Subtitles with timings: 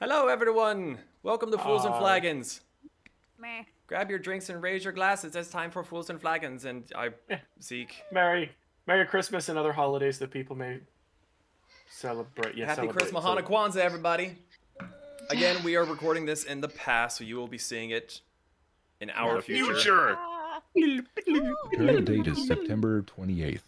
[0.00, 0.98] Hello, everyone.
[1.22, 2.60] Welcome to Fools and Flagons.
[3.38, 3.62] Meh.
[3.86, 5.34] Grab your drinks and raise your glasses.
[5.34, 6.64] It's time for Fools and Flagons.
[6.64, 7.10] And I,
[7.62, 8.50] Zeke, Merry,
[8.86, 10.80] Merry Christmas and other holidays that people may
[11.90, 12.54] celebrate.
[12.56, 12.98] Yeah, happy celebrate.
[13.02, 14.36] Christmas, So- Hanukkah, Kwanzaa, everybody.
[15.30, 18.20] Again, we are recording this in the past, so you will be seeing it
[19.00, 19.74] in our The future.
[19.74, 20.18] future.
[21.76, 23.62] Current date is September 28th.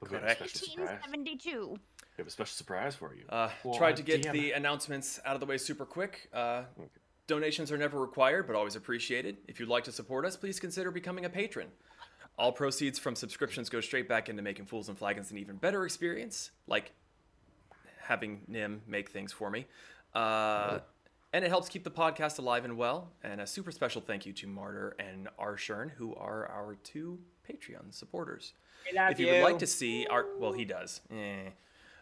[0.00, 0.48] We have Correct.
[0.50, 1.78] special 1872.
[2.16, 3.24] We have a special surprise for you.
[3.28, 4.32] Uh, Well, tried uh, to get DM.
[4.32, 6.28] the announcements out of the way super quick.
[6.32, 6.62] Uh,
[7.26, 9.38] donations are never required, but always appreciated.
[9.48, 11.68] If you'd like to support us, please consider becoming a patron.
[12.38, 15.84] All proceeds from subscriptions go straight back into making Fools and Flagons an even better
[15.84, 16.92] experience, like
[17.98, 19.66] having Nim make things for me.
[20.14, 20.80] Uh,
[21.32, 23.10] and it helps keep the podcast alive and well.
[23.24, 27.18] And a super special thank you to Martyr and Arshern, who are our two
[27.48, 28.52] Patreon supporters
[28.86, 31.50] if you, would like to see our well he does Eh.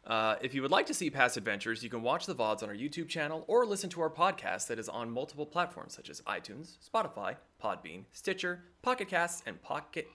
[0.06, 2.68] Uh, if you would like to see past adventures you can watch the vods on
[2.68, 6.20] our youtube channel or listen to our podcast that is on multiple platforms such as
[6.22, 10.08] itunes spotify podbean stitcher pocket casts and pocket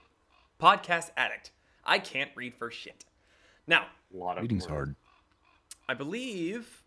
[0.60, 1.52] podcast addict
[1.84, 3.04] i can't read for shit
[3.66, 4.74] now A lot of Reading's work.
[4.74, 4.96] hard.
[5.88, 6.82] i believe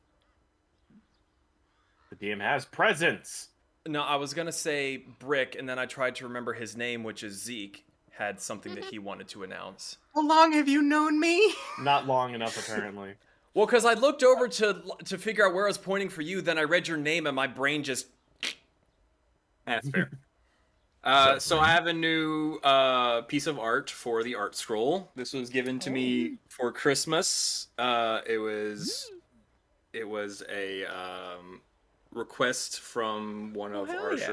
[2.11, 3.49] The DM has presents.
[3.87, 7.23] no i was gonna say brick and then i tried to remember his name which
[7.23, 7.85] is zeke
[8.17, 11.53] had something that he wanted to announce How long have you known me?
[11.81, 13.13] Not long enough, apparently.
[13.53, 16.41] well because i looked over to to figure out where i was pointing for you
[16.41, 18.07] then i read your name and my brain just
[19.65, 20.09] That's fair.
[21.03, 25.09] Uh, so I have a new uh, piece of art for the art scroll.
[25.15, 27.67] This was given to me for Christmas.
[27.77, 29.09] Uh, it was
[29.93, 31.61] it was a um,
[32.13, 34.31] request from one of hell yeah.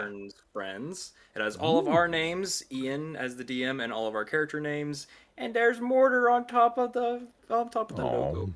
[0.52, 1.12] Friends.
[1.34, 4.60] It has all of our names, Ian as the DM, and all of our character
[4.60, 5.06] names.
[5.36, 8.52] And there's Mortar on top of the on top of the logo.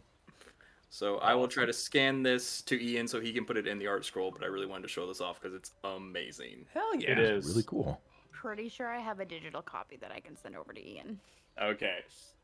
[0.91, 3.79] So I will try to scan this to Ian so he can put it in
[3.79, 4.31] the art scroll.
[4.31, 6.67] But I really wanted to show this off because it's amazing.
[6.75, 8.01] hell yeah It is Really cool.
[8.33, 11.19] Pretty sure I have a digital copy that I can send over to Ian.
[11.63, 11.99] Okay.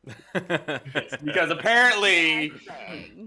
[0.33, 2.53] because apparently,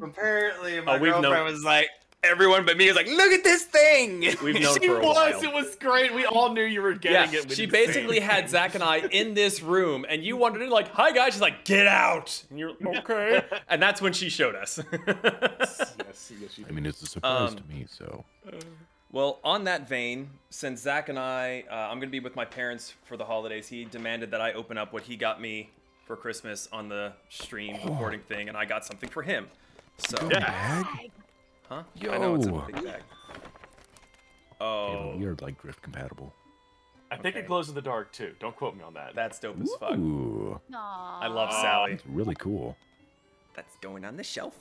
[0.02, 1.88] apparently my Oh, we've girlfriend known- was like,
[2.24, 4.20] everyone but me was like, look at this thing.
[4.42, 5.16] We've known She for a was.
[5.16, 5.42] while.
[5.42, 6.14] It was great.
[6.14, 7.46] We all knew you were Yeah, getting it.
[7.48, 8.28] when she basically sang.
[8.28, 11.42] had Zach and I in this room, and you wandered in like, "Hi guys," she's
[11.42, 14.78] like, "Get out!" And you're okay, and that's when she showed us.
[15.06, 15.94] yes,
[16.40, 18.24] yes, you I mean, it's a surprise Um, to me, so.
[19.10, 22.94] well, on that vein, since Zach and I, uh, I'm gonna be with my parents
[23.04, 23.68] for the holidays.
[23.68, 25.70] He demanded that I open up what he got me
[26.06, 29.48] for Christmas on the stream recording thing, and I got something for him.
[29.98, 31.10] So, Bag?
[31.76, 32.10] Huh?
[32.12, 32.60] I know it's a Yo.
[32.66, 33.02] big bag.
[34.60, 36.32] Oh, but we are like drift compatible.
[37.10, 37.44] I think Okay.
[37.44, 38.34] it glows in the dark too.
[38.40, 39.14] Don't quote me on that.
[39.14, 39.92] that's dope as fuck.
[39.98, 41.92] Ooh, I love Sally.
[41.92, 42.76] it's really cool.
[43.54, 44.56] That's going on the shelf.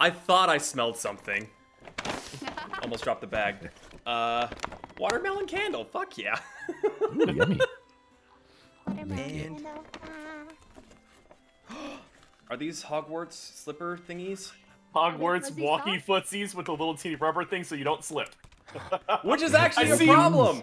[0.00, 1.48] I thought I smelled something.
[2.82, 3.70] Almost dropped the bag.
[4.06, 4.46] Uh,
[5.00, 5.84] watermelon candle.
[5.84, 6.38] Fuck yeah.
[7.02, 7.58] Ooh, yummy.
[8.86, 9.66] Watermelon.
[12.48, 14.52] Are these Hogwarts slipper thingies?
[14.96, 18.30] Hogwarts fuzzy walkie footsies with a little teeny rubber thing so you don't slip.
[19.22, 20.62] Which is actually I a problem.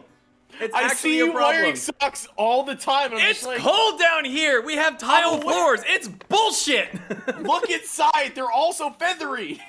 [0.60, 1.56] It's I see a you problem.
[1.56, 3.12] wearing socks all the time.
[3.14, 4.62] I'm It's like, cold down here.
[4.62, 5.82] We have tile floors.
[5.88, 6.90] It's bullshit.
[7.42, 8.34] look inside.
[8.36, 9.60] They're also feathery.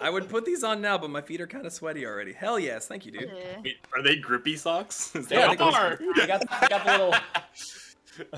[0.00, 2.32] I would put these on now, but my feet are kind of sweaty already.
[2.32, 3.30] Hell yes, thank you, dude.
[3.30, 3.62] Ugh.
[3.64, 5.14] Wait, are they grippy socks?
[5.16, 5.98] Is Yeah, that they are.
[6.22, 7.14] I got, I got the little.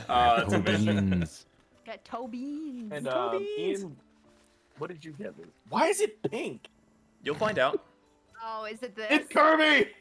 [0.08, 1.10] Uh, that's amazing.
[1.10, 1.47] beans.
[1.86, 2.92] Got toe beans.
[2.92, 3.80] and toe um, beans.
[3.82, 3.97] Ian,
[4.80, 5.34] what did you get?
[5.68, 6.68] Why is it pink?
[7.22, 7.84] You'll find out.
[8.42, 9.06] Oh, is it this?
[9.10, 9.91] It's Kirby.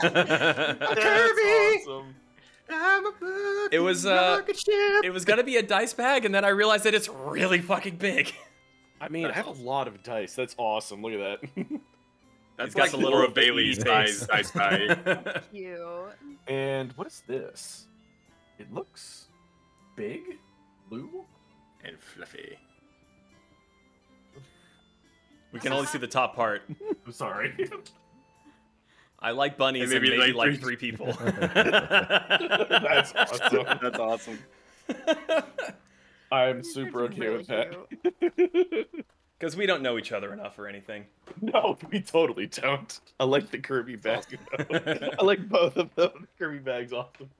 [0.00, 1.82] Kirby.
[1.86, 2.14] Awesome.
[2.72, 5.12] I'm a It was, uh, rocket ship.
[5.12, 8.32] was gonna be a dice bag, and then I realized that it's really fucking big.
[9.00, 10.34] I mean, I have a lot of dice.
[10.34, 11.02] That's awesome.
[11.02, 11.66] Look at that.
[12.56, 14.20] That's got like the the little Laura Bailey face.
[14.20, 15.42] size dice bag.
[15.52, 15.80] Cute.
[16.46, 17.86] and what is this?
[18.58, 19.28] It looks
[19.96, 20.20] big,
[20.88, 21.24] blue.
[21.84, 22.58] and fluffy.
[25.52, 26.62] We can only see the top part.
[27.06, 27.68] I'm sorry.
[29.18, 31.06] I like bunnies And and maybe, maybe, like, like, three three- people.
[31.20, 33.66] That's awesome.
[33.82, 34.38] That's awesome.
[36.32, 38.86] I'm super okay really with that.
[39.38, 41.06] Because we don't know each other enough or anything.
[41.40, 43.00] No, we totally don't.
[43.18, 44.38] I like the Kirby bag.
[44.58, 46.10] I like both of them.
[46.20, 47.30] The Kirby bag's awesome.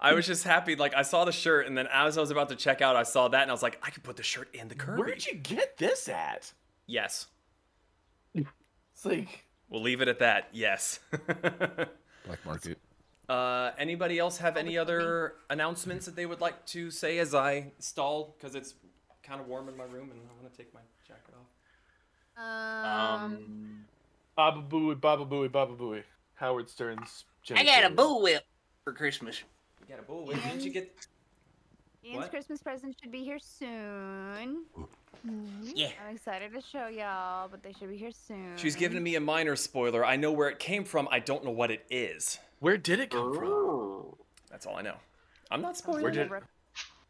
[0.00, 2.48] I was just happy, like I saw the shirt, and then as I was about
[2.50, 4.48] to check out, I saw that, and I was like, I could put the shirt
[4.54, 5.02] in the Kirby.
[5.02, 6.52] Where'd you get this at?
[6.86, 7.26] Yes,
[8.98, 10.48] It's like we'll leave it at that.
[10.52, 10.98] Yes.
[12.26, 12.78] Black market.
[13.28, 17.70] uh, anybody else have any other announcements that they would like to say as I
[17.78, 18.34] stall?
[18.36, 18.74] Because it's
[19.22, 21.32] kind of warm in my room, and I want to take my jacket
[22.36, 22.44] off.
[22.44, 23.84] Um, Um,
[24.34, 26.02] Baba Booey, Baba Booey, Baba Booey.
[26.34, 27.24] Howard Stern's.
[27.54, 28.40] I got a bullwhip
[28.82, 29.44] for Christmas.
[29.80, 30.26] You got a bull.
[30.26, 30.92] Wait, didn't you get?
[32.04, 32.30] Ian's What?
[32.30, 34.64] Christmas present should be here soon.
[35.62, 35.88] Yeah.
[36.06, 38.56] I'm excited to show y'all, but they should be here soon.
[38.56, 40.04] She's giving me a minor spoiler.
[40.04, 41.08] I know where it came from.
[41.10, 42.38] I don't know what it is.
[42.60, 44.14] Where did it come from?
[44.50, 44.96] That's all I know.
[45.50, 46.02] I'm not spoiling.
[46.02, 46.44] Where from the did- Rook-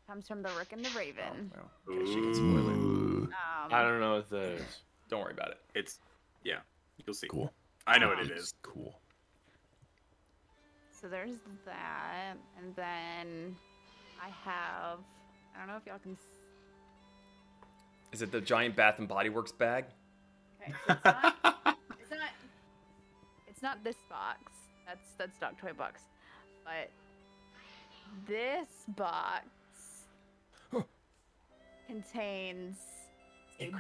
[0.07, 1.53] Comes from the Rook and the Raven.
[1.55, 2.75] Well, okay, she can spoil it.
[2.75, 3.33] Um,
[3.71, 4.63] I don't know what that is.
[5.11, 5.59] Don't worry about it.
[5.75, 5.99] It's
[6.45, 6.61] yeah.
[7.05, 7.29] You'll see.
[7.29, 7.53] cool.
[7.87, 8.55] I know what it Um.
[8.63, 8.99] Cool.
[10.99, 13.55] So there's that, and then
[14.21, 14.99] I have.
[15.55, 16.17] I don't know if y'all can.
[18.13, 19.85] S- Is it the giant Bath and Body Works bag?
[20.63, 21.35] Okay, so it's not.
[22.01, 22.31] it's not.
[23.49, 24.41] It's not this box.
[24.87, 26.03] That's that's Dog Toy box,
[26.65, 26.91] but
[28.27, 29.45] this box
[31.87, 32.77] contains
[33.61, 33.71] a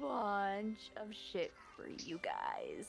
[0.00, 2.86] bunch of shit for you guys.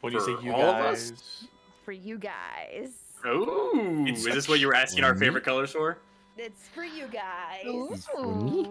[0.00, 1.10] What do you say For you all of us?
[1.10, 1.48] guys,
[1.84, 2.90] For you guys.
[3.26, 5.20] Ooh, It's is this what you were asking our mm-hmm.
[5.20, 5.98] favorite colors for?
[6.38, 7.60] It's for you guys.
[7.64, 8.24] It's for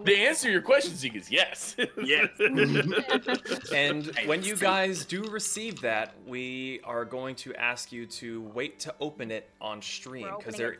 [0.03, 1.75] the answer to your question, Zeke, is yes.
[2.03, 2.29] Yes.
[3.73, 8.79] And when you guys do receive that, we are going to ask you to wait
[8.81, 10.77] to open it on stream because there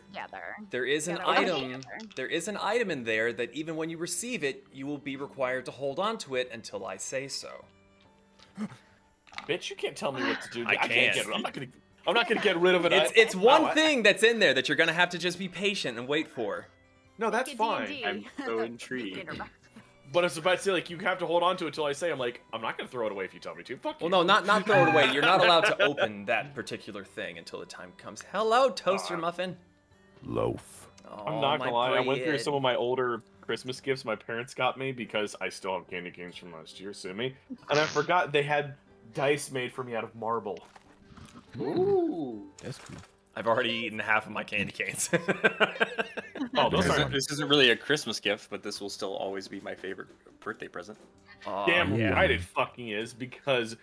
[0.71, 1.81] there is an Gotta open it item
[2.15, 5.15] there is an item in there that even when you receive it, you will be
[5.17, 7.63] required to hold on to it until I say so.
[9.47, 10.65] Bitch, you can't tell me what to do.
[10.67, 11.13] I can't can.
[11.13, 11.25] get.
[11.33, 11.67] I'm not gonna.
[12.07, 12.91] I'm not gonna get rid of it.
[12.93, 15.37] It's it's one Wow, I- thing that's in there that you're gonna have to just
[15.37, 16.67] be patient and wait for.
[17.21, 17.87] No, that's Like fine.
[17.87, 18.03] D&D.
[18.05, 19.29] I'm so intrigued.
[20.11, 21.85] But I was about to say, like, you have to hold on to it until
[21.85, 22.11] I say.
[22.11, 23.77] I'm like, I'm not gonna throw it away if you tell me to.
[23.77, 24.09] Fuck you.
[24.09, 25.13] Well, no, not not throw it away.
[25.13, 28.23] You're not allowed to open that particular thing until the time comes.
[28.31, 29.19] Hello, toaster Aw.
[29.19, 29.55] muffin.
[30.23, 30.89] Loaf.
[31.07, 31.91] Oh, I'm not gonna lie.
[31.91, 35.47] I went through some of my older Christmas gifts my parents got me because I
[35.49, 36.91] still have candy canes from last year.
[36.93, 37.35] Sue me.
[37.69, 38.75] And I forgot they had
[39.13, 40.59] dice made for me out of marble.
[41.59, 42.47] Ooh.
[42.63, 42.97] That's cool.
[43.35, 45.09] I've already eaten half of my candy canes.
[46.57, 47.11] Oh, those aren't.
[47.11, 50.07] This isn't really a Christmas gift, but this will still always be my favorite
[50.41, 50.97] birthday present.
[51.45, 52.09] Aw, Damn yeah.
[52.09, 53.77] right it fucking is because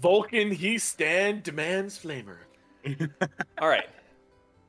[0.00, 2.38] Vulkan He'stan demands flamer.
[3.60, 3.88] All right.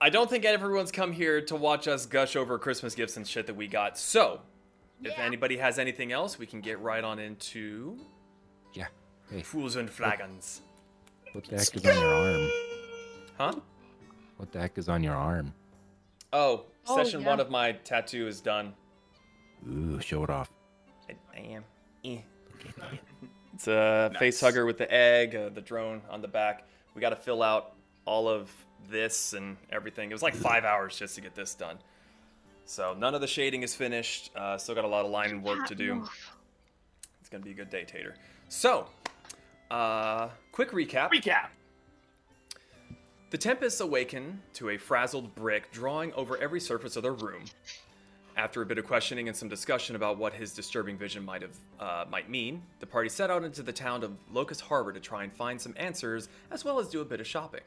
[0.01, 3.47] I don't think everyone's come here to watch us gush over Christmas gifts and shit
[3.47, 3.97] that we got.
[3.97, 4.41] So,
[5.01, 7.97] if anybody has anything else, we can get right on into
[8.73, 8.87] Yeah.
[9.31, 10.61] Hey, Fools and Flagons.
[11.31, 12.49] what the heck is on your arm?
[13.37, 13.53] Huh?
[14.37, 15.53] What the heck is on your arm?
[16.31, 17.27] Oh, Oh, session yeah.
[17.29, 18.73] one of my tattoo is done.
[19.69, 20.51] Ooh, show it off.
[21.09, 21.63] I, I am.
[22.03, 22.17] Eh.
[23.53, 26.65] It's a face hugger with the egg, uh, the drone on the back.
[26.95, 27.75] We got to fill out
[28.05, 28.51] all of
[28.89, 30.09] this and everything.
[30.09, 31.77] It was like five hours just to get this done.
[32.65, 34.31] So none of the shading is finished.
[34.35, 36.03] Uh, still got a lot of line work to do.
[37.21, 38.15] It's gonna be a good day, Tater.
[38.49, 38.87] So,
[39.69, 41.11] uh, quick recap.
[41.11, 41.49] Recap.
[43.33, 47.45] The Tempests awaken to a frazzled brick drawing over every surface of their room.
[48.37, 51.57] After a bit of questioning and some discussion about what his disturbing vision might have
[51.79, 55.23] uh, might mean, the party set out into the town of Locust Harbor to try
[55.23, 57.63] and find some answers, as well as do a bit of shopping.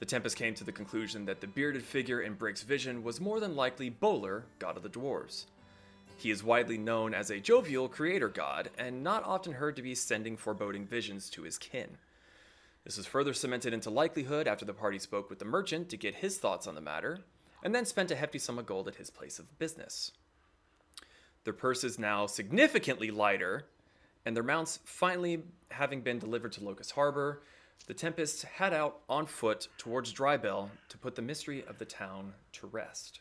[0.00, 3.40] The Tempest came to the conclusion that the bearded figure in Brick's vision was more
[3.40, 5.46] than likely Bowler, god of the dwarves.
[6.18, 9.94] He is widely known as a jovial creator god, and not often heard to be
[9.94, 11.96] sending foreboding visions to his kin.
[12.88, 16.14] This was further cemented into likelihood after the party spoke with the merchant to get
[16.14, 17.18] his thoughts on the matter,
[17.62, 20.12] and then spent a hefty sum of gold at his place of business.
[21.44, 23.66] Their purses now significantly lighter,
[24.24, 27.42] and their mounts finally having been delivered to Locust Harbor,
[27.86, 32.32] the Tempests head out on foot towards Drybell to put the mystery of the town
[32.52, 33.20] to rest.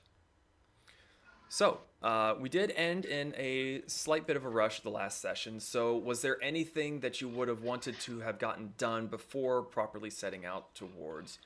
[1.50, 5.60] So, uh, we did end in a slight bit of a rush the last session.
[5.60, 10.10] So, was there anything that you would have wanted to have gotten done before properly
[10.10, 11.40] setting out towards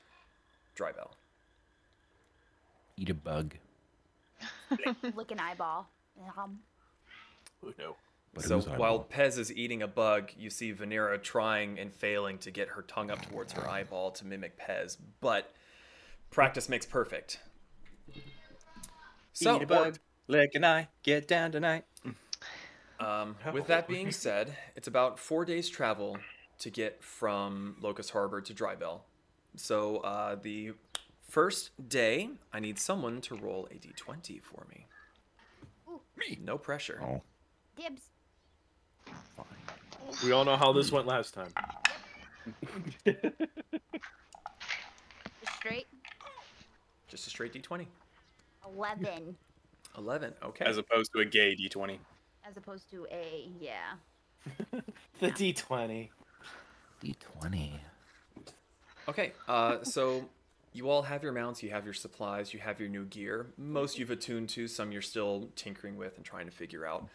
[0.76, 1.12] Drybell?
[2.96, 3.54] Eat a bug.
[5.14, 5.88] Lick an eyeball.
[6.36, 6.58] Um,
[7.64, 7.96] Oh, no.
[8.34, 9.06] But so, while?
[9.12, 13.10] Pez is eating a bug, you see Vanera trying and failing to get her tongue
[13.10, 15.52] up towards her eyeball to mimic Pez, but
[16.30, 17.40] practice makes perfect.
[19.34, 21.84] So, Eat a bug, lick an eye, get down tonight.
[23.00, 26.18] Um, with that being said, it's about four days travel
[26.60, 29.00] to get from Locust Harbor to Drybell.
[29.56, 30.72] So uh, the
[31.28, 34.86] first day, I need someone to roll a d20 for me.
[35.88, 36.00] Ooh.
[36.44, 37.02] No pressure.
[37.04, 37.22] Oh,
[37.76, 38.02] dibs.
[40.22, 41.52] We all know how this went last time.
[45.58, 45.86] Straight.
[47.08, 47.86] Just a straight d20.
[48.76, 49.36] 11.
[49.96, 50.34] 11.
[50.42, 50.64] Okay.
[50.64, 51.98] As opposed to a gay D20.
[52.48, 53.94] As opposed to a, yeah.
[55.20, 56.08] The D20.
[57.04, 57.70] D20.
[59.08, 60.28] Okay, uh, so
[60.72, 63.46] you all have your mounts, you have your supplies, you have your new gear.
[63.56, 67.08] Most you've attuned to, some you're still tinkering with and trying to figure out.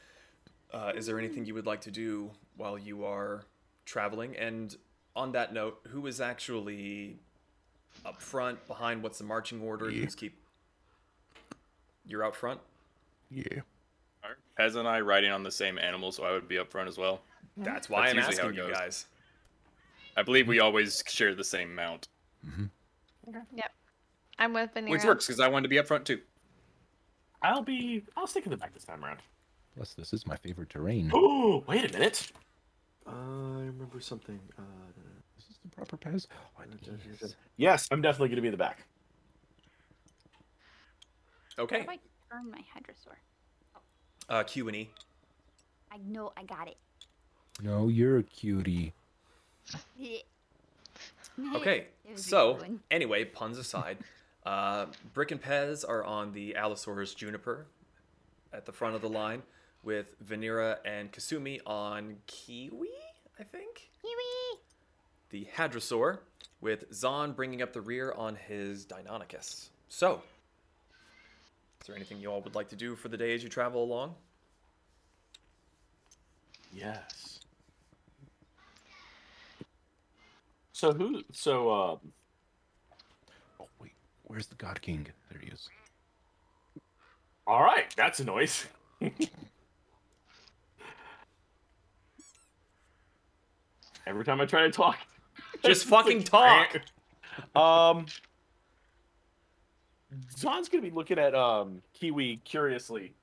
[0.73, 3.43] Uh, is there anything you would like to do while you are
[3.85, 4.35] traveling?
[4.35, 4.75] And
[5.15, 7.17] on that note, who is actually
[8.05, 9.01] up front, behind?
[9.01, 9.89] What's the marching order?
[9.89, 10.03] Yeah.
[10.03, 10.37] Who's keep?
[12.07, 12.59] You're out front.
[13.29, 13.43] Yeah.
[14.59, 16.97] Pez and I riding on the same animal, so I would be up front as
[16.97, 17.21] well.
[17.57, 19.05] That's why That's I'm asking you guys.
[20.15, 22.07] I believe we always share the same mount.
[23.53, 23.71] Yep.
[24.39, 24.91] I'm with Vanilla.
[24.91, 26.19] Which works because I wanted to be up front too.
[27.41, 28.03] I'll be.
[28.15, 29.19] I'll stick in the back this time around.
[29.75, 31.11] Plus, this is my favorite terrain.
[31.13, 32.31] Oh, wait a minute.
[33.05, 34.39] Uh, I remember something.
[34.57, 34.61] Uh,
[35.35, 36.27] This is the proper pass.
[36.59, 36.63] Oh,
[37.21, 37.35] yes.
[37.57, 38.85] yes, I'm definitely going to be in the back.
[41.59, 41.79] Okay.
[41.79, 41.99] How do I
[42.31, 43.15] turn my hadrosaur?
[44.29, 44.89] Uh, Q and E.
[45.91, 46.77] I know I got it.
[47.63, 48.93] No, you're a cutie.
[51.55, 52.59] Okay, It was a so
[52.91, 53.97] anyway, puns aside,
[54.45, 57.65] uh, Brick and Pez are on the Allosaurus Juniper
[58.53, 59.41] at the front of the line,
[59.83, 62.89] with Vanera and Kasumi on Kiwi,
[63.39, 63.89] I think.
[64.01, 64.61] Kiwi.
[65.29, 66.19] The Hadrosaur,
[66.61, 69.69] with Zon bringing up the rear on his Deinonychus.
[69.89, 70.21] So, is
[71.87, 74.13] there anything you all would like to do for the day as you travel along?
[76.73, 77.39] Yes.
[80.73, 81.23] So who?
[81.31, 81.99] So um,
[83.59, 83.93] Oh, wait.
[84.23, 85.07] Where's the God King?
[85.31, 85.69] There he is.
[87.47, 88.65] all right, that's a noise.
[94.05, 94.97] Every time I try to talk,
[95.65, 96.81] Just fucking like,
[97.53, 97.95] talk.
[97.95, 98.05] Um,
[100.37, 103.13] Zon's gonna be looking at um Kiwi curiously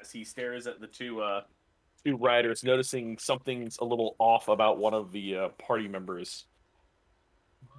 [0.00, 1.42] as he stares at the two uh
[2.04, 6.46] two riders, noticing something's a little off about one of the uh, party members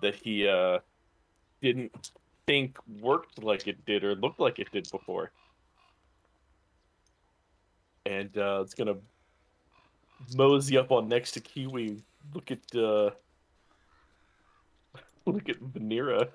[0.02, 0.80] that he uh
[1.62, 2.12] didn't
[2.48, 5.32] think worked like it did or looked like it did before.
[8.06, 8.98] And uh it's gonna
[10.36, 13.12] mosey up on next to Kiwi, look at uh
[15.26, 16.30] look at Vanera.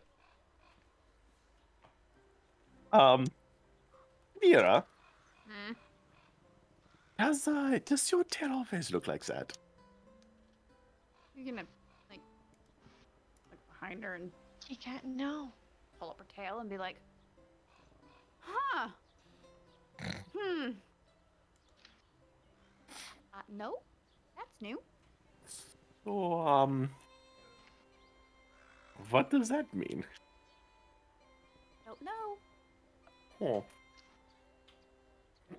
[2.95, 3.27] Um,
[4.41, 4.85] Vera,
[5.49, 5.73] Hmm.
[7.19, 9.53] does uh, does your tail always look like that?
[11.35, 11.67] You're gonna
[12.09, 12.21] like
[13.51, 14.31] look behind her and
[14.69, 15.51] You can't know.
[15.99, 17.01] pull up her tail and be like,
[18.41, 18.89] "Huh?
[20.39, 20.71] Hmm.
[23.35, 23.79] Uh, no,
[24.37, 24.81] that's new.
[26.05, 26.91] So, um,
[29.11, 30.05] what does that mean?
[31.85, 32.37] Don't know.
[33.45, 33.61] Huh.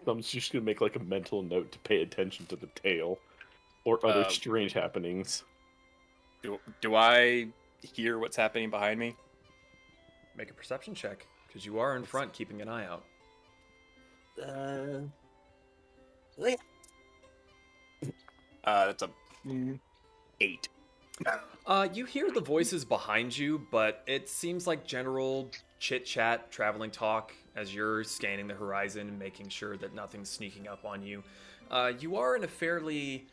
[0.08, 3.20] I'm just gonna make like a mental note to pay attention to the tail
[3.84, 5.44] or other Uh, strange happenings.
[6.42, 7.48] Do, do I
[7.82, 9.15] hear what's happening behind me?
[10.36, 13.06] Make a perception check, because you are in front keeping an eye out.
[14.42, 15.01] Uh,
[16.38, 16.56] yeah.
[18.63, 19.10] Uh, that's a
[20.42, 20.68] eight.
[21.65, 25.50] Uh, you hear the voices behind you, but it seems like general
[25.80, 30.67] chit chat, traveling talk as you're scanning the horizon and making sure that nothing's sneaking
[30.67, 31.24] up on you.
[31.71, 33.25] Uh, you are in a fairly.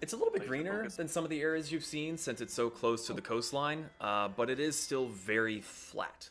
[0.00, 0.96] It's a little bit Laser greener focus.
[0.96, 4.28] than some of the areas you've seen since it's so close to the coastline, uh,
[4.28, 6.28] but it is still very flat.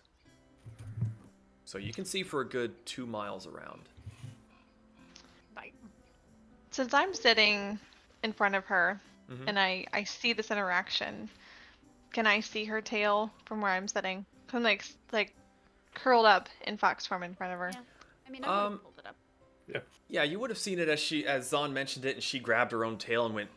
[1.63, 3.81] So you can see for a good two miles around.
[6.73, 7.77] Since I'm sitting
[8.23, 9.47] in front of her Mhm.
[9.47, 11.29] and I I see this interaction,
[12.13, 14.25] can I see her tail from where I'm sitting?
[14.53, 15.33] I'm like like
[15.93, 17.71] curled up in fox form in front of her.
[17.73, 17.79] Yeah.
[18.27, 19.15] I mean, I would've Um, pulled it up.
[20.09, 22.73] Yeah, you would have seen it as she as Zon mentioned it, and she grabbed
[22.73, 23.49] her own tail and went,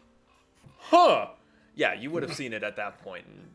[0.79, 1.31] "Huh."
[1.75, 3.27] Yeah, you would have seen it at that point.
[3.27, 3.49] And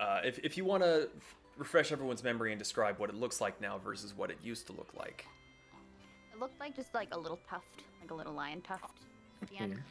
[0.00, 1.10] uh, if if you want to
[1.58, 4.72] refresh everyone's memory and describe what it looks like now versus what it used to
[4.72, 5.26] look like.
[6.32, 9.00] It looked like just like a little tuft, like a little lion tuft
[9.42, 9.82] at the end.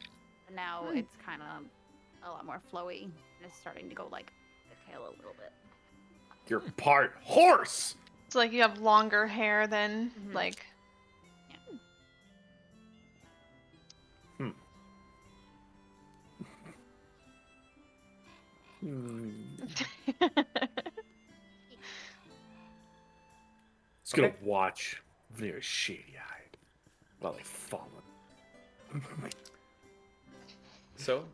[0.46, 3.12] And now it's kind of a lot more flowy and
[3.44, 4.32] it's starting to go like
[4.70, 5.52] the tail a little bit.
[6.48, 7.96] you're part horse.
[8.28, 10.34] So like you have longer hair than Mhm.
[10.34, 10.66] like
[11.48, 11.56] Yeah.
[14.38, 14.50] Hmm.
[24.02, 24.36] It's gonna Okay.
[24.42, 25.02] watch
[25.32, 26.56] very shady eyed
[27.18, 27.88] while they fall.
[30.96, 31.24] So,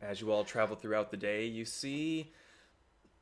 [0.00, 2.32] as you all travel throughout the day, you see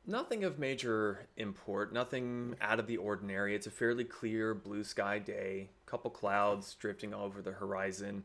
[0.05, 3.55] nothing of major import, nothing out of the ordinary.
[3.55, 8.23] It's a fairly clear blue sky day, couple clouds drifting over the horizon.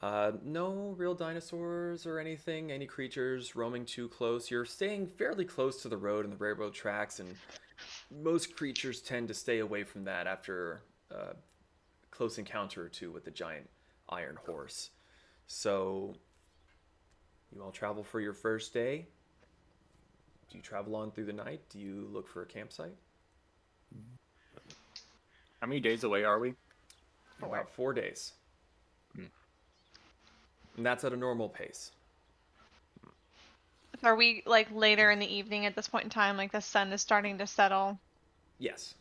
[0.00, 4.50] Uh, no real dinosaurs or anything, any creatures roaming too close.
[4.50, 7.36] You're staying fairly close to the road and the railroad tracks, and
[8.10, 11.36] most creatures tend to stay away from that after a
[12.10, 13.70] close encounter or two with the giant
[14.08, 14.90] iron horse.
[15.46, 16.14] So,
[17.54, 19.06] you all travel for your first day.
[20.52, 21.62] Do you travel on through the night?
[21.70, 22.92] Do you look for a campsite?
[25.62, 26.52] How many days away are we?
[27.42, 28.32] About four days.
[29.16, 29.24] Hmm.
[30.76, 31.90] And that's at a normal pace.
[34.02, 36.36] Are we like later in the evening at this point in time?
[36.36, 37.98] Like the sun is starting to settle.
[38.58, 38.94] Yes.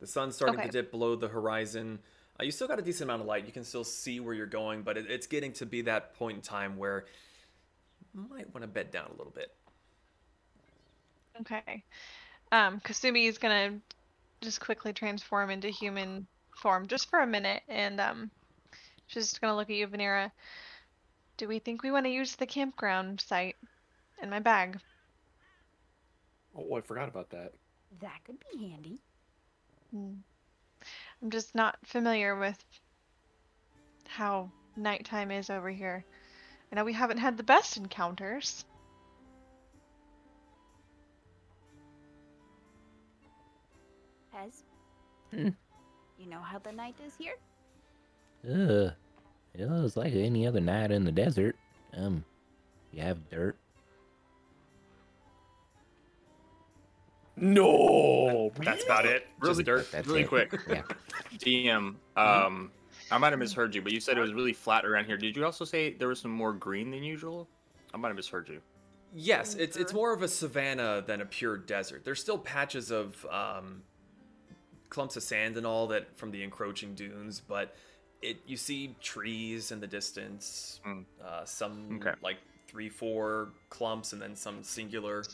[0.00, 0.66] The sun's starting Okay.
[0.66, 2.00] to dip below the horizon.
[2.40, 3.46] Uh, you still got a decent amount of light.
[3.46, 6.36] You can still see where you're going, but it, it's getting to be that point
[6.36, 7.04] in time where
[8.12, 9.52] you might want to bed down a little bit.
[11.40, 11.84] Okay.
[12.52, 13.78] Um, Kasumi is gonna
[14.40, 18.30] just quickly transform into human form just for a minute, and um,
[19.06, 20.30] she's just gonna look at you, Vanera.
[21.36, 23.56] Do we think we want to use the campground site
[24.22, 24.78] in my bag?
[26.54, 27.52] Oh, I forgot about that.
[28.00, 29.00] That could be handy.
[29.90, 30.14] Hmm.
[31.22, 32.62] I'm just not familiar with
[34.06, 36.04] how nighttime is over here.
[36.70, 38.64] I know we haven't had the best encounters.
[44.40, 44.62] Pez,
[45.32, 45.48] Hmm.
[46.18, 47.36] you know how the night is here?
[48.44, 48.90] Uh,
[49.54, 51.56] it was like any other night in the desert.
[51.92, 52.24] Um,
[52.92, 53.56] you have dirt.
[57.36, 59.26] No, That's about it.
[59.42, 59.90] Just Really- dirt.
[59.92, 60.28] That's really it.
[60.28, 60.52] quick.
[60.68, 60.82] Yeah.
[61.38, 62.70] DM, um,
[63.10, 65.16] I might have misheard you, but you said it was really flat around here.
[65.16, 67.48] Did you also say there was some more green than usual?
[67.94, 68.60] I might have misheard you.
[69.14, 72.04] Yes, it's it's more of a savanna than a pure desert.
[72.04, 73.82] There's still patches of um,
[74.90, 77.74] clumps of sand and all that from the encroaching dunes, but
[78.22, 81.04] it you see trees in the distance, Mm.
[81.24, 82.12] uh, some Okay.
[82.22, 82.36] like
[82.68, 85.24] three, four clumps, and then some singular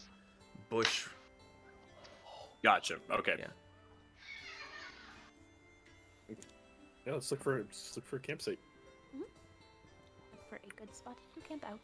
[0.70, 1.08] bush.
[2.62, 2.98] Gotcha.
[3.10, 3.36] Okay.
[3.38, 3.46] Yeah.
[7.06, 8.58] Yeah, let's look for let's look for a campsite.
[10.48, 11.78] For a good spot to camp out.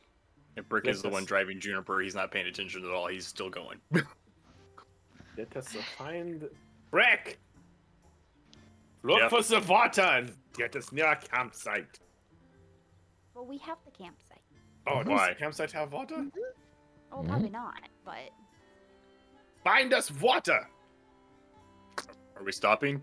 [0.56, 3.06] If Brick Yes, is the one driving Juniper, he's not paying attention at all.
[3.08, 3.80] He's still going.
[5.36, 6.48] Let us find
[6.90, 7.38] Breck.
[9.02, 9.28] Look Yeah.
[9.28, 11.98] for the water and get us near a campsite.
[13.34, 14.42] Well, we have the campsite.
[14.86, 15.28] Oh, does Why?
[15.30, 16.26] the campsite have water?
[17.10, 17.28] Oh, Mhm.
[17.28, 18.30] probably not, but
[19.64, 20.68] Find us water.
[22.34, 23.00] Are we stopping?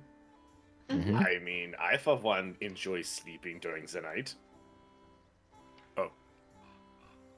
[0.89, 1.25] Mhm.
[1.25, 4.35] I mean, I for one enjoy sleeping during the night.
[5.95, 6.11] Oh.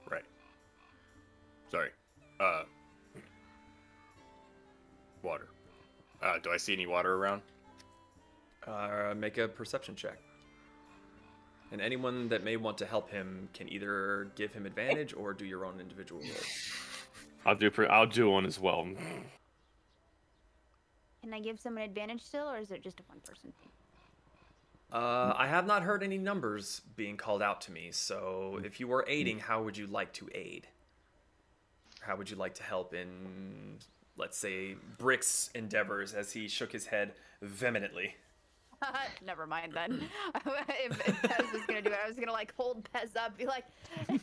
[0.10, 0.26] Right.
[1.69, 1.91] Sorry.
[2.39, 2.63] Uh.
[5.21, 5.50] Water.
[6.24, 7.43] Uh, do I see any water around?
[8.67, 10.19] Uh, make a perception check.
[11.71, 15.45] And anyone that may want to help him can either give him advantage or do
[15.45, 16.32] your own individual roll.
[17.45, 17.71] I'll do.
[17.71, 18.88] Pre- I'll do one as well.
[21.24, 23.71] can I give someone advantage still, or is it just a one-person thing?
[24.91, 28.88] Uh, I have not heard any numbers being called out to me, so if you
[28.88, 30.67] were aiding, how would you like to aid?
[32.02, 33.78] How would you like to help in,
[34.17, 38.15] let's say, Brick's endeavors as he shook his head vehemently?
[39.26, 40.02] Never mind then.
[40.36, 43.46] if, if Pez was gonna do it, I was gonna like hold Pez up, be
[43.46, 43.65] like,
[44.08, 44.17] "What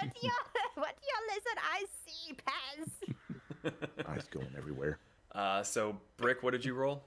[0.00, 0.32] do you,
[0.74, 1.56] what do you listen?
[1.58, 4.98] I see Pez." Eyes going everywhere.
[5.32, 7.02] Uh, so, Brick, what did you roll?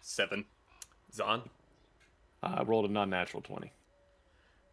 [0.00, 0.44] Seven.
[1.12, 1.42] Zon?
[2.42, 3.72] I rolled a non-natural twenty.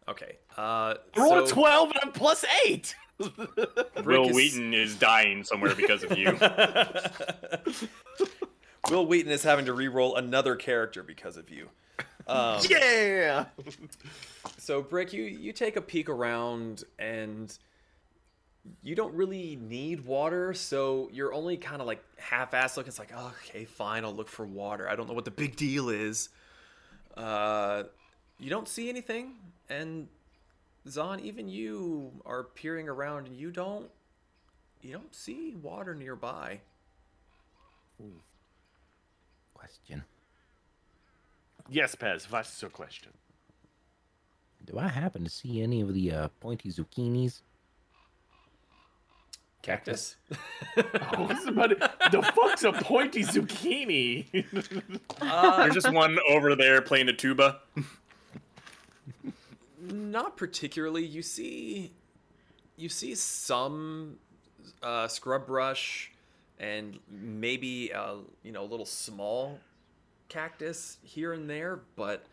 [0.08, 0.38] Okay.
[0.56, 2.94] Uh, I rolled a twelve and I'm plus eight.
[3.18, 6.38] Brick Wil is- Wheaton is dying somewhere because of you.
[8.90, 11.68] Wil Wheaton is having to re-roll another character because of you.
[12.26, 13.46] Um, yeah.
[14.58, 17.56] So, Brick, you you take a peek around and
[18.82, 22.88] you don't really need water, so you're only kind of like half-assed looking.
[22.88, 24.88] It's like, oh, okay, fine, I'll look for water.
[24.88, 26.28] I don't know what the big deal is.
[27.16, 27.84] Uh,
[28.38, 29.34] you don't see anything,
[29.68, 30.08] and
[30.88, 33.90] Zon, even you are peering around, and you don't
[34.82, 36.60] you don't see water nearby.
[39.68, 40.04] Question.
[41.68, 42.30] Yes, Pez.
[42.30, 43.12] What's your question?
[44.64, 47.42] Do I happen to see any of the uh, pointy zucchinis?
[49.60, 50.16] Cactus.
[50.76, 51.80] Oh, what's about it?
[51.80, 54.26] The fuck's a pointy zucchini?
[55.20, 57.58] Uh, There's just one over there playing the tuba.
[59.80, 61.04] Not particularly.
[61.04, 61.92] You see,
[62.76, 64.16] you see some
[64.82, 66.12] uh, scrub brush
[66.60, 69.58] and maybe uh, you know a little small
[70.28, 72.26] cactus here and there, but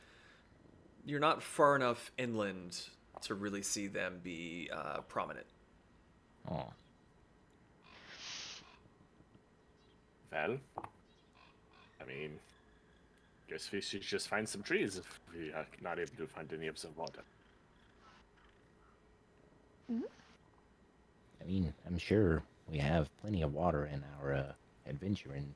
[1.06, 2.82] you're not far enough inland
[3.22, 5.46] to really see them be uh, prominent.
[6.52, 6.66] Oh,
[10.32, 12.40] Well, I mean,
[13.50, 16.68] guess we should just find some trees if we are not able to find any
[16.68, 17.22] of the water.
[21.42, 24.51] I mean, I'm sure we have plenty of water in our uh,
[24.88, 25.54] adventuring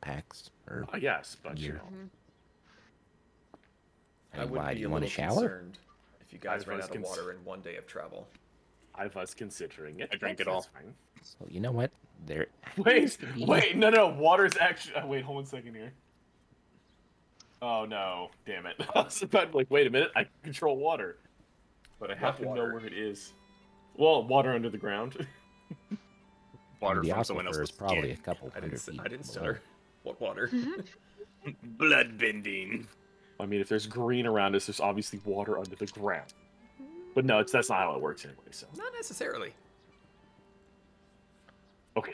[0.00, 0.50] packs.
[0.68, 1.74] Or Uh, yes, but you Gear.
[1.76, 1.82] know,
[4.34, 4.68] I I mean, would why?
[4.70, 5.48] be Do you a want to little shower?
[5.48, 5.78] concerned
[6.20, 8.26] if you guys I ran was out of cons- water in one day of travel.
[8.94, 10.10] I was considering it.
[10.12, 10.60] I drank it all.
[10.60, 10.94] that's Fine.
[11.22, 11.90] So you know what?
[12.26, 12.46] There.
[12.76, 14.94] Wait, seems wait, no, no, water's actually.
[14.94, 15.92] Uh, wait, hold one second here.
[17.60, 18.76] Oh no, damn it!
[18.94, 21.18] I was about to be like, wait a minute, I control water,
[21.98, 23.32] but I have to know where it is.
[23.96, 25.26] Well, water under the ground.
[26.82, 28.24] Water the from someone else's is probably a skin.
[28.24, 28.78] couple I hundred didn't.
[28.80, 29.00] s- feet.
[29.00, 29.32] I didn't below.
[29.32, 29.60] stutter.
[30.02, 30.50] What water?
[31.78, 32.86] Blood bending.
[33.40, 36.32] I mean, if there's green around us, there's obviously water under the ground.
[37.14, 38.40] But no, it's that's not how it works anyway.
[38.50, 39.52] So Not necessarily.
[41.96, 42.12] okay,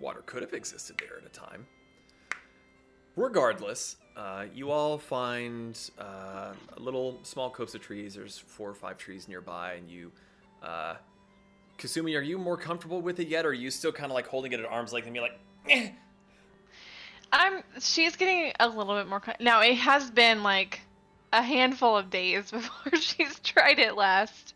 [0.00, 1.66] Water could have existed there at a time.
[3.16, 8.14] Regardless, uh, you all find uh, a little small copse of trees.
[8.14, 10.12] There's four or five trees nearby, and you,
[10.62, 10.96] uh,
[11.78, 14.26] Kasumi, are you more comfortable with it yet, or are you still kind of like
[14.26, 15.90] holding it at arm's length and be like, eh?
[17.32, 17.62] I'm.
[17.80, 19.22] She's getting a little bit more.
[19.40, 20.80] Now it has been like
[21.32, 24.54] a handful of days before she's tried it last.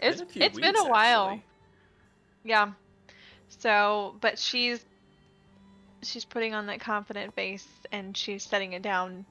[0.00, 1.24] It's- a few it's been a while.
[1.26, 1.44] actually.
[2.44, 2.72] Yeah.
[3.48, 4.84] So, but she's
[6.02, 9.24] she's putting on that confident face and she's setting it down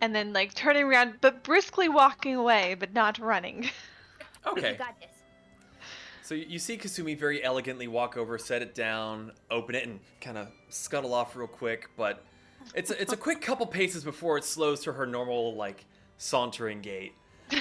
[0.00, 3.68] and then like turning around but briskly walking away but not running.
[4.44, 4.72] Okay.
[4.72, 5.08] You got this.
[6.32, 10.38] So you see Kasumi very elegantly walk over, set it down, open it, and kind
[10.38, 11.90] of scuttle off real quick.
[11.94, 12.24] But
[12.74, 15.84] it's a, it's a quick couple paces before it slows to her normal like
[16.16, 17.12] sauntering gait.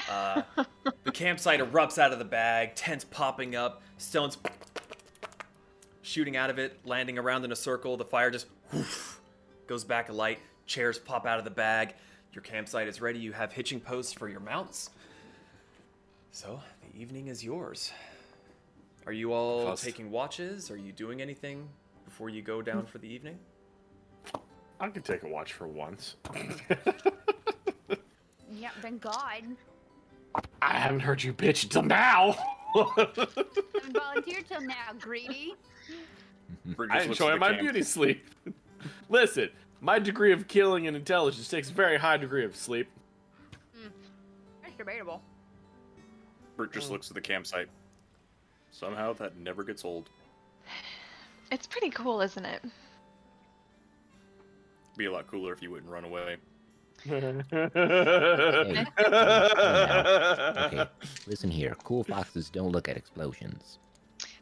[0.09, 0.43] Uh,
[1.03, 4.37] the campsite erupts out of the bag, tents popping up, stones
[6.01, 7.97] shooting out of it, landing around in a circle.
[7.97, 9.15] The fire just whoosh,
[9.67, 10.39] goes back a light.
[10.65, 11.93] Chairs pop out of the bag.
[12.31, 13.19] Your campsite is ready.
[13.19, 14.91] You have hitching posts for your mounts.
[16.31, 17.91] So the evening is yours.
[19.05, 19.83] Are you all Fast.
[19.83, 20.69] taking watches?
[20.69, 21.67] Are you doing anything
[22.05, 23.37] before you go down for the evening?
[24.79, 26.15] I could take a watch for once.
[28.53, 29.43] Yeah, thank God.
[30.61, 32.35] I haven't heard you bitch until now.
[32.95, 35.55] Haven't volunteered till now, greedy.
[36.65, 37.61] I just looks enjoy my camp.
[37.61, 38.25] beauty sleep.
[39.09, 42.89] Listen, my degree of killing and intelligence takes a very high degree of sleep.
[43.75, 43.89] Mm.
[44.63, 45.21] That's debatable.
[46.55, 47.67] Bert just looks at the campsite.
[48.71, 50.09] Somehow that never gets old.
[51.51, 52.63] It's pretty cool, isn't it?
[54.97, 56.37] Be a lot cooler if you wouldn't run away.
[60.63, 60.87] Okay,
[61.27, 61.75] listen here.
[61.83, 63.79] Cool foxes don't look at explosions.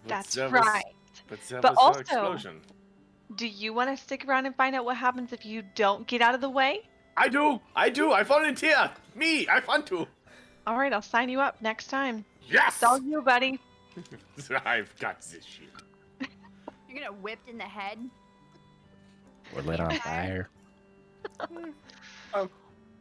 [0.07, 0.83] That's that was- right.
[1.27, 2.61] But, that But also- explosion.
[3.35, 6.21] Do you want to stick around and find out what happens if you don't get
[6.21, 6.81] out of the way?
[7.15, 7.59] I do.
[7.75, 8.11] I do.
[8.11, 8.89] I volunteer.
[9.15, 9.47] Me.
[9.47, 10.07] I want to.
[10.65, 12.25] All right, I'll sign you up next time.
[12.47, 12.73] Yes.
[12.75, 13.59] It's all you, buddy.
[14.65, 15.69] I've got this shit.
[16.89, 17.99] You're gonna whipped in the head.
[19.55, 20.49] Or lit on fire.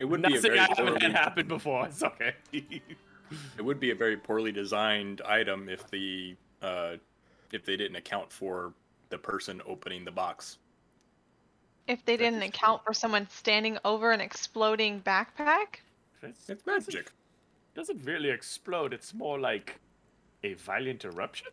[0.01, 1.87] It would not be a very I haven't poorly, had happened before.
[1.87, 2.35] It's okay.
[2.53, 6.97] it would be a very poorly designed item if the uh,
[7.53, 8.73] if they didn't account for
[9.11, 10.59] the person opening the box.
[11.89, 15.81] If they didn't is account for someone standing over an exploding backpack,
[16.23, 17.11] It's, It's magic.
[17.75, 18.93] doesn't really explode.
[18.93, 19.81] It's more like
[20.45, 21.49] a violent eruption.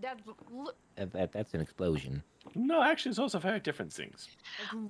[0.00, 2.22] That's, li- That, that, that's an explosion.
[2.54, 4.28] No, actually, it's also very different things.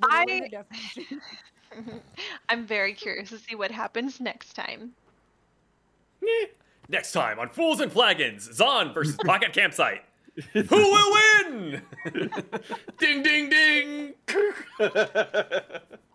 [0.03, 0.49] I,
[2.49, 4.93] I'm very curious to see what happens next time.
[6.89, 10.03] Next time on Fools and Flagons, Zon versus Pocket Campsite.
[10.53, 11.13] Who will
[11.45, 11.83] win?
[12.99, 14.15] ding, ding, ding.
[14.79, 14.91] Well,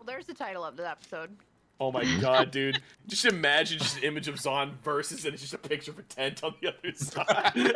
[0.06, 1.36] there's the title of the episode.
[1.78, 2.80] Oh my god, dude!
[3.06, 6.02] Just imagine just an image of Zon versus, and it's just a picture of a
[6.02, 7.74] tent on the other side.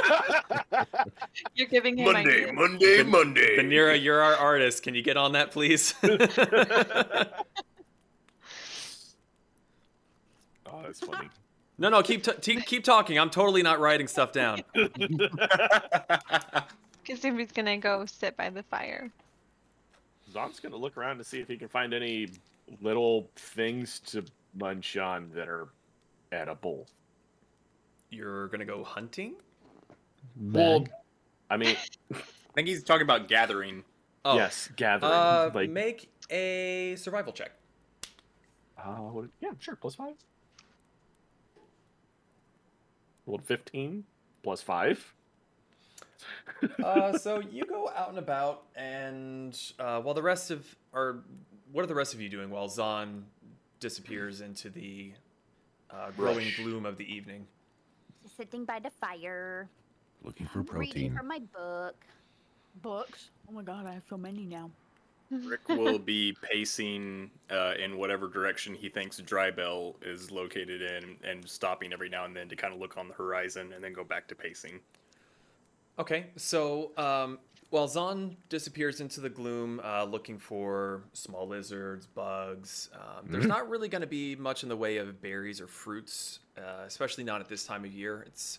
[1.54, 2.50] You're giving him ideas.
[2.54, 3.58] Monday, Monday.
[3.58, 4.82] Vanera, you're our artist.
[4.82, 5.94] Can you get on that, please?
[6.02, 6.12] oh,
[10.82, 11.28] that's funny.
[11.76, 13.18] no, no, keep t- t- keep talking.
[13.18, 14.62] I'm totally not writing stuff down.
[17.02, 19.10] Because Kasumi's gonna go sit by the fire.
[20.30, 22.28] Zon's gonna look around to see if he can find any
[22.80, 25.68] little things to munch on that are
[26.32, 26.86] edible.
[28.10, 29.34] You're gonna go hunting?
[30.40, 30.86] Well,
[31.48, 31.76] I mean,
[32.14, 32.18] I
[32.54, 33.84] think he's talking about gathering.
[34.24, 35.12] Oh, yes, gathering.
[35.12, 37.52] Uh, like, make a survival check.
[38.78, 39.76] Uh, yeah, sure.
[39.76, 40.14] Plus five.
[43.26, 44.04] Rolled fifteen
[44.42, 45.14] plus five.
[46.84, 51.22] uh, so you go out and about, and uh, while the rest of are,
[51.72, 53.24] what are the rest of you doing while Zon
[53.78, 55.12] disappears into the
[55.90, 56.56] uh, growing Rush.
[56.56, 57.46] gloom of the evening?
[58.22, 59.68] Just sitting by the fire,
[60.22, 60.78] Looking for protein.
[60.80, 61.16] reading protein.
[61.16, 61.96] from my book.
[62.82, 63.30] Books?
[63.48, 64.70] Oh my god, I have so many now.
[65.30, 71.48] Rick will be pacing uh, in whatever direction he thinks Drybell is located in, and
[71.48, 74.02] stopping every now and then to kind of look on the horizon, and then go
[74.02, 74.80] back to pacing.
[76.00, 77.38] Okay, so um,
[77.70, 83.68] while Zon disappears into the gloom, uh, looking for small lizards, bugs, um, there's not
[83.70, 87.40] really going to be much in the way of berries or fruits, uh, especially not
[87.40, 88.24] at this time of year.
[88.26, 88.58] It's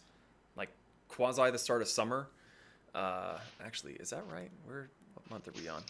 [0.56, 0.70] like
[1.10, 2.30] quasi the start of summer.
[2.96, 4.50] Uh, actually, is that right?
[4.66, 5.84] Where what month are we on?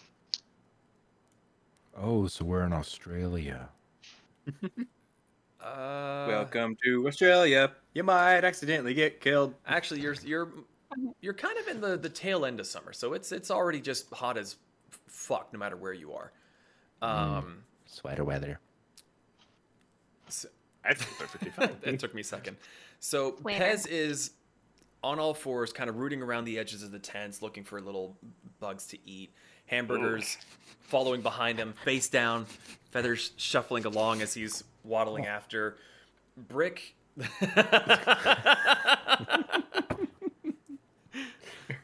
[1.96, 3.68] Oh, so we're in Australia.
[5.62, 7.70] Uh, Welcome to Australia.
[7.94, 9.54] You might accidentally get killed.
[9.64, 10.48] Actually, you're you're
[11.20, 14.12] you're kind of in the the tail end of summer, so it's it's already just
[14.12, 14.56] hot as
[15.06, 16.32] fuck, no matter where you are.
[17.02, 18.58] Um, Sweater weather.
[20.28, 20.48] so-
[20.84, 21.76] That's perfectly fine.
[21.82, 22.56] it took me a second.
[23.00, 23.64] So Winter.
[23.64, 24.30] Pez is
[25.02, 28.16] on all fours, kind of rooting around the edges of the tents, looking for little
[28.60, 29.30] bugs to eat.
[29.66, 30.38] Hamburgers
[30.80, 32.44] following behind him, face down,
[32.90, 35.76] feathers shuffling along as he's waddling after.
[36.36, 36.94] Brick.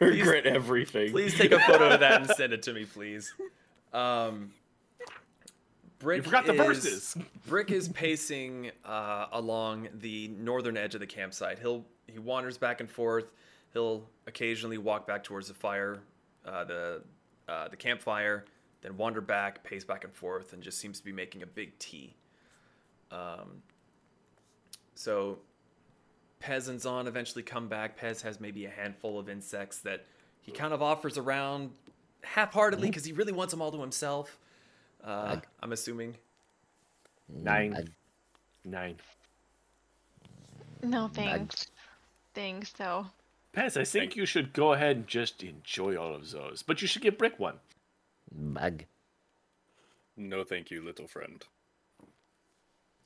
[0.01, 1.11] Regret everything.
[1.11, 3.33] please take a photo of that and send it to me, please.
[3.93, 4.53] Um,
[5.99, 7.17] Brick You forgot the is- verses.
[7.47, 11.59] Brick is pacing uh, along the northern edge of the campsite.
[11.59, 13.27] He'll he wanders back and forth.
[13.73, 15.99] He'll occasionally walk back towards the fire,
[16.47, 17.03] uh, the
[17.49, 18.45] uh, the campfire,
[18.83, 21.77] then wander back, pace back and forth, and just seems to be making a big
[21.79, 22.15] T.
[23.11, 23.63] Um,
[24.95, 25.39] so
[26.43, 27.99] Pez and Zon eventually come back.
[27.99, 30.05] Pez has maybe a handful of insects that
[30.41, 31.71] he kind of offers around
[32.23, 34.39] half-heartedly because he really wants them all to himself.
[35.03, 35.47] Uh, Bug.
[35.61, 36.17] I'm assuming.
[37.29, 37.73] Nine.
[37.73, 37.91] Bug.
[38.65, 38.97] Nine.
[40.83, 41.67] No thanks.
[42.35, 43.07] Thanks though.
[43.55, 46.89] Pez, I think you should go ahead and just enjoy all of those, but you
[46.89, 47.57] should give Brick one.
[48.31, 48.85] Bug.
[50.17, 51.45] No, thank you, little friend.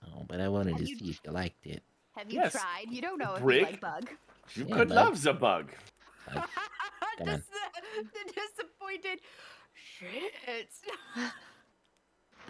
[0.04, 1.82] Oh, but I wanted to see if you liked it.
[2.16, 2.52] Have you Yes.
[2.52, 2.86] tried?
[2.90, 3.60] You don't know if Brick?
[3.60, 4.10] you like bug.
[4.54, 4.94] You Yeah, could bud.
[4.94, 5.72] love the bug.
[6.32, 6.44] Bug.
[7.24, 9.20] Just the, the disappointed
[9.74, 10.32] shit.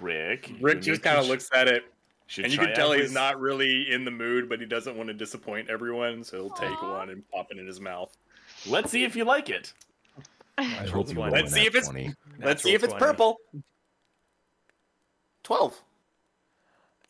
[0.01, 0.53] Rick.
[0.61, 1.85] Rick just kind of looks at it,
[2.39, 4.97] and you can tell out he's his- not really in the mood, but he doesn't
[4.97, 8.17] want to disappoint everyone, so he'll take one and pop it in his mouth.
[8.67, 9.73] Let's see if you like it.
[10.59, 11.33] I hope you one.
[11.33, 12.15] roll Let's see if it's- 20.
[12.39, 13.05] Let's see if it's 20.
[13.05, 13.37] purple.
[15.43, 15.81] Twelve.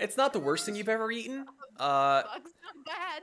[0.01, 1.47] It's not the worst thing you've ever eaten.
[1.79, 3.23] Uh, Bug's not bad.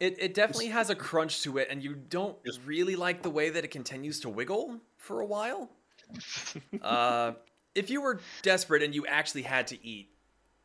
[0.00, 3.50] it, it definitely has a crunch to it, and you don't really like the way
[3.50, 5.70] that it continues to wiggle for a while.
[6.82, 7.32] Uh,
[7.74, 10.10] if you were desperate and you actually had to eat,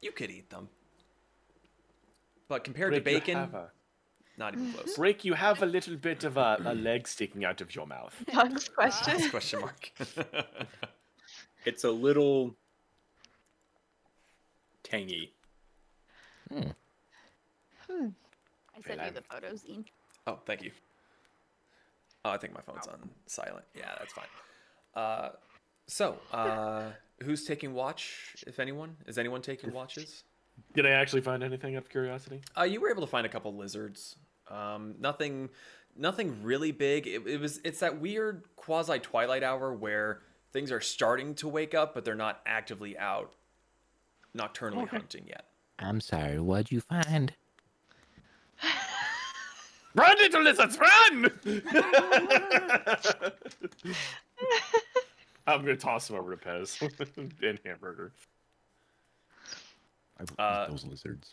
[0.02, 0.68] you could eat them.
[2.50, 3.70] But compared Brick, to bacon, a-
[4.38, 4.96] not even close.
[4.98, 8.14] Brick, you have a little bit of a, a leg sticking out of your mouth.
[8.34, 9.30] Bug's question.
[9.30, 9.92] Question mark.
[11.66, 12.56] It's a little
[14.84, 15.34] tangy.
[16.52, 16.70] Hmm.
[17.90, 18.08] Hmm.
[18.76, 19.86] I sent you the photos, Ian.
[20.28, 20.72] Oh, thank you.
[22.26, 23.66] Oh, I think my phone's on silent.
[23.76, 24.26] Yeah, that's fine.
[24.96, 25.30] Uh,
[25.88, 26.92] so, uh,
[27.24, 28.98] who's taking watch, if anyone?
[29.08, 30.24] Is anyone taking watches?
[30.74, 32.42] Did I actually find anything out of curiosity?
[32.58, 34.16] Uh, you were able to find a couple lizards.
[34.50, 35.50] Um, nothing,
[35.96, 37.08] nothing really big.
[37.08, 37.60] It, it was.
[37.64, 42.16] It's that weird quasi twilight hour where things are starting to wake up, but they're
[42.16, 43.34] not actively out
[44.36, 44.98] nocturnally Okay.
[44.98, 45.46] hunting yet.
[45.80, 47.34] I'm sorry, what'd you find?
[49.96, 51.32] Run, little lizards, run!
[55.48, 56.82] I'm gonna toss him over to Pez
[57.42, 58.12] and Hamburger.
[60.20, 61.32] I Uh, those lizards.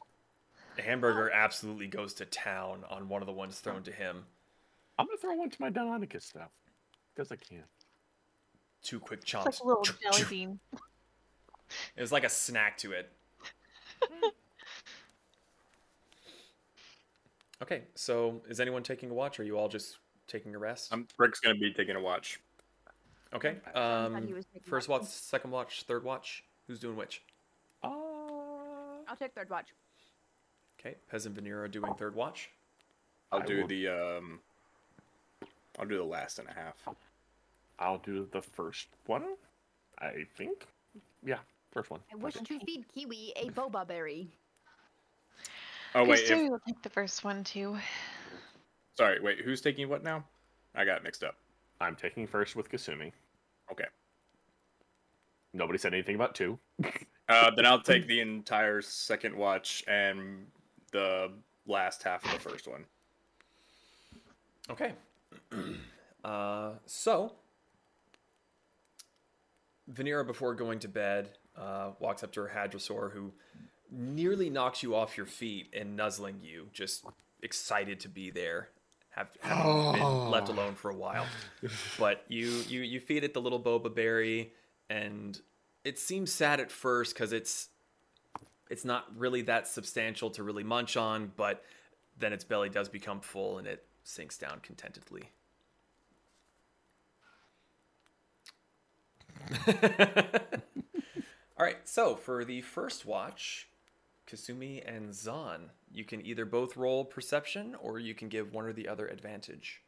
[0.76, 4.24] The hamburger absolutely goes to town on one of the ones thrown to him.
[4.98, 6.50] I'm gonna throw one to my Deinonychus stuff
[7.14, 7.64] because I can.
[8.82, 9.44] Two quick It's chomps.
[9.46, 10.58] like a little jelly bean.
[11.96, 13.10] It was like a snack to it.
[17.62, 19.38] okay, so is anyone taking a watch?
[19.38, 20.92] Or are you all just taking a rest?
[20.92, 22.40] I'm Rick's gonna be taking a watch.
[23.34, 23.56] okay.
[23.74, 24.34] Um,
[24.66, 25.02] first watch.
[25.02, 26.44] watch, second watch, third watch.
[26.66, 27.22] Who's doing which?
[27.82, 27.88] Uh,
[29.08, 29.68] I'll take third watch.
[30.80, 32.50] Okay, Pez and Vanera are doing third watch.
[33.32, 34.40] I'll I do will- the um.
[35.78, 36.76] I'll do the last and a half.
[37.80, 39.24] I'll do the first one.
[39.98, 40.66] I think.
[41.26, 41.38] Yeah,
[41.74, 42.00] First one.
[42.12, 44.28] I wish to feed Kiwi a boba berry.
[45.96, 47.76] Oh wait, Kasumi if, will take the first one too.
[48.96, 49.20] sorry.
[49.20, 50.24] Wait, who's taking what now?
[50.76, 51.34] I got mixed up.
[51.80, 53.10] I'm taking first with Kasumi.
[53.72, 53.86] Okay.
[55.52, 56.58] Nobody said anything about two.
[57.26, 60.44] Uh, then I'll take the entire second watch and
[60.92, 61.30] the
[61.66, 62.84] last half of the first one.
[64.68, 64.92] Okay.
[66.24, 67.32] uh, so,
[69.90, 73.32] Vanera, before going to bed, uh, walks up to her Hadrosaur, who
[73.90, 77.04] nearly knocks you off your feet and nuzzling you, just
[77.42, 78.68] excited to be there.
[79.10, 81.26] Have having been left alone for a while,
[82.00, 84.52] but you you you feed it the little boba berry,
[84.90, 85.40] and
[85.84, 87.68] it seems sad at first because it's
[88.70, 91.62] it's not really that substantial to really munch on, but
[92.18, 95.30] then its belly does become full and it sinks down contentedly.
[101.56, 103.68] All right, so for the first watch,
[104.26, 108.72] Kasumi and Zon, you can either both roll perception or you can give one or
[108.72, 109.80] the other advantage.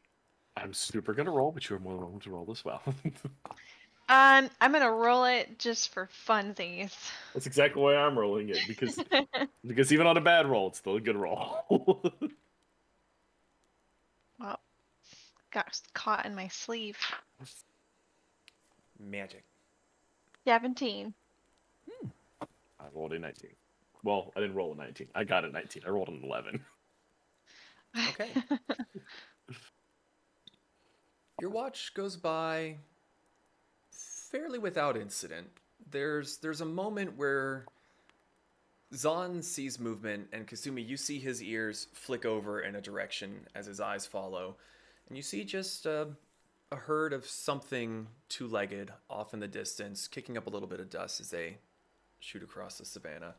[0.55, 2.81] I'm super gonna roll, but you're more than welcome to roll as well.
[4.09, 6.93] Um, I'm gonna roll it just for funsies.
[7.33, 8.97] That's exactly why I'm rolling it because
[9.67, 11.57] because even on a bad roll, it's still a good roll.
[14.39, 14.61] well,
[15.51, 16.97] got caught in my sleeve.
[18.97, 19.43] Magic.
[20.45, 21.13] Seventeen.
[22.41, 23.51] I rolled a 19.
[24.03, 25.07] Well, I didn't roll a 19.
[25.15, 25.83] I got a 19.
[25.85, 26.61] I rolled an 11.
[28.09, 28.29] Okay.
[31.41, 32.77] Your watch goes by
[33.91, 35.47] fairly without incident.
[35.89, 37.65] There's there's a moment where
[38.93, 43.65] Zon sees movement and Kasumi you see his ears flick over in a direction as
[43.65, 44.55] his eyes follow.
[45.07, 46.09] And you see just a,
[46.71, 50.89] a herd of something two-legged off in the distance kicking up a little bit of
[50.89, 51.57] dust as they
[52.19, 53.35] shoot across the savannah.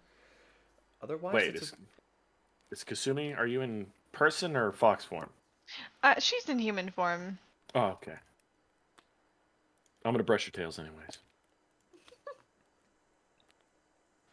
[1.02, 1.76] Otherwise Wait, it's is, a-
[2.74, 5.30] is Kasumi, are you in person or fox form?
[6.02, 7.38] Uh, she's in human form.
[7.74, 8.14] Oh, okay.
[10.04, 11.18] I'm gonna brush your tails anyways.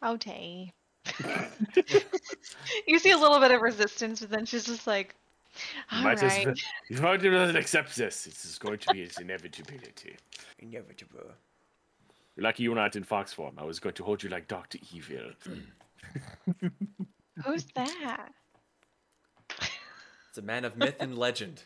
[0.04, 0.72] Okay.
[2.86, 5.14] you see a little bit of resistance, but then she's just like,
[5.90, 6.38] all Might right.
[6.40, 6.54] as well-
[6.90, 10.16] If I doesn't accept this, this is going to be its inevitability.
[10.58, 11.30] inevitable.
[12.36, 13.54] You're lucky you were not in fox form.
[13.58, 15.30] I was going to hold you like Doctor Evil.
[17.44, 18.30] Who's that?
[20.28, 21.62] It's a man of myth and legend.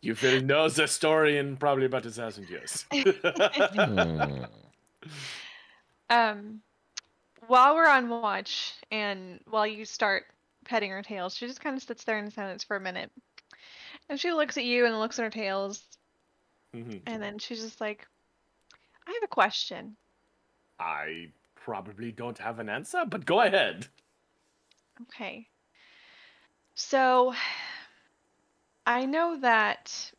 [0.00, 2.84] You will know the story in probably about a thousand years.
[6.10, 6.60] Um,
[7.46, 10.24] while we're on watch and while you start
[10.66, 13.10] petting her tails, she just kind of sits there in silence for a minute.
[14.08, 15.82] And she looks at you and looks at her tails,
[16.74, 17.00] Mhm.
[17.06, 18.06] and then she's just like,
[19.06, 19.96] I have a question.
[20.78, 23.88] I probably don't have an answer, but go ahead.
[25.02, 25.48] Okay.
[26.74, 27.34] So,
[28.86, 30.14] I know that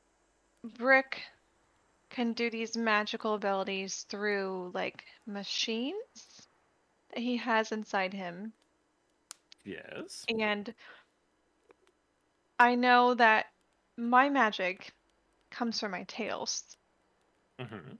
[0.64, 1.24] Brick
[2.10, 6.50] can do these magical abilities through, like, machines
[7.10, 8.54] that he has inside him.
[9.66, 10.28] Yes.
[10.30, 10.74] And
[12.60, 13.54] I know that
[13.96, 14.94] my magic
[15.52, 16.78] comes from my tails.
[17.60, 17.98] hmm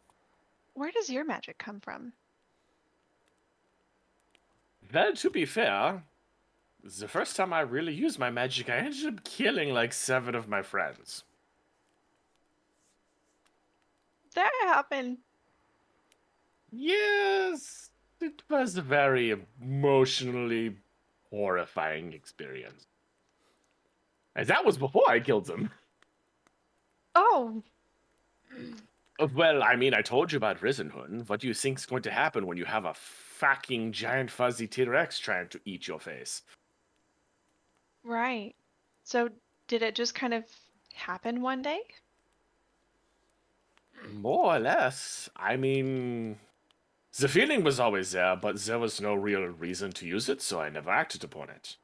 [0.76, 2.14] Where does your magic come from?
[4.94, 6.04] Well, to be fair,
[6.84, 10.48] the first time I really used my magic, I ended up killing like seven of
[10.48, 11.24] my friends.
[14.36, 15.18] That happened.
[16.72, 20.76] Yes, it was a very emotionally
[21.30, 22.86] horrifying experience.
[24.36, 25.72] And that was before I killed them.
[27.16, 27.64] Oh,
[29.20, 31.28] Uh, well, I mean, I told you about Risenhun.
[31.30, 35.20] What do you think's going to happen when you have a fucking giant fuzzy T-Rex
[35.20, 36.42] trying to eat your face?
[38.04, 38.54] right.
[39.04, 39.30] So
[39.68, 40.44] did it just kind of
[40.94, 41.82] happen one day?
[44.14, 45.30] More or less.
[45.36, 46.38] I mean,
[47.18, 50.60] the feeling was always there, but there was no real reason to use it, so
[50.60, 51.78] I never acted upon it.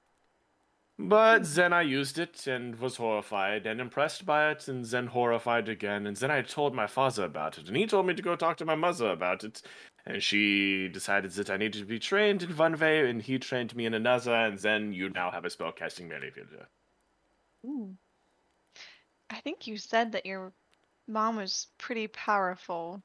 [0.99, 5.67] But then I used it and was horrified and impressed by it, and then horrified
[5.67, 6.05] again.
[6.05, 8.57] And then I told my father about it, and he told me to go talk
[8.57, 9.61] to my mother about it.
[10.05, 13.75] And she decided that I needed to be trained in one way, and he trained
[13.75, 14.33] me in another.
[14.33, 16.67] And then you now have a spellcasting melee fielder.
[17.65, 17.95] Ooh.
[19.29, 20.51] I think you said that your
[21.07, 23.01] mom was pretty powerful.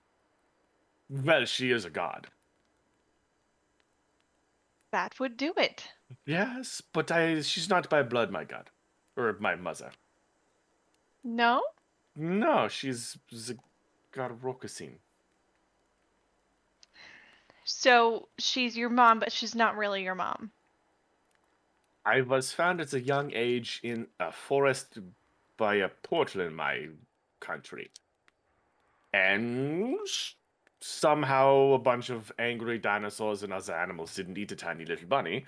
[1.08, 2.26] Well, she is a god.
[4.92, 5.88] That would do it.
[6.24, 8.70] Yes, but I she's not by blood, my god,
[9.16, 9.90] or my mother.
[11.24, 11.62] No?
[12.14, 13.56] No, she's the
[14.12, 14.98] god of Rokusin.
[17.64, 20.52] So she's your mom, but she's not really your mom.
[22.04, 24.98] I was found at a young age in a forest
[25.56, 26.86] by a portal in my
[27.40, 27.90] country.
[29.12, 29.96] And
[30.80, 35.44] somehow a bunch of angry dinosaurs and other animals didn't eat a tiny little bunny.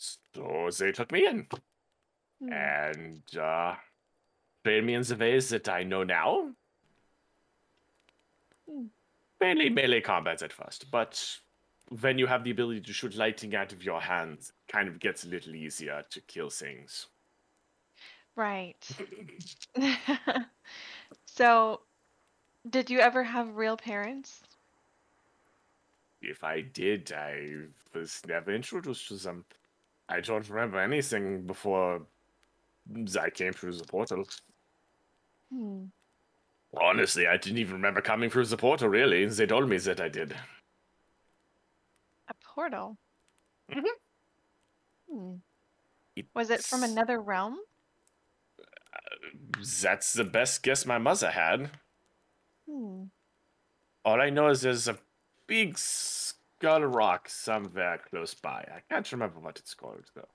[0.00, 1.46] So they took me in.
[2.42, 2.52] Hmm.
[2.52, 3.74] And uh
[4.64, 6.50] trained me in the ways that I know now.
[8.70, 8.86] Hmm.
[9.40, 11.38] Mainly melee combat at first, but
[12.00, 15.00] when you have the ability to shoot lightning out of your hands, it kind of
[15.00, 17.06] gets a little easier to kill things.
[18.36, 18.86] Right.
[21.24, 21.80] so,
[22.68, 24.42] did you ever have real parents?
[26.22, 27.62] If I did, I
[27.94, 29.44] was never introduced to them.
[30.10, 32.02] I don't remember anything before
[33.18, 34.24] I came through the portal.
[35.52, 35.84] Hmm.
[36.76, 39.24] Honestly, I didn't even remember coming through the portal, really.
[39.26, 40.36] They told me that I did.
[42.28, 42.96] A portal?
[43.70, 43.84] Mhm.
[45.08, 45.34] Hmm.
[46.34, 47.58] Was it from another realm?
[49.80, 51.70] That's the best guess my mother had.
[52.68, 53.04] Hmm.
[54.04, 54.98] All I know is there's a
[55.46, 55.78] big
[56.60, 58.66] skull rock somewhere close by.
[58.70, 60.28] I can't remember what it's called, though.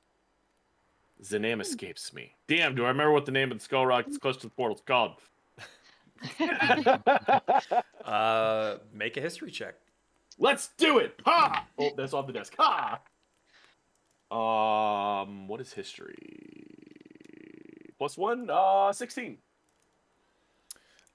[1.30, 2.34] The name escapes me.
[2.48, 4.54] Damn, do I remember what the name of the skull rock that's close to the
[4.54, 5.12] portal's called?
[8.06, 9.74] Uh, make a history check.
[10.38, 11.20] Let's do it!
[11.26, 11.66] Ha!
[11.80, 12.54] Oh, that's on the desk.
[12.60, 13.00] Ha!
[14.30, 16.16] Um, what is history?
[17.98, 19.38] Plus one, uh, 16.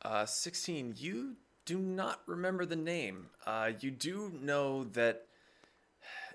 [0.02, 3.26] Uh, 16, you do not remember the name.
[3.46, 5.26] Uh, you do know that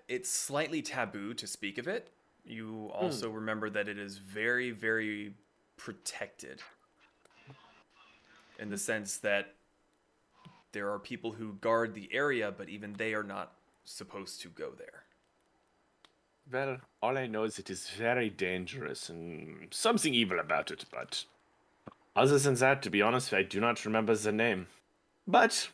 [0.08, 2.10] it's slightly taboo to speak of it.
[2.46, 5.34] You also remember that it is very, very
[5.78, 6.62] protected
[8.60, 9.56] in the sense that
[10.72, 13.54] there are people who guard the area, but even they are not
[13.84, 15.04] supposed to go there.
[16.52, 21.26] Well, all I know is it is very dangerous and something evil about it, but
[22.16, 24.68] other than that, to be honest, I do not remember the name.
[25.28, 25.70] But,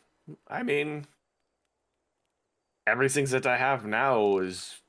[0.48, 1.06] I mean,
[2.86, 4.80] everything that I have now is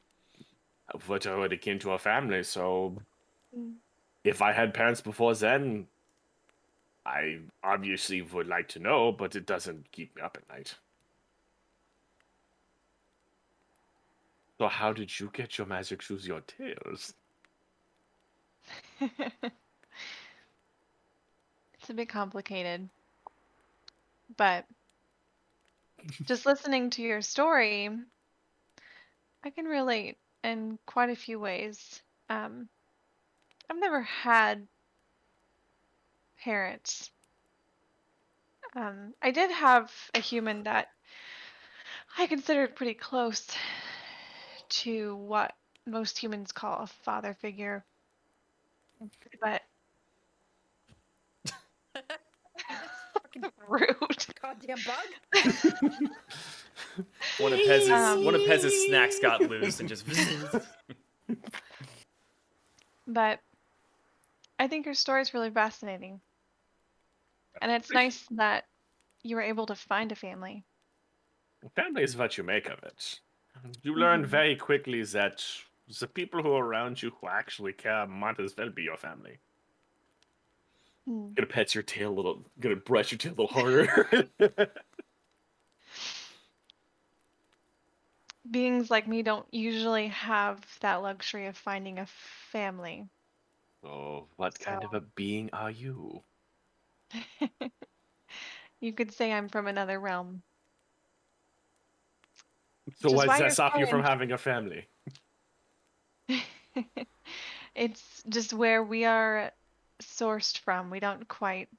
[1.08, 2.98] what I would akin to a family, so
[3.56, 3.76] Mm.
[4.24, 5.88] if I had parents before then,
[7.06, 10.76] I obviously would like to know, but it doesn't keep me up at night.
[14.58, 17.14] So how did you get your magic through your tails?
[21.80, 22.90] It's a bit complicated.
[24.38, 24.66] But
[26.26, 27.90] just listening to your story,
[29.44, 32.02] I can relate in quite a few ways.
[32.30, 32.68] Um,
[33.70, 34.68] I've never had
[36.38, 37.10] parents.
[38.76, 40.90] Um, I did have a human that
[42.18, 43.46] I considered pretty close
[44.68, 45.56] to what
[45.86, 47.86] most humans call a father figure.
[49.42, 49.62] But
[53.34, 54.26] Fucking rude.
[54.42, 55.44] goddamn bug.
[57.40, 60.06] One of Pez's, Um, one of Pez's snacks got loose and just.
[63.06, 63.40] But
[64.60, 66.22] I think your story is really fascinating.
[67.62, 68.64] And it's nice that
[69.24, 70.64] you were able to find a family.
[71.76, 73.20] Family is what you make of it.
[73.82, 74.28] You learn Mhm.
[74.28, 75.46] very quickly that
[76.00, 79.40] the people who are around you who actually care might as well be your family.
[81.08, 81.34] Hmm.
[81.34, 84.30] Gonna pet your tail a little, gonna brush your tail a little harder.
[88.50, 92.06] Beings like me don't usually have that luxury of finding a
[92.52, 93.08] family.
[93.86, 96.22] oh, what kind of a being are you?
[98.84, 100.42] You could say I'm from another realm.
[103.00, 104.90] So why does that stop you from having a family?
[107.76, 109.54] it's just where we are
[110.04, 110.90] sourced from.
[110.90, 111.70] We don't quite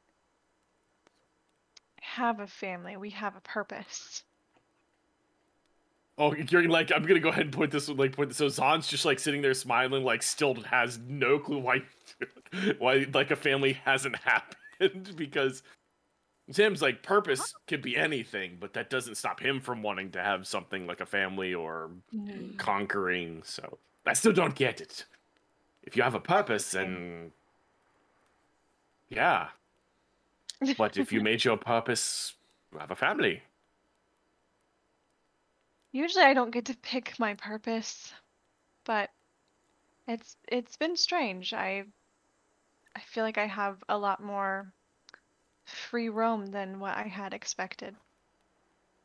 [2.00, 2.96] have a family.
[2.96, 4.22] We have a purpose.
[6.16, 8.38] Oh, you're like, I'm gonna go ahead and point this, one like, point this.
[8.38, 11.82] So Zon's just like sitting there smiling, like, still has no clue why,
[12.78, 15.64] why, like, a family hasn't happened because
[16.52, 20.46] Tim's like purpose could be anything, but that doesn't stop him from wanting to have
[20.46, 22.56] something like a family or mm.
[22.58, 23.42] conquering.
[23.44, 25.04] So I still don't get it.
[25.82, 27.32] If you have a purpose, then
[29.09, 29.48] yeah.
[30.78, 32.34] But if you made your purpose,
[32.72, 33.42] you have a family.
[35.92, 38.12] Usually I don't get to pick my purpose,
[38.84, 39.11] but
[40.09, 41.52] it's it's been strange.
[41.52, 41.84] I
[42.96, 44.72] I feel like I have a lot more
[45.64, 47.96] free roam than what I had expected.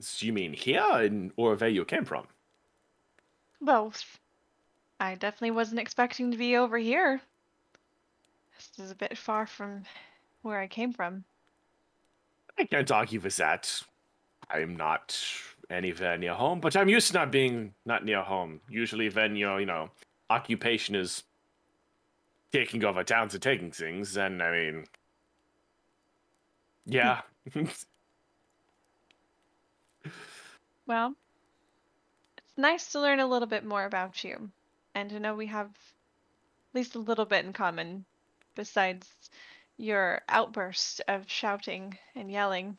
[0.01, 2.27] So you mean here, in, or where you came from?
[3.61, 4.17] Both.
[4.99, 7.21] I definitely wasn't expecting to be over here.
[8.79, 9.83] Is a bit far from
[10.41, 11.25] where I came from.
[12.57, 13.81] I can't argue with that.
[14.49, 15.21] I'm not
[15.69, 18.61] anywhere near home, but I'm used to not being not near home.
[18.69, 19.89] Usually, when your you know
[20.29, 21.23] occupation is
[22.51, 24.85] taking over towns and taking things, then I mean,
[26.85, 27.21] yeah.
[27.53, 27.65] Hmm.
[30.85, 31.15] Well,
[32.37, 34.49] it's nice to learn a little bit more about you
[34.95, 38.05] and to know we have at least a little bit in common
[38.59, 39.07] besides
[39.77, 42.77] your outburst of shouting and yelling.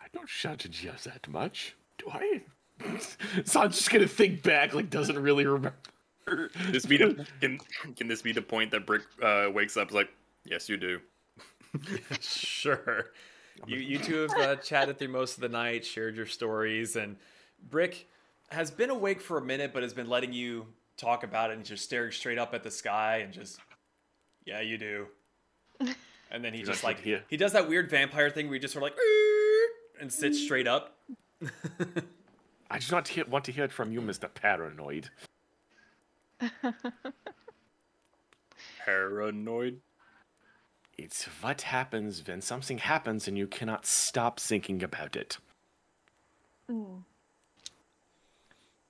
[0.00, 2.40] I don't shout and yell that much, do I?
[3.44, 5.76] so I'm just gonna think back, like doesn't really remember.
[6.72, 7.60] This be the, can,
[7.94, 10.08] can this be the point that Brick uh, wakes up like,
[10.44, 11.00] yes, you do.
[12.20, 13.12] sure.
[13.68, 17.16] You you two have uh, chatted through most of the night, shared your stories, and
[17.70, 18.08] Brick
[18.50, 21.64] has been awake for a minute, but has been letting you talk about it and
[21.64, 23.58] just staring straight up at the sky and just,
[24.44, 25.06] yeah, you do.
[26.30, 28.54] And then he He's just like, like "Yeah." he does that weird vampire thing where
[28.54, 28.98] he just sort of like
[30.00, 30.96] and sits straight up.
[32.70, 35.10] I just want to hear, want to hear it from you, Mister Paranoid.
[38.84, 39.80] Paranoid.
[40.98, 45.38] It's what happens when something happens and you cannot stop thinking about it
[46.70, 47.02] Mm.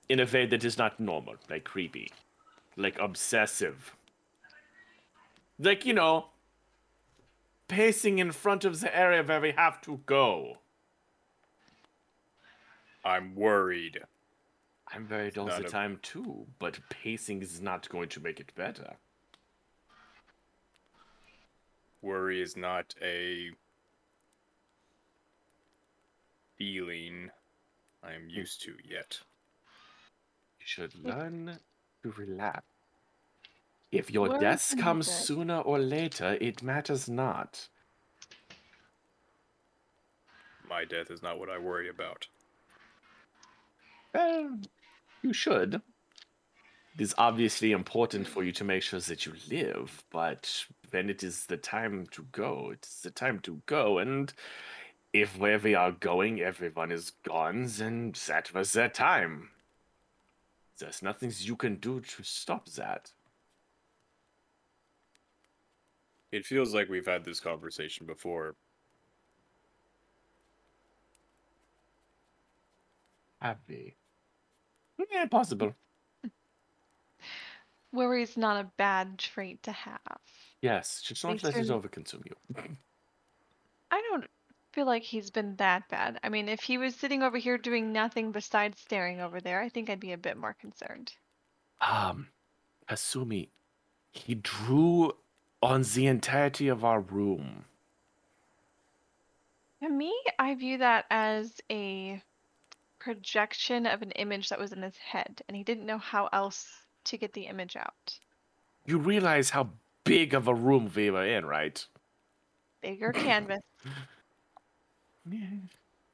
[0.07, 2.11] in a way that is not normal, like creepy,
[2.77, 3.95] like obsessive.
[5.63, 6.25] Like, you know,
[7.69, 10.57] pacing in front of the area where we have to go.
[13.05, 13.99] I'm worried.
[14.93, 18.53] I'm worried all the a- time too, but pacing is not going to make it
[18.55, 18.95] better.
[22.01, 23.51] Worry is not a
[26.57, 27.31] feeling
[28.03, 29.17] I am used to yet.
[30.59, 31.57] You should learn
[32.03, 32.72] to relax.
[33.93, 35.25] If your Learn death to comes relax.
[35.25, 37.67] sooner or later, it matters not.
[40.67, 42.25] My death is not what I worry about.
[44.11, 44.57] Well,
[45.21, 45.75] you should.
[46.95, 51.21] It is obviously important for you to make sure that you live, but when it
[51.21, 53.99] is the time to go, it's the time to go.
[53.99, 54.33] And
[55.13, 59.49] if where we are going, everyone is gone, then that was their time.
[60.79, 63.11] There's nothing you can do to stop that.
[66.33, 68.55] It feels like we've had this conversation before.
[73.39, 73.93] Have we?
[75.11, 75.75] Yeah, possible.
[77.93, 79.99] Worry is not a bad trait to have.
[80.59, 82.35] Yes, just not They let it turn- overconsume you.
[83.91, 84.25] I don't
[84.71, 86.19] feel like he's been that bad.
[86.23, 89.69] I mean, if he was sitting over here doing nothing besides staring over there, I
[89.69, 91.13] think I'd be a bit more concerned.
[91.79, 92.29] Um,
[92.89, 93.49] Asumi,
[94.09, 95.11] he drew
[95.63, 97.63] on the entirety of our room.
[99.81, 102.21] To me, I view that as a
[102.99, 106.69] projection of an image that was in his head, and he didn't know how else
[107.05, 108.19] to get the image out.
[108.85, 109.69] You realize how
[110.03, 111.85] big of a room we were in, right?
[112.81, 113.61] Bigger canvas.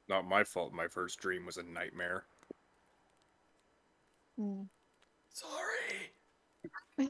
[0.08, 0.74] Not my fault.
[0.74, 2.26] My first dream was a nightmare.
[4.40, 4.68] Mm.
[5.34, 7.10] Sorry.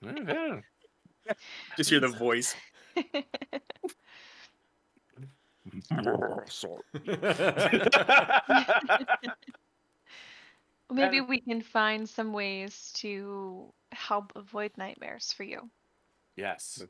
[0.00, 0.62] Well,
[1.76, 2.54] Just hear the voice.
[10.90, 15.68] Maybe we can find some ways to help avoid nightmares for you.
[16.36, 16.82] yes.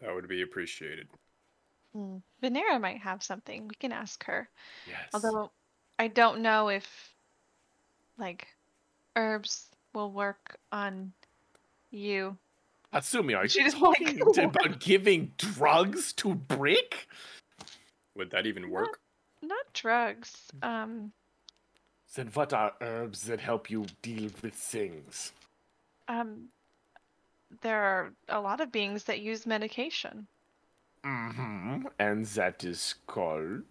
[0.00, 1.08] That would be appreciated.
[1.96, 2.22] Mm.
[2.42, 3.68] Vanera might have something.
[3.68, 4.48] We can ask her.
[4.88, 5.10] Yes.
[5.14, 5.52] Although
[5.98, 7.14] I don't know if
[8.18, 8.48] like
[9.14, 11.12] herbs will work on
[11.92, 12.36] you.
[12.92, 17.08] Asumi, are She you talking about giving drugs to Brick?
[18.16, 19.00] Would that even work?
[19.40, 20.50] Not drugs.
[20.62, 21.12] Um
[22.14, 25.32] Then what are herbs that help you deal with things?
[26.08, 26.48] um
[27.60, 30.26] there are a lot of beings that use medication.
[31.04, 31.86] Mm-hmm.
[31.98, 33.62] And that is called,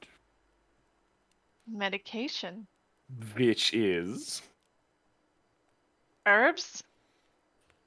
[1.68, 2.68] Medication.
[3.36, 4.42] which is
[6.26, 6.84] Herbs?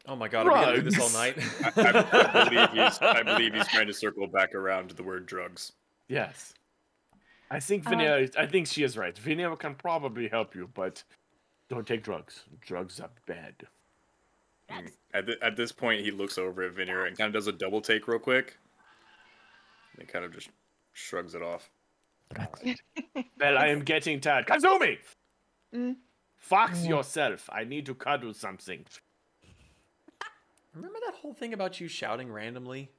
[0.07, 1.36] Oh my god, are we gonna do this all night?
[1.64, 2.98] I, I believe he's.
[3.00, 5.72] I believe he's trying to circle back around to the word drugs.
[6.09, 6.55] yes.
[7.50, 9.14] I think Uh, I think she is right.
[9.14, 11.05] Vanera can probably help you, but
[11.68, 12.42] don't take drugs.
[12.62, 13.55] Drugs are bad.
[15.12, 17.52] At, th- at this point, he looks over at Vanera and kind of does a
[17.52, 18.57] double take real quick.
[19.98, 20.48] And kind of just
[20.94, 21.70] shrugs it off.
[23.38, 24.46] Well, I am getting tired.
[24.46, 24.96] Kasumi!
[25.74, 25.96] Mm.
[26.36, 27.48] Fox yourself.
[27.52, 28.84] I need to cuddle something.
[30.74, 32.90] Remember that whole thing about you shouting randomly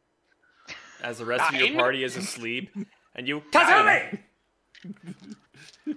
[1.02, 2.70] as the rest of your party is asleep,
[3.16, 4.20] and you Kasumi.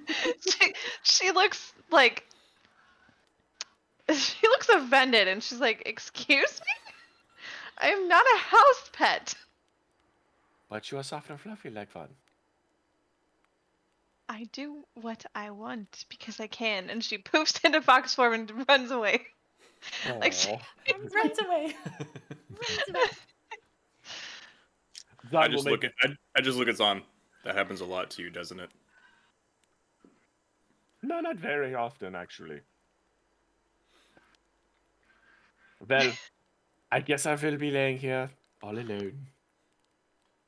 [0.48, 2.24] she, she looks like
[4.12, 6.92] she looks offended and she's like excuse me?
[7.78, 9.34] I am not a house pet.
[10.68, 12.08] But you are soft and fluffy like fun.
[14.28, 16.90] i do what i want because i can.
[16.90, 19.26] And she poofs into fox form and runs away
[20.20, 20.50] like she,
[21.14, 21.74] Runs away.
[25.30, 27.02] Zon I just make- look at I, I just look at Zon.
[27.44, 28.70] That happens a lot to you, doesn't it?
[31.02, 32.60] No, not very often, actually.
[35.88, 36.12] Well,
[36.92, 38.30] I guess I will be laying here
[38.62, 39.26] all alone.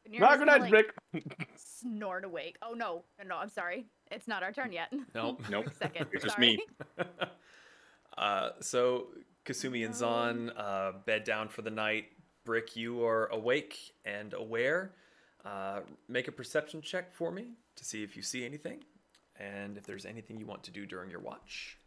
[0.05, 0.71] And you're Not good night, like,
[1.13, 1.49] Brick.
[1.57, 2.57] Snort awake.
[2.63, 3.87] Oh no, no, no, I'm sorry.
[4.11, 4.93] It's not our turn yet.
[5.15, 5.43] Nope.
[5.49, 5.67] Nope.
[5.79, 6.07] Second.
[6.13, 6.59] It's just me.
[8.19, 9.09] Uh, so
[9.45, 12.07] Kasumi and Zon uh, bed down for the night.
[12.45, 14.93] Brick, you are awake and aware.
[15.45, 18.83] Uh, make a perception check for me to see if you see anything,
[19.39, 21.79] and if there's anything you want to do during your watch.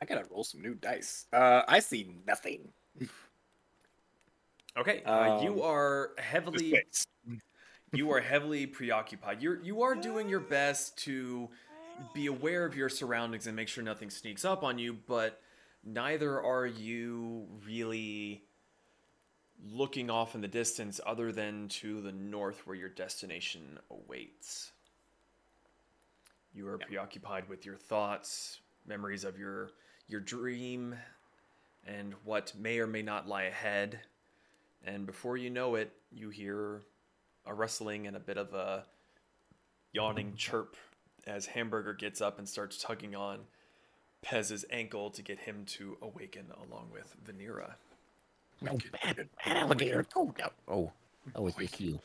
[0.00, 1.26] I gotta roll some new dice.
[1.32, 2.72] Uh, I see nothing.
[4.76, 6.80] Okay, uh, you Um, are heavily
[7.92, 9.42] you are heavily preoccupied.
[9.42, 11.48] You're you are doing your best to
[12.12, 15.40] be aware of your surroundings and make sure nothing sneaks up on you, but
[15.84, 18.42] neither are you really
[19.68, 24.72] looking off in the distance other than to the north where your destination awaits.
[26.54, 29.70] You are preoccupied with your thoughts, memories of your
[30.08, 30.96] your dream
[31.86, 34.00] and what may or may not lie ahead.
[34.84, 36.82] And before you know it, you hear
[37.46, 38.84] a rustling and a bit of a
[39.92, 40.76] yawning chirp
[41.30, 43.40] as Hamburger gets up and starts tugging on
[44.22, 47.74] Pez's ankle to get him to awaken along with Vanera.
[48.60, 50.04] No, bad, bad alligator.
[50.14, 50.50] Oh, no.
[50.68, 50.92] Oh,
[51.34, 51.98] oh, it's just you.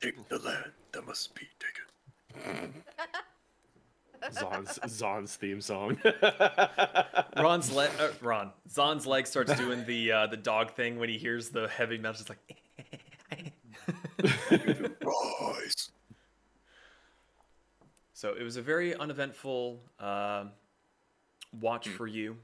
[0.00, 2.82] Take the land that must be taken.
[4.32, 5.98] Zon's, Zon's theme song.
[7.36, 11.18] Ron's le- uh, Ron Zon's leg starts doing the uh, the dog thing when he
[11.18, 12.20] hears the heavy metal.
[12.20, 12.38] It's like.
[15.02, 15.90] Rise.
[18.20, 20.50] So it was a very uneventful um
[21.58, 22.36] watch for you.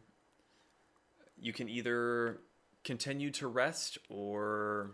[1.39, 2.41] You can either
[2.83, 4.93] continue to rest or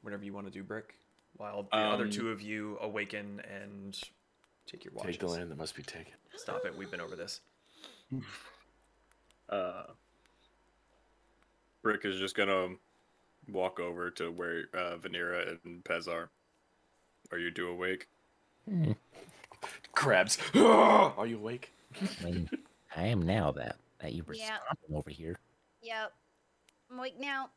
[0.00, 0.94] whatever you want to do, Brick,
[1.36, 4.00] while the other Um, two of you awaken and
[4.64, 5.10] take your watches.
[5.10, 6.14] Take the land that must be taken.
[6.36, 6.74] Stop it.
[6.74, 7.42] We've been over this.
[9.48, 9.84] Uh,
[11.82, 12.74] Brick is just gonna
[13.46, 16.30] walk over to where uh, Vanera and Pez are.
[17.30, 18.08] Are you two awake?
[18.68, 18.92] Hmm,
[19.96, 20.38] Crabs.
[20.54, 21.72] Are you awake?
[22.20, 22.50] I mean,
[22.94, 24.58] I am now that that you were Yeah.
[24.64, 25.36] stomping over here.
[25.82, 26.12] Yep.
[26.90, 27.48] I'm awake now.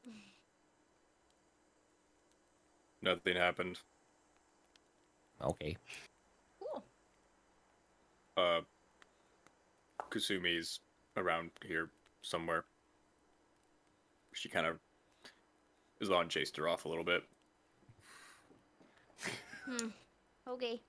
[3.02, 3.78] Nothing happened.
[5.42, 5.76] Okay.
[6.60, 6.84] Cool.
[8.38, 8.62] Uh,
[10.10, 10.80] Kasumi's
[11.18, 11.90] around here
[12.22, 12.64] somewhere.
[14.34, 14.80] She kind of
[16.06, 17.24] Zon chased her off a little bit.
[19.66, 19.88] Hmm.
[20.48, 20.82] Okay.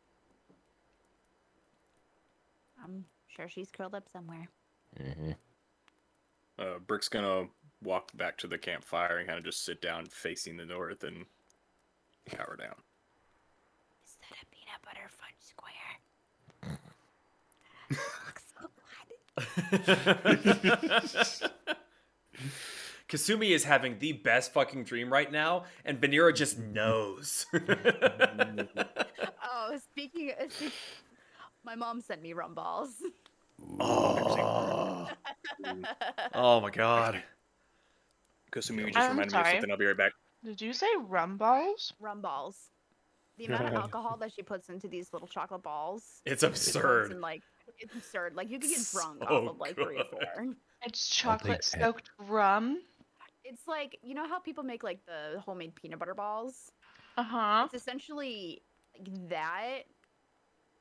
[2.83, 4.49] I'm sure she's curled up somewhere.
[4.97, 5.33] hmm
[6.59, 7.47] Uh, Brick's gonna
[7.83, 11.25] walk back to the campfire and kind of just sit down facing the north and
[12.29, 12.75] cower down.
[14.05, 15.97] Is that a peanut butter fudge square?
[18.27, 18.69] Looks so
[21.41, 21.51] good.
[23.09, 27.47] Kasumi is having the best fucking dream right now, and Vanera just knows.
[29.53, 30.73] Oh, speaking of, speak-
[31.71, 32.91] my mom sent me rum balls.
[33.81, 35.09] oh.
[36.35, 37.23] oh my god.
[38.51, 39.71] Kasumi just I'm reminded me of something.
[39.71, 40.13] I'll be right back.
[40.45, 41.93] Did you say rum balls?
[42.01, 42.71] rum balls.
[43.39, 46.23] The amount of alcohol that she puts into these little chocolate balls.
[46.27, 47.13] It's absurd.
[47.13, 47.43] in, like
[47.79, 48.35] it's absurd.
[48.35, 50.55] Like you could get drunk So off of like three or four.
[50.85, 51.81] It's I'll chocolate that.
[51.81, 52.81] soaked rum.
[53.45, 56.73] It's like you know how people make like the homemade peanut butter balls.
[57.17, 57.63] Uh huh.
[57.67, 58.61] It's essentially
[58.99, 59.83] like that,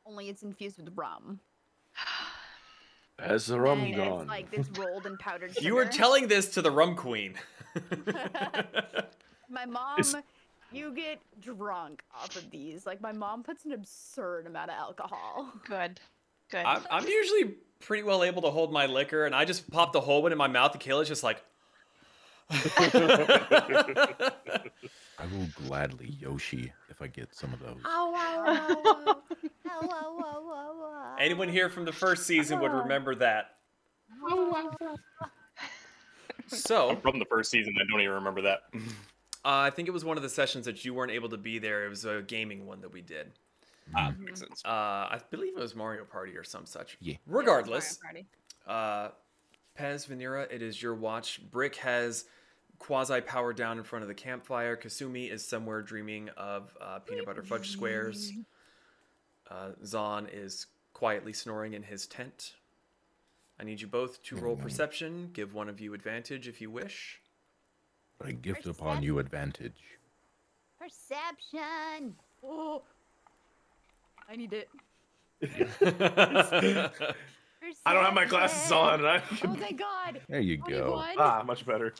[0.09, 1.39] only it's infused with rum.
[3.19, 4.21] Has the rum and gone?
[4.21, 5.65] It's like this rolled and powdered sugar.
[5.67, 7.35] You were telling this to the rum queen.
[9.49, 9.99] my mom.
[9.99, 10.15] It's-
[10.71, 12.85] You get drunk off of these.
[12.85, 15.51] Like my mom puts an absurd amount of alcohol.
[15.67, 15.99] Good.
[16.51, 16.65] Good.
[16.65, 20.01] I'm, I'm usually pretty well able to hold my liquor, and I just pop the
[20.01, 20.73] whole one in my mouth.
[20.73, 21.43] And Kayla's just like,
[22.51, 24.61] I
[25.31, 27.79] will gladly Yoshi if I get some of those.
[27.85, 28.67] Oh, wow, wow,
[29.05, 29.15] wow.
[29.71, 31.15] Oh, wow, wow, wow, wow.
[31.19, 33.55] Anyone here from the first season would remember that.
[36.47, 38.61] So, I'm From the first season, I don't even remember that.
[38.73, 38.79] uh,
[39.43, 41.85] I think it was one of the sessions that you weren't able to be there.
[41.85, 43.31] It was a gaming one that we did.
[43.95, 44.63] Ah, makes sense.
[44.65, 46.97] Uh, I believe it was Mario Party or some such.
[47.01, 47.15] Yeah.
[47.27, 48.25] Regardless, Mario
[48.67, 49.11] uh,
[49.77, 51.39] Pez Vanera, it is your watch.
[51.51, 52.25] Brick has
[52.79, 54.75] quasi powered down in front of the campfire.
[54.75, 58.31] Kasumi is somewhere dreaming of uh, peanut butter fudge squares.
[59.49, 62.53] Uh, Zon is quietly snoring in his tent.
[63.59, 65.29] I need you both to roll perception.
[65.33, 67.19] Give one of you advantage if you wish.
[68.23, 69.81] I gift upon you advantage.
[70.79, 72.15] Perception.
[72.43, 72.83] Oh,
[74.29, 74.69] I need it.
[77.85, 78.99] I don't have my glasses on.
[78.99, 80.21] And I Oh, thank God.
[80.29, 80.95] There you go.
[81.17, 81.93] ah, much better.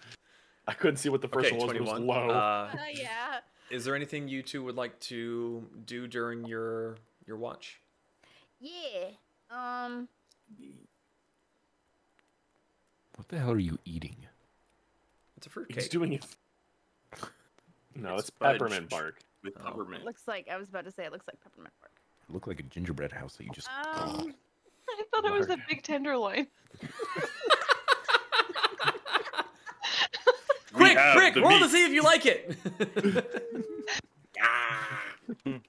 [0.70, 1.76] I couldn't see what the first okay, one was.
[1.76, 2.08] It was 21.
[2.08, 2.30] low.
[2.34, 3.40] Uh, Uh, yeah.
[3.72, 6.96] is there anything you two would like to do during your
[7.26, 7.80] your watch?
[8.62, 9.08] Yeah.
[9.50, 10.08] Um.
[13.16, 14.16] What the hell are you eating?
[15.38, 15.92] It's a fruit He's cake.
[15.92, 16.26] doing it.
[17.96, 19.20] No, It's it's, peppermint bark.
[19.44, 19.64] With Oh.
[19.72, 20.06] peppermint.
[20.06, 21.92] Looks like I was about to say it looks like peppermint bark.
[22.30, 23.68] It looked like a gingerbread house that you just.
[23.68, 24.36] Um.
[24.90, 26.48] I thought it was a big tenderloin.
[30.72, 32.58] We Quick, have quick, the roll to see if you like it.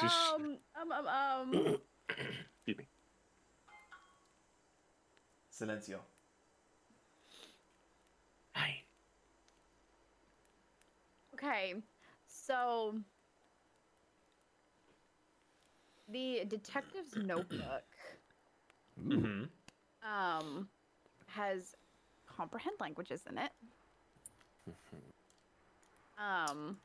[0.00, 0.58] Just- Um.
[0.80, 0.92] Um.
[0.92, 1.06] Um.
[1.06, 1.76] um.
[2.66, 2.86] Excuse me.
[5.52, 5.98] Silencio.
[8.54, 8.82] Hi.
[11.34, 11.74] Okay,
[12.26, 12.94] so
[16.08, 17.84] the detective's notebook
[19.06, 19.44] Mm-hmm.
[20.02, 20.68] um
[21.28, 21.76] has
[22.26, 23.52] comprehend languages in it.
[26.18, 26.78] Um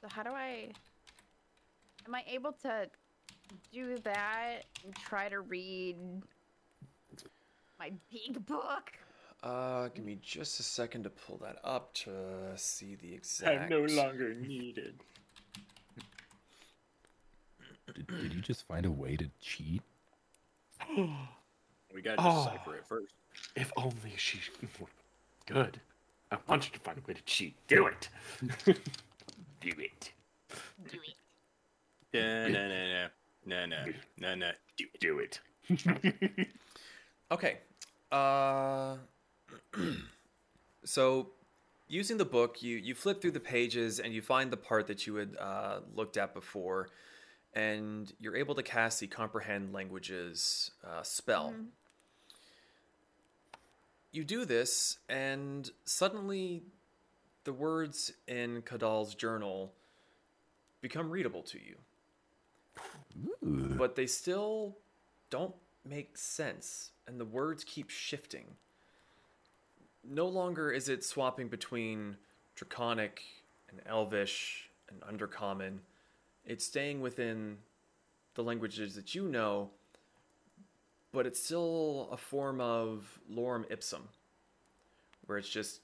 [0.00, 0.68] so how do I
[2.06, 2.88] am I able to
[3.72, 5.96] do that and try to read
[7.78, 8.92] my big book?
[9.42, 12.10] Uh, give me just a second to pull that up to
[12.56, 13.62] see the exact.
[13.62, 15.00] I'm no longer needed.
[17.94, 19.82] Did, did you just find a way to cheat?
[21.94, 22.44] We gotta Oh.
[22.44, 23.14] decipher it first.
[23.56, 24.40] If only she.
[25.48, 25.80] Good.
[26.30, 27.56] I want you to find a way to cheat.
[27.66, 28.08] Do it.
[29.60, 30.12] Do it.
[30.90, 31.14] Do it.
[32.12, 33.08] No, no, no,
[33.46, 33.84] no, no,
[34.18, 34.50] no, no.
[34.76, 35.40] Do, do it.
[37.30, 37.58] Okay.
[38.10, 38.96] Uh,
[40.84, 41.28] so
[41.88, 45.06] using the book, you you flip through the pages and you find the part that
[45.06, 46.88] you had uh, looked at before,
[47.52, 51.52] and you're able to cast the comprehend languages uh, spell.
[51.52, 51.66] Mhm.
[54.18, 56.64] You do this, and suddenly,
[57.44, 59.72] the words in Kadal's journal
[60.80, 61.76] become readable to you.
[63.44, 63.76] Ooh.
[63.78, 64.76] but they still
[65.30, 65.54] don't
[65.84, 68.46] make sense and the words keep shifting
[70.04, 72.16] no longer is it swapping between
[72.54, 73.22] draconic
[73.70, 75.78] and elvish and undercommon
[76.44, 77.56] it's staying within
[78.34, 79.70] the languages that you know
[81.12, 84.08] but it's still a form of lorem ipsum
[85.26, 85.80] where it's just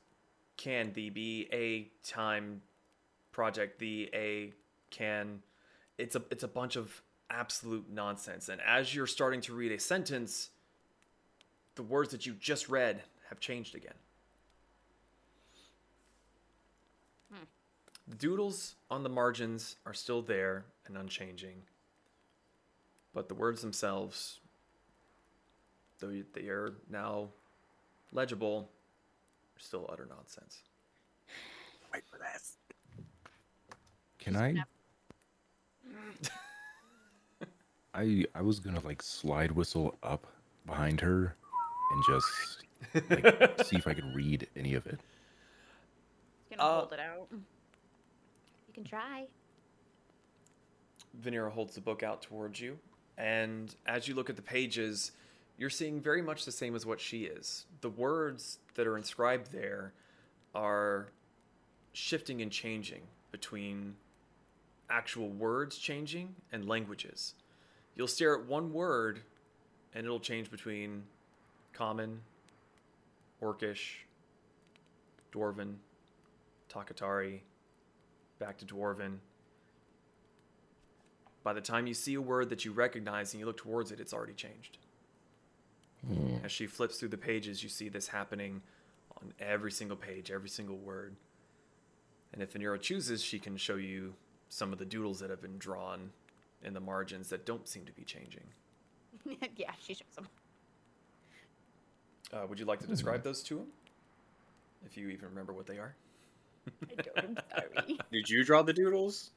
[0.57, 2.63] can the be a time
[3.33, 4.53] project the a
[4.91, 5.43] can
[5.99, 8.49] it's a it's a bunch of absolute nonsense.
[8.49, 10.51] And as you're starting to read a sentence,
[11.75, 13.95] the words that you just read have changed again.
[17.33, 17.45] Hmm.
[18.09, 21.63] The doodles on the margins are still there and unchanging,
[23.13, 24.41] but the words themselves,
[26.01, 27.29] though they are now
[28.13, 28.71] legible,
[29.57, 30.63] are still utter nonsense.
[31.93, 32.57] Wait for this.
[34.19, 34.65] Can I?
[37.95, 40.27] I I was gonna like slide whistle up
[40.67, 41.37] behind her
[41.93, 42.27] and just
[42.95, 44.99] like see if I could read any of it.
[46.51, 47.29] Gonna Uh, hold it out.
[47.31, 49.27] You can try.
[51.23, 52.79] Vanera holds the book out towards you,
[53.17, 55.13] and as you look at the pages,
[55.57, 57.67] you're seeing very much the same as what she is.
[57.81, 59.93] The words that are inscribed there
[60.55, 61.09] are
[61.93, 63.95] shifting and changing between
[64.91, 67.35] actual words changing and languages.
[67.97, 69.21] You'll stare at one word,
[69.95, 71.05] and it'll change between
[71.73, 72.21] common,
[73.41, 73.99] orcish,
[75.33, 75.75] dwarven,
[76.69, 77.41] takatari,
[78.39, 79.19] back to dwarven.
[81.45, 84.01] By the time you see a word that you recognize and you look towards it,
[84.01, 84.79] it's already changed.
[86.07, 86.45] Hmm.
[86.45, 88.63] As she flips through the pages, you see this happening
[89.21, 91.17] on every single page, every single word.
[92.33, 94.15] And if Vanera chooses, she can show you
[94.49, 96.11] some of the doodles that have been drawn
[96.63, 98.45] in the margins that don't seem to be changing.
[99.57, 100.29] yeah, she shows them.
[102.33, 103.67] Uh, would you like to describe those to him?
[104.85, 105.95] If you even remember what they are.
[106.67, 107.19] I don't.
[107.19, 107.99] I'm sorry.
[108.13, 109.31] Did you draw the doodles?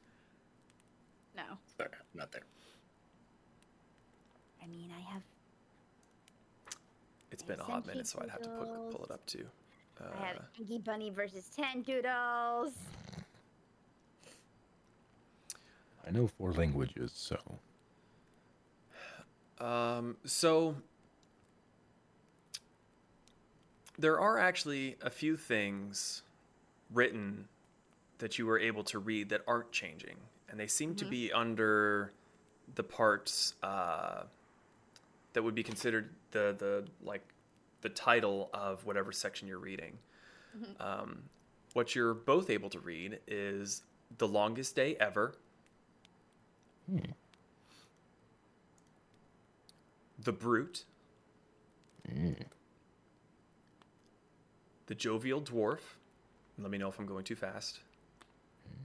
[1.36, 1.42] No.
[1.76, 2.42] Sorry, not there.
[4.62, 5.22] I mean, I have.
[7.48, 9.46] It's been a hot minute, so I'd have to pull, pull it up too.
[10.00, 12.74] I had Uh, Inky Bunny versus Ten Doodles.
[16.06, 17.38] I know four languages, so
[19.60, 20.76] Um, so
[23.98, 26.22] there are actually a few things
[26.92, 27.48] written
[28.18, 30.16] that you were able to read that aren't changing,
[30.48, 31.10] and they seem to Mhm.
[31.10, 32.12] be under
[32.76, 34.24] the parts uh,
[35.32, 37.22] that would be considered the the like
[37.82, 39.98] the title of whatever section you're reading.
[40.56, 40.76] Mhm.
[40.80, 41.30] Um,
[41.74, 43.82] what you're both able to read is
[44.18, 45.34] the longest day ever.
[46.86, 47.12] Hmm.
[50.18, 50.84] The Brute,
[52.08, 52.48] Mm.
[54.86, 55.80] The Jovial Dwarf.
[56.58, 57.80] Let me know if I'm going too fast.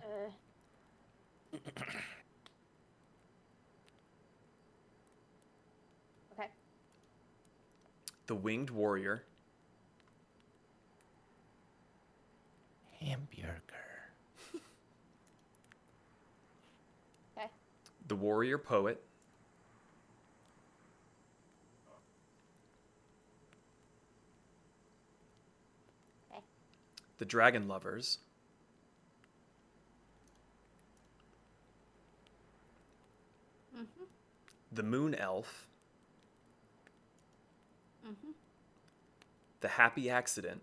[0.02, 0.30] Uh,
[6.32, 6.50] okay.
[8.28, 9.24] The Winged Warrior.
[13.00, 13.62] Hamburger.
[17.38, 17.50] Okay.
[18.08, 19.04] The Warrior Poet.
[26.32, 26.44] Okay.
[27.18, 28.20] The Dragon Lovers.
[33.74, 34.08] Mhm.
[34.72, 35.68] The Moon Elf.
[39.64, 40.62] The Happy Accident.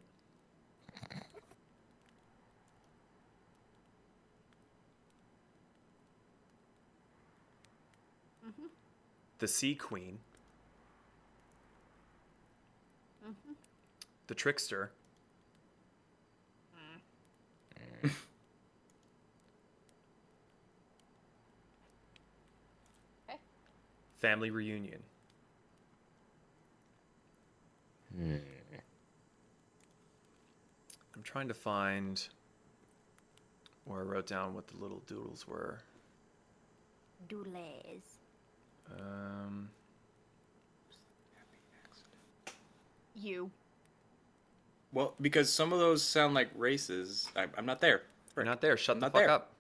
[9.39, 10.19] The Sea Queen.
[13.25, 13.55] Mhm.
[14.27, 14.93] The Trickster.
[18.03, 18.15] Okay.
[24.21, 25.03] Family Reunion.
[28.15, 28.60] Hmm.
[31.21, 32.27] I'm trying to find
[33.85, 35.81] where I wrote down what the little doodles were.
[37.29, 38.21] Doodles.
[38.91, 39.69] Um,
[41.35, 42.57] happy accident.
[43.15, 43.51] You.
[44.95, 47.29] Well, because some of those sound like races.
[47.37, 48.01] I, I'm not there.
[48.35, 48.79] We're not there.
[48.79, 49.31] Shut I'm the not fuck there.
[49.31, 49.53] up.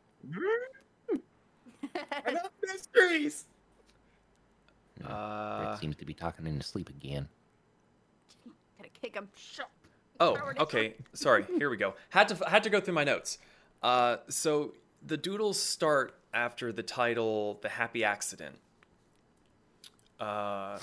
[2.27, 3.45] I love mysteries.
[5.05, 7.29] Uh, Brett seems to be talking in his sleep again.
[8.79, 9.29] Gotta kick him.
[9.37, 9.69] Shut.
[10.21, 10.63] Oh, Throw it in.
[10.63, 10.95] okay.
[11.15, 11.45] Sorry.
[11.59, 11.95] Here we go.
[12.11, 13.39] Had to had to go through my notes.
[13.83, 14.75] Uh, so
[15.07, 18.57] the doodles start after the title, "The Happy Accident."
[20.19, 20.79] Uh,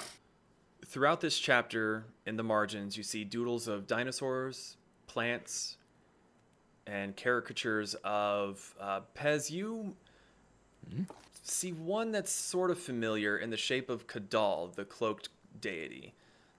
[0.85, 5.77] throughout this chapter, in the margins, you see doodles of dinosaurs, plants,
[6.87, 9.51] and caricatures of uh, Pez.
[9.51, 9.95] You
[11.43, 15.29] see one that's sort of familiar in the shape of Kadal, the cloaked
[15.61, 16.13] deity.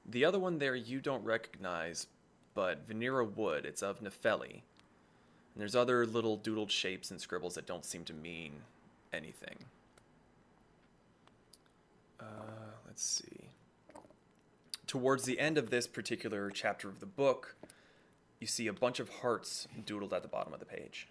[0.07, 2.07] The other one there you don't recognize,
[2.59, 3.65] but Vanera would.
[3.65, 4.51] It's of Nefeli.
[4.51, 4.63] And
[5.55, 8.51] there's other little doodled shapes and scribbles that don't seem to mean
[9.13, 9.55] anything.
[12.19, 12.25] Uh,
[12.85, 13.51] let's see.
[14.89, 17.55] Towards the end of this particular chapter of the book,
[18.41, 21.07] you see a bunch of hearts doodled at the bottom of the page.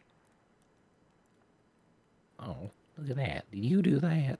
[2.41, 3.49] Oh, look at that.
[3.51, 4.39] Did you do that?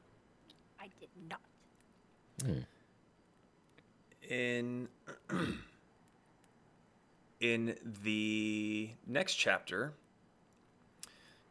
[0.78, 1.40] I did not.
[2.44, 2.60] Hmm.
[4.30, 4.90] in
[7.40, 9.94] in the next chapter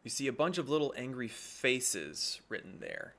[0.02, 3.14] you see a bunch of little angry faces written there.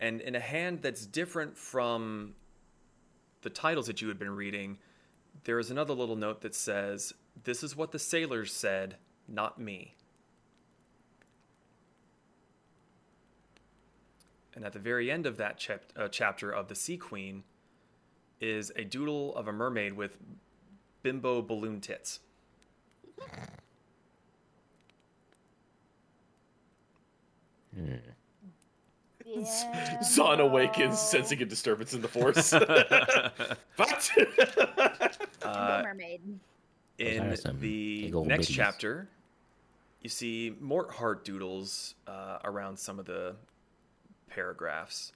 [0.00, 2.34] And in a hand that's different from
[3.42, 4.78] the titles that you had been reading
[5.44, 7.14] there is another little note that says
[7.44, 8.96] this is what the sailors said
[9.28, 9.94] not me.
[14.54, 17.42] And at the very end of that chap- uh, chapter of the sea queen
[18.40, 20.18] is a doodle of a mermaid with
[21.02, 22.20] bimbo balloon tits.
[27.74, 27.94] Hmm.
[29.24, 30.02] Yeah.
[30.04, 32.52] Zon awakens, sensing a disturbance in the force.
[33.76, 34.10] what?
[35.42, 36.20] Uh, mermaid.
[37.00, 38.56] Those in the next biddies.
[38.56, 39.08] chapter,
[40.00, 43.34] you see more heart doodles uh, around some of the
[44.28, 45.12] paragraphs.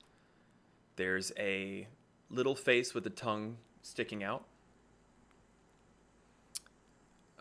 [0.97, 1.87] There's a
[2.29, 4.45] little face with the tongue sticking out.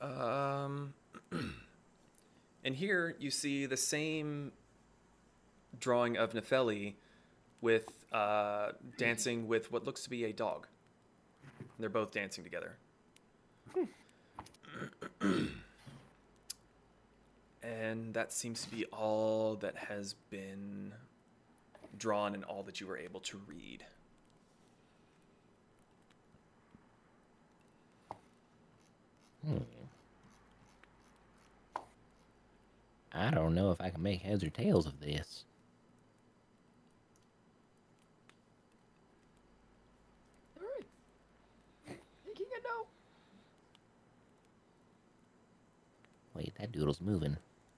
[0.02, 0.94] Um,
[2.64, 4.52] and here you see the same
[5.80, 6.94] drawing of Nefeli
[7.62, 10.68] with uh, dancing with what looks to be a dog.
[11.80, 12.78] They're both dancing together.
[17.64, 20.94] and that seems to be all that has been
[21.98, 23.84] drawn and all that you were able to read.
[29.46, 29.85] Hmm.
[33.16, 35.46] I don't know if I can make heads or tails of this.
[46.36, 47.38] Wait, that doodle's moving.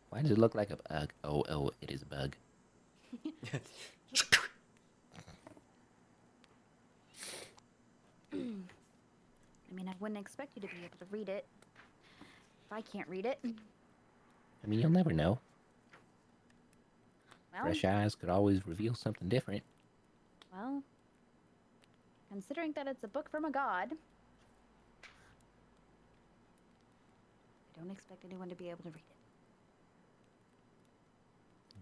[0.09, 1.13] Why does it look like a bug?
[1.23, 2.35] Oh, oh, it is a bug.
[8.33, 8.37] I
[9.71, 11.45] mean, I wouldn't expect you to be able to read it.
[12.65, 13.39] If I can't read it,
[14.63, 15.39] I mean, you'll never know.
[17.53, 19.63] well, Fresh eyes could always reveal something different.
[20.53, 20.83] well,
[22.29, 23.89] considering that it's a book from a god,
[27.75, 29.15] I don't expect anyone to be able to read it.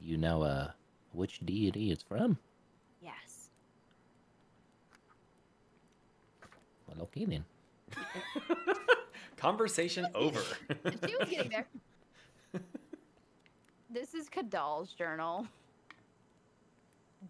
[0.02, 0.72] You know, uh,
[1.14, 2.38] which deity it's from?
[3.02, 3.50] Yes.
[6.88, 7.46] Well, okay then.
[9.38, 10.42] Conversation over.
[11.08, 11.66] she was getting there.
[13.96, 15.48] this is Kadal's journal.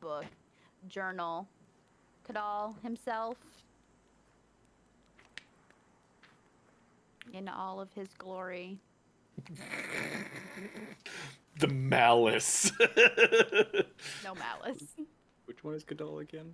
[0.02, 0.26] Book.
[0.90, 1.48] Journal.
[2.28, 3.38] Kadal himself.
[7.34, 8.80] In all of his glory.
[11.58, 12.70] The malice.
[14.26, 14.84] No malice.
[15.46, 16.54] Which one is Kadal again?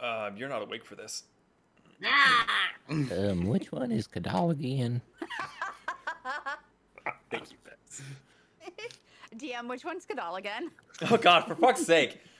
[0.00, 1.24] Uh, you're not awake for this.
[2.88, 5.02] Um, which one is Kadal again?
[7.30, 8.02] Thank you, Bets.
[9.36, 10.70] DM, which one's Kadal again?
[11.10, 12.20] Oh God, for fuck's sake.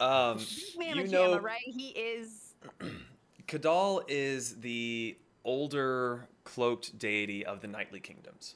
[0.00, 0.38] Um,
[0.78, 1.62] Man, you Akiyama, know, right?
[1.64, 2.54] He is.
[3.48, 8.54] Kadal is the older cloaked deity of the knightly kingdoms,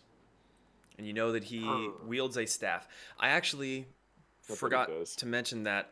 [0.99, 2.07] and you know that he Brr.
[2.07, 2.87] wields a staff.
[3.19, 3.87] I actually
[4.47, 5.91] That's forgot to mention that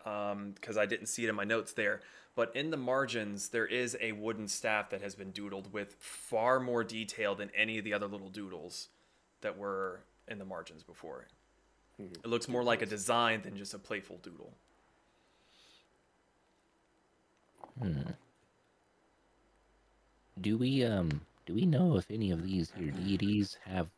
[0.55, 2.01] because I didn't see it in my notes there.
[2.35, 6.61] But in the margins, there is a wooden staff that has been doodled with far
[6.61, 8.89] more detail than any of the other little doodles
[9.41, 11.27] that were in the margins before.
[12.01, 12.17] Mhm.
[12.17, 14.55] It looks more like a design than just a playful doodle.
[17.79, 18.11] Hmm.
[20.41, 23.91] Do we um do we know if any of these here deities have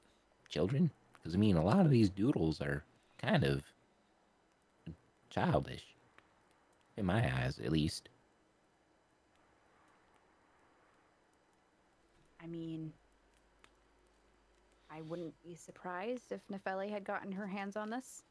[0.49, 0.91] children?
[1.15, 2.85] Because I mean, a lot of these doodles are
[3.19, 3.65] kind of
[5.31, 5.95] childish,
[6.97, 8.09] in my eyes, at least.
[12.43, 12.93] I mean,
[14.91, 18.23] I wouldn't be surprised if Nefeli had gotten her hands on this.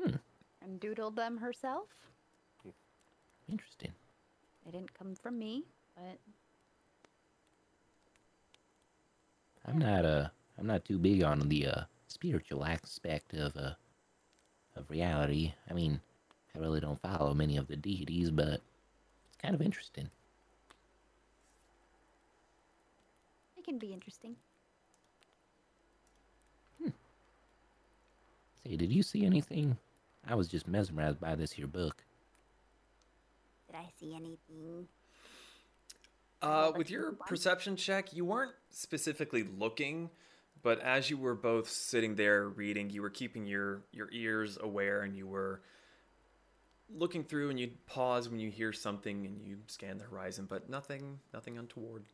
[0.00, 0.16] Hmm.
[0.62, 1.88] And doodled them herself.
[3.50, 3.92] Interesting.
[4.64, 5.64] They didn't come from me,
[5.96, 6.18] but
[9.66, 13.72] I'm not uh I'm not too big on the uh spiritual aspect of uh
[14.76, 15.54] of reality.
[15.70, 16.00] I mean,
[16.54, 18.60] I really don't follow many of the deities, but
[19.28, 20.10] it's kind of interesting.
[23.68, 24.34] Can be interesting.
[26.82, 26.90] Hmm.
[28.64, 29.76] Say, did you see anything?
[30.26, 32.02] I was just mesmerized by this here book.
[33.66, 34.88] Did I see anything?
[36.40, 40.08] Uh, with your perception check, you weren't specifically looking,
[40.62, 45.02] but as you were both sitting there reading, you were keeping your your ears aware,
[45.02, 45.60] and you were
[46.96, 50.70] looking through, and you'd pause when you hear something, and you scan the horizon, but
[50.70, 52.04] nothing, nothing untoward.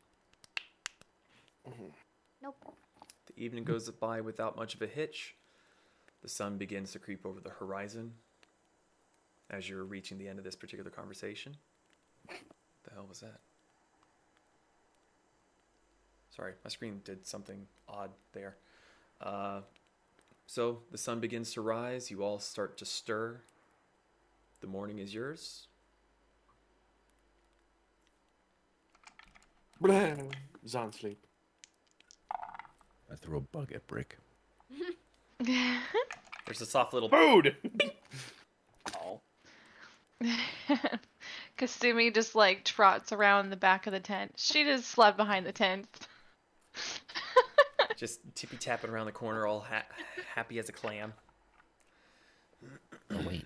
[2.41, 2.55] Nope.
[3.27, 5.35] The evening goes by without much of a hitch.
[6.21, 8.13] The sun begins to creep over the horizon
[9.49, 11.55] as you're reaching the end of this particular conversation.
[12.27, 13.39] the hell was that?
[16.35, 18.57] Sorry, my screen did something odd there.
[19.21, 19.61] Uh,
[20.47, 22.11] so the sun begins to rise.
[22.11, 23.41] You all start to stir.
[24.61, 25.67] The morning is yours.
[30.67, 31.24] Zon sleep.
[33.11, 34.17] I throw a bug at Brick.
[35.39, 37.09] There's a soft little.
[37.09, 37.55] Food!
[39.01, 39.19] Oh.
[41.57, 44.33] Kasumi just like trots around the back of the tent.
[44.37, 45.87] She just slept behind the tent.
[47.97, 49.87] just tippy tapping around the corner, all ha-
[50.35, 51.13] happy as a clam.
[53.09, 53.45] Oh wait,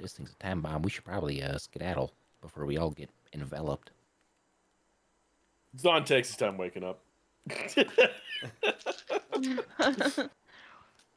[0.00, 0.82] this thing's a time bomb.
[0.82, 3.90] We should probably uh, skedaddle before we all get enveloped.
[5.76, 7.00] Zon takes his time waking up.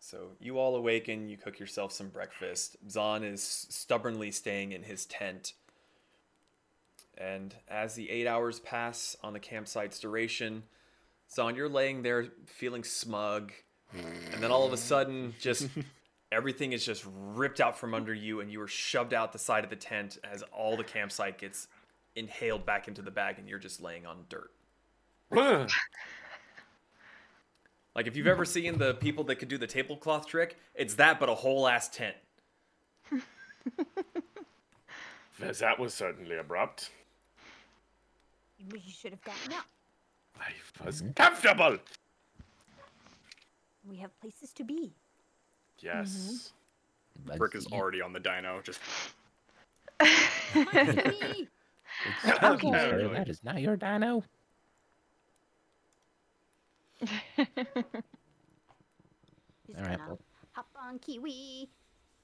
[0.04, 2.76] So you all awaken, you cook yourself some breakfast.
[2.90, 5.54] Zon is stubbornly staying in his tent.
[7.18, 10.64] And as the eight hours pass on the campsite's duration,
[11.32, 13.54] Zon, you're laying there feeling smug.
[13.94, 15.70] And then all of a sudden, just
[16.32, 19.64] everything is just ripped out from under you, and you are shoved out the side
[19.64, 21.68] of the tent as all the campsite gets
[22.16, 24.52] inhaled back into the bag, and you're just laying on dirt.
[27.94, 31.20] Like if you've ever seen the people that could do the tablecloth trick, it's that
[31.20, 32.16] but a whole ass tent.
[35.40, 36.90] that was certainly abrupt.
[38.58, 39.66] You should have gotten up.
[40.40, 41.78] Life was comfortable.
[43.90, 44.94] We have places to be.
[45.80, 46.54] Yes.
[47.20, 47.28] Mm-hmm.
[47.28, 48.62] Bugs Brick is already on the dino.
[48.64, 48.80] Just
[50.02, 50.08] Me.
[50.56, 51.48] Excuse
[52.26, 52.72] me, Okay.
[52.72, 54.24] sir, that is not your dino.
[59.68, 60.18] He's All right, gonna
[60.54, 61.70] hop on Kiwi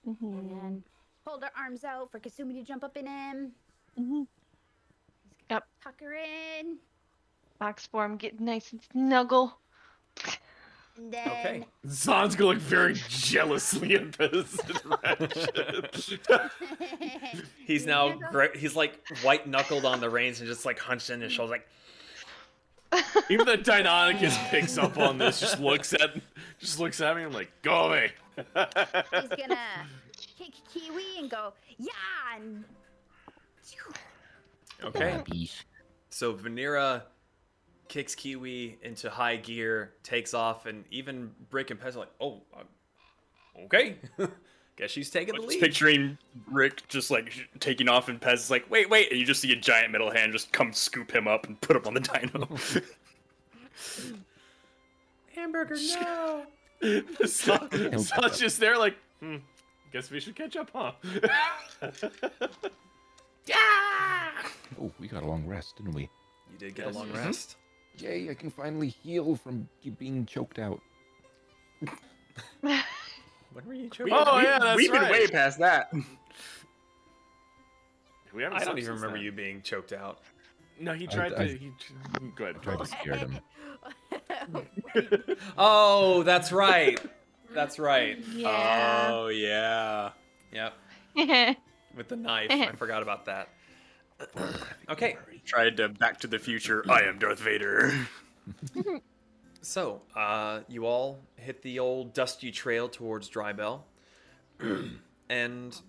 [0.08, 0.22] Mhm.
[0.22, 0.84] and
[1.26, 3.52] hold our arms out for Kasumi to jump up in him.
[3.98, 4.28] Mhm.
[5.24, 5.68] He's Yep.
[5.84, 6.78] tuck her in.
[7.60, 9.60] Box form, get nice and snuggle.
[10.98, 11.68] And then Okay.
[11.88, 16.20] Zon's gonna look very jealously at this interaction.
[17.66, 18.18] He's now
[18.56, 21.68] he's like white knuckled on the reins and just like hunched in his shoulders, like
[23.30, 26.12] Even the Deinonychus picks up on this, just looks at
[26.60, 28.12] just looks at me and like, go away.
[28.38, 29.58] he's gonna
[30.38, 31.92] kick Kiwi and go, yeah,
[32.36, 32.64] and
[34.84, 35.22] okay.
[36.10, 37.04] So Vanera
[37.88, 42.44] kicks Kiwi into high gear, takes off, and even Brick and Pez are like, "Oh,
[42.56, 43.98] uh, okay."
[44.78, 45.60] Guess she's taking the just lead.
[45.60, 46.18] picturing
[46.52, 49.52] Rick just like taking off, and Pez is like, "Wait, wait!" And you just see
[49.52, 52.48] a giant metal hand just come scoop him up and put him on the dino.
[55.36, 56.44] Hamburger, no.
[57.26, 59.38] Zon, Zon's just there like, hmm,
[59.92, 60.92] guess we should catch up, huh?
[63.46, 64.30] yeah.
[64.82, 66.04] Oh, we got a long rest, didn't we?
[66.52, 67.26] You did get a long Mhm.
[67.26, 67.58] rest.
[67.98, 69.68] Yay, I can finally heal from
[69.98, 70.82] being choked out.
[73.58, 74.14] When were you choking?
[74.16, 75.12] Oh, yeah, that's we've been right.
[75.12, 75.92] way past that.
[78.32, 79.26] we haven't I don't even remember then.
[79.26, 80.20] you being choked out.
[80.80, 81.58] No, he tried I- to.
[81.58, 81.72] He,
[82.36, 82.62] go ahead.
[82.62, 83.40] Tried to scare them.
[85.58, 87.02] Oh, that's right.
[87.52, 88.24] That's right.
[88.36, 89.10] Yeah.
[89.12, 90.12] Oh yeah.
[90.54, 90.74] Yep.
[91.96, 92.52] With the knife.
[92.52, 93.50] I forgot about that.
[94.88, 95.18] Okay.
[95.46, 96.86] Tried to Back to the Future.
[96.92, 97.92] I am Darth Vader.
[99.62, 103.82] So, uh, you all hit the old dusty trail towards Drybell.
[105.30, 105.82] and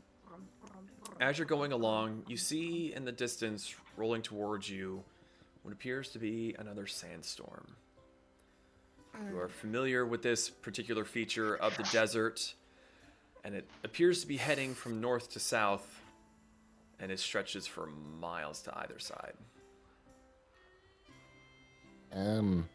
[1.21, 5.03] as you're going along, you see in the distance, rolling towards you,
[5.62, 7.66] what appears to be another sandstorm.
[9.29, 12.55] You are familiar with this particular feature of the desert,
[13.43, 16.01] and it appears to be heading from north to south,
[17.01, 17.89] and it stretches for
[18.21, 19.35] miles to either side.
[22.12, 22.69] Um.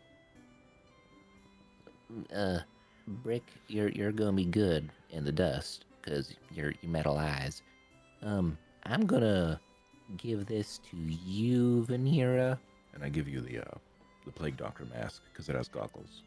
[2.34, 2.60] Uh,
[3.08, 7.62] Brick, you're you're gonna be good in the dust because your your metal eyes.
[8.22, 9.60] Um, I'm gonna
[10.18, 12.58] give this to you, Vanera.
[12.94, 13.78] And I give you the uh,
[14.26, 16.24] the plague doctor mask because it has goggles.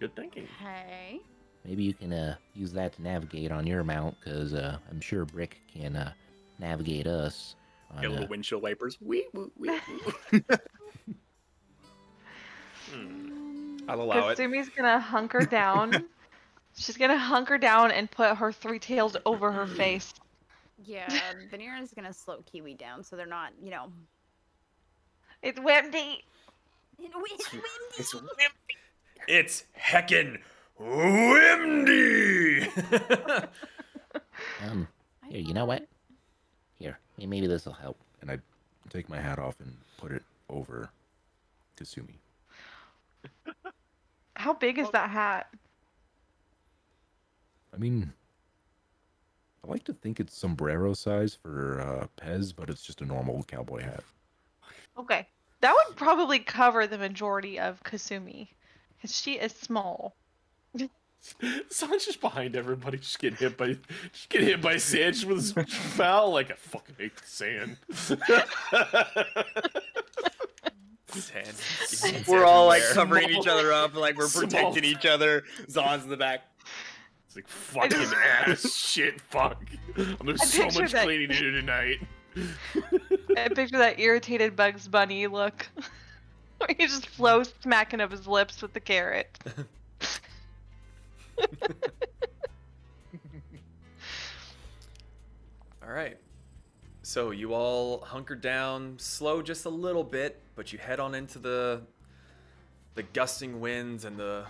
[0.00, 0.46] Good thinking.
[0.60, 1.20] Hey.
[1.64, 5.24] Maybe you can uh use that to navigate on your mount because uh I'm sure
[5.24, 6.12] Brick can uh
[6.58, 7.56] navigate us.
[7.90, 8.98] On, Get uh, little windshield wipers.
[9.00, 9.78] Wee, woo, wee,
[10.32, 10.40] woo.
[13.88, 14.38] I'll allow it.
[14.38, 16.04] Kasumi's gonna hunker down.
[16.74, 20.12] She's gonna hunker down and put her three tails over her face.
[20.84, 21.08] Yeah,
[21.50, 23.90] Vanera's gonna slow Kiwi down so they're not, you know.
[25.42, 26.24] It's Wendy.
[26.98, 27.14] It's
[29.26, 30.38] It's heckin'
[30.78, 32.62] windy.
[34.64, 34.88] um,
[35.28, 35.86] here, you know what?
[36.78, 37.98] Here, maybe this will help.
[38.20, 38.38] And I
[38.90, 40.90] take my hat off and put it over
[41.76, 42.16] Kasumi.
[44.38, 45.48] How big is that hat?
[47.74, 48.12] I mean,
[49.64, 53.42] I like to think it's sombrero size for uh, Pez, but it's just a normal
[53.42, 54.04] cowboy hat.
[54.96, 55.26] Okay.
[55.60, 58.46] That would probably cover the majority of Kasumi.
[58.96, 60.14] Because she is small.
[61.72, 63.76] Zon's just behind everybody, just getting hit by,
[64.12, 66.30] just getting hit by sand just with his foul.
[66.30, 67.12] Like I fucking hate
[71.08, 71.56] the sand.
[71.86, 72.24] Sand.
[72.26, 72.94] We're all like everywhere.
[73.06, 74.44] covering each other up, like we're Small.
[74.44, 75.44] protecting each other.
[75.70, 76.44] Zon's in the back.
[77.26, 79.20] It's like fucking just- ass shit.
[79.20, 79.62] Fuck.
[79.98, 81.98] Oh, there's I so much that- cleaning to do tonight.
[83.36, 85.66] I picture that irritated Bugs Bunny look.
[86.58, 89.38] Where he just flows smacking of his lips with the carrot.
[95.82, 96.16] All right.
[97.08, 101.38] So you all hunker down, slow just a little bit, but you head on into
[101.38, 101.80] the
[102.96, 104.44] the gusting winds and the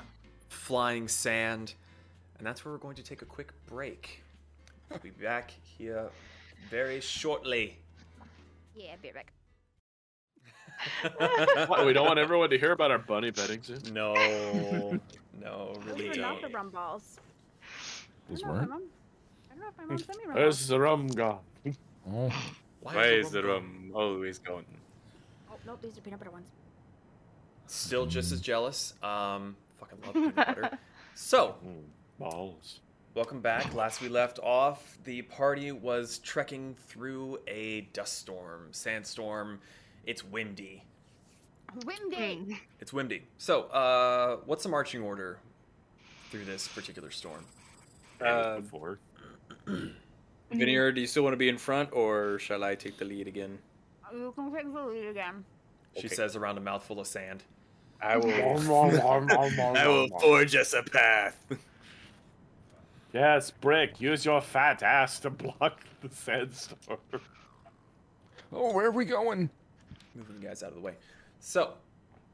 [0.48, 1.74] flying sand,
[2.36, 4.24] and that's where we're going to take a quick break.
[4.90, 6.08] We'll be back here
[6.68, 7.78] very shortly.
[8.74, 9.32] Yeah, be right back.
[11.68, 13.82] What, we don't want everyone to hear about our bunny betting soon.
[13.92, 14.14] no,
[15.40, 17.20] no, really Those were not the rum balls.
[17.62, 18.70] I Those don't know if weren't?
[18.70, 18.88] my mom-
[19.48, 20.66] I don't know if my mom sent me rum Where's balls.
[20.68, 21.38] the rum gone?
[22.10, 22.32] Oh,
[22.80, 24.64] Why is the rum always gone?
[25.50, 26.48] Oh, no, these are peanut butter ones.
[27.66, 28.94] Still just as jealous.
[29.02, 30.78] Um, fucking love peanut butter.
[31.14, 31.82] So, Mm,
[32.20, 32.78] balls.
[33.14, 33.74] Welcome back.
[33.74, 39.58] Last we left off, the party was trekking through a dust storm, sandstorm.
[40.06, 40.84] It's windy.
[41.84, 42.60] Windy.
[42.80, 43.24] It's windy.
[43.38, 45.40] So, uh, what's the marching order
[46.30, 47.44] through this particular storm?
[48.24, 49.00] Uh, before.
[50.50, 50.58] Mm-hmm.
[50.60, 53.26] Veneer, do you still want to be in front, or shall I take the lead
[53.28, 53.58] again?
[54.12, 55.44] You can take the lead again.
[55.94, 56.14] She Okay.
[56.14, 57.42] says around a mouthful of sand.
[58.00, 58.32] I will.
[58.32, 61.36] I I will forge us a path.
[63.12, 66.98] Yes, Brick, use your fat ass to block the sandstorm.
[68.52, 69.50] oh, where are we going?
[70.14, 70.94] Moving you guys out of the way.
[71.40, 71.74] So,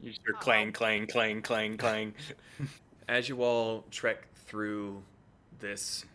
[0.01, 2.13] Use your clang, clang, clang, clang, clang.
[3.07, 5.01] as you all trek through
[5.59, 6.05] this,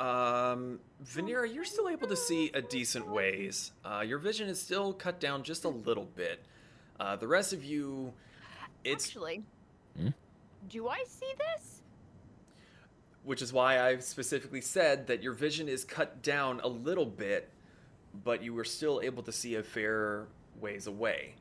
[0.00, 3.72] um, Vanera, you're still able to see a decent ways.
[3.84, 6.40] Uh, your vision is still cut down just a little bit.
[6.98, 8.12] Uh, the rest of you,
[8.84, 9.42] it's Actually,
[9.96, 10.08] Hmm?
[10.68, 11.82] do I see this?
[13.22, 17.48] which is why I specifically said that your vision is cut down a little bit,
[18.22, 20.26] but you were still able to see a fair
[20.60, 21.34] ways away.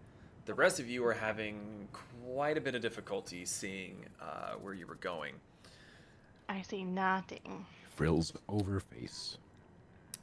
[0.46, 1.88] The rest of you are having
[2.24, 5.34] quite a bit of difficulty seeing uh, where you were going.
[6.48, 7.66] I see nothing.
[7.96, 9.38] Frills over face.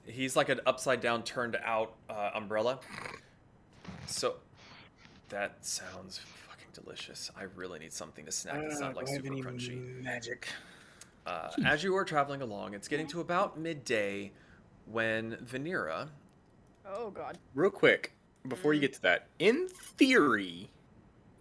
[0.07, 2.81] He's like an upside down, turned out uh, umbrella.
[4.07, 4.37] So
[5.29, 7.31] that sounds fucking delicious.
[7.39, 10.03] I really need something to snack that sound like super crunchy.
[10.03, 10.49] magic?
[11.27, 14.33] Uh, as you are traveling along, it's getting to about midday
[14.87, 16.09] when Vanera.
[16.87, 17.39] Oh God.
[17.55, 18.13] Real quick,
[18.49, 20.71] before you get to that, in theory,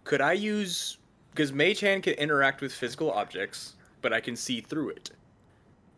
[0.04, 0.98] could I use
[1.32, 5.10] because Mage Hand can interact with physical objects, but I can see through it.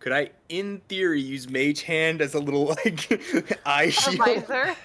[0.03, 4.19] Could I, in theory, use Mage Hand as a little like eye A shield?
[4.19, 4.75] visor?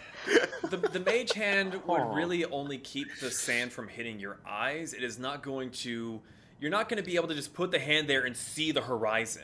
[0.69, 2.13] The, the mage hand would Aw.
[2.13, 4.93] really only keep the sand from hitting your eyes.
[4.93, 6.19] It is not going to.
[6.59, 8.81] You're not going to be able to just put the hand there and see the
[8.81, 9.43] horizon.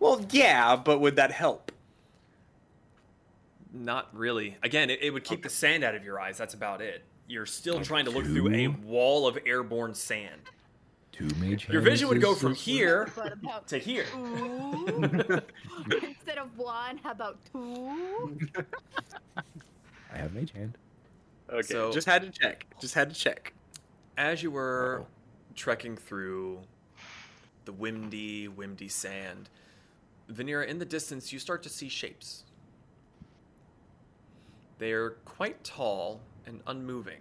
[0.00, 1.70] Well, yeah, but would that help?
[3.72, 4.56] Not really.
[4.64, 6.36] Again, it, it would keep the sand out of your eyes.
[6.36, 7.04] That's about it.
[7.28, 10.40] You're still trying to look through a wall of airborne sand.
[11.18, 13.10] Two mage Your vision would go from here
[13.66, 14.06] to here.
[14.86, 18.38] Instead of one, how about two?
[19.36, 20.78] I have mage hand.
[21.50, 22.66] Okay, So- just had to check.
[22.80, 23.52] Just had to check.
[24.16, 25.06] As you were Uh-oh.
[25.56, 26.60] trekking through
[27.64, 29.48] the windy, windy sand,
[30.30, 32.44] Vanera, in the distance, you start to see shapes.
[34.78, 37.20] They are quite tall and unmoving.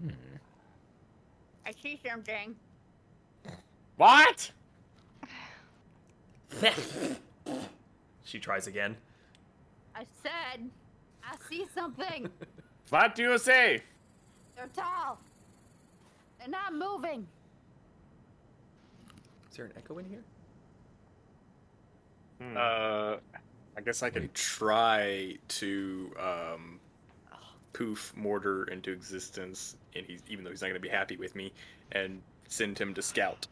[0.00, 0.10] Hmm.
[1.68, 2.56] I see something.
[3.98, 4.50] What?
[8.24, 8.96] she tries again.
[9.94, 10.70] I said,
[11.22, 12.30] I see something.
[12.90, 13.82] What do you say?
[14.56, 15.18] They're tall.
[16.38, 17.26] They're not moving.
[19.50, 20.24] Is there an echo in here?
[22.40, 22.56] Hmm.
[22.56, 23.16] Uh,
[23.76, 26.80] I guess I could try to um,
[27.78, 31.36] poof Mortar into existence, and he's even though he's not going to be happy with
[31.36, 31.52] me,
[31.92, 33.46] and send him to scout.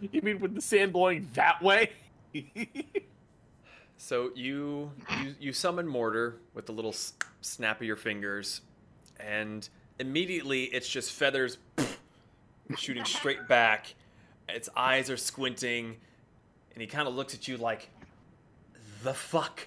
[0.00, 1.90] you mean with the sand blowing that way?
[4.00, 6.94] So you you, you summon Mortar with the little
[7.40, 8.60] snap of your fingers,
[9.18, 9.68] and
[9.98, 11.58] immediately it's just feathers
[12.76, 13.92] shooting straight back.
[14.48, 15.96] Its eyes are squinting,
[16.72, 17.90] and he kind of looks at you like,
[19.02, 19.66] "The fuck."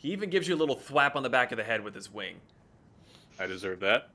[0.00, 2.10] He even gives you a little thwap on the back of the head with his
[2.12, 2.36] wing.
[3.38, 4.08] I deserve that.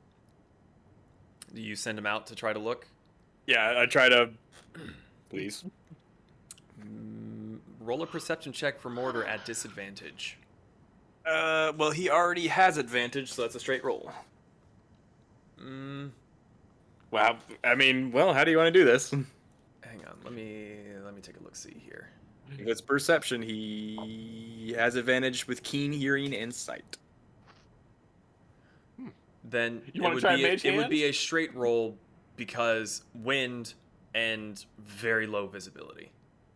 [1.53, 2.88] Do you send him out to try to look?
[3.45, 4.32] Yeah, I try to.
[5.30, 5.64] Please.
[6.84, 10.38] Mm, roll a perception check for Mortar at disadvantage.
[11.24, 14.12] Uh, well, he already has advantage, so that's a straight roll.
[15.62, 16.10] Mm,
[17.12, 17.38] Wow.
[17.64, 19.12] I mean, well, how do you want to do this?
[19.12, 19.24] Hang
[20.07, 20.18] on.
[20.24, 21.56] Let me let me take a look.
[21.56, 22.10] See here.
[22.58, 26.98] If it's perception, he has advantage with keen hearing and sight.
[29.00, 29.08] Hmm.
[29.44, 31.98] Then You it would try be a, it would be a straight roll
[32.36, 33.74] because wind
[34.14, 36.12] and very low visibility.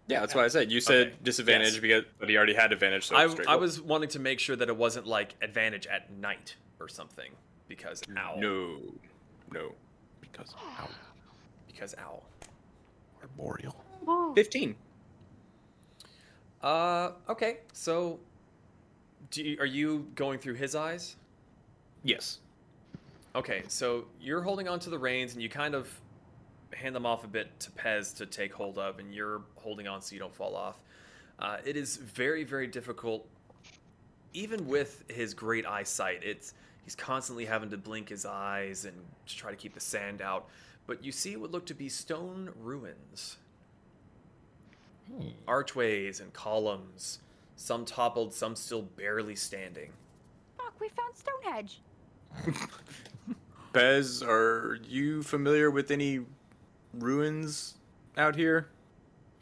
[0.08, 0.72] Yeah, that's why I said.
[0.72, 1.16] You said Okay.
[1.24, 1.80] disadvantage Yes.
[1.82, 3.06] because, but he already had advantage.
[3.08, 6.56] So I, I was wanting to make sure that it wasn't like advantage at night
[6.80, 7.32] or something
[7.68, 8.40] because owl.
[8.40, 8.78] no,
[9.52, 9.74] no.
[10.22, 10.88] Because ow,
[11.68, 12.24] Because owl.
[13.22, 13.76] arboreal.
[14.36, 14.76] Fifteen.
[16.62, 17.58] Uh, okay.
[17.74, 18.20] So,
[19.32, 21.16] do you, are you going through his eyes?
[22.04, 22.40] Yes.
[23.36, 25.88] Okay, so you're holding on to the reins and you kind of
[26.74, 30.02] hand them off a bit to Pez to take hold of, and you're holding on
[30.02, 30.78] so you don't fall off.
[31.38, 33.28] Uh, it is very, very difficult,
[34.34, 36.22] even with his great eyesight.
[36.24, 36.54] It's
[36.84, 38.96] he's constantly having to blink his eyes and
[39.28, 40.48] to try to keep the sand out.
[40.88, 43.38] But you see what look to be stone ruins,
[45.48, 47.20] archways and columns,
[47.56, 49.92] some toppled, some still barely standing.
[50.58, 51.82] Fuck, we found Stonehenge.
[53.74, 56.22] Pez, are you familiar with any
[56.94, 57.76] ruins
[58.18, 58.70] out here?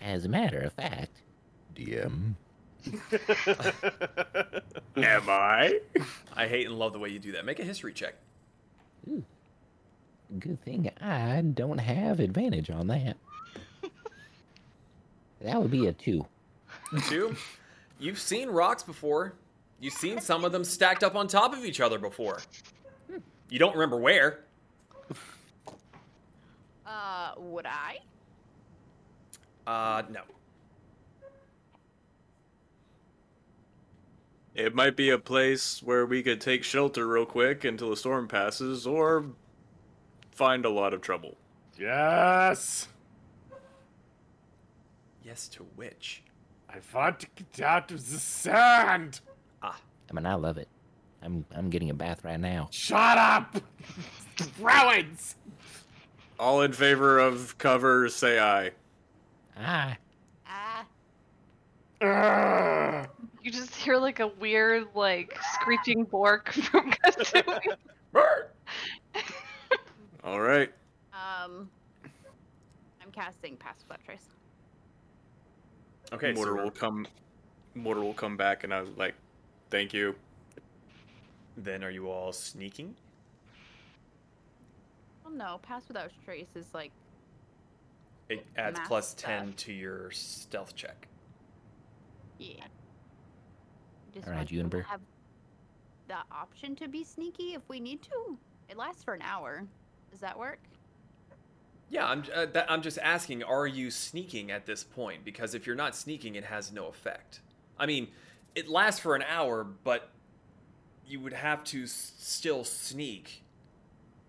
[0.01, 1.21] As a matter of fact,
[1.75, 2.35] DM.
[4.97, 5.79] Am I?
[6.35, 7.45] I hate and love the way you do that.
[7.45, 8.15] Make a history check.
[10.39, 13.17] good thing I don't have advantage on that.
[15.41, 16.25] That would be a two.
[17.07, 17.35] Two,
[17.99, 19.33] you've seen rocks before.
[19.79, 22.39] You've seen some of them stacked up on top of each other before.
[23.49, 24.39] You don't remember where.
[26.85, 27.99] Uh, would I?
[29.67, 30.21] Uh, no.
[34.55, 38.27] It might be a place where we could take shelter real quick until the storm
[38.27, 39.25] passes, or
[40.31, 41.35] find a lot of trouble.
[41.77, 42.87] yes.
[45.27, 46.23] Yes to which?
[46.69, 49.19] I want to get out of the sand.
[49.61, 49.77] Ah.
[50.09, 50.69] I mean, I love it.
[51.21, 52.69] I'm I'm getting a bath right now.
[52.71, 53.57] Shut up.
[54.61, 55.35] Ruins.
[56.39, 58.71] All in favor of cover, say aye.
[59.59, 59.97] Ah,
[60.47, 60.85] Ah,
[62.01, 63.09] Ugh.
[63.43, 67.75] You just hear like a weird, like screeching bork from Kasumi.
[70.23, 70.71] All right.
[71.13, 71.69] um,
[73.03, 74.21] I'm casting Pass Without Trace.
[76.13, 77.07] Okay, Mortar so will come.
[77.75, 79.15] Mortar will come back, and I was like,
[79.69, 80.15] "Thank you."
[81.57, 82.95] then are you all sneaking?
[85.23, 86.91] Well, no, Pass Without Trace is like
[88.29, 89.25] It adds Math plus stuff.
[89.25, 91.07] 10 to your stealth check.
[92.37, 92.63] Yeah.
[94.13, 94.81] Just Alright, want people to Juniper.
[94.83, 95.01] Have
[96.07, 98.37] the option to be sneaky if we need to.
[98.69, 99.63] It lasts for an hour.
[100.11, 100.59] Does that work?
[101.89, 105.23] Yeah, I'm, uh, that, I'm just asking, are you sneaking at this point?
[105.23, 107.39] Because if you're not sneaking, it has no effect.
[107.79, 108.09] I mean,
[108.55, 110.09] it lasts for an hour, but
[111.05, 113.43] you would have to s- still sneak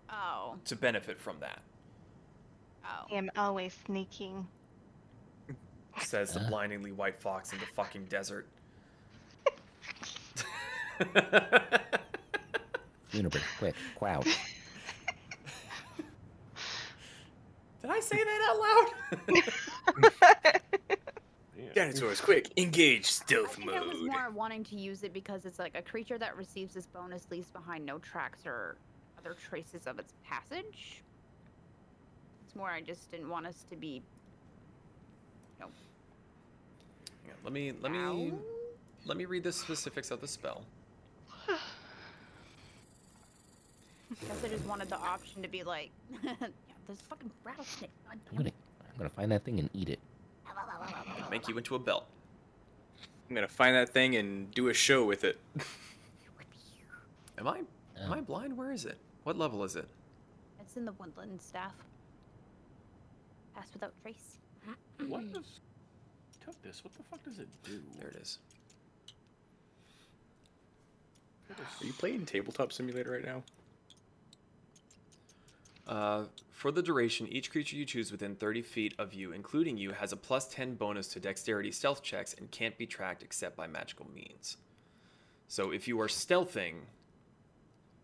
[0.09, 1.59] Oh, to benefit from that,
[2.85, 3.05] oh.
[3.11, 4.47] I am always sneaking.
[6.01, 6.49] says the Uh.
[6.49, 8.47] blindingly white fox in the fucking desert.
[13.11, 14.27] Juniper, quick, crouch.
[17.81, 20.53] Did I say that out loud?
[21.75, 24.07] Dinosaurs, quick, engage I stealth think I was mode.
[24.07, 27.49] more wanting to use it because it's like a creature that receives this bonus leaves
[27.51, 28.75] behind no tracks or
[29.17, 31.03] other traces of its passage.
[32.45, 34.01] It's more I just didn't want us to be.
[35.59, 38.31] Yeah, let me let me Ow.
[39.05, 40.63] let me read the specifics of the spell.
[41.47, 41.57] I
[44.27, 45.91] Guess I just wanted the option to be like,
[46.23, 46.33] yeah,
[46.89, 47.91] there's fucking rattlesnake.
[48.09, 49.99] I'm gonna I'm gonna find that thing and eat it.
[51.29, 52.07] Make you into a belt.
[53.29, 55.39] I'm gonna find that thing and do a show with it.
[57.37, 57.59] Am I
[58.01, 58.11] am.
[58.11, 58.57] I blind?
[58.57, 58.97] Where is it?
[59.23, 59.87] What level is it?
[60.59, 61.73] It's in the woodland staff.
[63.55, 64.39] Pass without trace.
[65.07, 65.43] What the?
[66.43, 66.83] Took this.
[66.83, 67.79] What the fuck does it do?
[67.97, 68.39] There it is.
[71.51, 73.43] Are you playing Tabletop Simulator right now?
[75.89, 79.91] Uh, for the duration, each creature you choose within 30 feet of you, including you,
[79.91, 83.65] has a plus 10 bonus to dexterity stealth checks and can't be tracked except by
[83.65, 84.57] magical means.
[85.47, 86.75] So if you are stealthing,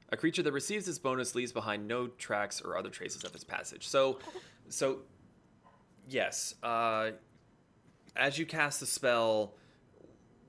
[0.10, 3.44] a creature that receives this bonus leaves behind no tracks or other traces of its
[3.44, 3.88] passage.
[3.88, 4.18] So,
[4.70, 5.02] so
[6.10, 7.12] yes, uh,
[8.16, 9.53] as you cast the spell,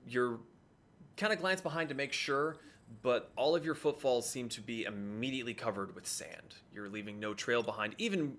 [0.07, 0.39] you're
[1.17, 2.57] kind of glance behind to make sure,
[3.01, 6.55] but all of your footfalls seem to be immediately covered with sand.
[6.73, 8.37] You're leaving no trail behind, even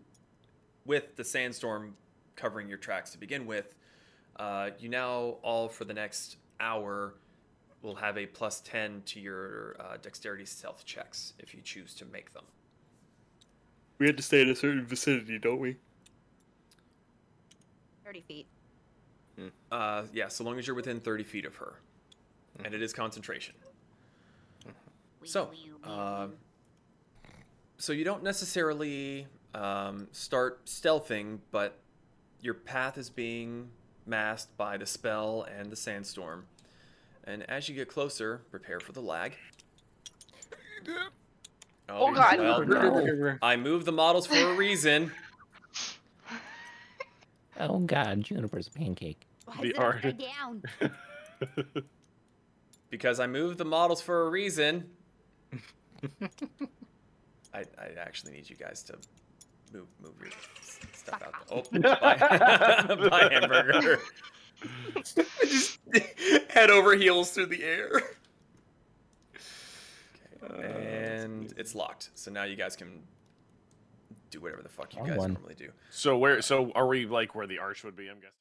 [0.85, 1.95] with the sandstorm
[2.37, 3.75] covering your tracks to begin with,
[4.37, 7.15] uh, you now all for the next hour
[7.83, 12.05] will have a plus 10 to your uh, dexterity stealth checks if you choose to
[12.07, 12.45] make them.
[13.99, 15.77] We had to stay in a certain vicinity, don't we?
[18.05, 18.47] 30 feet.
[19.71, 21.81] Uh, yeah, so long as you're within 30 feet of her.
[22.65, 23.55] And it is concentration.
[25.29, 26.27] Wee, So, wee, wee, uh,
[27.77, 31.79] so you don't necessarily um, start stealthing, but
[32.41, 33.69] your path is being
[34.07, 36.47] masked by the spell and the sandstorm.
[37.25, 39.35] And as you get closer, prepare for the lag.
[41.91, 42.39] Oh, God.
[42.39, 43.37] well, No.
[43.43, 45.13] I moved the models for a reason.
[47.61, 49.27] Oh God, Juniper's a pancake.
[49.45, 50.63] Why the is it art- upside down?
[52.91, 54.89] Because I moved the models for a reason.
[57.55, 58.95] I, I actually need you guys to
[59.73, 60.31] move move your
[60.95, 61.35] stuff out.
[61.51, 63.99] Oh, bye, bye hamburger.
[65.45, 65.79] just
[66.51, 67.91] head over heels through the air.
[70.45, 72.11] Okay, and it's locked.
[72.15, 73.03] So now you guys can
[74.31, 75.33] do whatever the fuck you guys one.
[75.35, 75.71] normally do.
[75.91, 76.41] so where?
[76.43, 78.09] So are we like where the arch would be?
[78.09, 78.33] I'm guessing.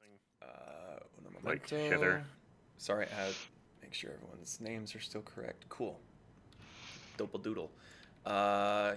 [0.42, 1.00] Uh,
[1.42, 2.24] Like hither.
[2.76, 3.34] Sorry, I had
[3.82, 5.64] make sure everyone's names are still correct.
[5.68, 5.98] Cool.
[7.18, 7.70] Dople doodle.
[8.24, 8.94] Uh,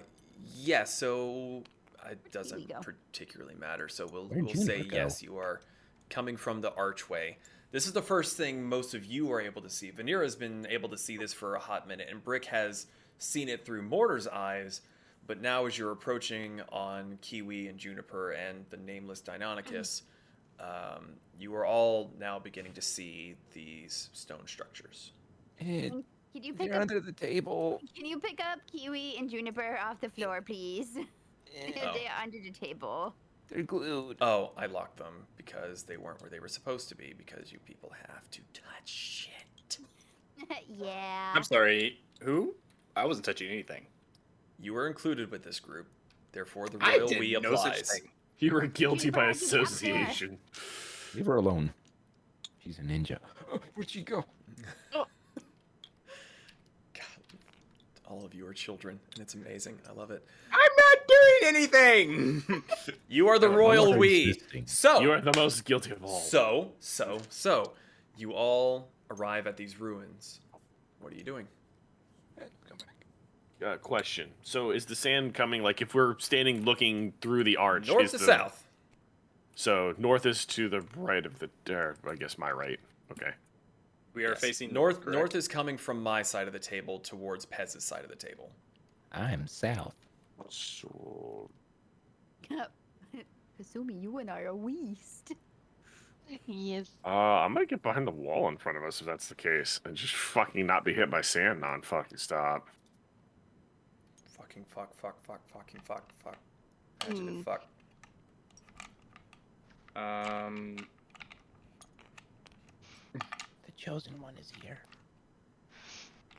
[0.56, 0.84] yeah.
[0.86, 1.64] So
[2.10, 3.90] it doesn't particularly matter.
[3.90, 4.96] So we'll we'll say go?
[4.96, 5.22] yes.
[5.22, 5.62] You are
[6.10, 7.38] coming from the archway.
[7.72, 9.92] This is the first thing most of you are able to see.
[9.92, 12.88] Vanera has been able to see this for a hot minute, and Brick has
[13.18, 14.82] seen it through Mortar's eyes.
[15.26, 20.02] But now, as you're approaching on Kiwi and Juniper and the nameless Deinonychus,
[20.60, 25.12] um, you are all now beginning to see these stone structures.
[25.60, 25.94] It,
[26.34, 26.82] Can you pick they're up?
[26.84, 27.82] under the table.
[27.96, 30.98] Can you pick up Kiwi and Juniper off the floor, please?
[31.54, 31.92] Oh.
[31.94, 33.14] They're under the table.
[33.50, 34.16] They're glued.
[34.22, 37.60] Oh, I locked them because they weren't where they were supposed to be because you
[37.66, 39.78] people have to touch shit.
[40.70, 41.34] yeah.
[41.36, 42.00] I'm sorry.
[42.22, 42.56] Who?
[42.96, 43.86] I wasn't touching anything.
[44.62, 45.88] You were included with this group,
[46.32, 47.92] therefore the I royal did we no such applies.
[48.00, 48.10] thing.
[48.40, 49.62] You were guilty You by brought me up there.
[49.64, 50.38] association.
[51.16, 51.74] Leave her alone.
[52.64, 53.18] She's a ninja.
[53.76, 54.24] Where'd she go?
[54.94, 55.06] Oh.
[58.12, 59.80] God, all of you are children, and it's amazing.
[59.90, 60.24] I love it.
[60.52, 62.64] I'm not doing anything.
[63.10, 64.40] You are the No royal we.
[64.66, 66.20] So, You are the most guilty of all.
[66.22, 67.74] so, so, so,
[68.18, 70.40] you all arrive at these ruins.
[71.02, 71.48] What are you doing?
[73.64, 74.30] Uh, question.
[74.42, 75.62] So is the sand coming?
[75.62, 78.68] Like if we're standing looking through the arch, North is to the, south.
[79.56, 81.50] So north is to the right of the.
[81.70, 82.80] Or I guess my right.
[83.12, 83.32] Okay.
[84.14, 84.40] We are Yes.
[84.42, 85.02] facing north.
[85.02, 85.18] correct?
[85.18, 88.52] North is coming from my side of the table towards Pez's side of the table.
[89.12, 89.96] I'm south.
[90.50, 91.50] So
[93.60, 95.34] Kasumi, you and I are weast.
[96.46, 96.90] Yes.
[97.06, 99.80] uh, I'm gonna get behind the wall in front of us if that's the case,
[99.86, 102.68] and just fucking not be hit by sand non-fucking stop.
[104.38, 106.38] Fucking fuck, fuck, fuck, fucking fuck, fuck.
[107.02, 107.66] Adjective fuck.
[109.96, 110.86] Um, The
[113.82, 114.80] chosen one is here.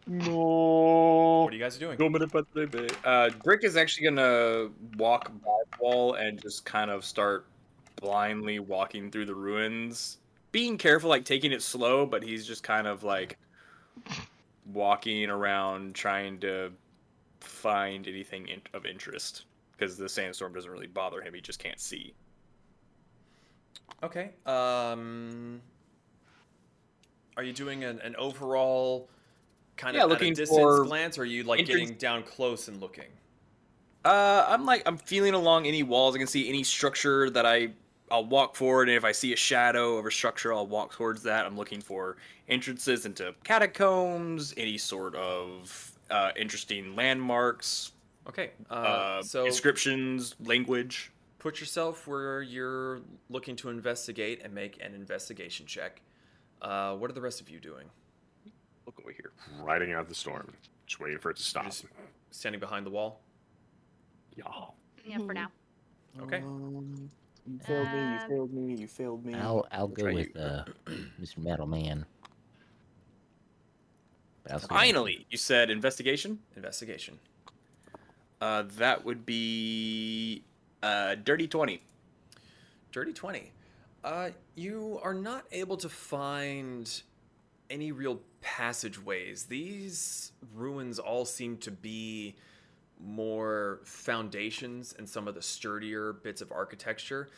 [0.06, 1.42] No.
[1.44, 1.96] What are you guys doing?
[3.04, 7.46] uh, Brick is actually gonna walk by the wall and just kind of start
[7.96, 10.18] blindly walking through the ruins,
[10.50, 13.38] being careful, like taking it slow, but he's just kind of like
[14.72, 16.72] walking around trying to
[17.40, 21.80] find anything in- of interest because the sandstorm doesn't really bother him; he just can't
[21.80, 22.14] see.
[24.02, 24.30] Okay.
[24.46, 25.60] Um,
[27.36, 29.08] are you doing an, an overall
[29.76, 32.22] kind Yeah, of at looking a distance glance, or are you like entrance- getting down
[32.24, 33.06] close and looking?
[34.04, 36.14] Uh, I'm like I'm feeling along any walls.
[36.14, 37.72] I can see any structure that I
[38.10, 41.22] I'll walk forward, and if I see a shadow of a structure, I'll walk towards
[41.22, 41.46] that.
[41.46, 42.16] I'm looking for
[42.48, 47.92] entrances into catacombs, any sort of uh, interesting landmarks,
[48.28, 48.50] Okay.
[48.70, 51.10] Uh, uh, so inscriptions, language.
[51.38, 53.00] put yourself where you're
[53.30, 56.02] looking to investigate and make an investigation check.
[56.62, 57.86] Uh, what are the rest of you doing?
[58.86, 59.32] Look over here.
[59.60, 60.52] Riding out the storm,
[60.86, 61.64] just waiting for it to stop.
[61.66, 61.84] Just
[62.30, 63.20] standing behind the wall.
[64.36, 64.44] Yeah.
[65.04, 65.48] Yeah, for now.
[66.22, 66.38] Okay.
[66.38, 67.10] Um,
[67.46, 68.12] you failed me.
[68.12, 68.74] You failed me.
[68.76, 69.34] You failed me.
[69.34, 70.64] I'll I'll go try with uh,
[71.20, 71.38] Mr.
[71.38, 72.06] Metal Man.
[74.44, 76.38] But I'll see what- Finally, you said investigation.
[76.56, 77.18] Investigation.
[78.40, 80.44] Uh, that would be
[80.82, 81.82] uh, dirty twenty.
[82.92, 83.50] Dirty 20.
[84.04, 87.02] Uh, you are not able to find
[87.70, 89.44] any real passageways.
[89.44, 92.34] These ruins all seem to be
[93.00, 97.28] more foundations and some of the sturdier bits of architecture.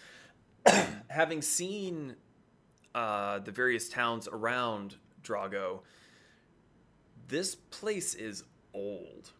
[1.08, 2.16] having seen
[2.94, 5.80] uh, the various towns around Drago,
[7.28, 9.32] this place is old.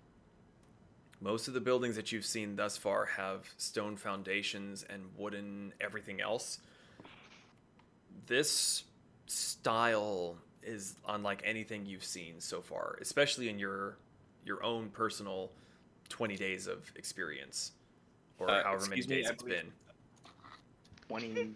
[1.21, 6.21] Most of the buildings that you've seen thus far have stone foundations and wooden everything
[6.21, 6.59] else.
[8.27, 8.85] This
[9.27, 13.97] style is unlike anything you've seen so far, especially in your
[14.45, 15.51] your own personal
[16.11, 17.73] 20 days of experience
[18.39, 19.73] or Uh, however many excuse me, days I it's believe- been.
[21.09, 21.55] Twenty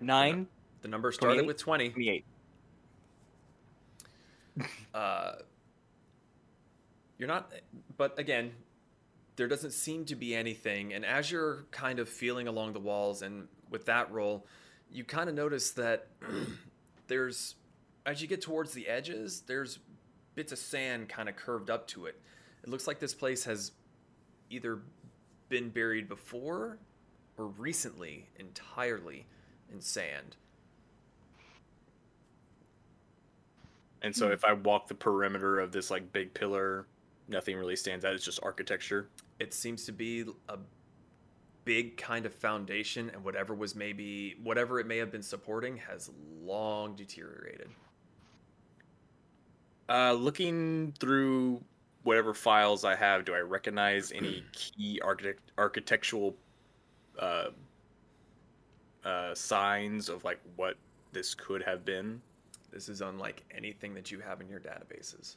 [0.00, 0.46] nine.
[0.82, 1.46] The number started 28?
[1.46, 1.90] with 20.
[1.90, 2.24] Twenty-eight.
[4.94, 5.36] Uh,
[7.18, 7.52] you're not,
[7.96, 8.52] but again,
[9.36, 10.92] there doesn't seem to be anything.
[10.94, 14.46] And as you're kind of feeling along the walls and with that roll,
[14.90, 16.08] you kind of notice that
[17.08, 17.56] there's,
[18.06, 19.78] as you get towards the edges, there's
[20.34, 22.20] bits of sand kind of curved up to it.
[22.62, 23.72] It looks like this place has
[24.50, 24.80] either
[25.48, 26.78] been buried before
[27.36, 29.26] or recently entirely
[29.72, 30.36] in sand.
[34.02, 36.86] And so if I walk the perimeter of this like big pillar,
[37.28, 38.14] nothing really stands out.
[38.14, 39.08] It's just architecture.
[39.38, 40.58] it seems to be a
[41.68, 46.10] big kind of foundation and whatever was maybe whatever it may have been supporting has
[46.42, 47.68] long deteriorated
[49.90, 51.62] Uh, looking through
[52.04, 56.34] whatever files I have, do I recognize any key architect architectural
[57.18, 57.50] uh,
[59.04, 60.78] uh, signs of like what
[61.12, 62.22] this could have been?
[62.70, 65.36] this is unlike anything that you have in your databases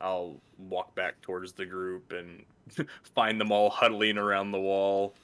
[0.00, 2.44] I'll walk back towards the group and
[3.02, 5.14] find them all huddling around the wall,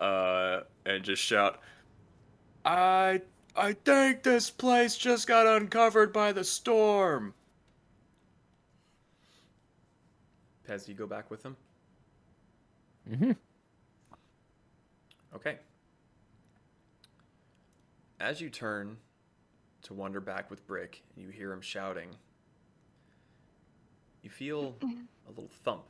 [0.00, 1.60] uh, and just shout,
[2.64, 3.20] "I,
[3.54, 7.34] I think this place just got uncovered by the storm."
[10.68, 11.56] pez you go back with them
[13.10, 13.32] Mm-hmm.
[15.34, 15.58] okay
[18.20, 18.96] as you turn
[19.82, 22.10] to wander back with brick you hear him shouting
[24.22, 25.84] you feel a little thump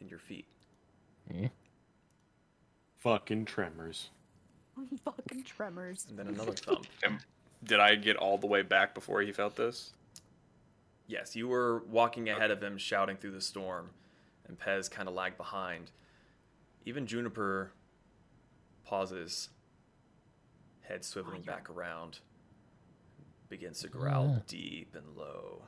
[0.00, 0.46] in your feet
[2.98, 4.10] Fucking tremors.
[5.04, 6.06] Fucking tremors.
[6.08, 6.86] and then another thump
[7.64, 9.92] Did I get all the way back before he felt this?
[11.08, 13.90] Yes, you were walking ahead of him, shouting through the storm,
[14.46, 15.90] and Pez kind of lagged behind.
[16.84, 17.70] Even Juniper
[18.84, 19.48] pauses,
[20.82, 22.18] head swiveling back around,
[23.48, 24.42] begins to growl Ah.
[24.46, 25.62] deep and low.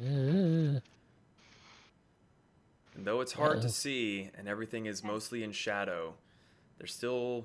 [0.00, 0.80] Uh,
[2.94, 6.14] And though it's hard to see and everything is mostly in shadow,
[6.78, 7.44] there's still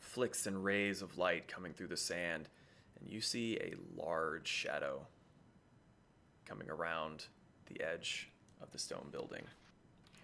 [0.00, 2.48] flicks and rays of light coming through the sand,
[3.00, 5.06] and you see a large shadow
[6.44, 7.24] coming around
[7.72, 8.30] the edge
[8.60, 9.44] of the stone building,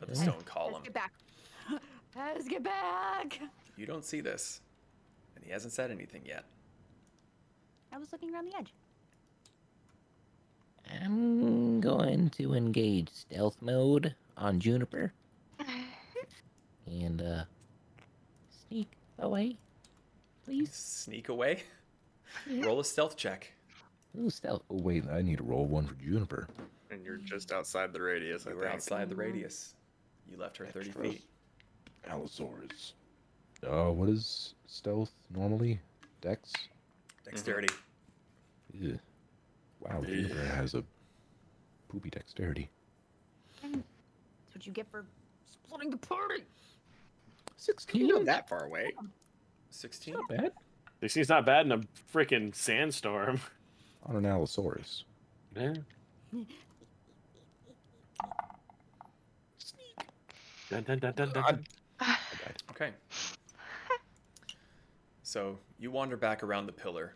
[0.03, 0.23] of the Yeah.
[0.23, 0.83] stone Let's column.
[0.83, 1.13] get back.
[2.15, 3.41] Let's get back.
[3.77, 4.61] You don't see this,
[5.35, 6.45] and he hasn't said anything yet.
[7.91, 8.75] I was looking around the edge.
[11.03, 15.13] I'm going to engage stealth mode on Juniper
[16.87, 17.45] and uh
[18.69, 18.89] sneak
[19.19, 19.57] away,
[20.45, 20.71] please.
[20.73, 21.63] Sneak away.
[22.49, 23.53] Roll a stealth check.
[24.19, 24.63] Ooh, stealth.
[24.71, 26.49] Oh wait, I need to roll one for Juniper.
[26.91, 28.47] And you're just outside the radius.
[28.47, 28.75] I You were think.
[28.75, 29.75] outside the radius.
[30.29, 31.05] You left her 30 Extra.
[31.11, 31.23] feet.
[32.09, 32.95] Allosaurus.
[33.67, 35.81] Uh, what is stealth normally?
[36.21, 36.53] Dex.
[37.25, 37.73] Dexterity.
[38.73, 38.99] Ew.
[39.81, 40.85] Wow, Juniper has a
[41.89, 42.71] poopy dexterity.
[43.63, 43.75] That's
[44.55, 45.05] what you get for
[45.45, 46.45] splitting the party.
[47.57, 48.07] Sixteen.
[48.07, 48.93] You're not that far away.
[49.71, 50.15] 16.
[50.15, 50.53] Not bad.
[51.01, 51.81] This seems not bad in a
[52.13, 53.41] freaking sandstorm.
[54.07, 55.05] On an Allosaurus.
[55.55, 55.75] Yeah.
[60.71, 61.65] Dun, dun, dun, dun, dun, dun.
[62.71, 62.91] Okay.
[65.23, 67.15] So you wander back around the pillar.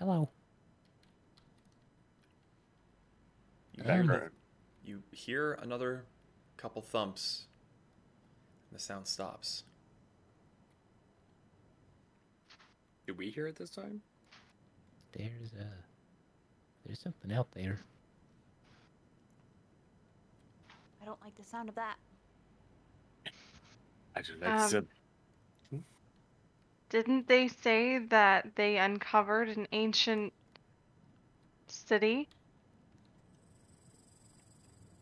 [0.00, 0.30] Hello.
[3.74, 4.32] You, Um, hear,
[4.82, 6.06] you hear another
[6.56, 7.46] couple thumps,
[8.70, 9.64] and the sound stops.
[13.06, 14.02] Did we hear it this time?
[15.12, 15.64] There's uh
[16.84, 17.80] there's something out there.
[21.02, 21.96] I don't like the sound of that.
[24.16, 24.86] I just like Um, said,
[26.90, 30.32] Didn't they say that they uncovered an ancient
[31.68, 32.28] city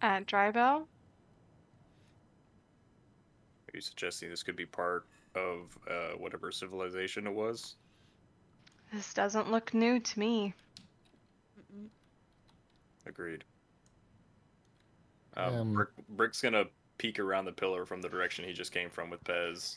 [0.02, 0.82] at Drybell?
[3.66, 7.76] Are you suggesting this could be part of uh, whatever civilization it was?
[8.92, 10.54] This doesn't look new to me.
[11.74, 11.88] Mm-mm.
[13.06, 13.44] Agreed.
[15.36, 16.64] Um, Um, Brick, Brick's gonna
[16.98, 19.76] peek around the pillar from the direction he just came from with Pez.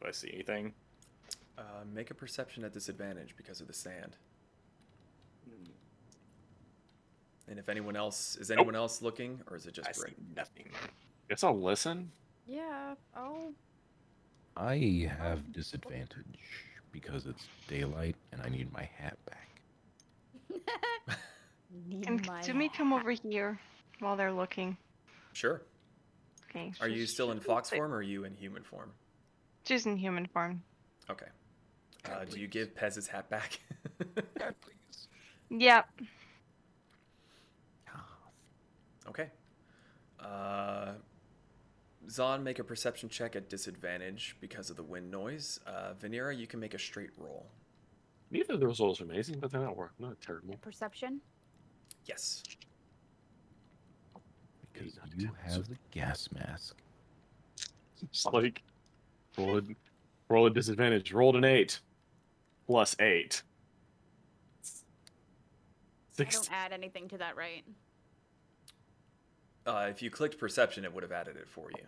[0.00, 0.74] Do I see anything?
[1.58, 1.62] Uh,
[1.92, 4.16] make a perception at disadvantage because of the sand.
[7.48, 10.14] And if anyone else is anyone else looking, or is it just I see Brick?
[10.36, 10.70] nothing.
[11.28, 12.10] Guess I'll listen.
[12.46, 12.94] Yeah.
[13.16, 13.52] Oh.
[14.56, 16.38] I have disadvantage
[16.92, 19.48] because it's daylight and I need my hat back.
[21.88, 23.58] Need Can my Kasumi come over here
[24.00, 24.76] while they're looking?
[25.32, 25.62] Sure.
[26.50, 26.70] Okay.
[26.82, 28.92] Are you she's- still in fox form or are you in human form?
[29.64, 30.62] She's in human form.
[31.10, 31.26] Okay.
[32.04, 33.60] Uh, do you give Pez his hat back?
[34.38, 35.08] God, please.
[35.50, 35.88] Yep.
[39.08, 39.30] okay.
[40.18, 40.92] Uh,
[42.10, 45.60] Zon, make a perception check at disadvantage because of the wind noise.
[45.66, 47.46] Uh, Vanera, you can make a straight roll.
[48.30, 49.92] Neither of those rolls are amazing, but they're not work.
[49.98, 50.56] Not terrible.
[50.62, 51.20] Perception.
[52.06, 52.42] Yes.
[54.72, 56.76] Because you have the gas mask.
[58.02, 58.62] It's like
[59.38, 59.62] roll a,
[60.28, 61.12] roll a disadvantage.
[61.12, 61.80] Rolled an eight
[62.66, 63.42] plus eight.
[64.64, 64.68] I
[66.14, 66.34] Six.
[66.36, 67.64] don't add anything to that, right?
[69.66, 71.84] Uh, if you clicked perception, it would have added it for you.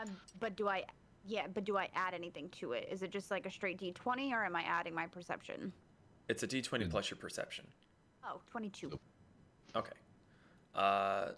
[0.00, 0.84] Um, but do I?
[1.26, 2.88] Yeah, but do I add anything to it?
[2.90, 5.72] Is it just like a straight d20, or am I adding my perception?
[6.28, 6.90] It's a d20 Mm.
[6.90, 7.66] plus your perception.
[8.24, 8.98] Oh, 22.
[9.74, 9.92] Okay.
[10.74, 11.30] Uh,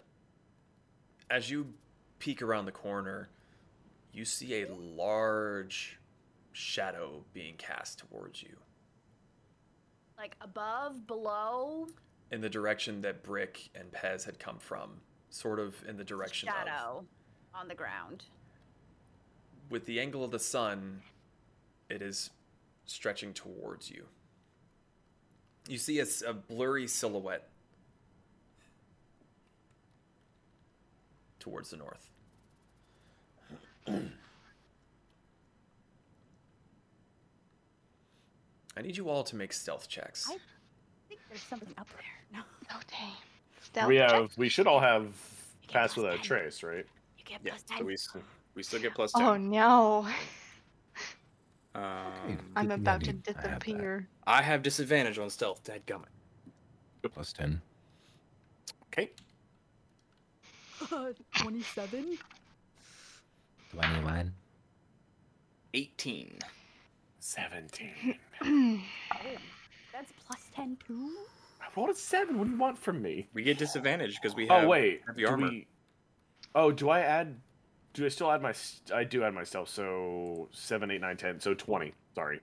[1.29, 1.73] as you
[2.19, 3.29] peek around the corner,
[4.13, 5.99] you see a large
[6.53, 8.57] shadow being cast towards you
[10.17, 11.87] Like above, below,
[12.31, 14.91] in the direction that Brick and Pez had come from,
[15.29, 16.55] sort of in the direction of.
[16.55, 17.05] shadow
[17.53, 18.25] on the ground.
[19.69, 21.01] With the angle of the sun,
[21.89, 22.29] it is
[22.85, 24.05] stretching towards you.
[25.67, 27.49] You see a blurry silhouette
[31.39, 32.10] towards the north.
[33.87, 34.01] I
[38.81, 40.27] need you all to make stealth checks.
[40.29, 40.37] I- I
[41.09, 41.99] think there's something up there.
[42.39, 42.43] No,
[42.73, 43.13] Oh dang.
[43.61, 44.11] Stealth we check?
[44.11, 44.37] have.
[44.37, 45.13] We should all have
[45.67, 46.25] pass plus without a 10.
[46.25, 46.85] trace, right?
[47.17, 48.21] you get Yeah, plus so we,
[48.55, 49.21] we still get plus 10.
[49.21, 50.07] Oh no.
[51.73, 53.59] Um, I'm Good thing I about to need- I have that.
[53.61, 54.07] disappear.
[54.27, 55.63] I have disadvantage on stealth.
[55.63, 56.03] Dadgummit.
[57.13, 57.61] Plus 10.
[58.87, 59.09] Okay.
[61.37, 62.17] 27?
[63.71, 64.33] 21.
[65.73, 66.39] 18.
[67.19, 68.15] Seventeen.
[69.13, 69.19] Oh,
[69.93, 71.11] that's plus 10 too?
[71.61, 72.39] I rolled a seven.
[72.39, 73.27] What do you want from me?
[73.35, 75.01] We get disadvantage because we oh, have Oh wait.
[75.05, 75.49] heavy do armor.
[75.49, 75.67] we-
[76.55, 77.35] Oh, do I add?
[77.93, 78.53] Do I still add my?
[78.93, 79.69] I do add my stealth.
[79.69, 81.39] So seven, eight, nine, ten.
[81.39, 81.93] So twenty.
[82.15, 82.39] Sorry.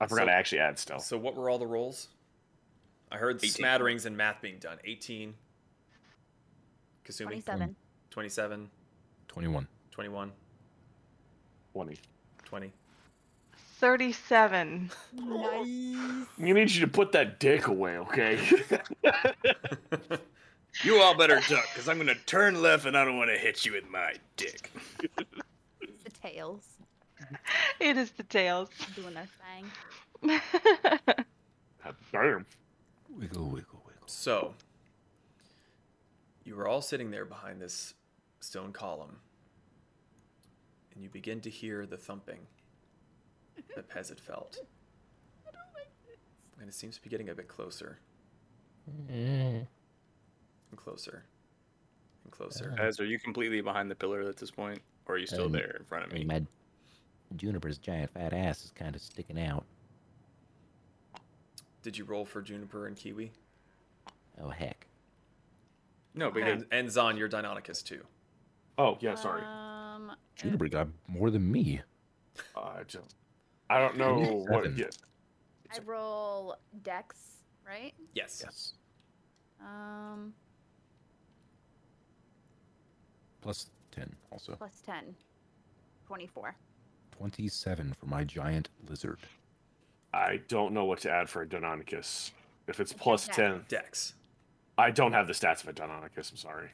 [0.00, 1.02] I forgot So- to actually add stealth.
[1.04, 2.08] So what were all the rolls?
[3.10, 3.50] I heard 18.
[3.50, 4.78] smatterings and math being done.
[4.84, 5.34] 18.
[7.04, 7.24] Kasumi.
[7.44, 7.74] 27.
[8.10, 8.70] 27.
[9.30, 9.66] 21.
[9.92, 10.32] 21.
[11.72, 11.96] Twenty.
[12.44, 12.72] 20.
[13.78, 14.90] 37.
[15.14, 15.66] Nice.
[15.66, 18.38] You need you to put that dick away, okay?
[20.84, 23.36] You all better duck because I'm going to turn left and I don't want to
[23.36, 24.70] hit you with my dick.
[25.80, 26.64] It's the tails
[27.80, 28.68] It is the tails.
[28.94, 29.28] doing their
[30.22, 30.40] thing.
[32.12, 32.46] Damn.
[33.18, 34.06] Wiggle, wiggle, wiggle.
[34.06, 34.54] So,
[36.44, 37.94] you were all sitting there behind this
[38.40, 39.16] stone column,
[40.94, 42.40] and you begin to hear the thumping
[43.76, 44.58] that Pez had felt.
[46.60, 47.98] And it seems to be getting a bit closer
[49.08, 49.66] Mm.
[50.70, 51.22] and closer
[52.24, 52.74] and closer.
[52.76, 54.80] Pez, are you completely behind the pillar at this point?
[55.06, 56.24] Or are you still Um, there in front of me?
[56.24, 56.44] my
[57.36, 59.64] Juniper's giant fat ass is kind of sticking out.
[61.82, 63.30] Did you roll for Juniper and Kiwi?
[64.40, 64.86] Oh, heck.
[66.14, 68.04] No, because And, and Zon, you're Deinonychus too.
[68.80, 69.42] Oh yeah, sorry.
[69.42, 71.82] Um, Juniper got more than me.
[72.56, 73.14] I just.
[73.68, 74.14] I don't know
[74.48, 74.64] what.
[74.64, 74.74] Seven.
[74.78, 74.86] Yeah.
[75.70, 77.92] I roll dex, right?
[78.14, 78.40] Yes.
[78.42, 78.72] Yes.
[79.60, 80.32] Um,
[83.42, 84.54] Plus 10 also.
[84.54, 85.14] plus 10.
[86.06, 86.56] 24.
[87.18, 89.18] 27 for my giant lizard.
[90.14, 92.30] I don't know what to add for a Deinonychus.
[92.66, 94.14] If it's It's ten, Dex.
[94.78, 96.30] I don't have the stats of a Deinonychus.
[96.30, 96.70] I'm sorry.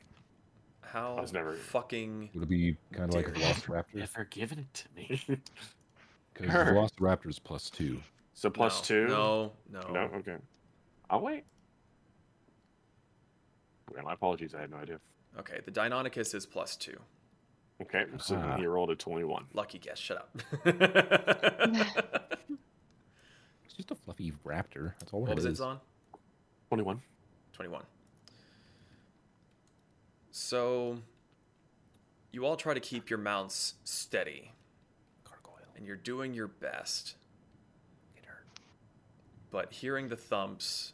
[0.97, 3.55] How I was never- fucking Would it be kind of like a Dare you.
[3.55, 3.95] Velociraptor?
[3.97, 5.21] Never given it to me.
[6.33, 6.65] Because Sure.
[6.67, 7.99] Velociraptor's plus 2.
[8.35, 9.09] So plus no, two.
[9.09, 9.81] No, no.
[9.91, 10.01] No.
[10.17, 10.37] Okay.
[11.09, 11.45] I'll wait.
[13.91, 14.55] Okay, my apologies.
[14.55, 15.01] I had no idea.
[15.39, 16.99] Okay, the Deinonychus is plus two.
[17.81, 19.47] Okay, so then he rolled a twenty-one.
[19.55, 19.99] Lucky guess.
[19.99, 20.43] Shut up.
[23.65, 24.93] It's just a fluffy raptor.
[24.99, 25.59] That's all What it was it, is.
[25.59, 25.81] Zon?
[26.69, 27.01] 21.
[30.37, 30.99] 21.
[30.99, 30.99] So,
[32.33, 34.53] you all try to keep your mounts steady,
[35.25, 35.67] Gargoyle.
[35.77, 37.17] and you're doing your best.
[39.51, 40.93] But hearing the thumps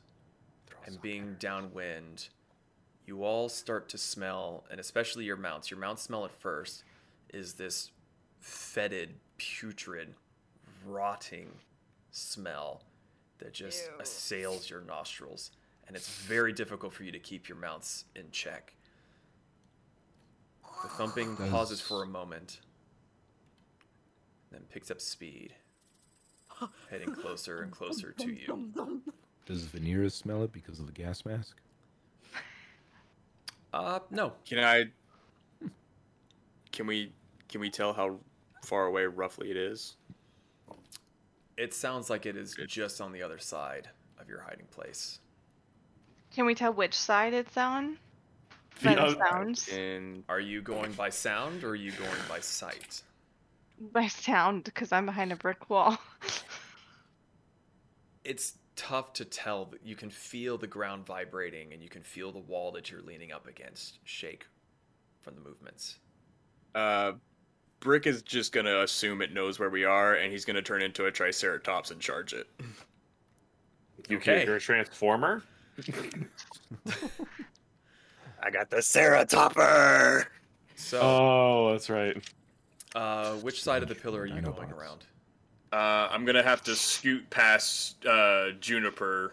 [0.87, 2.29] and being downwind,
[3.07, 6.85] you all start to smell, and especially your mounts, your mounts smell at first,
[7.33, 7.91] is this
[8.39, 10.15] fetid, putrid,
[10.87, 11.49] rotting
[12.13, 12.83] smell
[13.39, 14.01] that just Ew.
[14.01, 15.51] assails your nostrils.
[15.89, 18.75] And it's very difficult for you to keep your mounts in check.
[20.83, 22.61] The thumping Does- pauses for a moment,
[24.51, 25.55] then picks up speed,
[26.91, 29.03] heading closer and closer to you.
[29.47, 31.57] Does Vanera smell it because of the gas mask?
[33.73, 34.33] Uh, no.
[34.45, 34.87] Can I?
[36.73, 37.13] Can we?
[37.49, 38.19] Can we tell how
[38.65, 39.97] far away roughly it is?
[41.57, 42.69] It sounds like it is Good.
[42.69, 43.89] just on the other side
[44.19, 45.21] of your hiding place.
[46.35, 47.99] Can we tell which side it's on?
[48.83, 49.69] By The the sounds.
[49.69, 53.03] And Are you going by sound or are you going by sight?
[53.93, 55.99] By sound, because I'm behind a brick wall.
[58.25, 59.65] It's tough to tell.
[59.65, 63.03] but You can feel the ground vibrating and you can feel the wall that you're
[63.03, 64.47] leaning up against shake
[65.23, 65.99] from the movements.
[66.77, 67.13] uh,
[67.81, 71.07] Brick is just gonna assume it knows where we are, and he's gonna turn into
[71.07, 72.47] a Triceratops and charge it.
[74.09, 74.45] You Okay.
[74.45, 75.43] you're a transformer?
[78.43, 80.27] I got the Ceratopper.
[80.75, 82.17] So, Oh, that's right.
[82.95, 85.05] uh, which side of the pillar are you going around?
[85.73, 89.33] Uh, I'm gonna have to scoot past uh, Juniper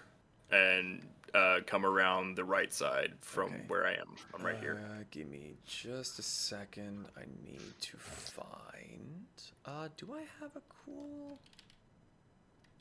[0.52, 3.64] and uh, come around the right side from Okay.
[3.68, 4.16] where I am.
[4.34, 4.80] I'm right here.
[4.90, 7.08] Uh, give me just a second.
[7.18, 9.28] I need to find.
[9.66, 11.40] Uh, do I have a cool?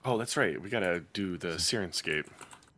[0.04, 0.60] Oh, that's right.
[0.60, 2.26] We gotta do the Syrinscape.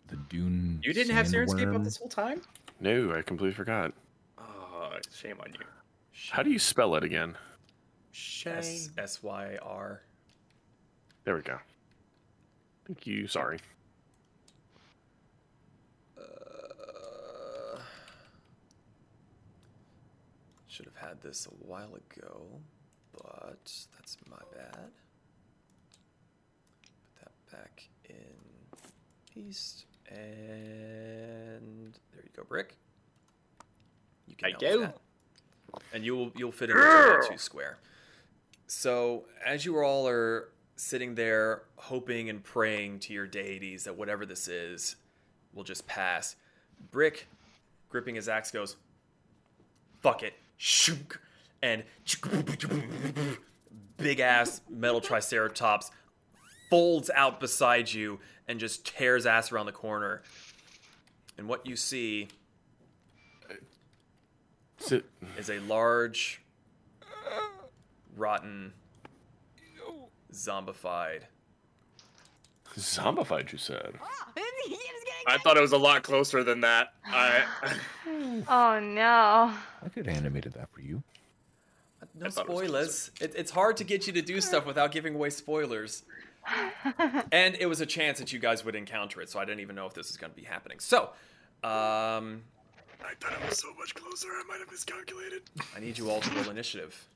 [0.09, 0.81] The dune.
[0.82, 2.40] You didn't have Syrinscape up this whole time?
[2.81, 3.93] No, I completely forgot.
[4.39, 5.66] Oh, shame on you.
[6.31, 7.36] How do you spell it again?
[8.47, 10.02] S S Y R.
[11.24, 11.59] There we go.
[12.86, 13.27] Thank you.
[13.27, 13.59] Sorry.
[16.19, 17.78] Uh,
[20.66, 22.47] should have had this a while ago,
[23.12, 24.90] but that's my bad.
[26.82, 28.16] Put that back in
[29.36, 32.77] east, and there you go, brick.
[34.27, 35.82] You can help with that.
[35.95, 37.78] and you'll you'll fit into that two square.
[38.66, 44.24] So as you all are sitting there hoping and praying to your deities that whatever
[44.24, 44.97] this is
[45.53, 46.37] will just pass,
[46.91, 47.27] Brick,
[47.89, 48.77] gripping his axe, goes,
[50.01, 51.19] "Fuck it, shunk,"
[51.62, 51.82] and
[53.97, 55.91] big ass metal triceratops
[56.70, 60.22] folds out beside you and just tears ass around the corner.
[61.36, 62.28] And what you see
[64.78, 65.05] Sit.
[65.36, 66.40] is a large,
[68.16, 68.72] rotten,
[70.32, 71.22] zombified.
[72.76, 73.98] Zombified, you said.
[74.66, 76.94] He was getting I thought it was a lot closer than that.
[77.05, 77.42] I
[78.48, 79.52] Oh no.
[79.82, 81.02] I could have animated that for you.
[82.14, 83.10] No I thought it spoilers.
[83.20, 86.05] It, it's hard to get you to do stuff without giving away spoilers.
[87.32, 89.76] And it was a chance that you guys would encounter it, so I didn't even
[89.76, 90.78] know if this was going to be happening.
[90.78, 91.10] So,
[91.62, 92.42] um,
[93.02, 94.28] I thought it was so much closer.
[94.28, 95.42] I might have miscalculated.
[95.76, 97.08] I need you all to roll initiative.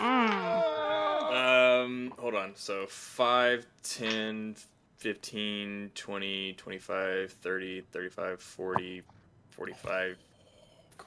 [0.00, 2.52] Um, hold on.
[2.54, 4.56] So 5, 10,
[4.96, 9.02] 15, 20, 25, 30, 35, 40,
[9.50, 10.16] 45,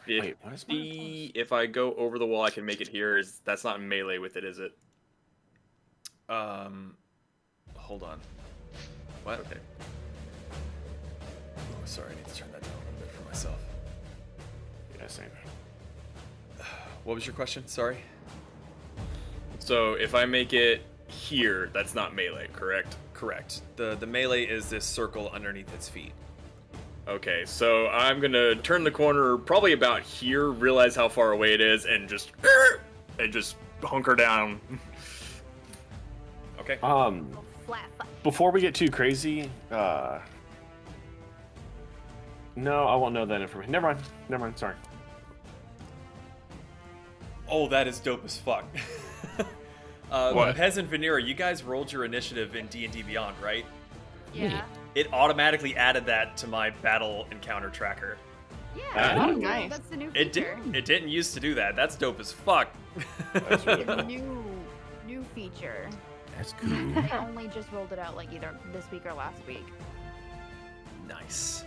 [0.06, 0.20] 50.
[0.20, 3.18] Wait, what is my If I go over the wall, I can make it here.
[3.18, 4.72] Is that's not melee with it, is it?
[6.30, 6.96] Um,
[7.88, 8.20] hold on.
[9.24, 9.40] What?
[9.40, 9.58] Okay.
[10.52, 13.60] Oh, sorry, I need to turn that down a little bit for myself.
[15.00, 15.26] Yeah, same.
[17.06, 17.66] What was your question?
[17.68, 18.00] Sorry.
[19.60, 22.98] So if I make it here, that's not melee, correct?
[23.14, 23.62] Correct.
[23.78, 26.12] The the melee is this circle underneath its feet.
[27.08, 31.62] Okay, so I'm gonna turn the corner probably about here, realize how far away it
[31.62, 32.34] is, and just
[33.20, 34.60] and just hunker down.
[36.60, 36.80] Okay.
[36.84, 37.47] Um, flat foot.
[38.24, 40.20] Before we get too crazy, uh,
[42.56, 43.72] no, I won't know that information.
[43.72, 44.00] Never mind.
[44.30, 44.58] Never mind.
[44.58, 44.76] Sorry.
[47.50, 48.66] Oh, that is dope as fuck.
[50.12, 50.56] uh, What?
[50.56, 53.66] Pez and Vanera, you guys rolled your initiative in D and D Beyond, right?
[54.34, 54.64] Yeah.
[54.96, 58.18] It automatically added that to my battle encounter tracker.
[58.76, 58.84] Yeah.
[59.16, 59.70] Oh, that's- nice.
[59.72, 60.34] That's the new It did.
[60.34, 60.60] feature.
[60.74, 61.76] It didn't used to do that.
[61.76, 62.70] That's dope as fuck.
[63.34, 64.44] That's really It's a new
[65.08, 65.88] new feature.
[66.38, 66.98] That's cool.
[67.00, 69.66] I only just rolled it out like either this week or last week.
[71.08, 71.64] Nice.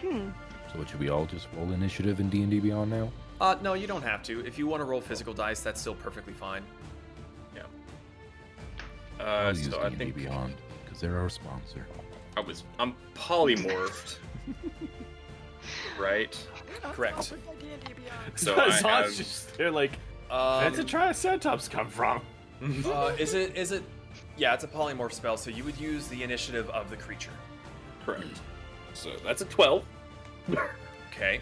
[0.00, 0.30] Hmm.
[0.72, 3.10] So what should we all just roll initiative in D and D Beyond now?
[3.40, 4.44] Uh, no, you don't have to.
[4.44, 6.62] If you want to roll physical dice, that's still perfectly fine.
[7.54, 7.62] Yeah.
[9.20, 10.54] Uh, I'll use so I D&D think Beyond
[10.84, 11.86] because they're our sponsor.
[12.36, 14.18] I was I'm polymorphed.
[15.98, 16.46] right.
[16.82, 17.34] Correct.
[18.34, 19.92] So I Zon's have, just they're like,
[20.30, 22.20] Um, where's the Triceratops come from?
[22.62, 23.56] Uh, is it?
[23.56, 23.82] Is it?
[24.36, 27.30] Yeah, it's a polymorph spell, so you would use the initiative of the creature.
[28.04, 28.40] correct.
[28.94, 29.84] So that's a twelve.
[31.12, 31.40] Okay.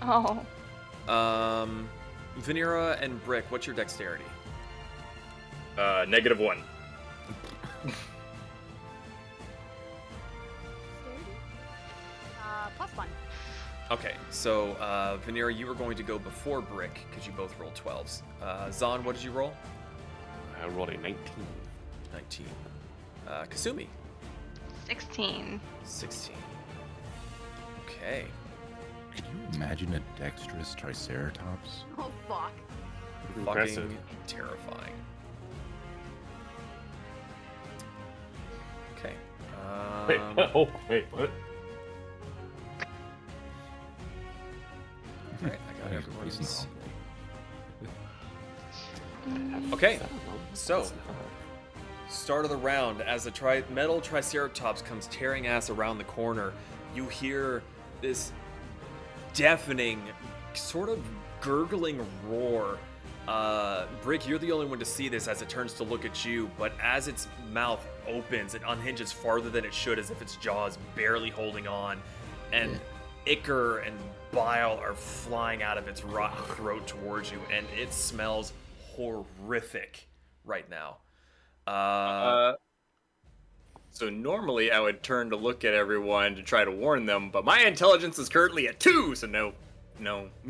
[0.00, 0.40] Oh.
[1.06, 1.86] Um,
[2.38, 4.24] Vanera and Brick, what's your dexterity?
[5.76, 6.62] Uh, negative one.
[12.42, 13.08] Uh, plus one.
[13.90, 17.74] Okay, so uh, Vanera, you were going to go before Brick because you both rolled
[17.74, 18.22] 12s.
[18.40, 19.52] Uh, Zon, what did you roll?
[20.62, 21.16] I rolled a 19.
[22.12, 22.46] 19.
[23.26, 23.86] Uh, Kasumi,
[24.86, 25.60] 16.
[25.84, 26.34] 16.
[27.84, 28.24] Okay.
[29.14, 31.84] Could you imagine a dexterous Triceratops?
[31.98, 32.52] Oh fuck.
[33.36, 33.84] Impressive.
[33.84, 34.94] Fucking terrifying.
[38.98, 39.14] Okay.
[40.08, 41.30] Wait, Um, oh, wait, what?
[45.42, 46.30] Alright, I got I
[49.72, 50.00] Okay,
[50.52, 50.86] so
[52.08, 56.52] start of the round as the tri- metal triceratops comes tearing ass around the corner
[56.94, 57.62] you hear
[58.00, 58.32] this
[59.32, 60.02] deafening
[60.54, 61.00] sort of
[61.40, 62.78] gurgling roar.
[63.28, 66.24] Uh, brick you're the only one to see this as it turns to look at
[66.24, 70.34] you but as its mouth opens it unhinges farther than it should as if its
[70.36, 72.00] jaw is barely holding on
[72.52, 72.80] and
[73.26, 73.96] ichor and
[74.32, 78.52] bile are flying out of its rotten throat towards you and it smells
[78.96, 80.08] horrific
[80.44, 80.98] right now
[81.66, 82.54] uh, Uh,
[83.90, 87.44] so normally I would turn to look at everyone to try to warn them, but
[87.44, 89.52] my intelligence is currently at two, so no,
[89.98, 90.28] no.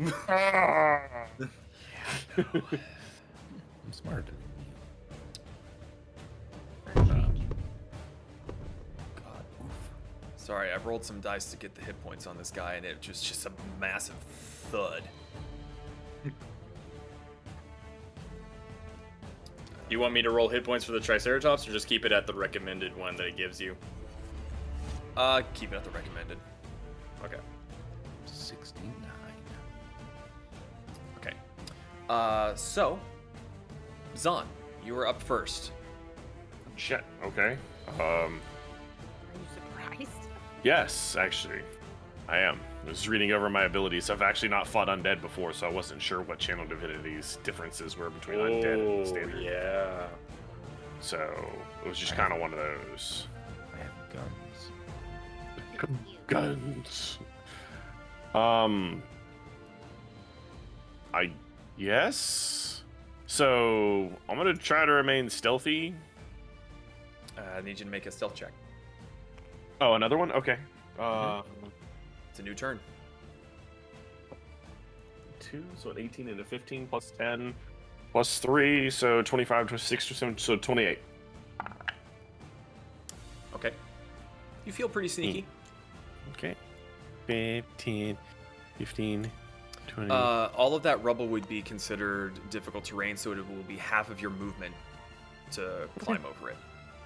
[2.37, 2.47] I'm
[3.91, 4.25] smart.
[10.37, 13.07] Sorry, I've rolled some dice to get the hit points on this guy, and it
[13.07, 14.15] was just a massive
[14.71, 15.03] thud.
[19.91, 22.25] You want me to roll hit points for the Triceratops, or just keep it at
[22.25, 23.75] the recommended one that it gives you?
[25.17, 26.37] Uh, keep it at the recommended.
[27.23, 27.37] Okay.
[28.25, 28.93] 69.
[31.17, 31.33] Okay.
[32.09, 32.99] Uh, so,
[34.17, 34.47] Zon,
[34.83, 35.71] you are up first.
[36.77, 37.57] Shit, okay.
[37.99, 38.29] Um, Are
[39.35, 40.29] you surprised?
[40.63, 41.61] yes, actually.
[42.27, 42.59] I am.
[42.83, 44.09] I was reading over my abilities.
[44.09, 48.09] I've actually not fought undead before, so I wasn't sure what channel divinities differences were
[48.09, 49.35] between undead and standard.
[49.35, 50.07] Oh, yeah.
[50.99, 51.19] So
[51.83, 53.27] it was just kind of one of those.
[53.73, 53.93] I have
[55.77, 55.99] guns.
[56.27, 57.19] Guns.
[58.33, 59.03] Um.
[61.13, 61.31] I
[61.77, 62.83] Yes?
[63.25, 65.95] So I'm gonna try to remain stealthy.
[67.37, 68.51] Uh, I need you to make a stealth check.
[69.79, 70.31] Oh, another one.
[70.31, 70.57] Okay.
[70.99, 71.73] Uh, It's
[72.41, 72.79] a new turn.
[75.39, 75.63] two.
[75.75, 77.53] So an 18 and a 15 plus 10
[78.11, 78.89] plus three.
[78.89, 80.99] So 25, 26, or so, so 28.
[83.55, 83.71] Okay.
[84.65, 85.45] You feel pretty sneaky.
[86.33, 86.55] Okay.
[87.27, 88.17] 15,
[88.77, 89.31] 15,
[89.87, 90.09] 20.
[90.09, 90.15] Uh,
[90.55, 94.21] all of that rubble would be considered difficult terrain, so it will be half of
[94.21, 94.73] your movement
[95.51, 96.57] to climb over it.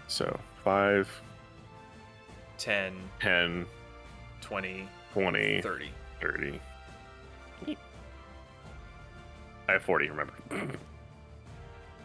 [0.08, 1.10] so 5,
[2.58, 3.66] 10, 10,
[4.42, 5.90] 20, 20, 30.
[6.20, 6.60] 30.
[9.70, 10.34] I have 40, remember.
[10.52, 10.78] I'm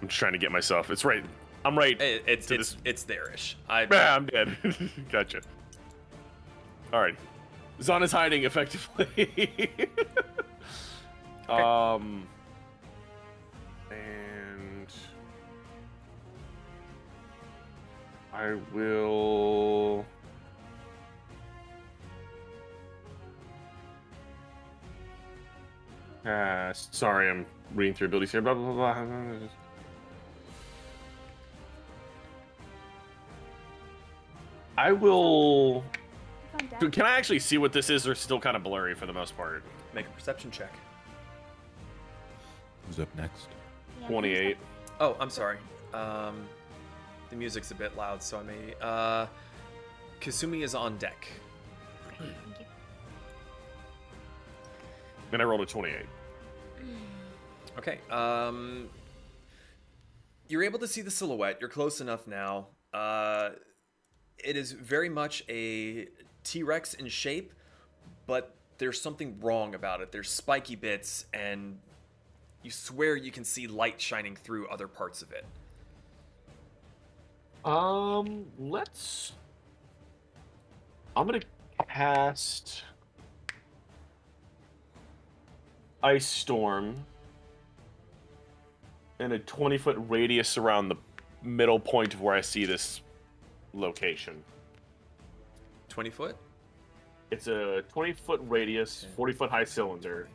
[0.06, 0.90] just trying to get myself.
[0.90, 1.24] It's right.
[1.64, 2.00] I'm right.
[2.00, 3.56] It, it's it's it's there-ish.
[3.68, 4.56] I Ah, I'm dead.
[5.10, 5.40] gotcha.
[6.92, 7.16] All right.
[7.82, 9.70] Zon is hiding effectively.
[11.48, 12.28] Um.
[13.90, 14.86] And
[18.32, 20.06] I will.
[26.24, 28.42] Uh, sorry, I'm reading through abilities here.
[28.42, 29.04] Blah blah blah.
[29.04, 29.48] blah.
[34.76, 35.84] I will.
[36.52, 36.80] Calm down.
[36.80, 39.12] Dude, Can I actually see what this is, or still kind of blurry for the
[39.12, 39.62] most part?
[39.92, 40.72] make a perception check.
[42.86, 43.48] Who's up next?
[44.02, 44.56] Yeah, 28.
[45.00, 45.56] Oh, I'm sorry.
[45.92, 46.46] Um,
[47.28, 48.74] the music's a bit loud, so I may.
[48.80, 49.26] Uh,
[50.20, 51.26] Kasumi is on deck.
[55.32, 56.06] And I rolled a 28.
[57.78, 57.98] Okay.
[58.10, 58.88] Um,
[60.48, 61.58] you're able to see the silhouette.
[61.60, 62.68] You're close enough now.
[62.92, 63.50] Uh,
[64.38, 66.08] it is very much a
[66.44, 67.52] T Rex in shape,
[68.26, 70.10] but there's something wrong about it.
[70.10, 71.78] There's spiky bits, and
[72.62, 75.44] you swear you can see light shining through other parts of it.
[77.64, 79.32] Um, let's.
[81.14, 81.40] I'm gonna
[81.88, 82.84] cast
[86.02, 87.04] Ice Storm
[89.18, 90.96] in a 20 foot radius around the
[91.42, 93.02] middle point of where I see this
[93.74, 94.42] location.
[95.88, 96.36] 20 foot?
[97.30, 100.28] It's a 20 foot radius, 40 foot high cylinder,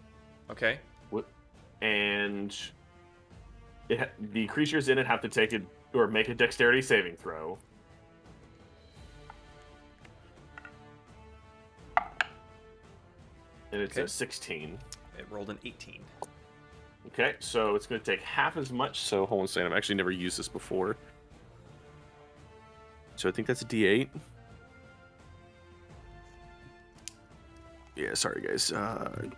[0.50, 0.80] Okay.
[1.82, 2.56] and
[3.90, 5.62] it, the creatures in it have to take it
[5.94, 7.58] or make a dexterity saving throw.
[13.72, 14.04] And it's Okay.
[14.04, 14.80] a 16.
[15.26, 16.00] It rolled an 18.
[17.08, 19.00] Okay, so it's going to take half as much.
[19.00, 19.72] So hold on a second.
[19.72, 20.96] I've actually never used this before.
[23.16, 24.10] So I think that's a D8.
[27.96, 28.72] Yeah, sorry guys.
[28.72, 29.30] Uh,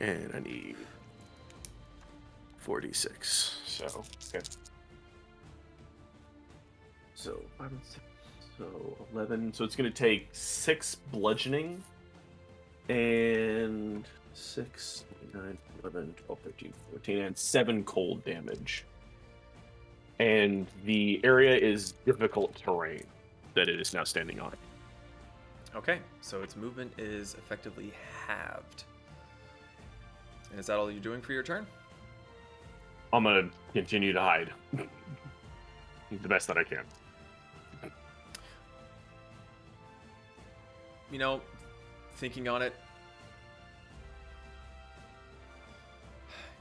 [0.00, 0.76] and I need
[2.58, 3.60] 46.
[3.66, 4.04] So
[4.34, 4.44] okay.
[7.14, 7.96] So six,
[8.58, 9.54] so 11.
[9.54, 11.82] So it's going to take six bludgeoning
[12.88, 14.06] and
[14.36, 18.84] 6, 9, 11, 12, 13, 14, and 7 cold damage.
[20.18, 23.04] And the area is difficult terrain
[23.54, 24.52] that it is now standing on.
[25.74, 27.92] Okay, so its movement is effectively
[28.26, 28.84] halved.
[30.50, 31.66] And is that all you're doing for your turn?
[33.12, 34.52] I'm to continue to hide
[36.10, 36.84] the best that I can.
[41.10, 41.40] You know,
[42.16, 42.74] thinking on it,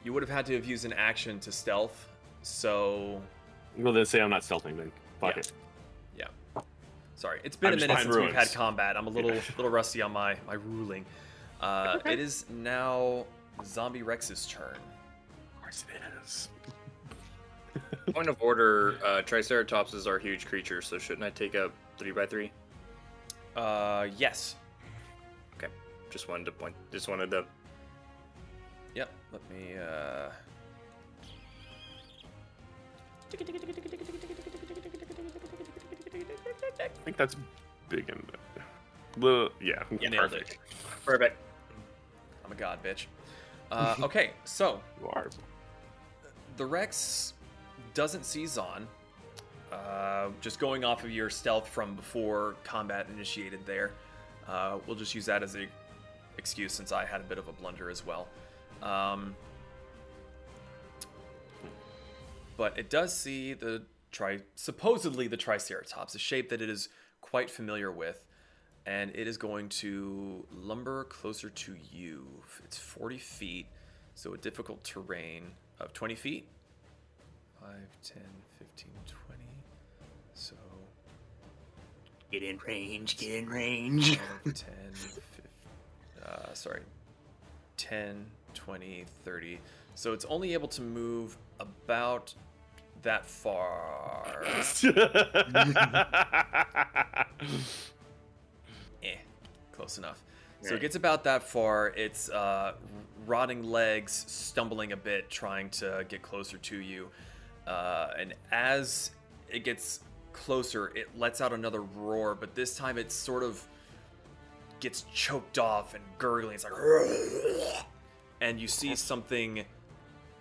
[0.05, 2.07] you would have had to have used an action to stealth,
[2.43, 3.21] so
[3.75, 4.91] Well, then say I'm not stealthing then.
[5.19, 5.39] Fuck Yeah.
[5.39, 5.51] it.
[6.55, 6.61] Yeah.
[7.15, 7.41] Sorry.
[7.43, 8.95] It's been I'm a minute behind since we've had combat.
[8.95, 9.41] I'm a little Yeah.
[9.57, 11.05] little rusty on my my ruling.
[11.59, 13.25] Uh, It is now
[13.63, 14.75] Zombie Rex's turn.
[15.55, 16.49] Of course it is.
[18.13, 22.27] Point of order: uh, Triceratopses are huge creatures, so shouldn't I take up three by
[22.27, 22.51] three?
[23.55, 24.55] Uh, yes.
[25.57, 25.67] Okay.
[26.11, 26.75] Just wanted to point.
[26.91, 27.45] Just wanted to.
[29.35, 29.75] Let me.
[29.77, 30.29] Uh...
[36.79, 37.35] I think that's
[37.89, 38.31] big and.
[39.17, 39.83] Well, yeah,
[40.13, 40.57] perfect.
[41.05, 41.37] Perfect.
[42.45, 43.07] I'm a god, bitch.
[43.71, 45.29] Uh, okay, so You are.
[46.55, 47.33] the Rex
[47.93, 48.87] doesn't see Zon.
[49.69, 53.91] Uh, just going off of your stealth from before combat initiated there.
[54.47, 55.65] Uh, we'll just use that as a
[56.37, 58.29] excuse since I had a bit of a blunder as well.
[58.81, 59.35] Um,
[62.57, 66.89] but it does see the tri supposedly the Triceratops, a shape that it is
[67.21, 68.23] quite familiar with,
[68.85, 72.25] and it is going to lumber closer to you.
[72.63, 73.65] It's 40 feet,
[74.13, 76.47] so a difficult terrain of 20 feet.
[77.59, 77.71] 5,
[78.03, 78.23] 10,
[78.59, 78.91] 15,
[79.27, 79.43] 20.
[80.33, 80.55] So
[82.31, 83.17] Get in range.
[83.17, 84.19] Get in range.
[84.43, 84.53] 12, 10,
[84.93, 85.19] 15,
[86.25, 86.81] uh, sorry,
[87.77, 89.59] 10, 20, 30.
[89.93, 92.33] So it's only able to move about
[93.03, 94.43] that far.
[99.03, 99.15] eh,
[99.71, 100.23] close enough.
[100.61, 101.89] So it gets about that far.
[101.95, 102.73] It's uh,
[103.27, 107.09] rotting legs, stumbling a bit, trying to get closer to you.
[107.67, 109.11] Uh, and as
[109.49, 109.99] it gets
[110.33, 113.65] closer, it lets out another roar, but this time it sort of
[114.79, 116.55] gets choked off and gurgling.
[116.55, 116.73] It's like,
[118.41, 119.65] and you see something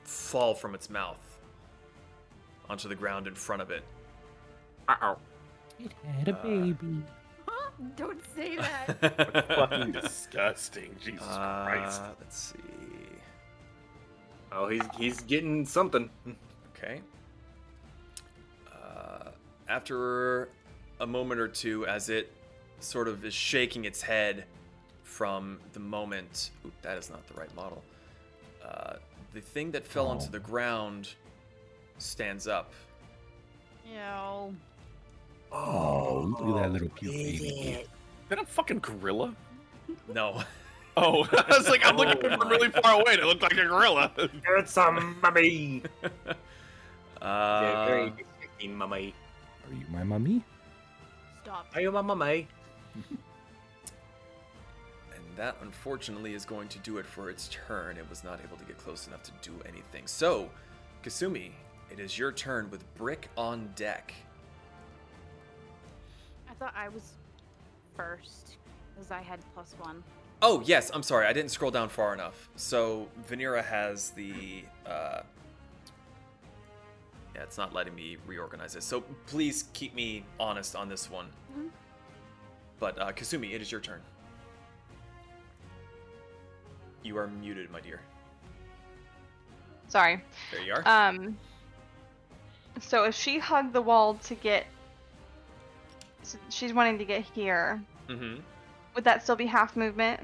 [0.04, 1.38] fall from its mouth
[2.68, 3.82] onto the ground in front of it.
[4.88, 5.16] Uh oh.
[5.78, 7.02] It had a Uh, baby.
[7.96, 8.56] Don't say
[9.00, 9.46] that.
[9.48, 10.94] Fucking disgusting.
[11.02, 12.00] Jesus Christ.
[12.02, 12.58] Uh, let's see.
[14.52, 16.08] Oh, he's he's getting something.
[16.76, 17.00] Okay.
[18.72, 19.30] Uh,
[19.68, 20.50] after
[21.00, 22.30] a moment or two, as it
[22.78, 24.44] sort of is shaking its head
[25.04, 26.50] from the moment.
[26.66, 27.82] Ooh, that is not the right model.
[28.64, 28.94] Uh,
[29.32, 30.30] the thing that fell onto Oh.
[30.30, 31.14] the ground
[31.98, 32.72] stands up.
[33.92, 34.52] Yo.
[35.52, 37.48] Oh, look at that little cute baby.
[37.70, 37.88] Is
[38.28, 39.34] that a fucking gorilla?
[40.12, 40.42] No.
[40.96, 43.14] Oh, I was like, I'm looking from really far away.
[43.14, 44.12] and It looked like a gorilla.
[44.16, 45.82] It's a mummy.
[47.20, 48.12] Uh, very
[48.68, 49.12] mummy.
[49.66, 50.44] Are you my mummy?
[51.42, 51.66] Stop.
[51.74, 52.46] Are you my mummy?
[55.36, 57.96] That unfortunately is going to do it for its turn.
[57.96, 60.06] It was not able to get close enough to do anything.
[60.06, 60.48] So,
[61.02, 61.50] Kasumi,
[61.90, 64.14] it is your turn with Brick on deck.
[66.48, 67.14] I thought I was
[67.96, 68.56] first
[68.94, 70.04] because I had plus one.
[70.40, 71.26] Oh, yes, I'm sorry.
[71.26, 72.48] I didn't scroll down far enough.
[72.56, 74.64] So, Vanera has the.
[74.86, 75.22] Uh...
[77.34, 78.84] Yeah, it's not letting me reorganize this.
[78.84, 81.26] So, please keep me honest on this one.
[81.58, 81.70] Mhm.
[82.78, 84.00] But, uh, Kasumi, it is your turn.
[87.04, 88.00] You are muted, my dear.
[89.88, 90.20] Sorry.
[90.50, 90.82] There you are.
[90.88, 91.36] Um.
[92.80, 94.66] So if she hugged the wall to get,
[96.22, 97.80] so she's wanting to get here.
[98.08, 98.40] mm-hmm.
[98.96, 100.20] Would that still be half movement?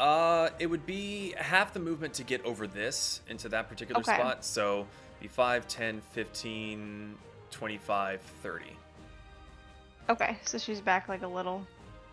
[0.00, 4.14] Uh, it would be half the movement to get over this into that particular Okay.
[4.14, 4.44] spot.
[4.44, 4.86] So,
[5.20, 7.14] be 5, 10, 15,
[7.50, 8.64] 25, 30.
[10.10, 11.66] Okay, so she's back like a little.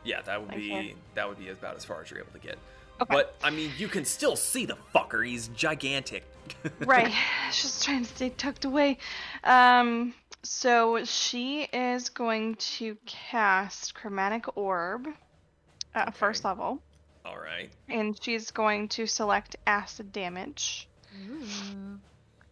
[0.04, 0.96] Yeah, that would be Okay.
[1.16, 2.58] that would be about as far as you're able to get.
[3.02, 3.14] Okay.
[3.14, 5.26] But I mean, you can still see the fucker.
[5.28, 6.24] He's gigantic.
[6.86, 7.12] right.
[7.52, 8.98] She's trying to stay tucked away.
[9.44, 10.14] Um.
[10.44, 15.08] So she is going to cast Chromatic Orb
[15.96, 16.18] at Okay.
[16.18, 16.80] first level,
[17.26, 17.72] All right.
[17.90, 20.88] and she's going to select acid damage.
[21.28, 21.98] Ooh.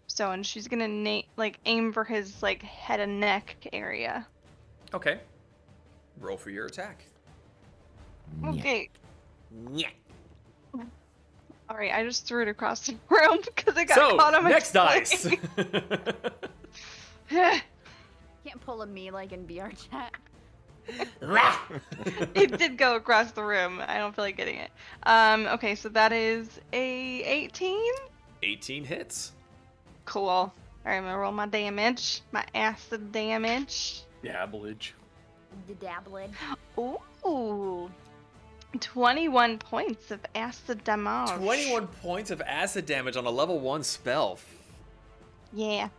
[0.08, 4.26] So, and she's gonna na- like aim for his like head and neck area.
[4.94, 5.20] Okay.
[6.20, 7.04] Roll for your attack.
[8.44, 8.90] Okay.
[9.72, 9.90] Yeah.
[11.70, 11.94] All right.
[11.94, 14.72] I just threw it across the room because it got so caught on my next
[14.74, 15.28] dice.
[17.30, 17.62] Can't
[18.66, 20.14] pull a me like in VR chat.
[22.36, 23.82] it did go across the room.
[23.88, 24.72] I don't feel like getting it.
[25.04, 25.48] Um.
[25.48, 25.76] Okay.
[25.76, 27.80] So that is a 18.
[28.44, 29.32] 18 hits.
[30.06, 30.28] Cool.
[30.28, 30.54] All
[30.86, 30.98] right.
[30.98, 32.22] I'm gonna roll my damage.
[32.32, 34.04] My acid damage.
[34.24, 34.92] Dabblage.
[35.68, 36.34] The dabbling.
[36.78, 37.90] Ooh.
[38.80, 41.30] 21 points of acid damage.
[41.38, 44.40] 21 points of acid damage on a level one spell.
[45.52, 45.90] Yeah.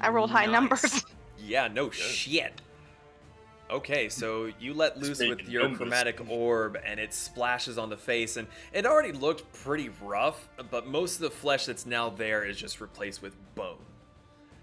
[0.00, 1.04] I rolled high numbers.
[1.44, 2.60] Yeah, no shit.
[3.68, 5.78] Okay, so you let loose Big with your numbers.
[5.78, 10.86] chromatic orb and it splashes on the face and it already looked pretty rough, but
[10.86, 13.78] most of the flesh that's now there is just replaced with bone.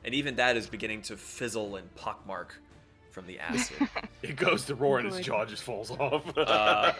[0.05, 2.51] And even that is beginning to fizzle and pockmark
[3.19, 3.87] from the acid.
[4.21, 6.23] It goes to roar and his jaw just falls off.
[6.37, 6.91] Uh,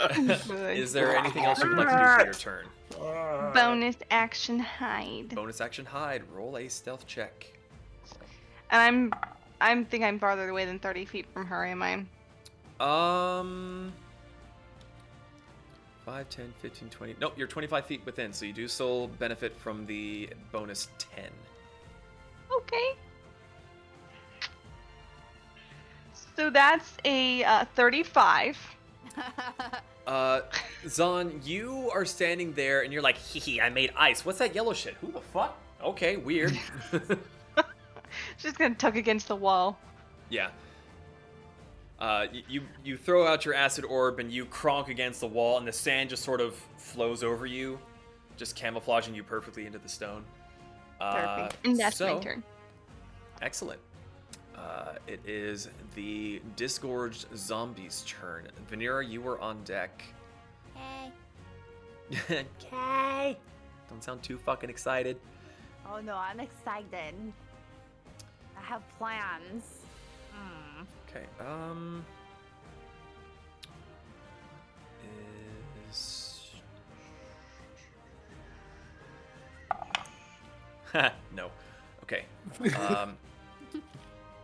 [0.72, 2.66] is there anything else you would like to do for your turn?
[3.54, 5.36] Bonus action hide.
[5.36, 6.24] Bonus action hide.
[6.34, 7.46] Roll a stealth check.
[8.72, 9.14] And I'm
[9.60, 12.06] I'm think I'm farther away than 30 feet from her, am I?
[12.80, 13.92] Um.
[16.06, 17.16] 5, 10, 15, 20.
[17.20, 21.26] Nope, you're 25 feet within, so you do still benefit from the bonus 10.
[22.52, 22.96] Okay.
[26.40, 28.58] So that's a uh, 35.
[30.08, 30.42] Uh,
[30.88, 34.26] Zon, you are standing there and you're like, hee hee, I made ice.
[34.26, 34.96] What's that yellow shit?
[35.02, 35.56] Who the fuck?
[35.84, 36.58] Okay, weird.
[38.38, 39.78] She's gonna tug against the wall.
[40.30, 40.50] yeah.
[42.00, 45.68] Uh, you you throw out your acid orb and you cronk against the wall, and
[45.68, 47.78] the sand just sort of flows over you,
[48.36, 50.26] just camouflaging you perfectly into the stone.
[51.00, 51.68] Uh, Perfect.
[51.68, 52.44] and that's so, my turn.
[53.44, 53.80] Excellent.
[54.60, 58.48] Uh, it is the disgorged zombies' turn.
[58.70, 60.04] Vanera, you were on deck.
[60.76, 61.12] hey.
[62.30, 63.38] okay.
[63.90, 65.18] Don't sound too fucking excited.
[65.92, 67.16] Oh no, I'm excited.
[68.58, 69.80] I have plans.
[70.32, 70.84] Hmm.
[71.10, 71.26] Okay.
[71.40, 72.06] Um.
[75.90, 76.52] Is.
[81.36, 81.50] no.
[82.04, 82.26] Okay.
[82.76, 83.18] Um.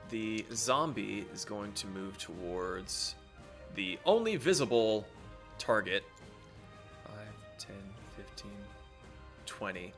[0.10, 3.16] The zombie is going to move towards
[3.76, 5.06] the only visible
[5.58, 6.04] target.
[7.06, 7.14] 5,
[7.58, 7.76] 10,
[8.18, 8.52] 15,
[9.46, 9.94] 20.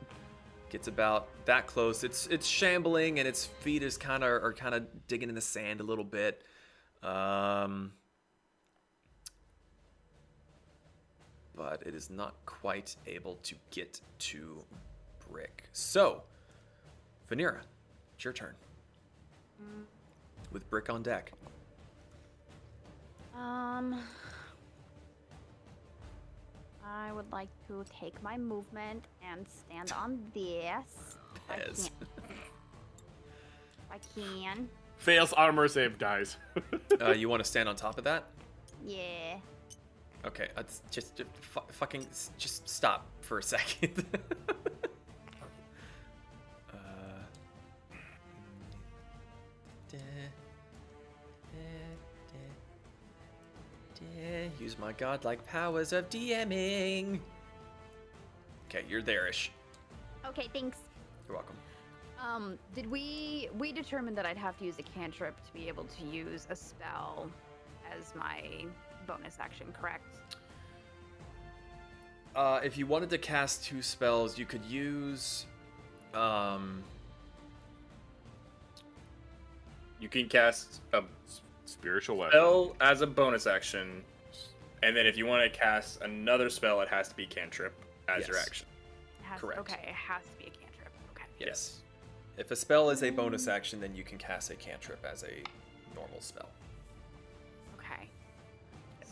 [0.69, 2.03] Gets about that close.
[2.03, 5.41] It's it's shambling and its feet is kind of are kind of digging in the
[5.41, 6.43] sand a little bit.
[7.03, 7.93] Um,
[11.55, 14.63] but it is not quite able to get to
[15.29, 15.63] Brick.
[15.71, 16.23] So,
[17.29, 17.59] Vanera,
[18.15, 18.53] it's your turn.
[20.51, 21.31] With Brick on deck.
[23.35, 23.99] Um,
[26.83, 31.17] I would like to take my movement and stand on this.
[31.35, 32.35] if I can.
[33.91, 34.69] I can.
[34.97, 36.37] Fails armor save, guys.
[36.99, 38.23] Uh, you want to stand on top of that?
[38.83, 39.37] Yeah.
[40.25, 42.07] Okay, uh, just, just fu- fucking
[42.39, 44.03] just stop for a second.
[54.59, 57.19] use my godlike powers of DMing.
[58.69, 59.51] Okay, you're there-ish.
[60.25, 60.79] Okay, thanks.
[61.27, 61.55] You're welcome.
[62.21, 65.85] Um, did we we determined that I'd have to use a cantrip to be able
[65.85, 67.29] to use a spell
[67.95, 68.65] as my
[69.05, 70.03] bonus action, correct?
[72.35, 75.45] Uh, if you wanted to cast two spells, you could use.
[76.13, 76.83] Um,
[79.99, 81.01] You can cast a
[81.67, 82.31] Spiritual weapon.
[82.31, 84.01] spell as a bonus action,
[84.83, 87.73] and then if you want to cast another spell, it has to be cantrip
[88.07, 88.65] as your action.
[89.19, 89.59] It has, Correct.
[89.59, 90.93] Okay, it has to be a cantrip.
[91.13, 91.25] Okay.
[91.39, 91.79] yes.
[92.37, 95.43] If a spell is a bonus action, then you can cast a cantrip as a
[95.93, 96.49] normal spell.
[97.77, 98.07] Okay.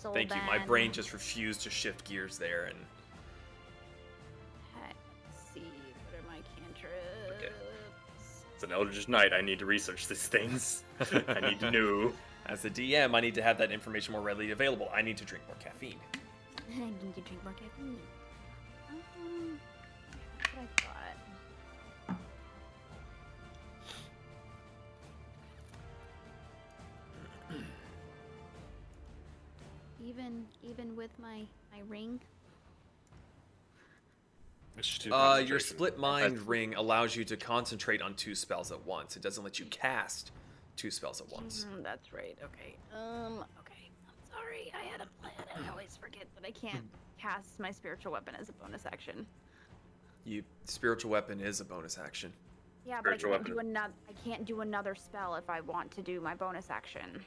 [0.02, 0.42] So Thank you.
[0.48, 2.78] My brain just refused to shift gears there, and
[4.82, 5.60] Let's see.
[5.60, 8.44] What are my cantrips?
[8.54, 9.34] It's an Eldritch Knight.
[9.34, 10.84] I need to research these things.
[11.28, 12.14] I need to know.
[12.46, 14.90] As the DM, I need to have that information more readily available.
[14.94, 16.00] I need to drink more caffeine.
[16.76, 17.98] I need to drink more caffeine.
[18.90, 19.60] Um,
[20.54, 22.18] what I thought.
[30.06, 32.20] Even even with my my ring.
[34.78, 38.72] It's just too Uh, your split mind ring allows you to concentrate on two spells
[38.72, 39.16] at once.
[39.16, 40.32] It doesn't let you cast
[40.76, 41.66] two spells at once.
[41.66, 42.38] Mhm, that's right.
[42.44, 42.76] Okay.
[42.94, 43.46] Um.
[43.60, 43.90] Okay.
[44.08, 44.72] I'm sorry.
[44.74, 45.34] I had a plan.
[45.56, 46.86] and I always forget that I can't
[47.18, 49.26] cast my spiritual weapon as a bonus action.
[50.26, 52.34] You spiritual weapon is a bonus action.
[52.86, 53.94] Yeah, but I can't do another.
[54.10, 57.24] I can't do another spell if I want to do my bonus action.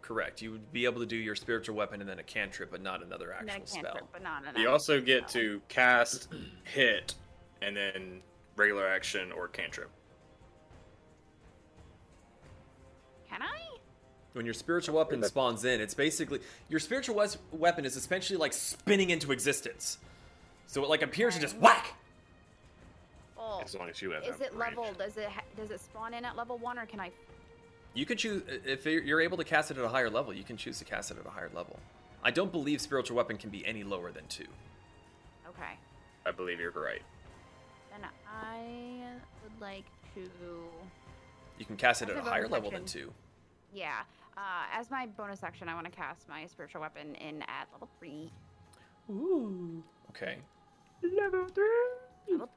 [0.00, 0.40] Correct.
[0.40, 3.02] You would be able to do your spiritual weapon and then a cantrip, but not
[3.02, 4.08] another actual then a cantrip, spell.
[4.12, 6.28] but not an You actual also get to cast,
[6.64, 7.14] hit,
[7.60, 8.22] and then
[8.56, 9.90] regular action or cantrip.
[14.34, 18.52] When your spiritual weapon spawns in, it's basically your spiritual wes- weapon is essentially like
[18.52, 19.98] spinning into existence.
[20.66, 21.94] So it like appears and just whack.
[23.36, 24.76] Well, As long as you have is it range.
[24.76, 24.92] level?
[24.96, 27.10] Does it ha- does it spawn in at level one, or can I?
[27.94, 30.32] You could choose if you're you're able to cast it at a higher level.
[30.34, 31.78] You can choose to cast it at a higher level.
[32.22, 34.46] I don't believe spiritual weapon can be any lower than two.
[35.48, 35.72] Okay.
[36.26, 37.02] I believe you're right.
[37.90, 39.00] Then I
[39.42, 39.84] would like
[40.14, 40.20] to.
[41.58, 43.10] You can cast it at a a higher bonus level than two.
[43.72, 44.00] Yeah.
[44.36, 47.88] Uh, as my bonus action, I want to cast my spiritual weapon in at level
[47.98, 48.30] three.
[49.10, 49.82] Ooh.
[50.10, 50.38] Okay.
[51.02, 51.46] Level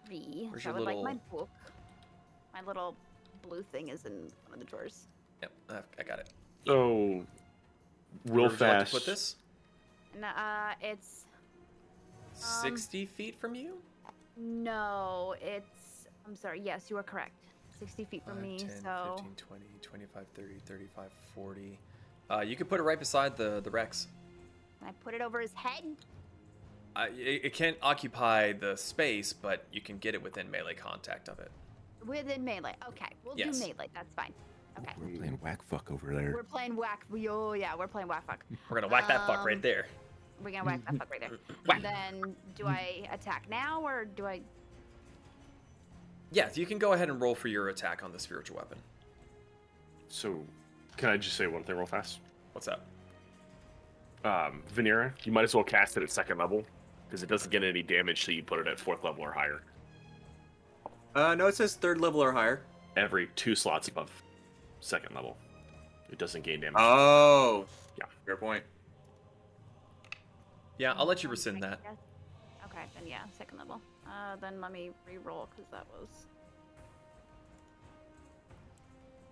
[0.06, 0.48] three.
[0.50, 1.50] Where's so I your would like my book.
[2.54, 2.96] My little
[3.42, 4.14] blue thing is in
[4.48, 5.08] one of the drawers.
[5.42, 6.30] Yep, I- I got it.
[6.68, 7.26] So, Where
[8.26, 8.92] real would you like fast.
[8.94, 9.36] to put this?
[10.14, 11.26] And, uh, it's
[12.34, 13.82] Um, Sixty feet from you.
[14.36, 16.08] no, it's.
[16.26, 16.60] I'm sorry.
[16.62, 17.41] Yes, you are correct.
[17.82, 18.60] 60 feet from 5, me.
[18.60, 21.80] 10, so 15, 20, 25, 30, 35, 40.
[22.30, 24.08] Uh, you could put it right beside the, the Rex.
[24.86, 25.84] I put it over his head.
[26.96, 31.28] Uh, it, it can't occupy the space, but you can get it within melee contact
[31.28, 31.50] of it.
[32.06, 32.76] Within melee.
[32.88, 33.60] Okay, we'll Yes.
[33.60, 33.90] do melee.
[33.96, 34.34] That's fine.
[34.78, 34.94] Okay.
[35.00, 36.34] We're playing whack fuck over there.
[36.36, 37.06] We're playing whack.
[37.10, 38.46] We, oh, yeah, we're playing whack fuck.
[38.70, 39.88] We're gonna whack that fuck Um, right there.
[40.44, 41.38] We're gonna whack that fuck right there.
[41.68, 41.82] Whack.
[41.82, 44.42] Then, do I attack now or do I?
[46.32, 48.78] Yes, you can go ahead and roll for your attack on the spiritual weapon.
[50.08, 50.40] So,
[50.98, 52.20] can I just say one thing real fast?
[52.54, 52.86] What's up?
[54.24, 56.64] Um, Vanera, you might as well cast it at second level
[57.08, 59.62] because it doesn't get any damage till you put it at fourth level or higher.
[61.16, 62.62] Uh, no, it says third level or higher.
[62.96, 64.10] Every two slots above
[64.80, 65.38] second level,
[66.12, 66.76] it doesn't gain damage.
[66.80, 67.66] Oh,
[67.98, 68.06] Yeah.
[68.26, 68.64] fair point.
[70.78, 71.82] Yeah, I'll let you rescind that.
[71.84, 71.98] guess-
[72.66, 73.82] Okay, then yeah, second level.
[74.12, 76.10] Uh, then let me re-roll because that was.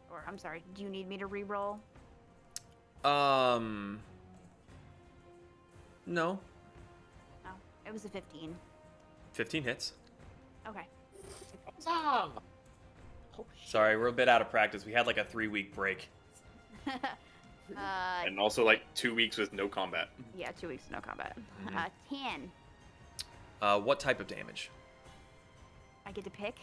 [0.09, 0.63] Or I'm sorry.
[0.73, 1.79] Do you need me to re-roll?
[3.03, 3.99] Um.
[6.05, 6.39] No,
[7.45, 7.51] No,
[7.85, 8.55] it was a 15.
[9.33, 9.93] 15 hits.
[10.67, 10.87] Okay.
[13.63, 14.85] Sorry, we're a bit out of practice.
[14.87, 16.09] We had like a three week break.
[16.87, 16.95] uh,
[18.25, 20.09] And also like two weeks with no combat.
[20.35, 21.37] yeah, two weeks no combat.
[21.67, 21.77] Mm-hmm.
[21.77, 22.51] Uh, 10.
[23.61, 24.69] Uh, what type of damage?
[26.05, 26.55] I get to pick.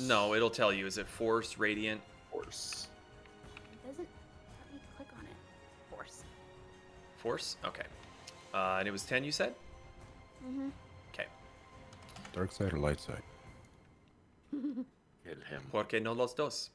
[0.00, 0.86] No, it'll tell you.
[0.86, 2.00] Is it force, radiant?
[2.30, 2.88] Force.
[3.72, 5.36] It doesn't let me click on it.
[5.90, 6.22] Force.
[7.16, 7.56] Force?
[7.64, 7.84] Okay.
[8.54, 9.54] Uh, and it was 10, you said?
[10.46, 10.68] Mm-hmm.
[11.12, 11.26] Okay.
[12.32, 13.22] Dark side or light side?
[15.24, 15.62] Hit him.
[15.70, 16.70] Porque no los dos.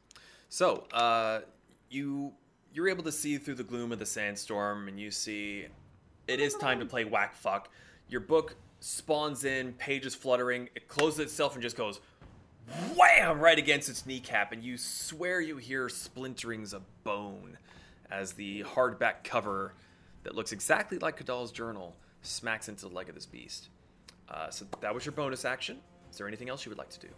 [0.49, 1.41] So, uh,
[1.89, 2.33] you
[2.73, 5.65] you're able to see through the gloom of the sandstorm, and you see
[6.27, 7.69] it is time to play whack fuck.
[8.09, 10.67] Your book spawns in, pages fluttering.
[10.75, 12.01] It closes itself and just goes
[12.95, 17.57] wham right against its kneecap, and you swear you hear splinterings of bone
[18.11, 19.73] as the hardback cover
[20.23, 23.69] that looks exactly like Kadal's journal smacks into the leg of this beast.
[24.29, 25.79] Uh, so that was your bonus action.
[26.11, 27.09] Is there anything else you would like to do?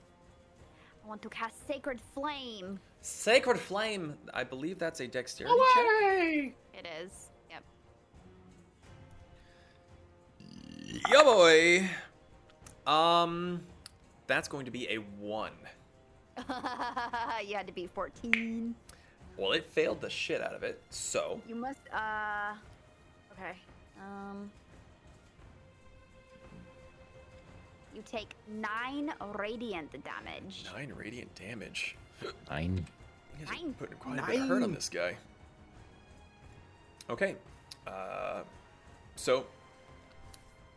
[1.03, 2.79] I want to cast Sacred Flame.
[3.01, 4.15] Sacred Flame.
[4.33, 5.85] I believe that's a dexterity check.
[6.73, 7.29] It is.
[11.07, 11.09] Yep.
[11.13, 11.89] Yeah, boy.
[12.91, 13.61] Um,
[14.27, 15.51] that's going to be a one.
[17.45, 18.75] you had to be 14.
[19.37, 20.81] Well, it failed the shit out of it.
[20.89, 22.53] So You must, uh.
[23.33, 23.57] Okay.
[23.99, 24.49] Um.
[27.93, 30.65] You take nine radiant damage.
[30.73, 31.95] nine radiant damage.
[32.49, 32.85] Nine.
[33.39, 33.73] You guys are Nine.
[33.77, 35.15] putting quite a bit of hurt on this guy.
[37.09, 37.35] Okay.
[37.85, 38.41] Uh,
[39.17, 39.45] so,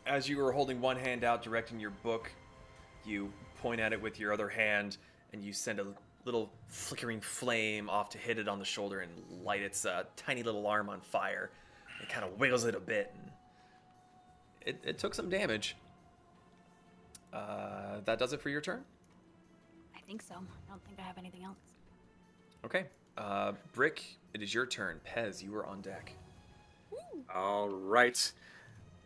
[0.08, 2.30] as you were holding one hand out, directing your book,
[3.04, 3.30] you
[3.60, 4.96] point at it with your other hand,
[5.32, 5.86] and you send a
[6.24, 9.12] little flickering flame off to hit it on the shoulder and
[9.44, 11.50] light its uh, tiny little arm on fire.
[12.02, 13.30] It kind of wiggles it a bit, and
[14.62, 15.76] it, it took some damage.
[17.32, 18.82] Uh, that does it for your turn.
[19.94, 20.34] I think so.
[20.34, 21.58] I don't think I have anything else.
[22.64, 22.86] Okay.
[23.16, 24.02] Uh, Brick,
[24.32, 25.00] it is your turn.
[25.06, 26.12] Pez, you are on deck.
[27.34, 28.32] All right.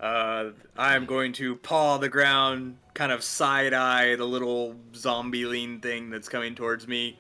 [0.02, 5.80] Uh, I'm going to paw the ground, kind of side eye the little zombie lean
[5.80, 7.18] thing that's coming towards me,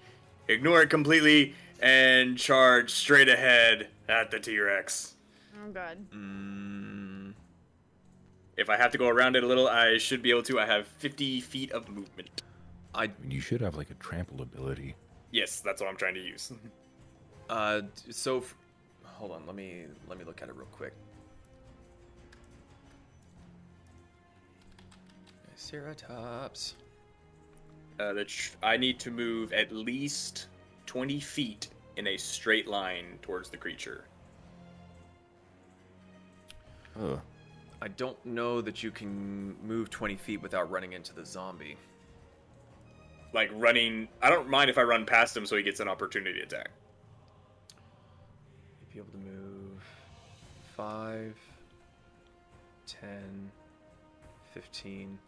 [0.48, 5.14] ignore it completely, and charge straight ahead at the T Rex.
[5.64, 5.98] Oh, God.
[6.12, 7.34] Mm,
[8.56, 10.58] If I have to go around it a little, I should be able to.
[10.58, 12.42] I have 50 feet of movement.
[12.94, 14.96] I I you should have like a trample ability.
[15.30, 16.52] Yes, that's what I'm trying to use.
[17.48, 18.54] uh so f-
[19.04, 20.92] hold on, let me let me look at it real quick.
[25.62, 26.74] Ceratops.
[28.00, 30.48] Uh, the tr- I need to move at least
[30.86, 34.04] 20 feet in a straight line towards the creature.
[37.00, 37.20] Oh,
[37.80, 41.76] I don't know that you can move 20 feet without running into the zombie.
[43.32, 44.08] Like running.
[44.20, 46.70] I don't mind if I run past him so he gets an opportunity attack.
[48.80, 49.82] You'd be able to move
[50.76, 51.36] 5,
[52.86, 53.50] 10,
[54.52, 55.18] 15.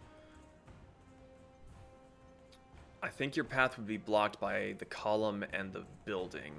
[3.05, 6.55] I think your path would be blocked by the column and the building.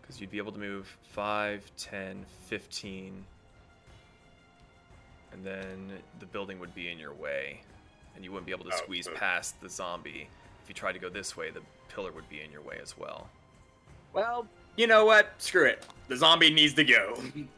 [0.00, 3.24] Because you'd be able to move 5, 10, 15.
[5.32, 7.60] And then the building would be in your way.
[8.14, 10.28] And you wouldn't be able to Oh, squeeze so- past the zombie.
[10.62, 12.96] If you tried to go this way, the pillar would be in your way as
[12.96, 13.28] well.
[14.12, 15.30] Well, you know what?
[15.38, 15.84] Screw it.
[16.08, 17.22] The zombie needs to go.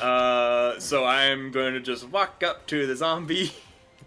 [0.00, 3.52] uh, so I'm going to just walk up to the zombie,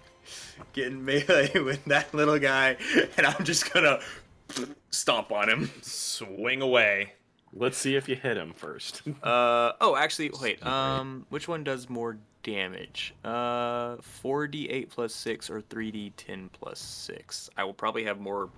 [0.73, 2.77] get in melee with that little guy,
[3.17, 3.99] and I'm just gonna
[4.89, 5.71] stomp on him.
[5.81, 7.13] Swing away.
[7.55, 9.01] Let's see if you hit him first.
[9.23, 10.65] Uh oh, actually, wait.
[10.65, 13.13] Um, which one does more damage?
[13.23, 17.49] Uh, 4d8 plus six or 3d10 plus six.
[17.55, 18.49] I will probably have more.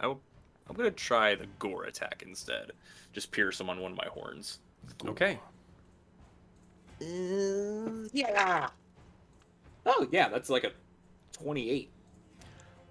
[0.00, 0.20] I will.
[0.68, 2.72] I'm gonna try the gore attack instead.
[3.12, 4.60] Just pierce him on one of my horns.
[5.06, 5.38] Okay.
[7.00, 8.68] Yeah.
[9.86, 10.72] Oh yeah, that's like a
[11.32, 11.90] 28.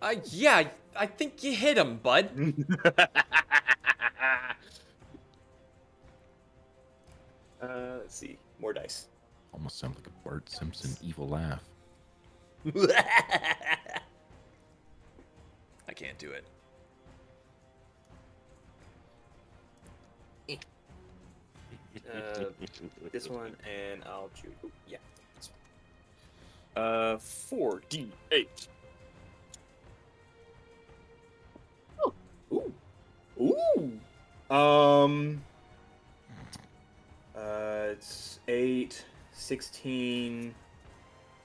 [0.02, 2.30] Uh, yeah, I think you hit him, bud.
[7.62, 8.38] Uh, let's see.
[8.60, 9.08] More dice.
[9.54, 11.64] almost sounds like a Bart Simpson evil laugh.
[15.88, 16.46] I can't do it.
[22.14, 22.46] Uh,
[23.12, 24.72] this one, and I'll choose.
[24.88, 24.98] Yeah.
[25.36, 25.50] this
[26.76, 26.84] one.
[26.84, 28.68] Uh, four D eight.
[32.04, 32.14] Oh,
[32.52, 32.74] ooh,
[33.42, 34.56] ooh.
[34.56, 35.42] Um.
[37.36, 40.56] Uh, it's 8, 16,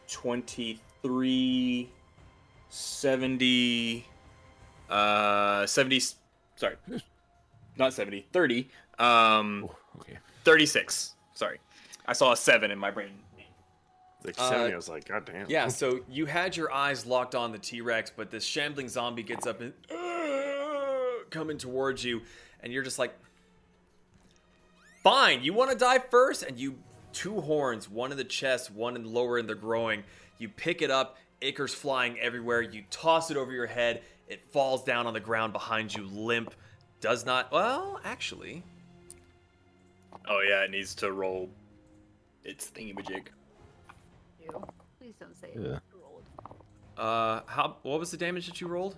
[0.09, 1.91] 23,
[2.71, 4.07] 70,
[4.89, 6.01] uh, 70,
[6.57, 6.77] sorry,
[7.77, 8.69] not 70, 30,
[8.99, 10.19] um, Oh, okay.
[10.45, 11.15] 36.
[11.35, 11.59] Sorry.
[12.07, 13.11] I saw a 7 in my brain.
[14.25, 15.51] Like Uh, 70, I was like, God damn.
[15.51, 19.25] Yeah, so you had your eyes locked on the T Rex, but this shambling zombie
[19.25, 22.23] gets up and "Ugh," coming towards you,
[22.63, 23.13] and you're just like,
[25.03, 26.45] "Fine, you want to die first?
[26.45, 26.79] And you
[27.13, 30.05] two horns, one in the chest, one in the lower in the groin.
[30.39, 32.63] You pick it up, acres flying everywhere.
[32.63, 34.03] You toss it over your head.
[34.29, 36.55] It falls down on the ground behind you, limp.
[37.01, 37.51] Does not.
[37.51, 38.63] Well, actually,
[40.29, 41.49] Oh, yeah, it needs to roll
[42.45, 43.27] its thingamajig.
[44.43, 44.65] You.
[45.01, 45.77] Please don't say Yeah.
[45.77, 46.25] it rolled.
[46.97, 47.77] uh, how?
[47.83, 48.97] What was the damage that you rolled?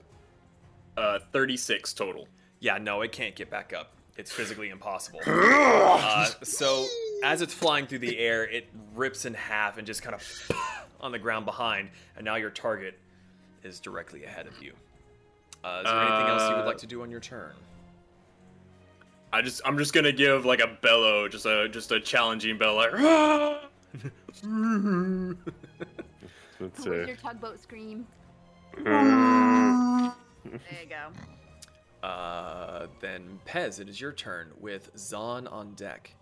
[0.97, 2.29] Uh, 36 total.
[2.61, 3.91] Yeah, no, it can't get back up.
[4.17, 5.21] it's physically impossible.
[5.27, 6.87] Uh, so
[7.25, 10.51] as it's flying through the air, it rips in half and just kind of
[11.01, 12.99] on the ground behind, and now your target
[13.65, 14.73] is directly ahead of you.
[15.65, 17.53] Uh, is there anything else you would Uh, like to do on your turn?
[19.35, 22.77] I just I'm just gonna give like a bellow, just a just a challenging bellow.
[22.77, 23.61] Like, "Ah!"
[26.61, 27.09] Let's Where's see.
[27.09, 28.07] your tugboat scream?
[30.45, 32.07] There you go.
[32.07, 36.15] Uh, then Pez, it is your turn with Zon on deck.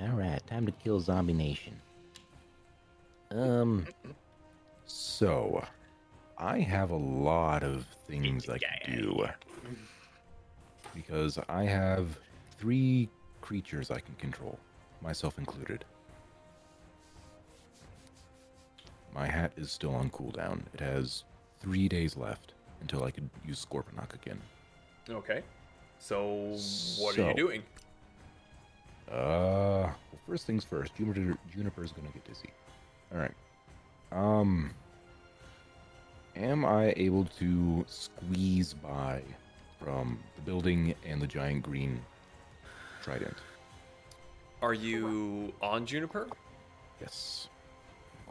[0.00, 1.80] Alright, time to kill Zombie Nation.
[3.30, 3.86] Um,
[4.84, 5.64] So,
[6.36, 9.26] I have a lot of things I can do.
[10.94, 12.18] Because I have
[12.58, 13.08] three
[13.40, 14.58] creatures I can control,
[15.02, 15.84] myself included.
[19.14, 20.62] My hat is still on cooldown.
[20.72, 21.24] It has
[21.60, 24.40] three days left until I could use Scorponok again.
[25.08, 25.42] Okay.
[25.98, 26.56] So
[26.98, 27.62] what are you doing?
[29.10, 30.94] Uh, well, first things first.
[30.94, 32.50] Juniper, Juniper's gonna get dizzy.
[33.12, 33.34] All right.
[34.12, 34.70] Um,
[36.36, 39.22] am I able to squeeze by
[39.82, 42.00] from the building and the giant green
[43.02, 43.36] trident?
[44.62, 46.28] Are you on Juniper?
[47.00, 47.48] Yes.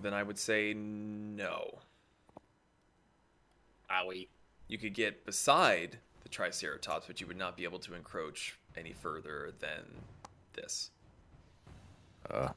[0.01, 1.79] Then I would say no.
[3.91, 4.27] Owie.
[4.67, 8.93] You could get beside the Triceratops, but you would not be able to encroach any
[8.93, 9.83] further than
[10.53, 10.91] this.
[12.29, 12.49] Uh,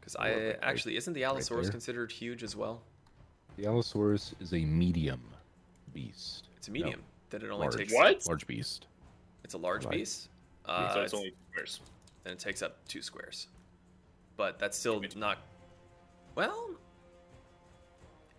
[0.00, 1.72] Because I right- actually isn't the Allosaurus there.
[1.72, 2.82] considered huge as well?
[3.56, 5.20] the Allosaurus is a medium
[5.92, 6.46] beast.
[6.56, 7.02] It's a medium.
[7.30, 7.76] Then it only large.
[7.76, 8.26] takes What?
[8.26, 8.86] Large beast.
[9.44, 9.98] It's a large Right.
[9.98, 10.28] beast.
[10.64, 11.80] Uh, so it's only squares.
[12.24, 13.48] then it takes up two squares.
[14.36, 15.38] But that's still not.
[16.34, 16.70] Well,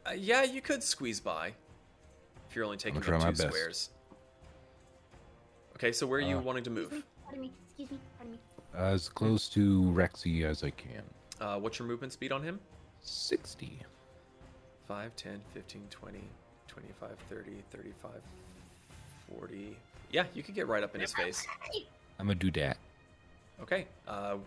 [0.07, 1.53] uh, yeah, you could squeeze by
[2.49, 3.41] if you're only taking up two best.
[3.41, 3.89] squares.
[5.75, 7.03] Okay, so where are you Uh, wanting to move?
[7.23, 7.53] Pardon me.
[7.65, 7.99] Excuse me.
[8.17, 8.39] Pardon me.
[8.73, 11.03] As close to Rexy as I can.
[11.39, 12.59] Uh, what's your movement speed on him?
[13.01, 13.81] 60.
[14.87, 16.19] 5, 10, 15, 20,
[16.67, 18.11] 25, 30, 35,
[19.37, 19.77] 40.
[20.11, 21.45] Yeah, you could get right up in his face.
[22.19, 22.77] I'm gonna do that.
[23.61, 24.37] Okay, uh,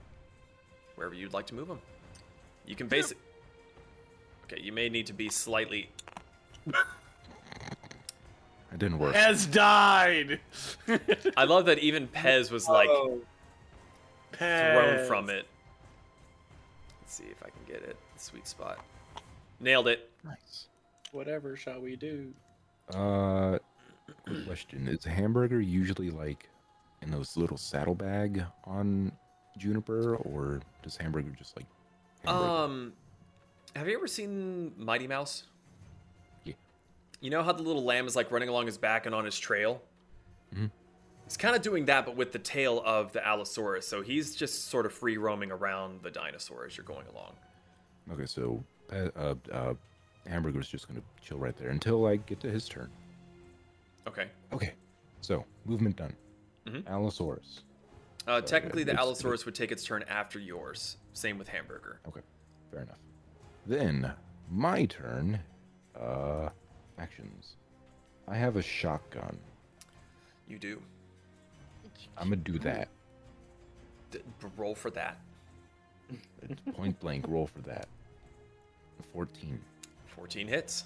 [0.97, 1.79] wherever you'd like to move him.
[2.67, 3.19] You can basic.
[4.45, 5.89] Okay, you may need to be slightly.
[6.67, 6.75] It
[8.79, 9.15] didn't work.
[9.15, 10.41] Has died.
[11.37, 13.21] I love that even Pez was like Oh,
[14.33, 15.47] thrown from it.
[17.01, 17.97] Let's see if I can get it.
[18.17, 18.79] Sweet spot.
[19.61, 20.11] Nailed it.
[20.25, 20.67] Nice.
[21.13, 22.33] Whatever shall we do?
[22.95, 23.59] Uh,
[24.13, 26.49] quick question: Is hamburger usually like
[27.03, 29.13] in those little saddlebag on
[29.59, 31.67] Juniper, or does hamburger just like?
[32.25, 32.49] hamburger?
[32.51, 32.93] Um,
[33.75, 35.45] have you ever seen Mighty Mouse?
[36.45, 36.55] Yeah.
[37.21, 39.39] You know how the little lamb is like running along his back and on his
[39.39, 39.83] trail?
[40.55, 40.71] Mhm.
[41.25, 43.89] He's kind of doing that, but with the tail of the Allosaurus.
[43.89, 47.33] So he's just sort of free roaming around the dinosaur as you're going along.
[48.13, 48.63] Okay, so
[48.93, 49.75] uh, uh, uh,
[50.27, 52.91] hamburger's just gonna chill right there until I get to his turn.
[54.07, 54.29] Okay.
[54.53, 54.75] Okay,
[55.21, 56.15] so movement done.
[56.67, 56.87] Mhm.
[56.87, 57.63] Allosaurus.
[58.27, 60.97] Uh, So, technically, the it's- Allosaurus would take its turn after yours.
[61.13, 62.01] Same with Hamburger.
[62.07, 62.21] Okay,
[62.71, 63.01] fair enough.
[63.67, 64.15] Then
[64.49, 65.41] my turn.
[65.95, 66.49] Uh,
[66.99, 67.57] actions.
[68.27, 69.39] I have a shotgun.
[70.49, 70.83] You do.
[72.17, 72.89] I'm gonna do that.
[74.11, 74.21] D-
[74.57, 75.19] roll for that.
[76.75, 77.89] Point blank, roll for that.
[79.13, 79.61] 14.
[80.09, 80.85] 14 hits.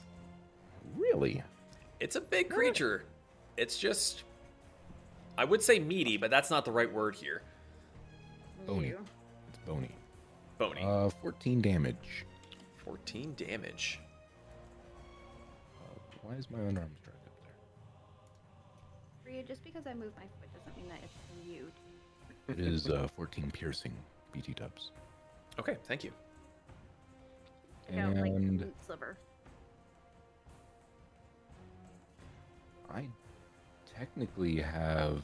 [0.96, 1.42] Really?
[2.00, 3.04] It's a big creature.
[3.56, 4.24] It's just.
[5.38, 7.42] I would say meaty, but that's not the right word here.
[8.66, 8.94] Bony.
[9.48, 9.90] It's bony.
[10.58, 10.82] Bony.
[10.82, 12.24] Uh, 14 damage.
[12.84, 14.00] 14 damage.
[15.78, 17.32] Uh, why is my unarmed strike up
[19.24, 19.32] there?
[19.34, 21.70] Rhea, just because I move my foot doesn't mean that it's from you.
[22.48, 23.92] It is uh, 14 piercing
[24.32, 24.92] BT dubs.
[25.58, 26.12] Okay, thank you.
[27.88, 29.18] Check out, like, the And boot sliver.
[32.92, 33.06] I
[33.98, 35.22] technically have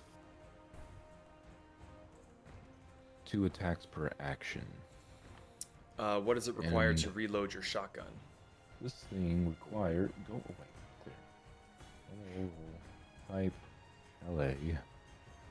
[3.25, 4.65] two attacks per action.
[5.99, 8.07] Uh, what does it require to reload your shotgun?
[8.81, 10.69] This thing require go away.
[11.05, 12.49] Clear.
[13.31, 13.53] Oh, type
[14.29, 14.45] LA.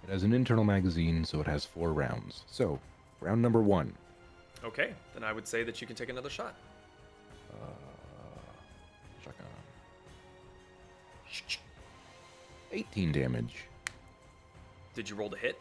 [0.04, 2.44] It has an internal magazine, so it has four rounds.
[2.48, 2.80] So,
[3.20, 3.94] round number one.
[4.64, 6.56] Okay, then I would say that you can take another shot.
[7.54, 7.66] Uh,
[12.72, 13.66] 18 damage.
[14.94, 15.60] Did you roll to hit?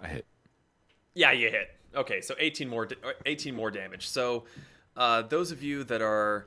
[0.00, 0.26] I hit.
[1.14, 1.76] Yeah, you hit.
[1.94, 2.88] Okay, so 18 more,
[3.26, 4.08] 18 more damage.
[4.08, 4.44] So,
[4.96, 6.46] uh, those of you that are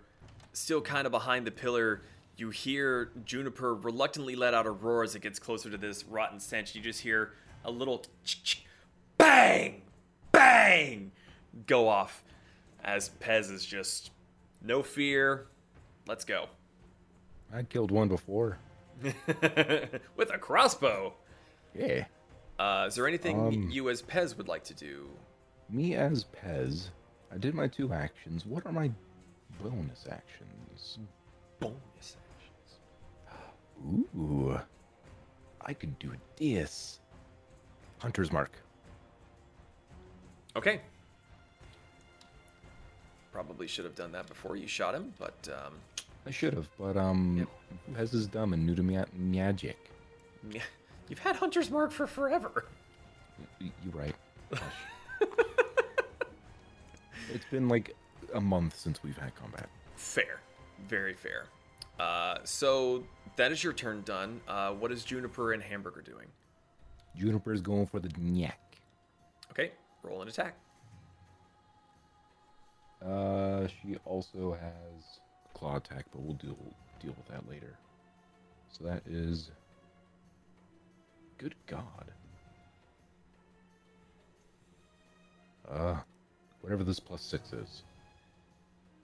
[0.53, 2.01] still kind of behind the pillar,
[2.37, 6.39] You hear Juniper reluctantly let out a roar as it gets closer to this rotten
[6.39, 6.75] stench.
[6.75, 7.31] You just hear
[7.63, 8.03] a little
[9.17, 9.81] bang,
[10.33, 11.11] bang
[11.65, 12.23] go off
[12.83, 14.11] as Pez is just
[14.65, 15.47] no fear.
[16.07, 16.47] Let's go.
[17.53, 18.57] I killed one before.
[19.01, 21.13] With a crossbow.
[21.77, 22.05] Yeah.
[22.57, 25.09] Uh, is there anything Um, you as Pez would like to do?
[25.69, 26.89] Me as Pez,
[27.33, 28.45] I did my two actions.
[28.45, 28.91] What are my
[29.61, 30.99] bonus actions?
[31.59, 32.79] Bonus actions.
[34.15, 34.59] Ooh.
[35.61, 36.99] I could do this.
[37.99, 38.51] Hunter's Mark.
[40.55, 40.81] Okay.
[43.35, 45.73] Probably should have done that before you shot him, but um,
[46.25, 47.45] I should have, but um,
[47.91, 49.91] Pez is dumb and new to ma- magic.
[50.49, 50.61] yeah,
[51.09, 52.63] you've had Hunter's Mark for forever.
[53.59, 54.15] You're right.
[57.33, 57.93] It's been like
[58.33, 59.67] a month since we've had combat.
[59.97, 60.39] Fair,
[60.87, 61.47] very fair.
[61.99, 63.03] Uh, so
[63.35, 64.39] that is your turn done.
[64.47, 66.27] Uh, what is Juniper and Hamburger doing?
[67.17, 68.77] Juniper's going for the neck.
[69.51, 69.71] Okay,
[70.03, 70.55] roll an attack.
[73.05, 75.19] Uh, she also has
[75.53, 76.57] claw attack, but we'll deal
[76.99, 77.77] deal with that later.
[78.71, 79.51] So that is.
[81.37, 82.11] Good God.
[85.69, 85.95] Uh,
[86.61, 87.83] whatever this plus six is.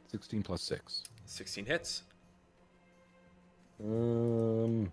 [0.08, 1.04] Sixteen plus six.
[1.26, 2.04] 16 hits.
[3.84, 4.92] Um,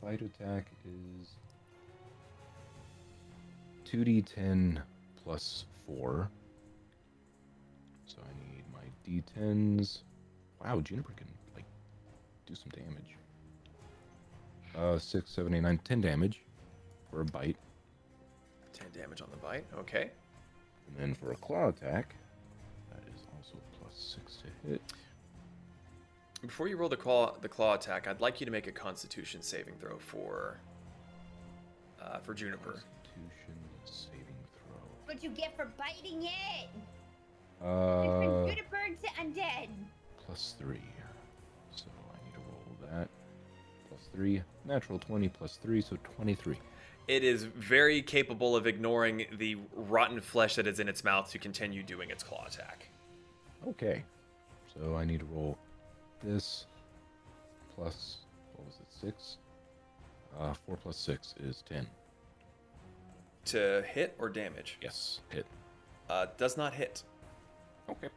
[0.00, 1.28] fight attack is
[3.84, 4.80] two d ten
[5.24, 6.30] plus four.
[8.10, 9.98] So I need my d10s.
[10.64, 11.64] Wow, Juniper can like
[12.46, 13.16] do some damage.
[14.76, 16.42] Uh, six, seven, eight, nine, ten damage
[17.10, 17.56] for a bite,
[18.72, 19.64] 10 damage on the bite.
[19.78, 20.10] Okay.
[20.88, 22.14] and then for a claw attack,
[22.90, 24.80] that is also plus six to hit.
[26.42, 29.42] Before you roll the claw, the claw attack, I'd like you to make a Constitution
[29.42, 30.58] saving throw for
[32.02, 32.72] uh, for Juniper.
[32.72, 34.80] Constitution saving throw.
[35.04, 36.68] What you get for biting it?
[37.62, 39.68] Uh, Different Juniper to undead.
[40.24, 40.80] plus three.
[41.72, 43.08] So I need to roll that.
[43.88, 44.42] Plus three.
[44.64, 46.56] Natural 20 plus three, so 23.
[47.08, 51.38] It is very capable of ignoring the rotten flesh that is in its mouth to
[51.38, 52.88] continue doing its claw attack.
[53.68, 54.04] Okay.
[54.74, 55.58] So I need to roll
[56.22, 56.66] this
[57.74, 58.18] plus,
[58.54, 59.38] what was it, six?
[60.38, 61.86] Uh, four plus six is 10.
[63.46, 64.78] To hit or damage?
[64.80, 65.46] Yes, hit.
[66.08, 67.02] Uh, does not hit.
[67.90, 68.08] Okay.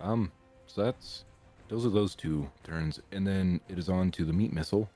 [0.00, 0.30] Um,
[0.66, 1.24] so that's,
[1.68, 4.88] those are those two turns, and then it is on to the meat missile.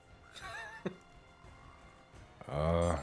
[2.50, 2.96] uh,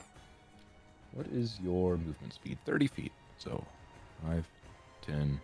[1.14, 2.58] what is your movement speed?
[2.66, 3.12] 30 feet.
[3.38, 3.64] So
[4.26, 4.46] 5,
[5.02, 5.40] 10,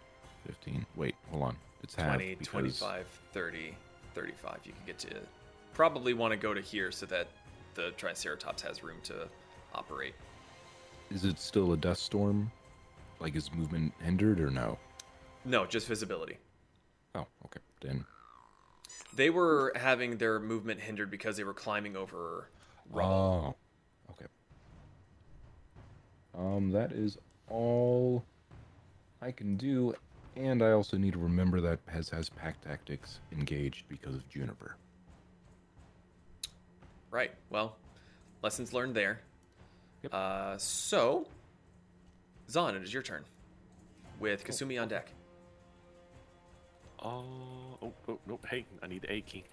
[0.45, 0.85] 15.
[0.95, 1.55] Wait, hold on.
[1.84, 2.15] It's half.
[2.15, 3.76] 20, because- 25, 30,
[4.14, 4.60] 35.
[4.64, 5.10] You can get to.
[5.73, 7.27] Probably want to go to here so that
[7.73, 9.27] the Triceratops has room to
[9.73, 10.14] operate.
[11.10, 12.51] Is it still a dust storm?
[13.19, 14.77] Like, is movement hindered or no?
[15.45, 16.38] No, just visibility.
[17.15, 17.60] Oh, okay.
[17.81, 18.06] Then.
[19.15, 22.49] They were having their movement hindered because they were climbing over
[22.90, 23.56] rubble.
[24.06, 24.26] Oh, okay.
[26.38, 27.18] Um, that is
[27.49, 28.23] all
[29.22, 29.94] I can do,
[30.35, 34.76] and I also need to remember that Pez has pack tactics engaged because of Juniper.
[37.11, 37.31] Right.
[37.49, 37.76] Well,
[38.41, 39.22] lessons learned there.
[40.11, 41.27] Uh, so,
[42.49, 43.24] Zon, it is your turn.
[44.20, 45.07] With Kasumi on deck.
[47.03, 47.07] Uh,
[47.82, 49.44] oh, oh, no, hey, I need the A key.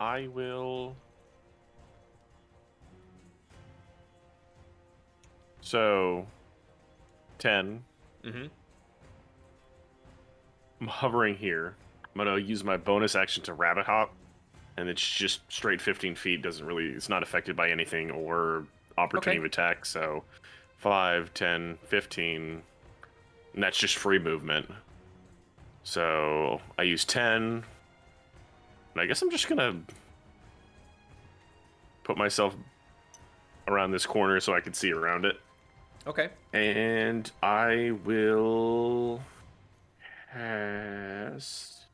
[0.00, 0.96] I will.
[5.60, 6.26] So,
[7.38, 7.82] 10.
[8.24, 8.44] Mm-hmm.
[10.80, 11.74] I'm hovering here.
[12.14, 14.14] I'm going to use my bonus action to rabbit hop.
[14.76, 16.42] And it's just straight 15 feet.
[16.42, 18.66] Doesn't really, it's not affected by anything or
[18.98, 19.38] opportunity Okay.
[19.38, 19.86] of attack.
[19.86, 20.22] So,
[20.78, 22.62] 5, 10, 15.
[23.54, 24.70] And that's just free movement.
[25.82, 27.32] So, I use 10.
[27.32, 27.64] And
[28.96, 29.94] I guess I'm just going to
[32.04, 32.54] put myself
[33.68, 35.40] around this corner so I can see around it.
[36.06, 36.30] Okay.
[36.52, 39.20] And I will
[40.32, 41.86] cast.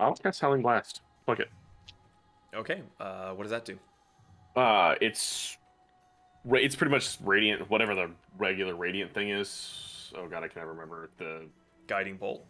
[0.00, 1.00] I'll cast Howling Blast.
[1.26, 1.48] Fuck it.
[2.54, 2.82] Okay.
[3.00, 3.78] Uh, what does that do?
[4.56, 5.57] Uh, it's
[6.52, 10.12] it's pretty much radiant, whatever the regular radiant thing is.
[10.16, 11.46] Oh god, I can never remember the.
[11.86, 12.44] Guiding bolt.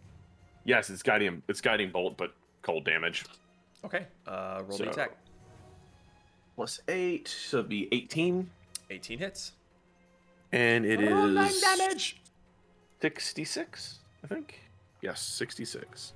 [0.65, 1.43] Yes, it's guiding.
[1.49, 2.33] It's guiding bolt, but
[2.63, 3.25] cold damage.
[3.85, 4.07] Okay.
[4.27, 5.13] Uh, roll the attack.
[6.57, 8.51] Plus eight, so it'd be eighteen,
[8.91, 9.53] 18 hits.
[10.51, 12.21] and it is Roll nine damage.
[13.01, 14.01] sixty-six.
[14.25, 14.61] I think.
[15.03, 16.13] Yes, 66.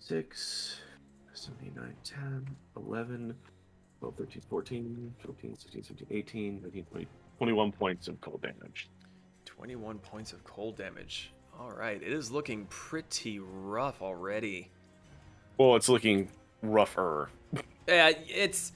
[0.00, 0.80] 6,
[1.46, 3.34] 7, 8, 9, 10, 11,
[4.00, 7.06] 12, 13, 14, 15, 16, 17, 18, 19, 20,
[7.38, 8.88] 21 points of cold damage.
[9.44, 11.32] 21 points of cold damage.
[11.58, 14.70] All right, it is looking pretty rough already.
[15.56, 16.28] Well, it's looking
[16.62, 17.30] rougher.
[17.86, 18.72] Yeah, it's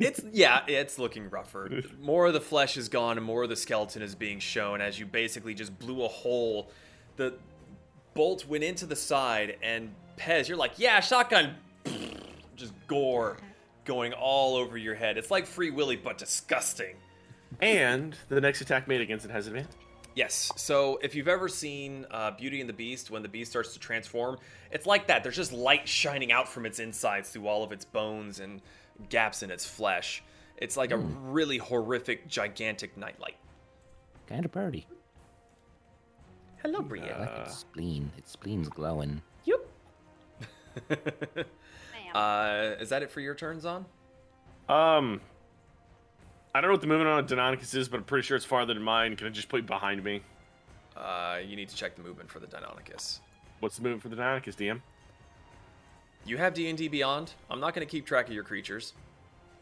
[0.00, 1.82] it's yeah, it's looking rougher.
[2.02, 4.98] More of the flesh is gone and more of the skeleton is being shown as
[4.98, 6.70] you basically just blew a hole.
[7.16, 7.34] The
[8.14, 11.54] bolt went into the side and Pez, you're like, yeah, shotgun
[12.58, 13.38] just gore
[13.84, 15.16] going all over your head.
[15.16, 16.96] It's like Free Willy but disgusting.
[17.60, 19.70] And the next attack made against it has advantage.
[20.14, 20.50] Yes.
[20.56, 23.78] So if you've ever seen uh, Beauty and the Beast, when the beast starts to
[23.78, 24.36] transform,
[24.72, 25.22] it's like that.
[25.22, 28.60] There's just light shining out from its insides through all of its bones and
[29.08, 30.22] gaps in its flesh.
[30.56, 33.36] It's like a really horrific, gigantic nightlight.
[34.26, 34.86] Kind of pretty.
[36.62, 37.28] Hello, I like Brienne.
[37.40, 38.10] its spleen.
[38.18, 39.22] Its spleen's glowing.
[42.18, 43.86] uh, is that it for your turns on?
[44.68, 45.20] Um,
[46.54, 48.44] I don't know what the movement on a Deinonychus is, but I'm pretty sure it's
[48.44, 49.14] farther than mine.
[49.14, 50.22] Can I just put it behind me?
[50.96, 53.20] Uh, you need to check the movement for the Deinonychus.
[53.60, 54.80] What's the movement for the Deinonychus, DM?
[56.26, 57.32] You have D&D Beyond.
[57.50, 58.94] I'm not going to keep track of your creatures.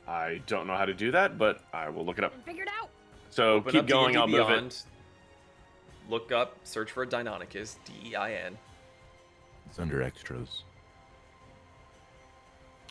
[0.08, 2.32] I don't know how to do that, but I will look it up.
[2.46, 2.88] Figured out.
[3.28, 4.82] So Open keep up going, D&D I'll move Beyond, it.
[6.08, 8.56] Look up, search for a Deinonychus, D-E-I-N.
[9.68, 10.62] It's under extras.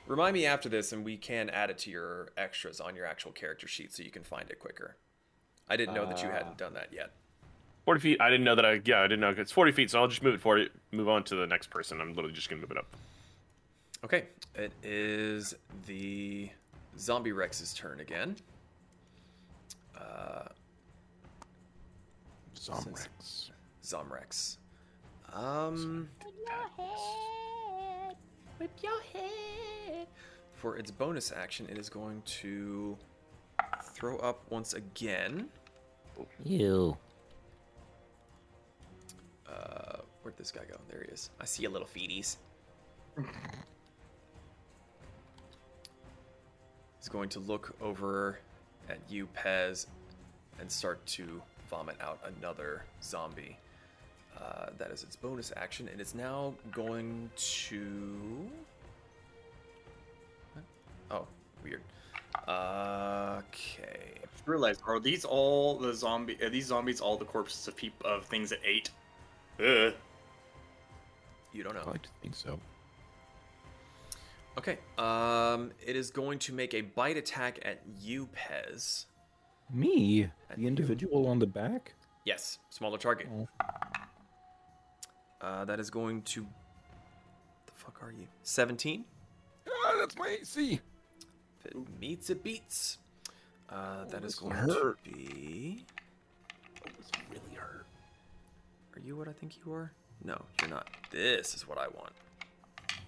[0.08, 3.32] Remind me after this, and we can add it to your extras on your actual
[3.32, 4.98] character sheet so you can find it quicker.
[5.68, 7.12] I didn't know that you Uh, hadn't done that yet.
[7.86, 8.22] 40 feet.
[8.22, 10.22] I didn't know that I, yeah, I didn't know it's 40 feet, so I'll just
[10.24, 12.00] move it forward, move on to the next person.
[12.02, 12.88] I'm literally just going to move it up.
[14.04, 15.56] Okay, it is
[15.88, 16.50] the
[17.00, 18.36] Zombie Rex's turn again.
[20.00, 20.44] Uh,
[22.56, 23.50] Zomrex.
[23.84, 24.58] Zomrex.
[25.34, 26.10] Um,
[28.60, 30.08] Whip your head.
[30.54, 32.98] for its bonus action, it is going to
[33.84, 35.50] throw up once again.
[36.44, 36.98] Ew.
[39.48, 40.78] Uh, where'd this guy go?
[40.90, 41.30] There he is.
[41.40, 42.38] I see a little feeties.
[46.98, 48.40] He's going to look over
[48.90, 49.86] at you, Pez,
[50.60, 53.58] and start to vomit out another zombie.
[54.46, 55.88] Uh, that is its bonus action.
[55.88, 58.50] And It is now going to.
[61.10, 61.28] Oh,
[61.64, 61.82] weird.
[62.48, 64.12] Uh, Okay.
[64.46, 66.38] Realize, are these all the zombie?
[66.44, 68.92] Are these zombies all the corpses of people of things that ate?
[69.60, 69.94] Ugh.
[71.52, 71.82] You don't know.
[71.82, 72.60] I like to think so.
[74.58, 74.78] Okay.
[75.00, 79.06] Um, it is going to make a bite attack at you, Pez.
[79.74, 81.94] Me, the individual on the back.
[82.24, 83.28] Yes, smaller target.
[83.34, 83.48] Oh.
[85.46, 86.42] Uh, that is going to.
[87.68, 88.26] The fuck are you?
[88.42, 89.06] 17?
[89.70, 90.80] Ah, that's my AC.
[91.60, 92.98] If it meets, it beats.
[93.70, 94.98] Uh, that is going hurt.
[95.04, 95.86] to be.
[96.84, 97.86] This really hurt.
[98.96, 99.92] Are you what I think you are?
[100.24, 100.88] No, you're not.
[101.12, 102.14] This is what I want.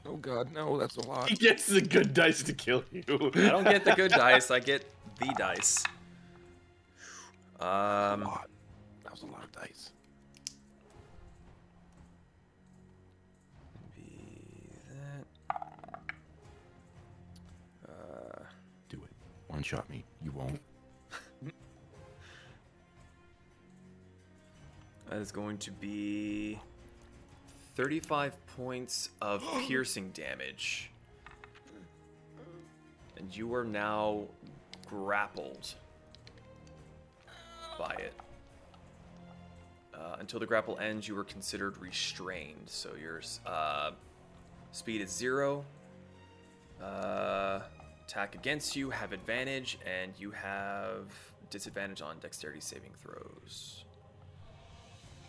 [0.06, 1.30] Oh god, no, that's a lot.
[1.30, 3.04] He gets the good dice to kill you.
[3.08, 4.52] I don't get the good dice.
[4.52, 4.86] I get
[5.20, 5.84] the dice.
[7.60, 8.48] a Um, lot.
[9.04, 9.90] That was a lot of dice.
[19.58, 20.04] One shot me.
[20.24, 20.62] You won't.
[25.10, 26.60] That is going to be
[27.76, 30.92] 35 points of piercing damage.
[33.18, 34.26] And you are now
[34.86, 35.74] grappled
[37.80, 38.14] by it.
[39.92, 42.68] Uh, until the grapple ends, you are considered restrained.
[42.68, 43.92] So your uh,
[44.72, 45.66] speed is zero.
[46.84, 47.62] Uh,
[48.08, 51.12] attack against you, have advantage, and you have
[51.50, 53.84] disadvantage on dexterity saving throws.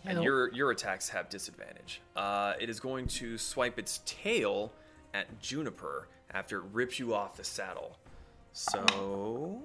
[0.05, 2.01] And your your attacks have disadvantage.
[2.15, 4.71] Uh, it is going to swipe its tail
[5.13, 7.97] at Juniper after it rips you off the saddle.
[8.53, 9.61] So,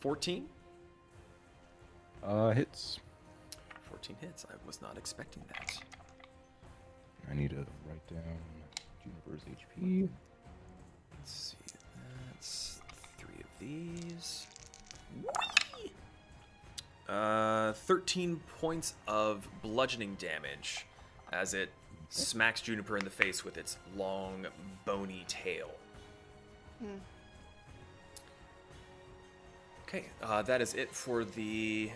[0.00, 0.46] 14?
[2.24, 3.00] Uh, hits.
[3.90, 4.46] 14 hits.
[4.50, 5.78] I was not expecting that.
[7.30, 8.22] I need to write down
[9.02, 10.08] Juniper's HP.
[11.12, 11.57] Let's see.
[13.60, 14.46] That's three of these.
[17.08, 20.86] Uh, 13 points of bludgeoning damage
[21.32, 21.70] as it
[22.10, 24.46] smacks Juniper in the face with its long,
[24.84, 25.70] bony tail.
[26.80, 26.98] Hmm.
[29.86, 31.90] Okay, uh, that is it for the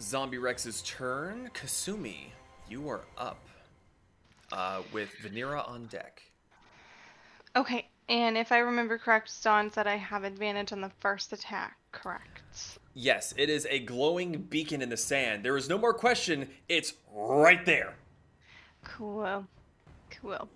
[0.00, 1.50] Zombie Rex's turn.
[1.54, 2.30] Kasumi,
[2.68, 3.46] you are up
[4.50, 6.20] uh, with Vanera on deck.
[7.54, 11.76] Okay, and if I remember correct, Dawn said I have advantage on the first attack,
[11.92, 12.78] correct?
[12.94, 15.44] Yes, it is a glowing beacon in the sand.
[15.44, 16.50] There is no more question.
[16.68, 17.94] It's right there.
[18.84, 19.46] Cool.
[20.10, 20.48] Cool.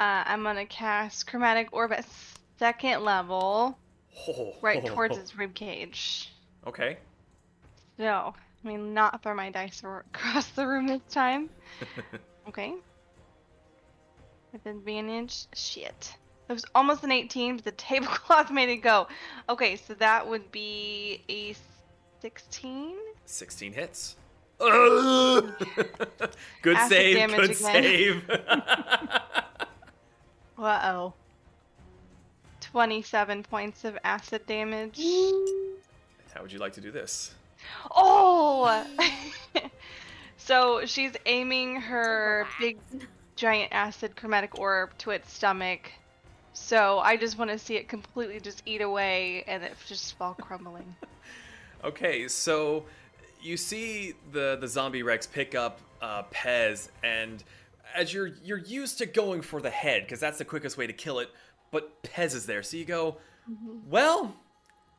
[0.00, 2.06] Uh, I'm gonna cast Chromatic Orb at
[2.58, 3.78] second level,
[4.28, 6.32] Oh, right towards his rib cage.
[6.66, 6.98] Okay.
[7.96, 8.34] So,
[8.64, 11.50] I mean, not throw my dice across the room this time.
[12.48, 12.74] Okay.
[14.52, 15.44] With advantage.
[15.54, 16.16] Shit.
[16.50, 19.06] It was almost an 18, but the tablecloth made it go.
[19.48, 21.54] Okay, so that would be a
[22.20, 22.96] 16?
[23.24, 24.16] 16 hits.
[24.58, 25.46] good
[26.76, 27.30] Acid save.
[27.30, 27.54] Good again.
[27.54, 28.30] save.
[30.58, 31.14] Uh oh.
[32.60, 35.00] 27 points of acid damage.
[36.34, 37.34] How would you like to do this?
[37.96, 38.84] Oh!
[40.36, 42.78] so she's aiming her big
[43.36, 45.90] giant acid chromatic orb to its stomach.
[46.60, 50.34] So I just want to see it completely just eat away and it just fall
[50.34, 50.94] crumbling.
[51.82, 52.84] Okay, so
[53.40, 57.42] you see the the zombie Rex pick up uh, Pez, and
[57.94, 60.92] as you're you're used to going for the head because that's the quickest way to
[60.92, 61.30] kill it,
[61.70, 63.16] but Pez is there, so you go,
[63.88, 64.34] well,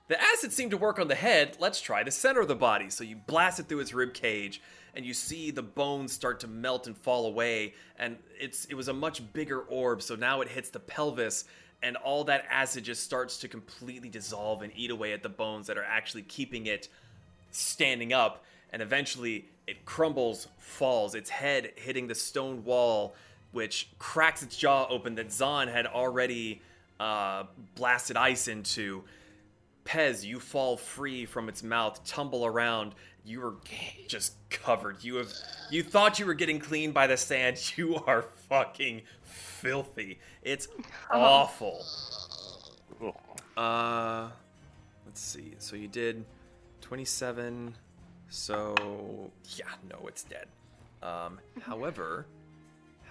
[0.07, 1.55] the acid seemed to work on the head.
[1.59, 2.89] Let's try the center of the body.
[2.89, 4.59] So you blast it through its rib cage,
[4.95, 7.73] and you see the bones start to melt and fall away.
[7.97, 11.45] And it's it was a much bigger orb, so now it hits the pelvis,
[11.83, 15.67] and all that acid just starts to completely dissolve and eat away at the bones
[15.67, 16.89] that are actually keeping it
[17.51, 18.43] standing up.
[18.73, 23.15] And eventually, it crumbles, falls, its head hitting the stone wall,
[23.51, 26.61] which cracks its jaw open that Zon had already
[26.99, 27.43] uh,
[27.75, 29.03] blasted ice into.
[29.83, 32.93] Pez, you fall free from its mouth, tumble around.
[33.23, 33.55] You were
[34.07, 35.03] just covered.
[35.03, 35.31] You have
[35.69, 37.57] you thought you were getting clean by the sand.
[37.77, 40.19] You are fucking filthy.
[40.41, 40.67] It's
[41.11, 41.85] awful.
[43.55, 44.29] Uh
[45.05, 45.53] let's see.
[45.59, 46.25] So you did
[46.81, 47.75] 27.
[48.29, 50.47] So yeah, no, it's dead.
[51.03, 52.25] Um however,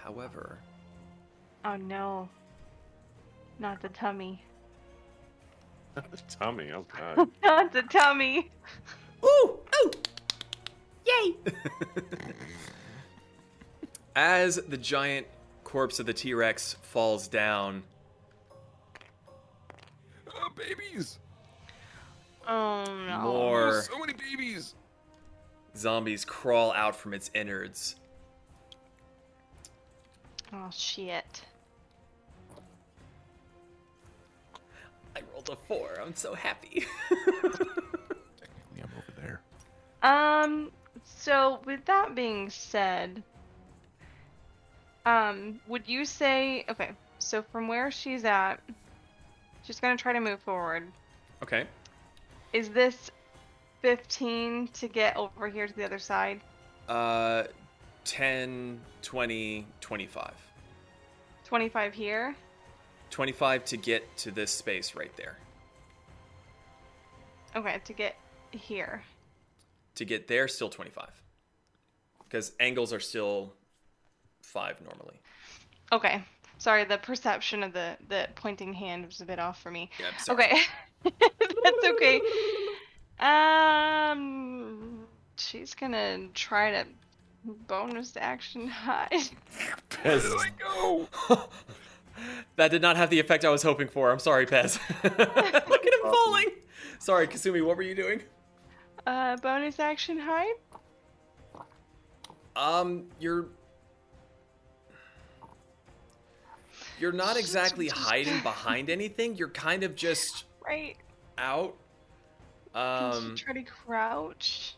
[0.03, 0.57] however,
[1.63, 2.27] Oh no.
[3.59, 4.43] Not the tummy.
[5.95, 6.71] Not the tummy.
[6.71, 7.29] Oh god.
[7.43, 8.51] Not the tummy.
[9.23, 9.59] Ooh!
[9.75, 9.91] Ooh!
[11.05, 11.35] Yay!
[14.15, 15.27] As the giant
[15.63, 17.83] corpse of the T Rex falls down,
[20.33, 21.19] Oh, babies!
[22.47, 23.19] Oh no.
[23.21, 24.75] more So many babies!
[25.77, 27.95] zombies crawl out from its innards.
[30.53, 31.43] Oh shit.
[35.15, 35.99] I rolled a four.
[36.01, 36.85] I'm so happy.
[40.03, 40.71] Um,
[41.03, 43.23] so with that being said,
[45.05, 48.57] um, would you say okay, so from where she's at,
[49.63, 50.87] she's gonna try to move forward.
[51.43, 51.65] okay.
[52.53, 53.11] Is this
[53.81, 56.41] 15 to get over here to the other side?
[56.89, 57.43] Uh,
[58.03, 60.33] 10, 20, 25.
[61.45, 62.35] 25 here?
[63.09, 65.37] 25 to get to this space right there.
[67.55, 68.15] Okay, to get
[68.51, 69.01] here.
[69.95, 71.09] To get there, still 25.
[72.23, 73.53] Because angles are still
[74.41, 75.19] 5 normally.
[75.91, 76.23] Okay.
[76.57, 79.89] Sorry, the perception of the the pointing hand was a bit off for me.
[79.99, 80.45] Yeah, sorry.
[80.45, 80.61] Okay.
[81.03, 82.21] That's okay.
[83.19, 85.05] Um
[85.37, 86.85] she's gonna try to
[87.67, 89.09] bonus action hide.
[89.89, 91.09] Pez is go?
[92.55, 94.11] that did not have the effect I was hoping for.
[94.11, 94.79] I'm sorry, Pez.
[95.03, 96.49] Look at him falling.
[96.99, 98.21] Sorry, Kasumi, what were you doing?
[99.05, 100.53] Uh bonus action hide?
[102.55, 103.47] Um, you're
[106.99, 109.35] you're not exactly hiding behind anything.
[109.35, 110.95] You're kind of just Right.
[111.37, 111.75] out.
[112.75, 114.75] Um, try to crouch?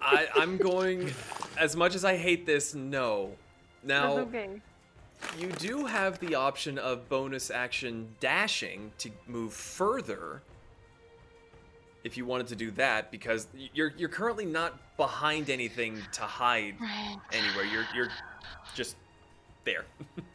[0.00, 1.12] I, I'm going.
[1.58, 3.32] As much as I hate this, no.
[3.82, 4.60] Now That's okay.
[5.38, 10.42] you do have the option of bonus action dashing to move further.
[12.06, 16.76] If you wanted to do that, because you're you're currently not behind anything to hide
[16.80, 17.16] Right.
[17.32, 17.64] anywhere.
[17.64, 18.08] You're you're
[18.76, 18.94] just
[19.64, 19.84] there.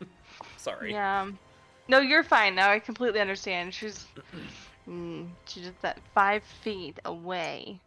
[0.58, 0.92] Sorry.
[0.92, 1.32] Yeah.
[1.88, 2.70] No, you're fine now.
[2.70, 3.74] I completely understand.
[3.74, 4.06] She's
[4.90, 7.80] mm, she's just that five feet away.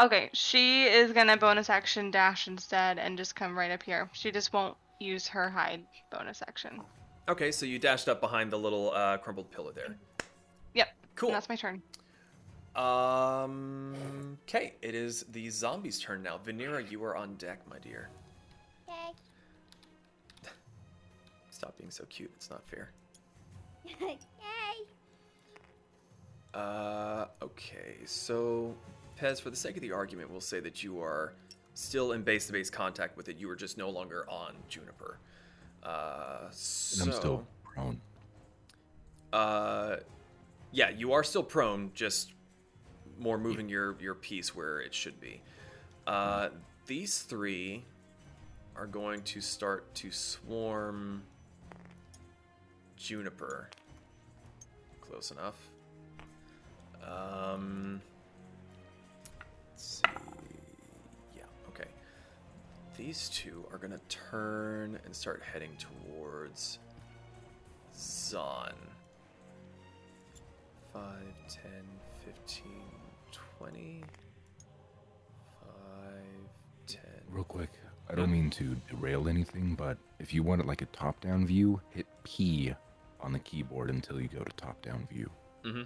[0.00, 4.08] Okay, she is gonna bonus action dash instead and just come right up here.
[4.14, 6.80] She just won't use her hide bonus action.
[7.28, 9.96] Okay, so you dashed up behind the little uh, crumbled pillar there.
[10.76, 10.88] Yep.
[11.14, 11.30] Cool.
[11.30, 11.82] That's my turn.
[12.76, 14.36] Um.
[14.42, 16.38] Okay, it is the zombies' turn now.
[16.44, 18.10] Vanera, you are on deck, my dear.
[18.86, 18.94] Yay.
[21.50, 22.30] Stop being so cute.
[22.36, 22.90] It's not fair.
[23.86, 24.18] Yay.
[26.52, 27.26] Uh.
[27.40, 27.96] Okay.
[28.04, 28.74] So,
[29.18, 31.32] Pez, for the sake of the argument, we'll say that you are
[31.72, 33.38] still in base-to-base contact with it.
[33.38, 35.18] You are just no longer on Juniper.
[35.82, 36.40] Uh.
[36.44, 38.00] And So, I'm still prone.
[39.32, 39.96] Uh,
[40.76, 42.34] yeah, you are still prone, just
[43.18, 45.40] more moving your your piece where it should be.
[46.06, 46.50] Uh,
[46.86, 47.82] these three
[48.76, 51.22] are going to start to swarm
[52.98, 53.70] Juniper.
[55.00, 55.56] Close enough.
[57.02, 58.02] Um,
[59.72, 60.02] let's see.
[61.34, 61.88] Yeah, okay.
[62.98, 66.80] These two are gonna turn and start heading towards
[67.96, 68.74] Zon.
[70.96, 71.02] 5,
[71.48, 71.72] 10,
[72.24, 72.72] 15,
[73.58, 74.04] 20.
[75.60, 75.70] 5,
[76.86, 77.00] 10.
[77.30, 77.68] Real quick,
[78.08, 81.80] I don't mean to derail anything, but if you want it like a top-down view,
[81.90, 82.72] hit P
[83.20, 85.30] on the keyboard until you go to top-down view.
[85.64, 85.82] Mm-hmm.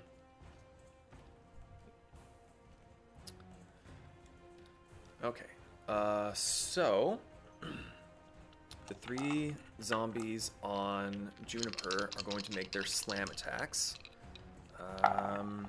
[5.25, 5.45] Okay.
[5.89, 7.19] Uh, so
[8.87, 13.97] the three zombies on Juniper are going to make their slam attacks.
[15.05, 15.69] Um,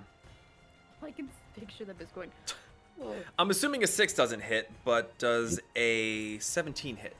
[1.03, 2.31] I can picture them as going.
[3.39, 7.15] I'm assuming a six doesn't hit, but does a 17 hit?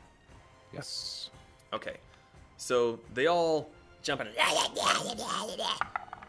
[0.73, 1.29] Yes.
[1.73, 1.97] Okay.
[2.57, 3.69] So they all
[4.03, 4.27] jump in,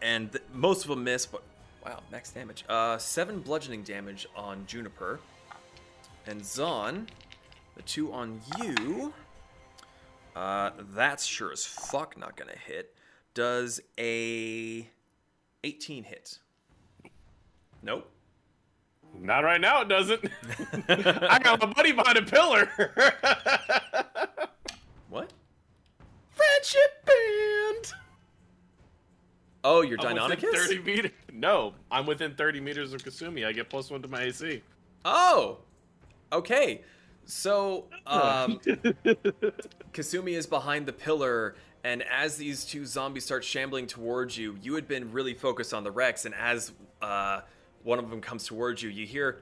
[0.01, 1.27] and th- most of them miss.
[1.27, 1.43] But
[1.85, 2.65] wow, max damage.
[2.69, 5.21] Uh, seven bludgeoning damage on Juniper,
[6.27, 7.07] and Zon,
[7.77, 9.13] the two on you.
[10.35, 12.95] Uh, that's sure as fuck not gonna hit.
[13.35, 14.89] Does a
[15.65, 16.39] 18 hit?
[17.83, 18.11] Nope.
[19.19, 20.25] Not right now, it doesn't.
[20.89, 22.71] I got my buddy behind a pillar.
[25.13, 25.31] What?
[26.31, 27.93] Friendship band.
[29.63, 30.69] Oh, you're I'm within Deinonychus?
[30.69, 31.11] 30 meters.
[31.31, 33.47] No, I'm within 30 meters of Kasumi.
[33.47, 34.63] I get plus one to my AC.
[35.05, 35.59] Oh,
[36.33, 36.81] okay.
[37.27, 38.59] So, um,
[39.93, 44.75] Kasumi is behind the pillar, and as these two zombies start shambling towards you, you
[44.75, 47.41] had been really focused on the Rex, and as uh,
[47.83, 49.39] one of them comes towards you, you hear,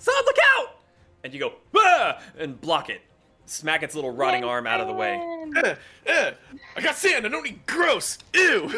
[0.00, 0.76] "Zon, look out!"
[1.22, 3.00] And you go, "Ah!" and block it.
[3.46, 5.20] Smack its little rotting arm out of the way.
[5.56, 5.74] Eh,
[6.06, 6.32] eh,
[6.76, 7.24] I got sand.
[7.26, 8.18] I don't need gross.
[8.34, 8.62] Ew.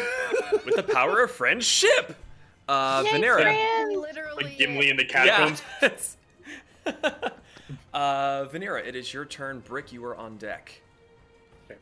[0.65, 2.15] With the power of friendship.
[2.67, 3.45] Uh, Vanera.
[3.99, 4.43] Literally.
[4.43, 5.55] like Gimli in the Yeah.
[5.81, 6.17] catacombs.
[7.93, 9.59] uh, Vanera, it is your turn.
[9.61, 10.81] Brick, you are on deck.
[11.69, 11.77] Nice.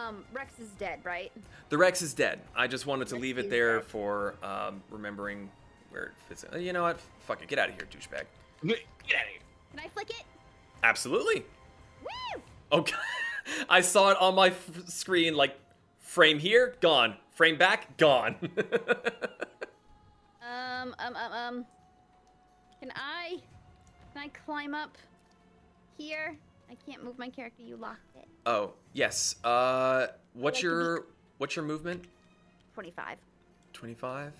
[0.00, 1.30] Um, Rex is dead, right?
[1.68, 2.40] The Rex is dead.
[2.56, 3.86] I just wanted to Rex leave it there dead.
[3.86, 5.50] for um, remembering
[5.90, 6.44] where it fits.
[6.44, 6.62] In.
[6.62, 7.00] You know what?
[7.26, 7.48] Fuck it.
[7.48, 8.24] Get out of here, douchebag.
[8.66, 9.40] Get out of here.
[9.70, 10.24] Can I flick it?
[10.82, 11.44] Absolutely.
[12.02, 12.42] Woo!
[12.72, 12.96] Okay.
[13.68, 15.34] I saw it on my f- screen.
[15.34, 15.58] Like
[15.98, 17.16] frame here, gone.
[17.34, 18.36] Frame back, gone.
[20.82, 21.66] Um, um, um, um.
[22.80, 23.38] Can I?
[24.12, 24.98] Can I climb up
[25.96, 26.36] here?
[26.72, 27.62] I can't move my character.
[27.62, 28.26] You locked it.
[28.46, 29.36] oh yes.
[29.44, 31.04] Uh, what's Like to be- your
[31.38, 32.04] what's your movement?
[32.74, 33.18] Twenty-five.
[33.74, 34.32] Twenty-five.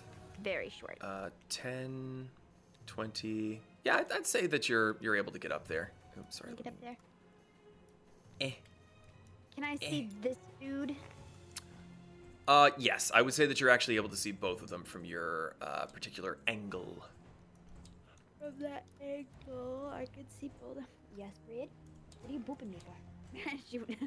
[0.43, 0.99] Very short.
[1.01, 2.28] Uh, 10,
[2.86, 3.61] 20.
[3.85, 5.93] Yeah, I'd, I'd say that you're you're able to get up there.
[6.19, 6.55] Oops, sorry.
[6.55, 6.97] Can I get up there?
[8.41, 8.51] Eh.
[9.55, 10.97] Can I see this dude?
[12.49, 15.05] Uh, yes, I would say that you're actually able to see both of them from
[15.05, 17.05] your uh, particular angle.
[18.41, 20.78] From that angle, I can see both.
[20.78, 20.85] of-
[21.17, 21.69] Yes, Breed.
[22.23, 23.51] What are you booping me for?
[23.70, 23.99] Shoot.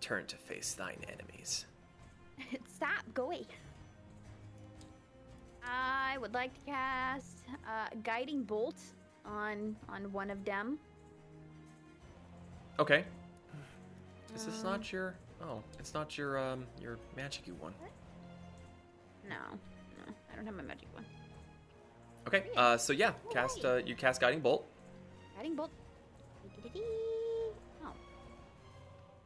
[0.00, 1.66] Turn to face thine enemies.
[2.74, 3.02] Stop.
[3.14, 3.46] Go away.
[5.64, 8.76] I would like to cast uh, guiding bolt
[9.24, 10.78] on on one of them.
[12.78, 13.04] Okay.
[14.34, 15.14] Is this Um, not your?
[15.42, 17.74] Oh, it's not your um your magic one.
[19.28, 21.04] No, no, I don't have my magic one.
[22.28, 22.44] Okay.
[22.56, 24.66] Uh, so yeah, cast uh, you cast guiding bolt.
[25.36, 25.70] Guiding bolt.
[27.84, 27.92] Oh.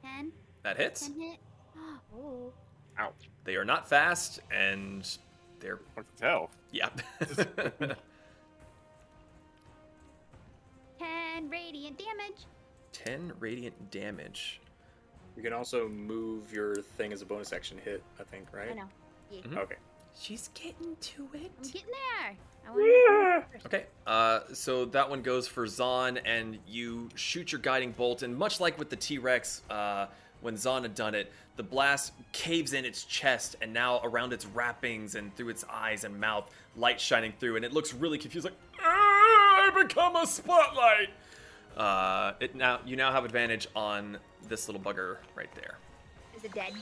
[0.02, 0.32] Ten.
[0.62, 1.06] That hits.
[1.08, 1.38] Ten hit.
[2.16, 2.52] Oh.
[2.98, 3.30] Ouch.
[3.44, 5.08] They are not fast, and
[5.60, 6.50] they're What to tell?
[6.72, 6.88] yeah.
[10.98, 12.46] Ten radiant damage.
[12.92, 14.60] Ten radiant damage.
[15.36, 18.70] You can also move your thing as a bonus action hit, I think, right?
[18.72, 18.88] I know.
[19.30, 19.56] Yeah, Mhm.
[19.58, 19.76] Okay.
[20.18, 21.50] She's getting to it.
[21.58, 21.72] I'm it.
[21.72, 22.36] getting there.
[22.66, 27.60] I want to Okay, uh, so that one goes for Zon, and you shoot your
[27.60, 30.06] guiding bolt, and much like with the T Rex, uh,
[30.40, 34.46] when Zon had done it, the blast caves in its chest and now around its
[34.46, 38.44] wrappings and through its eyes and mouth, light shining through, and it looks really confused,
[38.46, 41.10] like "Ah, I become a spotlight.
[41.76, 45.76] Uh, it now you now have advantage on this little bugger right there.
[46.36, 46.72] Is it dead?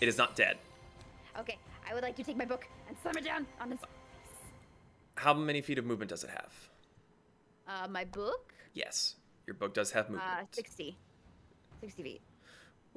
[0.00, 0.58] It is not dead.
[1.38, 1.58] Okay,
[1.92, 3.78] I would like to take my book and slam it down on his.
[5.16, 6.52] How many feet of movement does it have?
[7.68, 8.54] Uh, my book?
[8.72, 10.26] Yes, your book does have movement.
[10.26, 10.96] Uh, 60.
[11.82, 12.22] 60 feet.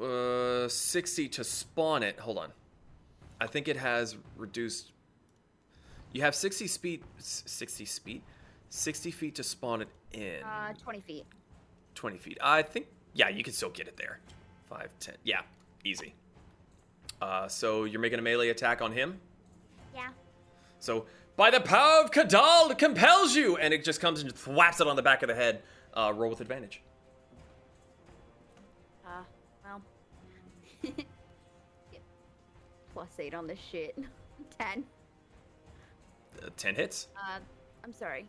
[0.02, 2.18] Uh, 60 to spawn it.
[2.22, 2.54] Hold on.
[3.42, 4.94] I think it has reduced.
[6.14, 7.04] You have 60 speed.
[7.18, 8.22] 60 speed?
[8.70, 10.42] 60 feet to spawn it in.
[10.42, 11.26] Uh, 20 feet.
[11.96, 12.38] 20 feet.
[12.42, 12.88] I think.
[13.14, 14.20] Yeah, you can still get it there.
[14.70, 15.16] 5, 10.
[15.26, 15.42] Yeah,
[15.84, 16.14] easy.
[17.22, 19.20] Uh, so you're making a melee attack on him?
[19.94, 20.10] Yeah.
[20.80, 23.58] So, by the power of Kadal, it compels you!
[23.58, 25.62] And it just comes and thwaps it on the back of the head.
[25.94, 26.82] Uh, roll with advantage.
[29.06, 29.22] Uh,
[29.64, 29.82] well.
[32.94, 33.98] plus 8 on this shit.
[34.60, 34.84] 10.
[36.42, 37.08] Uh, 10 hits.
[37.16, 37.40] Uh,
[37.84, 38.26] I'm sorry.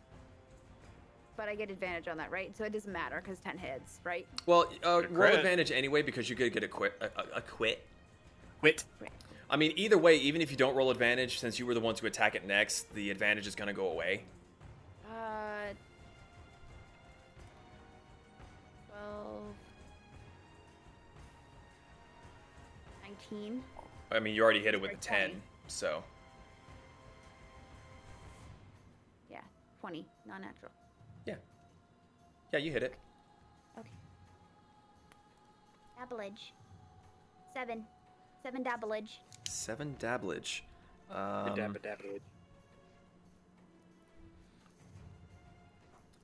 [1.35, 2.55] But I get advantage on that, right?
[2.57, 4.27] So it doesn't matter because 10 hits, right?
[4.45, 6.93] Well, uh, roll advantage anyway because you could get a quit.
[6.99, 7.85] A, a, a quit.
[8.59, 8.85] Quit.
[9.49, 11.95] I mean, either way, even if you don't roll advantage, since you were the one
[11.95, 14.23] to attack it next, the advantage is going to go away.
[15.09, 15.73] Uh.
[18.89, 19.43] 12.
[23.31, 23.63] 19.
[24.11, 25.41] I mean, you already hit it with a 10, 20.
[25.67, 26.03] so.
[29.29, 29.39] Yeah,
[29.81, 30.05] 20.
[30.27, 30.71] Non natural.
[31.25, 31.35] Yeah,
[32.51, 32.95] Yeah, you hit it.
[33.77, 33.89] Okay.
[35.99, 36.51] Dabblage.
[37.53, 37.85] Seven.
[38.47, 39.09] Seven dabblage.
[39.49, 40.61] Seven dabblage.
[41.11, 42.21] Um, Dabba-dabba.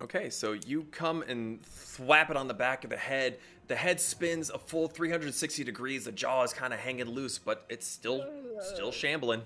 [0.02, 3.40] Okay, so you come and thwap it on the back of the head.
[3.68, 6.06] The head spins a full 360 degrees.
[6.06, 8.26] The jaw is kind of hanging loose, but it's still
[8.62, 9.42] still shambling.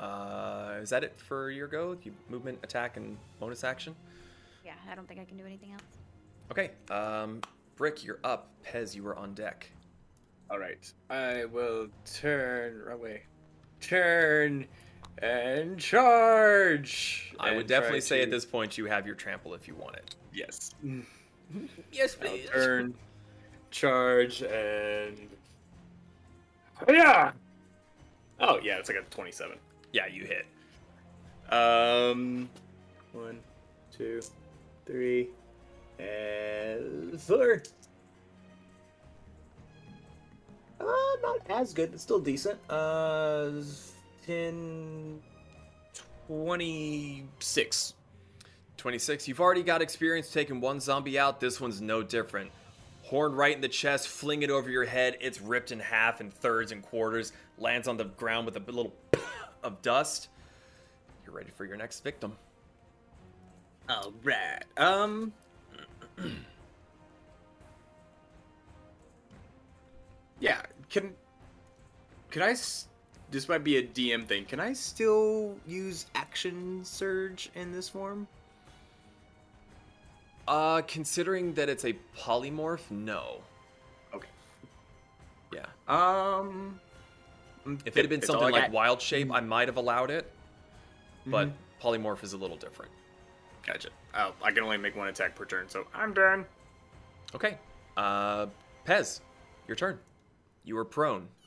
[0.00, 1.96] Uh, is that it for your go?
[2.02, 3.94] You movement, attack, and bonus action.
[4.64, 5.82] Yeah, I don't think I can do anything else.
[6.50, 7.42] Okay, um,
[7.76, 8.48] Brick, you're up.
[8.66, 9.70] Pez, you were on deck.
[10.50, 10.92] All right.
[11.08, 13.22] I will turn away.
[13.80, 14.66] Turn
[15.18, 17.34] and charge.
[17.38, 19.96] I would definitely try say at this point you have your trample if you want
[19.96, 20.16] it.
[20.32, 20.74] Yes.
[21.90, 22.94] Yes, I'll turn,
[23.72, 25.18] charge, and
[26.88, 27.32] yeah.
[28.38, 29.58] Oh yeah, it's like a twenty-seven.
[29.92, 30.46] Yeah, you hit.
[31.52, 32.48] Um,
[33.12, 33.40] one,
[33.96, 34.20] two,
[34.86, 35.30] three,
[35.98, 37.62] and four.
[40.80, 40.84] Uh,
[41.22, 42.58] not as good, but still decent.
[42.70, 43.50] Uh,
[44.26, 45.20] 10,
[46.26, 47.94] 26.
[48.76, 49.28] 26.
[49.28, 51.38] You've already got experience taking one zombie out.
[51.40, 52.50] This one's no different.
[53.02, 55.16] Horn right in the chest, fling it over your head.
[55.20, 57.32] It's ripped in half and thirds and quarters.
[57.58, 58.94] Lands on the ground with a little
[59.62, 60.28] of dust.
[61.24, 62.36] You're ready for your next victim.
[63.88, 64.62] All right.
[64.76, 65.32] Um.
[70.40, 70.62] yeah.
[70.88, 71.14] Can.
[72.30, 72.50] Can I?
[73.30, 74.44] This might be a DM thing.
[74.44, 78.26] Can I still use action surge in this form?
[80.48, 83.40] Uh, considering that it's a polymorph, no.
[84.12, 84.28] Okay.
[85.52, 85.66] Yeah.
[85.86, 86.80] Um.
[87.84, 88.70] If it had been something like got.
[88.72, 90.32] wild shape, I might have allowed it.
[91.26, 91.52] But Mhm.
[91.80, 92.90] polymorph is a little different.
[93.64, 93.90] Gotcha.
[94.14, 96.46] Oh, I can only make one attack per turn, so I'm done.
[97.34, 97.58] Okay.
[97.96, 98.46] Uh,
[98.86, 99.20] Pez,
[99.68, 100.00] your turn.
[100.64, 101.28] You are prone.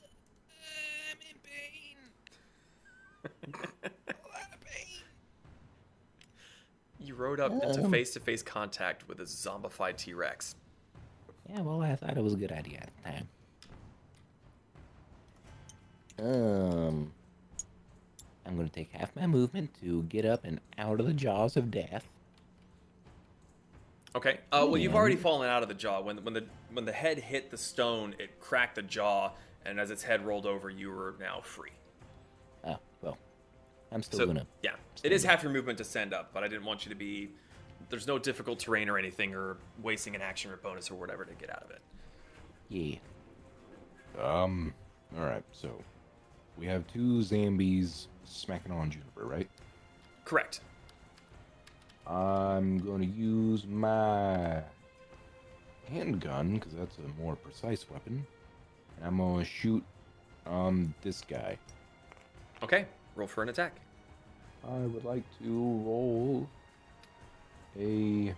[6.99, 7.91] You rode up into Um.
[7.91, 10.55] face-to-face contact with a zombified T-Rex.
[11.49, 13.29] Yeah, well, I thought it was a good idea at the time.
[16.19, 17.13] Um,
[18.45, 21.71] I'm gonna take half my movement to get up and out of the jaws of
[21.71, 22.07] death.
[24.15, 24.39] Okay.
[24.51, 25.99] Uh, well, you've already fallen out of the jaw.
[26.01, 29.31] When when the when the head hit the stone, it cracked the jaw,
[29.65, 31.71] and as its head rolled over, you were now free.
[32.63, 33.17] Oh well,
[33.91, 34.45] I'm still So gonna.
[34.61, 34.71] yeah,
[35.03, 36.95] it is stand half your movement to stand up, but I didn't want you to
[36.95, 37.31] be.
[37.89, 41.33] There's no difficult terrain or anything, or wasting an action or bonus or whatever to
[41.33, 41.81] get out of it.
[42.69, 42.97] Yeah.
[44.21, 44.73] Um.
[45.17, 45.43] All right.
[45.51, 45.69] So
[46.57, 49.49] we have two zombies smacking on Juniper, right?
[50.23, 50.61] Correct.
[52.07, 54.61] I'm going to use my
[55.89, 58.25] handgun because that's a more precise weapon.
[58.97, 59.83] And I'm going to shoot
[60.45, 61.57] on this guy.
[62.61, 62.85] Okay.
[63.15, 63.73] Roll for an attack.
[64.67, 65.49] I would like to
[65.85, 66.47] roll
[67.77, 68.35] a And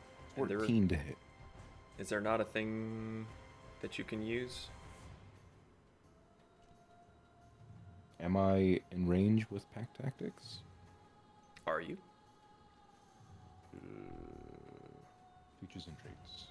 [0.49, 1.17] there- 14 to hit.
[1.97, 3.25] Is there not a thing?
[3.81, 4.67] that you can use.
[8.19, 10.59] Am I in range with pack tactics?
[11.67, 11.97] Are you?
[15.65, 16.45] Features and traits.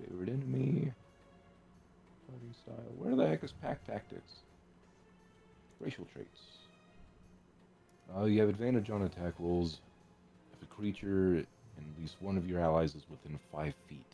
[0.00, 0.92] Favorite enemy.
[2.28, 2.92] Party style.
[2.98, 4.32] Where the heck is pack tactics?
[5.80, 6.40] Racial traits.
[8.16, 9.80] Uh, you have advantage on attack rolls
[10.52, 11.46] if a creature and
[11.96, 14.04] at least one of your allies is within five feet.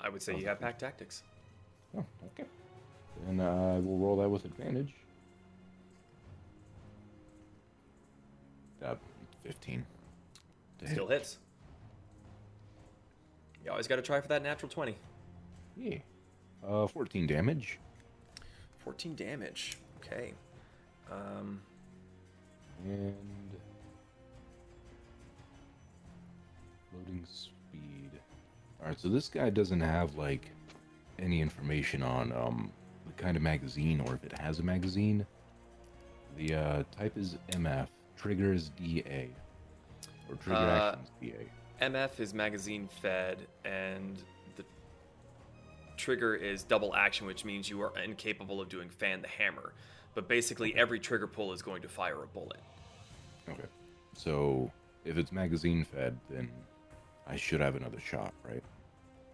[0.00, 1.22] I would say you have pack tactics.
[1.96, 2.48] Oh, okay.
[3.26, 4.94] Then uh, we'll roll that with advantage.
[8.82, 8.94] Uh,
[9.44, 9.84] 15.
[10.86, 11.38] Still hits.
[13.64, 14.96] You always got to try for that natural 20.
[15.76, 15.98] Yeah.
[16.66, 17.78] Uh, 14 damage.
[18.78, 19.76] 14 damage.
[19.98, 20.32] Okay.
[21.10, 21.60] Um,
[22.84, 23.14] And
[26.94, 28.10] loading speed.
[28.80, 30.50] All right, so this guy doesn't have like
[31.18, 32.72] any information on um
[33.06, 35.26] the kind of magazine or if it has a magazine.
[36.36, 37.88] The uh, type is MF.
[38.16, 39.28] Trigger is DA.
[40.30, 41.50] Or trigger Uh, action is DA.
[41.86, 44.22] MF is magazine fed, and
[44.56, 44.64] the
[45.96, 49.72] trigger is double action, which means you are incapable of doing fan the hammer.
[50.14, 52.60] But basically, every trigger pull is going to fire a bullet.
[53.48, 53.64] Okay.
[54.14, 54.70] So
[55.04, 56.50] if it's magazine fed, then
[57.26, 58.62] I should have another shot, right?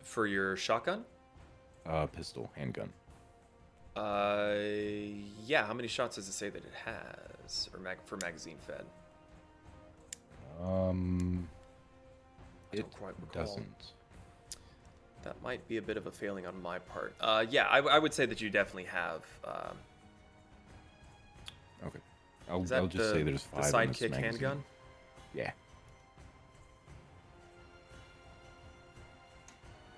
[0.03, 1.05] For your shotgun?
[1.85, 2.93] Uh, pistol, handgun.
[3.97, 4.55] Uh,
[5.45, 5.67] yeah.
[5.67, 8.85] How many shots does it say that it has, or mag- for magazine fed?
[10.63, 11.49] Um,
[12.73, 13.43] I it don't quite recall.
[13.43, 13.93] doesn't.
[15.23, 17.15] That might be a bit of a failing on my part.
[17.21, 19.23] Uh, yeah, I, I would say that you definitely have.
[19.45, 19.77] Um,
[21.87, 21.99] Okay.
[22.49, 23.89] I'll, I'll just the, say there's the five.
[23.89, 24.65] this sidekick handgun?
[25.35, 25.51] Yeah.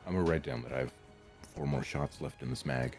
[0.06, 0.92] I'm gonna write down that I have
[1.54, 2.96] four more shots left in this mag.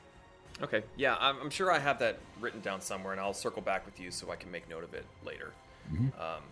[0.61, 3.85] Okay, yeah, I'm, I'm sure I have that written down somewhere, and I'll circle back
[3.85, 5.51] with you so I can make note of it later.
[5.91, 6.13] Mhm.
[6.19, 6.43] Um,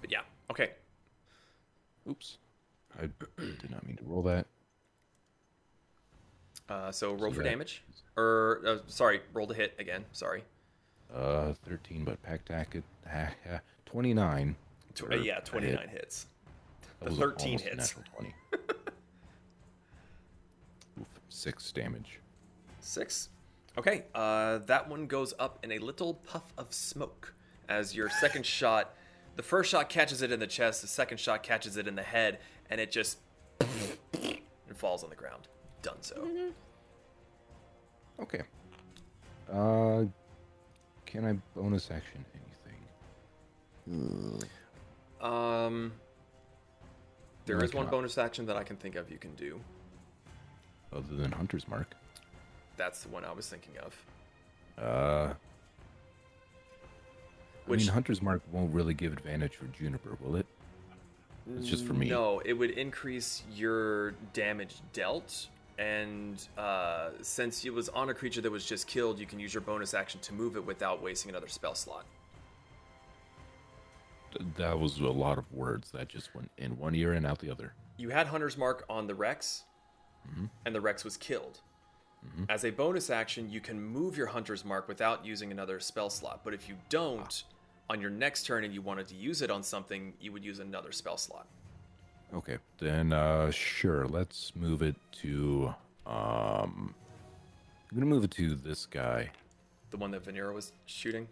[0.00, 0.20] but yeah,
[0.50, 0.70] okay.
[2.08, 2.38] Oops.
[2.98, 3.02] I
[3.38, 4.46] did not mean to roll that.
[6.68, 7.82] Uh, so roll So for that- damage,
[8.16, 10.04] or uh, sorry, roll to hit again.
[10.12, 10.44] Sorry.
[11.14, 12.84] Uh, 13, but pack tacket.
[13.86, 14.56] 29.
[14.94, 15.44] Tw- uh, yeah, a hit.
[15.46, 16.26] 29 hits.
[17.00, 17.94] That The was 13 almost hits.
[18.16, 18.34] 20.
[21.00, 22.20] Oof, six damage.
[22.80, 23.28] Six.
[23.78, 27.34] Okay, uh, that one goes up in a little puff of smoke
[27.68, 28.94] as your second shot.
[29.40, 30.82] The first shot catches it in the chest.
[30.82, 33.16] The second shot catches it in the head, and it just
[33.58, 35.48] and falls on the ground.
[35.80, 36.28] Done so.
[38.20, 38.42] Okay.
[39.50, 40.04] Uh,
[41.06, 42.22] can I bonus action
[43.88, 44.44] anything?
[45.22, 45.92] Um,
[47.46, 49.58] there I is one bonus action that I can think of you can do.
[50.92, 51.94] Other than Hunter's Mark.
[52.76, 54.04] That's the one I was thinking of.
[54.76, 55.32] Uh,
[57.72, 60.46] I mean, Hunter's Mark won't really give advantage for Juniper, will it?
[61.56, 62.08] It's just for me.
[62.08, 68.40] No, it would increase your damage dealt, and uh, since it was on a creature
[68.40, 71.30] that was just killed, you can use your bonus action to move it without wasting
[71.30, 72.04] another spell slot.
[74.32, 77.38] Th- That was a lot of words that just went in one ear and out
[77.40, 77.72] the other.
[77.96, 79.64] You had Hunter's Mark on the Rex,
[80.28, 80.50] Mhm.
[80.64, 81.60] and the Rex was killed.
[82.24, 82.46] Mhm.
[82.50, 86.42] As a bonus action, you can move your Hunter's Mark without using another spell slot.
[86.44, 87.42] But if you don't,
[87.90, 90.60] on your next turn and you wanted to use it on something, you would use
[90.60, 91.46] another spell slot.
[92.32, 94.06] Okay, then uh, sure.
[94.06, 95.74] Let's move it to.
[96.06, 96.94] Um,
[97.90, 99.28] I'm gonna move it to this guy.
[99.90, 101.26] The one that Vanera was shooting?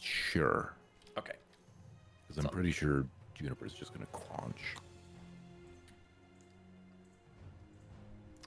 [0.00, 0.72] Sure,
[1.18, 1.34] Okay.
[2.26, 4.78] because I'm pretty sure Juniper's just gonna clonch.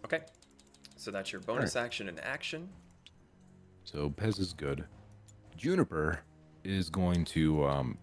[0.05, 0.21] Okay.
[0.95, 2.69] So that's your bonus action and action.
[3.83, 4.85] So Pez is good.
[5.57, 6.19] Juniper
[6.63, 7.97] is going to um,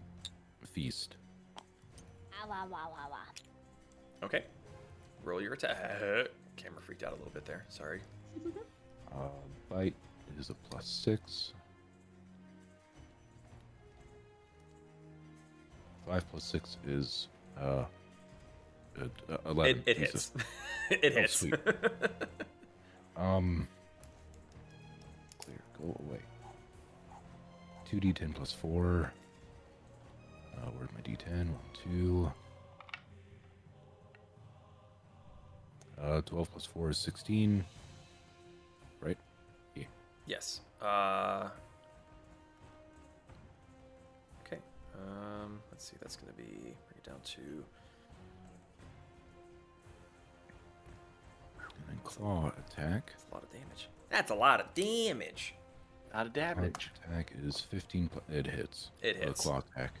[0.65, 1.15] feast.
[1.57, 4.25] Ah, wah, wah, wah, wah.
[4.25, 4.43] Okay.
[5.23, 5.77] Roll your attack.
[6.57, 7.65] Camera freaked out a little bit there.
[7.69, 8.01] Sorry.
[9.13, 9.27] Uh,
[9.69, 9.93] bite
[10.39, 11.51] is a plus six.
[16.07, 17.27] Five plus six is
[17.59, 17.83] uh,
[18.97, 19.11] uh, It,
[19.45, 19.83] eleven.
[19.85, 20.31] it Jesus.
[20.33, 20.33] hits.
[21.03, 21.35] it Oh, hits.
[21.35, 21.53] sweet.
[23.17, 23.67] Um,
[25.43, 25.57] clear.
[25.77, 26.19] Go away.
[27.91, 29.11] 2d10 plus 4.
[30.55, 31.47] Uh, where's my d10?
[31.47, 32.31] 1, 2.
[36.01, 37.65] Uh, 12 plus 4 is 16.
[39.01, 39.17] Right?
[39.75, 39.83] Yeah.
[40.25, 40.61] Yes.
[40.81, 41.49] Uh,
[44.45, 44.61] okay.
[44.95, 45.97] Um, let's see.
[46.01, 46.43] That's going to be.
[46.43, 47.41] Bring it down to.
[51.59, 53.11] And then claw attack.
[53.11, 53.89] That's a lot of damage.
[54.09, 55.55] That's a lot of damage.
[56.13, 56.91] Not a Claw damage.
[57.05, 58.09] attack is 15.
[58.09, 58.89] pl- It hits.
[59.01, 59.41] It hits.
[59.41, 59.93] claw attack.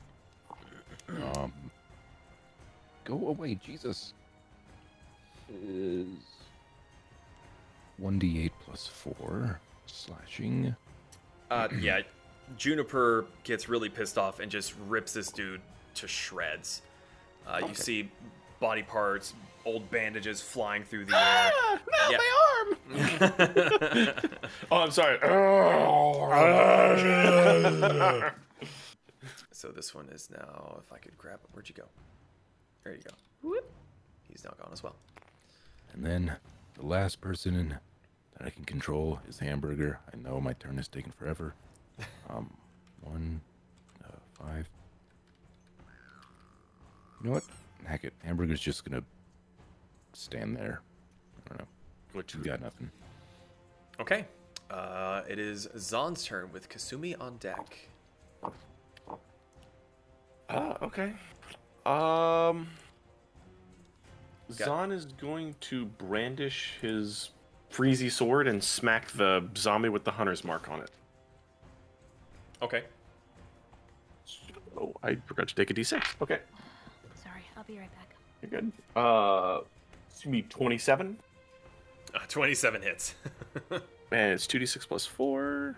[1.35, 1.53] Um,
[3.05, 4.13] go away, Jesus.
[5.65, 6.07] Is
[8.01, 10.75] 1d8 plus 4 slashing.
[11.49, 12.01] Uh, yeah,
[12.57, 15.61] Juniper gets really pissed off and just rips this dude
[15.95, 16.81] to shreds.
[17.45, 18.09] Uh, You see
[18.59, 19.33] body parts,
[19.65, 21.51] old bandages flying through the air.
[21.55, 22.17] Ah, Yeah.
[22.17, 22.77] my arm!
[24.71, 25.17] oh, I'm sorry.
[29.51, 30.79] so this one is now.
[30.83, 31.85] If I could grab it, where'd you go?
[32.83, 33.11] There you go.
[34.29, 34.95] He's now gone as well.
[35.93, 36.35] And then
[36.75, 37.69] the last person in,
[38.37, 39.99] that I can control is Hamburger.
[40.13, 41.53] I know my turn is taking forever.
[42.29, 42.49] Um,
[43.01, 43.41] one,
[44.03, 44.67] uh, five.
[47.21, 47.43] You know what?
[47.85, 48.13] Heck it.
[48.23, 49.03] Hamburger's just gonna
[50.13, 50.81] stand there.
[51.45, 51.67] I don't know.
[52.13, 52.89] Which You got nothing.
[53.99, 54.25] Okay.
[54.69, 57.77] Uh, it is Zon's turn with Kasumi on deck.
[60.49, 61.13] Ah, okay.
[61.85, 62.67] Um,
[64.57, 67.31] Got- Zon is going to brandish his
[67.71, 70.91] freezy sword and smack the zombie with the hunter's mark on it.
[72.61, 72.83] Okay.
[74.77, 76.01] Oh, I forgot to take a d6.
[76.21, 76.39] Okay,
[77.23, 78.15] Sorry, I'll be right back.
[78.41, 78.71] you're good.
[78.95, 79.61] Uh,
[80.21, 81.17] it's gonna be 27,
[82.13, 83.15] Uh, 27 hits.
[83.71, 83.81] and
[84.33, 85.75] it's 2d6 plus 4.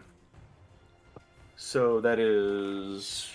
[1.55, 3.29] So that is.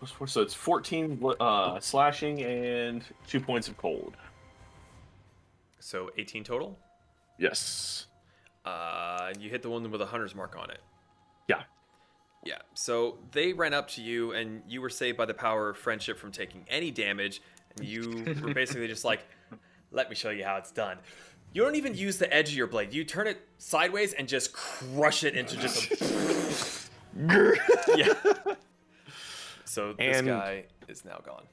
[0.00, 4.16] Plus 4, so it's 14 uh, slashing and 2 points of cold.
[5.78, 6.76] so 18 total.
[7.38, 8.06] Yes.
[8.64, 10.80] Uh, and you hit the one with a hunter's mark on it.
[11.46, 11.62] Yeah.
[12.44, 12.58] Yeah.
[12.74, 16.18] So they ran up to you, and you were saved by the power of friendship
[16.18, 17.40] from taking any damage.
[17.76, 19.20] And you were basically just like,
[19.90, 20.98] "Let me show you how it's done."
[21.54, 22.94] You don't even use the edge of your blade.
[22.94, 26.88] You turn it sideways and just crush it into just a.
[27.96, 28.14] yeah.
[29.64, 31.44] So this And- guy is now gone.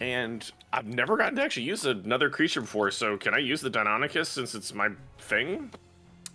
[0.00, 3.70] And I've never gotten to actually use another creature before, so can I use the
[3.70, 4.88] Deinonychus since it's my
[5.18, 5.70] thing?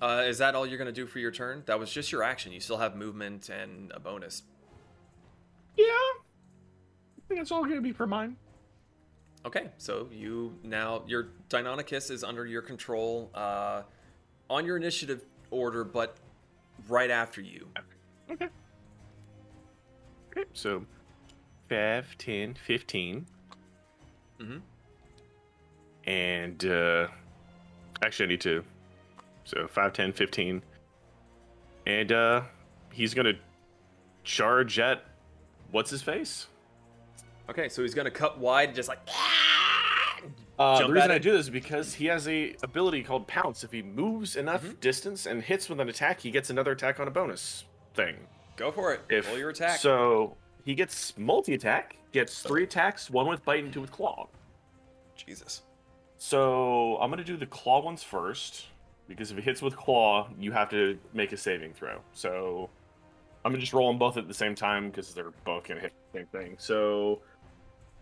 [0.02, 1.64] Uh, is that all you're gonna do for your turn?
[1.66, 2.52] That was just your action.
[2.52, 4.44] You still have movement and a bonus.
[5.78, 5.86] Yeah.
[5.86, 8.36] I think it's all going to be for mine.
[9.46, 13.82] Okay, so you now your Deinonychus is under your control uh,
[14.50, 16.18] on your initiative order, but
[16.88, 17.68] right after you.
[18.32, 18.48] Okay.
[20.32, 20.86] Okay, so
[21.70, 23.26] 5, 10, 15.
[24.40, 24.62] Mhm.
[26.06, 27.08] And, uh,
[28.04, 28.64] actually, I need two.
[29.46, 30.62] So 5, 10, 15.
[31.88, 32.42] And, uh,
[32.92, 33.40] he's going to
[34.24, 35.04] charge at
[35.72, 36.48] what's his face?
[37.48, 38.98] Okay, so he's gonna cut wide, just like
[40.58, 43.64] Uh, the reason I do this is because he has a ability called Pounce.
[43.64, 44.80] If he moves enough Mhm.
[44.80, 48.28] distance and hits with an attack, he gets another attack on a bonus thing.
[48.58, 49.02] go for it.
[49.10, 49.80] If Roll your attack.
[49.80, 54.28] So he gets multi attack, gets three attacks, one with bite and two with claw.
[55.18, 55.62] Jesus.
[56.18, 58.68] So I'm gonna do the claw ones first
[59.08, 62.00] because if it hits with claw, you have to make a saving throw.
[62.14, 62.70] So
[63.44, 65.94] I'm gonna just roll them both at the same time because they're both gonna hit
[66.14, 66.56] the same thing.
[66.60, 67.22] So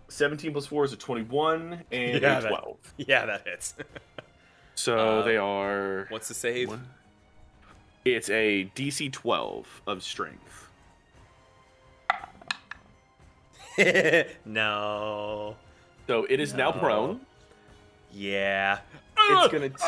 [0.10, 2.78] 17 plus 4 is a 21 and Yeah, a that- 12.
[2.98, 3.74] Yeah, that hits.
[4.76, 6.08] So Uh, they are.
[6.10, 6.70] What's the save?
[6.70, 6.90] One-
[8.06, 10.70] It's a DC 12 of strength.
[14.46, 15.56] no.
[16.08, 17.22] So it is now prone.
[18.12, 18.80] Yeah.
[19.30, 19.70] It's gonna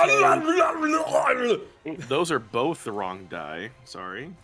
[1.85, 2.07] take.
[2.07, 3.71] Those are both the wrong die.
[3.83, 4.25] Sorry.
[4.25, 4.35] I'm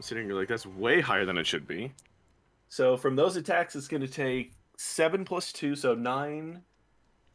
[0.00, 1.92] sitting here like that's way higher than it should be.
[2.68, 6.62] So from those attacks, it's gonna take seven plus two, so nine,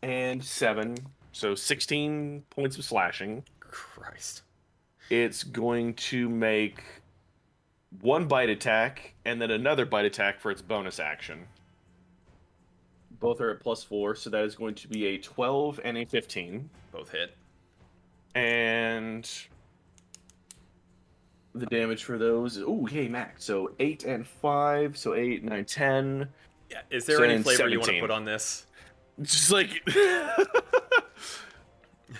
[0.02, 0.98] and seven,
[1.32, 3.44] so sixteen points of slashing.
[3.60, 4.42] Christ.
[5.10, 6.84] It's going to make
[8.02, 11.48] one bite attack and then another bite attack for its bonus action.
[13.20, 16.06] Both are at plus four, so that is going to be a 12 and a
[16.06, 16.70] 15.
[16.92, 17.36] Both hit.
[18.36, 19.30] And
[21.56, 23.44] the damage for those is, oh, hey, max.
[23.44, 26.28] So 8 and 5, so 8, 9, 10.
[26.70, 26.82] Yeah.
[26.90, 28.68] Is there any flavor you want to put on this?
[29.22, 29.88] Just like.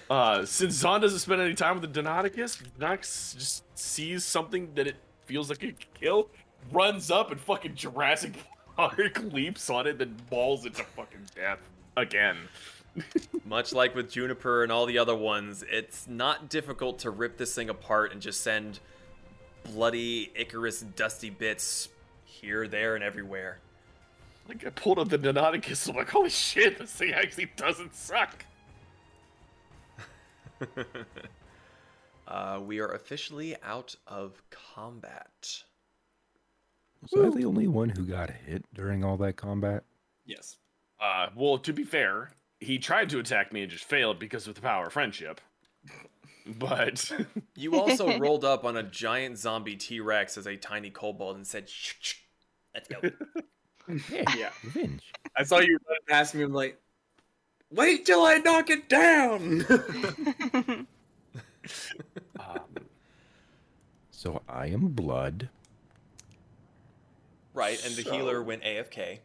[0.10, 4.88] uh, since Zon doesn't spend any time with the Deinonychus, Nox just sees something that
[4.88, 4.96] it
[5.26, 6.30] feels like it could kill,
[6.72, 8.34] runs up and fucking Jurassic
[8.78, 11.60] Park leaps on it, then balls it to fucking death
[11.98, 12.38] again.
[13.46, 17.56] Much like with Juniper and all the other ones, it's not difficult to rip this
[17.56, 18.80] thing apart and just send
[19.64, 21.90] bloody Icarus dusty bits
[22.24, 23.60] here, there, and everywhere.
[24.48, 28.46] Like I pulled up the Deinonychus, I'm like, holy shit, this thing actually doesn't suck.
[32.28, 35.64] uh, we are officially out of combat.
[37.02, 39.84] Was I the only one who got hit during all that combat?
[40.26, 40.58] Yes.
[41.00, 44.56] Uh, well, to be fair, he tried to attack me and just failed because of
[44.56, 45.42] the power of friendship.
[46.60, 47.12] But
[47.58, 51.46] You also rolled up on a giant zombie T Rex as a tiny kobold and
[51.46, 52.16] said, shh, shh,
[52.74, 53.00] let's go.
[54.10, 54.50] Yeah, Yeah.
[54.64, 55.14] revenge.
[55.36, 56.44] I saw you run past me.
[56.44, 56.80] I'm like,
[57.70, 59.66] wait till I knock it down.
[62.40, 62.76] um,
[64.12, 65.50] So I am blood.
[67.58, 69.20] Right, and the So- healer went AFK.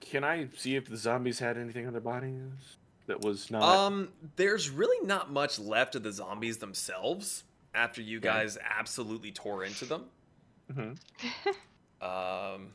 [0.00, 3.62] can I see if the zombies had anything on their bodies that was not?
[3.62, 8.28] um, there's really not much left of the zombies themselves after you Okay.
[8.28, 10.04] guys absolutely tore into them.
[10.72, 10.98] Mhm.
[11.98, 12.74] Um,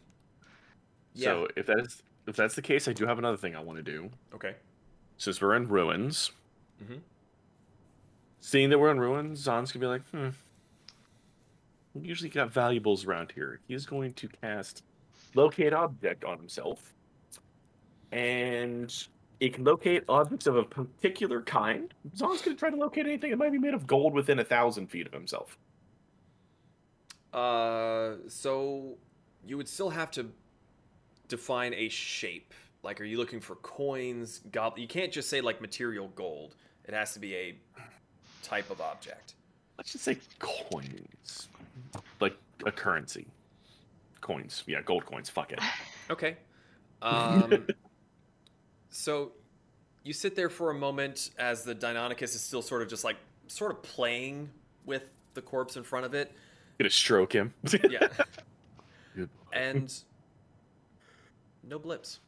[1.14, 1.26] yeah.
[1.26, 3.78] So if that is if that's the case, I do have another thing I want
[3.78, 4.10] to do.
[4.34, 4.56] okay.
[5.18, 6.32] Since we're in ruins,
[6.84, 7.02] Mhm.
[8.40, 10.30] seeing that we're in ruins, Zon's gonna be like, hmm.
[11.94, 13.60] We usually got valuables around here.
[13.68, 14.84] He's going to cast
[15.36, 16.94] locate object on himself,
[18.11, 18.94] and
[19.40, 21.94] it can locate objects of a particular kind.
[22.16, 24.88] Zon's gonna try to locate anything that might be made of gold within a thousand
[24.88, 25.58] feet of himself.
[27.34, 28.98] Uh, so
[29.45, 30.28] you would still have to
[31.28, 32.53] define a shape.
[32.84, 34.42] Like, are you looking for coins?
[34.52, 36.56] Gob- you can't just say like material gold.
[36.86, 37.56] It has to be a
[38.44, 39.36] type of object.
[39.78, 41.48] Let's just say coins,
[42.65, 43.27] a currency.
[44.22, 45.30] Coins, yeah, gold coins.
[45.30, 45.59] Fuck it.
[46.09, 46.35] Okay.
[47.01, 47.65] Um,
[48.90, 49.31] so
[50.03, 53.15] you sit there for a moment as the Deinonychus is still sort of just like
[53.48, 54.49] sort of playing
[54.85, 56.33] with the corpse in front of it.
[56.80, 57.53] Gonna stroke him.
[57.90, 58.07] Yeah.
[59.15, 59.30] Good.
[59.53, 59.93] and
[61.64, 62.19] no blips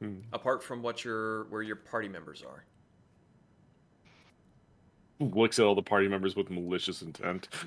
[0.00, 0.20] Hmm.
[0.32, 2.64] apart from what your where your party members are.
[5.20, 7.48] Looks at all the party members with malicious intent.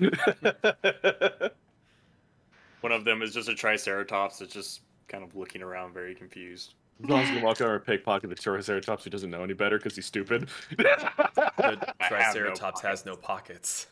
[2.80, 6.74] One of them is just a Triceratops that's just kind of looking around, very confused.
[7.06, 10.06] Zon's gonna walk over and pickpocket the Triceratops who doesn't know any better because he's
[10.06, 10.48] stupid.
[10.76, 10.88] The
[11.36, 13.86] I have no Triceratops has no pockets.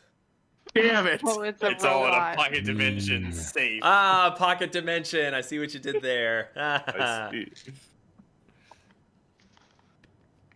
[0.73, 1.21] Damn it!
[1.25, 3.33] oh, it's It's all in a pocket dimension Mm.
[3.33, 3.81] safe.
[3.83, 5.33] Ah, pocket dimension.
[5.33, 6.49] I see what you did there.
[6.55, 7.51] I see.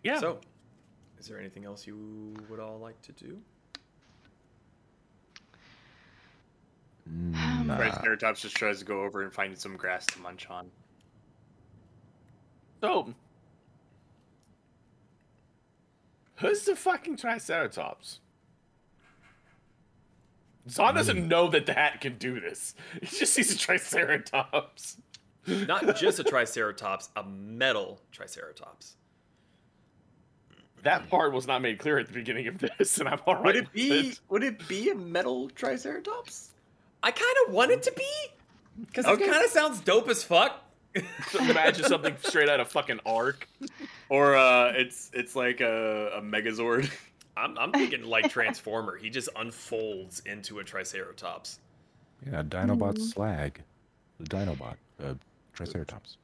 [0.04, 0.20] Yeah.
[0.20, 0.40] So,
[1.26, 3.36] is there anything else you would all like to do?
[7.10, 7.78] Hmm, nah.
[7.78, 10.70] Triceratops just tries to go over and find some grass to munch on.
[12.80, 13.16] So,
[16.36, 18.20] who's the fucking Triceratops?
[20.70, 20.98] Zon hmm.
[20.98, 22.76] doesn't know that that can do this.
[23.02, 24.98] He just sees a Triceratops.
[25.48, 28.98] Not just a Triceratops, a metal Triceratops.
[30.84, 33.46] That part was not made clear at the beginning of this, and I'm alright.
[33.46, 33.90] Would it with be?
[34.10, 34.20] it.
[34.30, 36.52] Would it be a metal Triceratops?
[37.02, 38.08] I kind of want it to be,
[38.86, 39.24] because Okay.
[39.26, 40.62] it kind of sounds dope as fuck.
[41.40, 43.48] Imagine something straight out of fucking Ark.
[44.10, 46.90] Or uh, it's it's like a, a Megazord.
[47.38, 48.96] I'm, I'm thinking like Transformer.
[48.96, 51.60] He just unfolds into a Triceratops.
[52.26, 53.62] Yeah, Dinobot slag.
[54.20, 54.76] The Dinobot.
[55.04, 55.16] Uh,
[55.52, 56.18] Triceratops.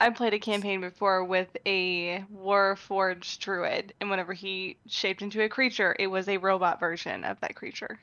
[0.00, 5.48] I played a campaign before with a Warforged druid, and whenever he shaped into a
[5.48, 7.98] creature, it was a robot version of that creature.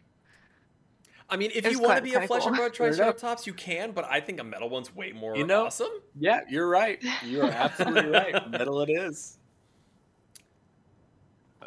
[1.29, 2.89] I mean, if It you want to be a kinda flesh and blood Fair.
[2.89, 5.89] Triceratops, you can, but I think a metal one's way more You know- awesome.
[6.19, 7.01] Yeah, you're right.
[7.23, 8.49] You are absolutely right.
[8.51, 9.37] Metal it is.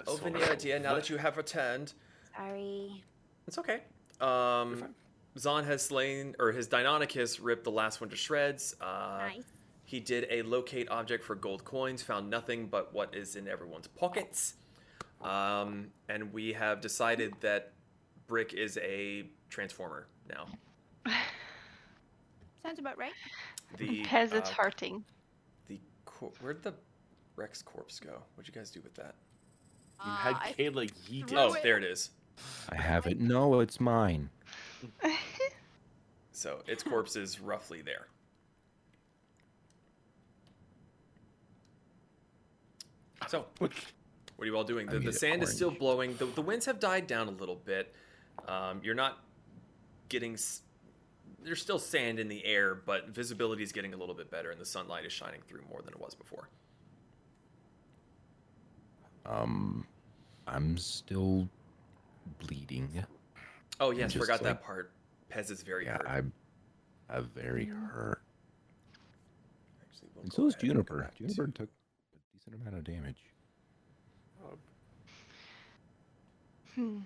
[0.07, 1.93] Oh, the idea now that you have returned,
[2.37, 3.03] Sorry.
[3.49, 3.81] it's okay.
[4.21, 4.95] Um,
[5.37, 8.77] Zon has slain, or his Deinonychus ripped the last one to shreds.
[8.81, 9.43] Uh, nice.
[9.89, 13.87] He did a locate object for gold coins, found nothing but what is in everyone's
[13.87, 14.53] pockets.
[15.23, 17.73] Um, and we have decided that
[18.27, 20.45] Brick is a transformer now.
[22.63, 23.15] Sounds about right.
[23.79, 25.05] The Pez, it's uh, hearting.
[25.69, 26.75] the cor- where'd the
[27.37, 28.19] Rex corpse go?
[28.35, 29.15] What'd you guys do with that?
[30.05, 31.35] You Uh, had I Kayla yeet it.
[31.35, 31.63] Oh, it.
[31.63, 32.11] there it is.
[32.69, 33.19] I have it.
[33.21, 34.29] No, it's mine.
[36.31, 38.07] So its corpse is roughly there.
[43.29, 43.71] So, what
[44.41, 44.87] are you all doing?
[44.87, 46.17] The, the need sand is still blowing.
[46.17, 47.95] The, the winds have died down a little bit.
[48.47, 49.19] Um, you're not
[50.09, 50.35] getting.
[50.35, 50.63] s-
[51.45, 54.61] There's still sand in the air, but visibility is getting a little bit better, and
[54.61, 56.49] the sunlight is shining through more than it was before.
[59.27, 59.87] Um,
[60.47, 61.49] I'm still
[62.47, 63.05] bleeding.
[63.81, 64.93] Oh yes, just forgot like- that part.
[65.31, 66.07] Pez is very Yeah, hurt.
[66.09, 66.33] I'm.
[67.11, 68.23] a very hurt.
[69.83, 71.11] Actually, we'll And so is ahead and go Juniper.
[71.19, 71.78] Juniper took a
[72.39, 73.17] decent amount of damage.
[76.75, 76.99] Hmm.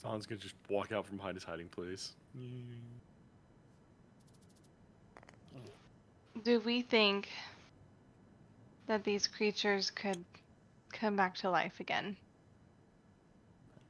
[0.00, 2.12] Zon's gonna just walk out from behind his hiding place.
[6.42, 7.28] Do we think
[8.86, 10.24] that these creatures could
[10.92, 12.16] come back to life again?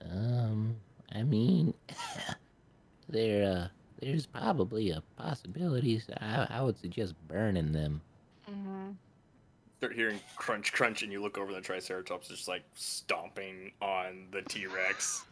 [0.08, 0.76] Um,
[1.12, 1.74] I mean,
[3.08, 3.68] there, uh,
[4.00, 5.98] there's probably a possibility.
[5.98, 8.02] So I, I would suggest burning them.
[8.48, 8.90] Mm-hmm.
[9.84, 14.40] Start hearing crunch, crunch, and you look over the Triceratops, just like stomping on the
[14.40, 15.26] T Rex.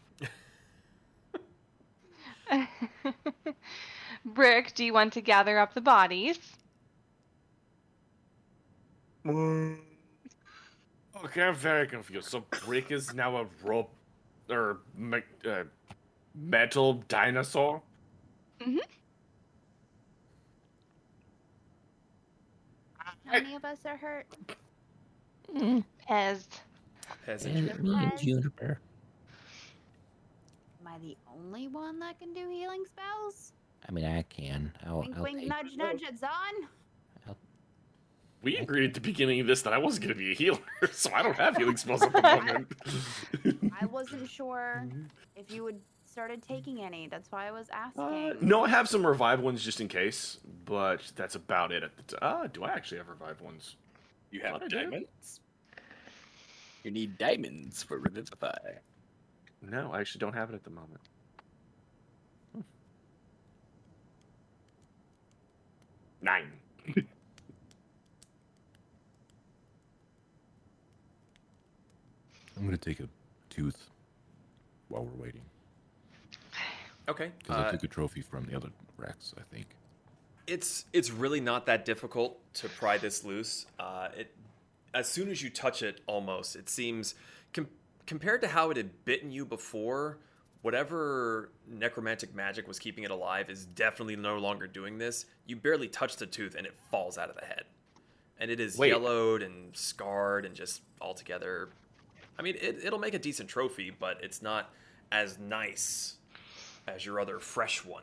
[4.27, 6.39] Brick, do you want to gather up the bodies?
[9.27, 9.73] Okay,
[11.43, 12.29] I'm very confused.
[12.29, 13.95] So Brick is now a rope
[14.51, 15.65] or me- uh,
[16.35, 17.81] metal dinosaur?
[18.61, 18.67] How
[23.33, 24.27] many of us are hurt?
[25.55, 25.85] Mm.
[26.09, 26.45] Pez.
[27.27, 27.57] Peasant.
[27.57, 28.21] And me and Surprise.
[28.21, 28.79] Juniper.
[30.81, 33.53] Am I the only one that can do healing spells?
[33.89, 34.73] I mean, I can.
[34.87, 36.31] I'll, wink, I'll wink, take- nudge, nudge at Zon.
[38.43, 40.59] We agreed at the beginning of this that I wasn't going to be a healer,
[40.93, 42.73] so I don't have healing spells at the moment.
[43.81, 44.85] I wasn't sure
[45.37, 45.77] if you had
[46.13, 47.09] started taking any.
[47.09, 48.03] That's why I was asking.
[48.05, 51.83] Uh, no, I have some revive ones just in case, but that's about it.
[51.83, 53.77] At the t- uh, do I actually have revive ones?
[54.31, 54.69] You have Thought I.
[54.69, 55.41] Diamonds.
[56.85, 58.57] You need diamonds for revivify.
[59.63, 61.01] No, I actually don't have it at the moment.
[62.53, 62.61] Hmm.
[66.21, 66.53] Nine.
[72.57, 73.09] I'm gonna take a
[73.49, 73.89] tooth
[74.89, 75.43] while we're waiting.
[77.09, 77.33] Okay.
[77.39, 79.67] Because uh, I took a trophy from the other Rex, I think.
[80.47, 83.67] it's it's really not that difficult to pry this loose.
[83.79, 84.35] Uh, it
[84.95, 87.15] as soon as you touch it, almost it seems
[87.53, 87.69] com-
[88.07, 90.19] compared to how it had bitten you before.
[90.61, 95.27] Whatever necromantic magic was keeping it alive is definitely no longer doing this.
[95.47, 97.65] You barely touch the tooth and it falls out of the head,
[98.39, 98.91] and it is Wait.
[98.91, 101.71] yellowed and scarred and just altogether.
[102.39, 104.71] I mean, it, it'll make a decent trophy, but it's not
[105.11, 106.19] as nice
[106.87, 108.03] as your other fresh one.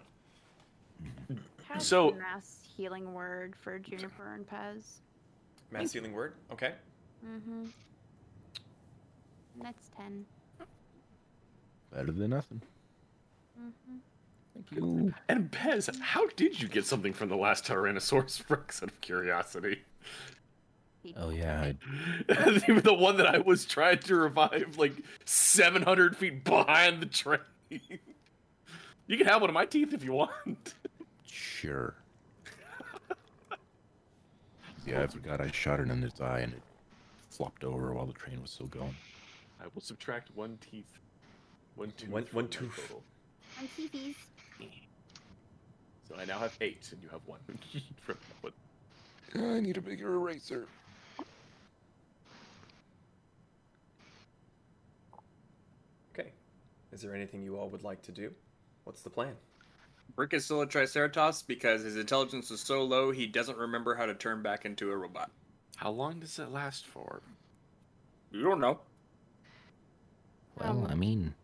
[1.68, 4.84] Have So- mass healing word for Juniper and Pez.
[5.72, 6.34] Mass healing word.
[6.52, 6.74] Okay.
[7.26, 7.66] Mm-hmm.
[9.62, 10.26] That's ten.
[11.94, 12.62] Better than nothing.
[13.60, 13.98] Mm-hmm.
[14.54, 15.14] Thank you.
[15.28, 19.84] And Pez, how did you get something from the last Tyrannosaurus Rex out of curiosity?
[21.18, 21.76] Oh yeah, I,
[22.68, 24.94] Even the one that I was trying to revive like
[25.26, 27.40] 700 feet behind the train.
[29.10, 30.76] you can have one of my teeth if you want.
[31.26, 31.96] sure.
[34.86, 36.62] yeah, I forgot I shot it in its eye and it
[37.32, 38.96] flopped over while the train was still going.
[39.60, 41.00] I will subtract one teeth.
[41.76, 42.10] One tooth.
[42.10, 42.76] One- from one my tooth.
[42.76, 43.04] total.
[43.60, 44.16] And teethies.
[46.08, 47.40] So I now have eight, and you have one.
[48.02, 48.54] from that
[49.36, 49.56] one.
[49.56, 50.68] I need a bigger eraser.
[56.14, 56.32] Okay.
[56.92, 58.32] Is there anything you all would like to do?
[58.90, 59.36] What's the plan?
[60.16, 64.08] Brick is still a Triceratops because his intelligence is so low he doesn't remember how
[64.08, 65.30] to turn back into a robot.
[65.76, 67.22] How long does it last for?
[68.32, 68.80] You don't know.
[70.60, 71.36] Well, Um, I mean,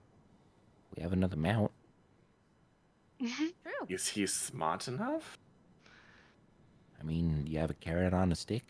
[0.95, 1.69] we have another mount.
[3.19, 3.51] True.
[3.89, 5.37] Is he smart enough?
[6.99, 8.63] I mean, you have a carrot on a stick.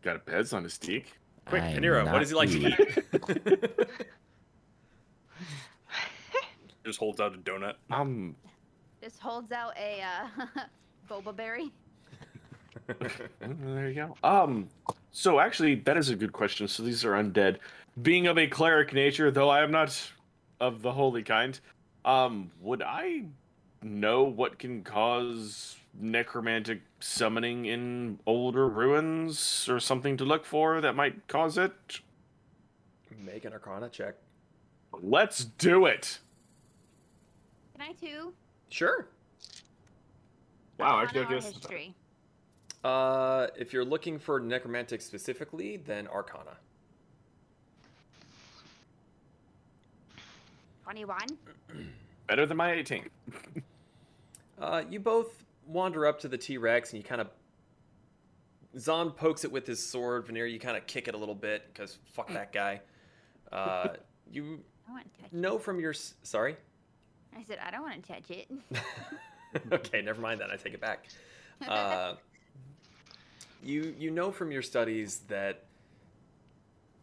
[0.00, 1.12] Got a Pez on his teeth.
[1.44, 4.06] Quick, I'm Panero, what does he like to eat?
[6.84, 7.74] Just holds out a donut.
[7.90, 8.34] Um,
[9.02, 10.62] Just holds out a uh,
[11.10, 11.70] boba berry.
[12.88, 13.18] Mm,
[13.74, 14.16] There you go.
[14.22, 14.68] Um,
[15.10, 16.68] so actually, that is a good question.
[16.68, 17.58] So these are undead.
[18.00, 20.10] Being of a cleric nature, though I am not
[20.60, 21.58] of the holy kind,
[22.04, 23.24] um, would I
[23.82, 30.94] know what can cause necromantic summoning in older ruins or something to look for that
[30.94, 32.00] might cause it?
[33.18, 34.14] Make an Arcana check.
[35.02, 36.18] Let's do it.
[37.80, 38.34] Can I too?
[38.68, 39.06] Sure.
[40.78, 41.94] Wow, Arcana actually, I or guess history.
[42.84, 46.58] Uh, if you're looking for necromantic specifically, then Arcana.
[50.84, 51.26] Twenty-one.
[52.26, 53.08] better than my 18.
[54.60, 57.28] Uh, you both wander up to the T Rex and you kind of.
[58.78, 60.26] Zon pokes it with his sword.
[60.26, 62.82] Vanera, you kind of kick it a little bit because fuck that guy.
[63.50, 63.88] Uh,
[64.30, 65.94] you I want to know from your.
[65.94, 66.56] Sorry?
[67.36, 68.48] I said, I don't want to touch it.
[69.72, 70.50] okay, never mind that.
[70.50, 71.06] I take it back.
[71.66, 72.14] Uh,
[73.62, 75.64] you you know from your studies that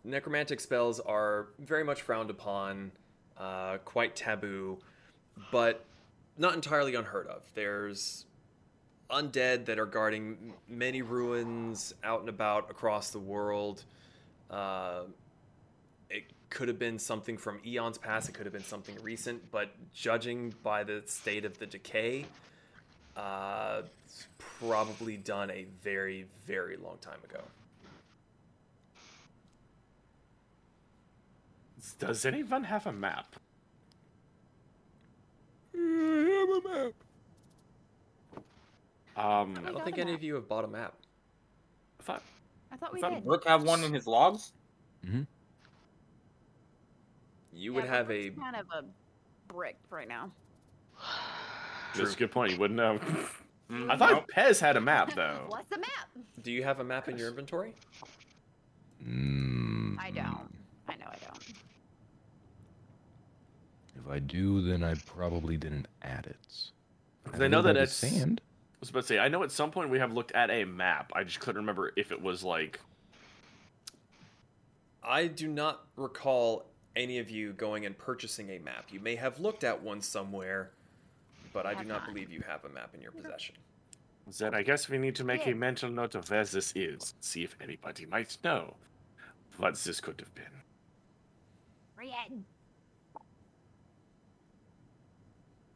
[0.03, 2.91] necromantic spells are very much frowned upon,
[3.37, 4.77] uh, quite taboo,
[5.51, 5.85] but
[6.37, 7.43] not entirely unheard of.
[7.53, 8.25] There's
[9.09, 13.83] undead that are guarding many ruins out and about across the world.
[14.49, 15.03] Uh,
[16.09, 18.29] it could have been something from eons past.
[18.29, 22.25] It could have been something recent, but judging by the state of the decay,
[23.15, 27.41] uh, it's probably done a very, very long time ago.
[31.99, 33.35] Does anyone have a map?
[39.15, 40.93] Um, I don't think any of you have bought a map.
[41.99, 42.23] I thought
[42.71, 43.25] I thought we Does did.
[43.25, 44.53] Brooke have one in his logs?
[47.57, 48.83] You Yeah, would but have a kind of a
[49.51, 50.31] brick right now.
[51.95, 52.51] that's a good point.
[52.53, 52.99] You wouldn't know.
[53.69, 54.29] Mm, I thought nope.
[54.33, 55.43] Pez had a map though.
[55.49, 56.07] What's the map?
[56.41, 57.73] Do you have a map in your inventory?
[59.05, 60.49] Mm, I don't.
[60.87, 61.43] I know I don't.
[63.97, 66.37] If I do, then I probably didn't add it.
[67.25, 67.91] Because I know that it's.
[67.91, 68.39] sand.
[68.45, 70.63] I was about to say, I know at some point we have looked at a
[70.63, 71.11] map.
[71.13, 72.79] I just couldn't remember if it was like.
[75.03, 78.85] I do not recall any of you going and purchasing a map.
[78.91, 80.71] You may have looked at one somewhere,
[81.53, 82.07] but I do not not.
[82.07, 83.55] believe you have a map in your possession.
[84.37, 85.53] Then I guess we need to make Yeah.
[85.53, 87.13] a mental note of where this is.
[87.21, 88.75] See if anybody might know
[89.57, 90.45] what this could have been.
[91.95, 92.43] Red.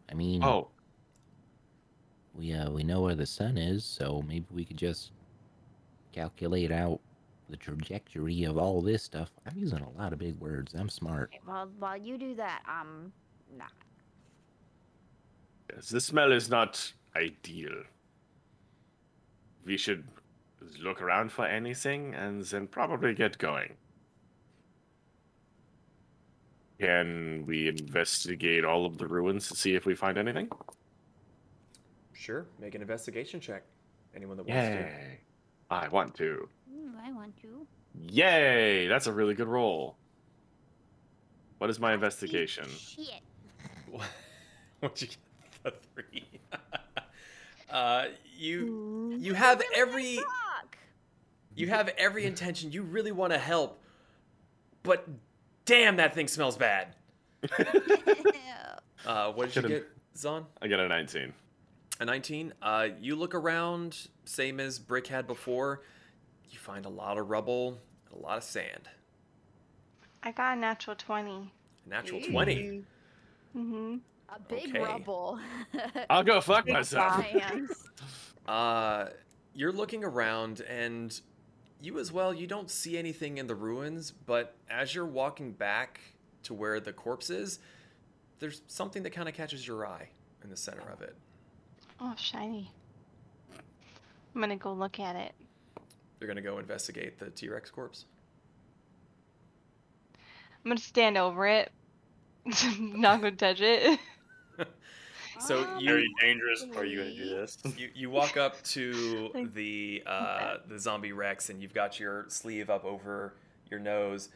[0.09, 0.67] I mean, Oh,
[2.33, 5.11] we uh we know where the sun is, so maybe we could just
[6.11, 6.99] calculate out
[7.51, 9.31] the trajectory of all this stuff.
[9.45, 10.73] I'm using a lot of big words.
[10.73, 11.29] I'm smart.
[11.33, 13.11] Okay, well, while you do that, um,
[13.55, 13.65] nah.
[15.71, 17.83] yes, the smell is not ideal.
[19.65, 20.05] We should
[20.81, 23.73] look around for anything and then probably get going.
[26.79, 30.49] Can we investigate all of the ruins to see if we find anything?
[32.13, 33.63] Sure, make an investigation check.
[34.15, 34.75] Anyone that wants to.
[34.75, 35.19] Yay!
[35.69, 36.49] I want to.
[37.01, 37.67] Ooh, I want to.
[37.95, 38.87] Yay!
[38.87, 39.95] That's a really good roll.
[41.57, 42.65] What is my investigation?
[42.69, 43.21] Shit.
[44.79, 45.17] What'd you get?
[45.63, 46.25] The three.
[47.69, 48.05] uh,
[48.35, 50.19] you you have really every
[51.55, 52.71] you have every intention.
[52.71, 53.79] You really want to help,
[54.83, 55.07] but
[55.65, 56.95] damn, that thing smells bad.
[59.03, 60.45] Uh, what did you get, Zon?
[60.61, 61.33] I got a 19.
[62.01, 62.53] A 19.
[62.61, 65.81] Uh, you look around, same as Brick had before.
[66.51, 67.79] You find a lot of rubble,
[68.11, 68.89] and a lot of sand.
[70.23, 71.51] I got a natural 20.
[71.87, 72.83] Natural 20.
[73.57, 73.95] Mm-hmm.
[74.29, 74.79] A big Okay.
[74.79, 75.39] rubble.
[76.09, 77.13] I'll go fuck Big myself.
[77.25, 77.87] science.
[78.47, 79.09] Uh,
[79.53, 81.21] you're looking around, and
[81.79, 86.01] you as well, you don't see anything in the ruins, but as you're walking back
[86.43, 87.59] to where the corpse is,
[88.39, 90.09] there's something that kind of catches your eye
[90.43, 91.15] in the center of it.
[91.99, 92.71] Oh, shiny.
[94.33, 95.33] I'm gonna go look at it.
[96.21, 98.05] You're going to go investigate the T Rex corpse.
[100.63, 101.71] I'm gonna stand over it.
[102.79, 103.99] Not gonna touch it.
[105.39, 106.65] So Um, you Very dangerous.
[106.75, 107.57] Are you gonna do this?
[107.75, 112.69] you, you walk up to the uh, the zombie Rex and you've got your sleeve
[112.69, 113.33] up over
[113.71, 114.29] your nose,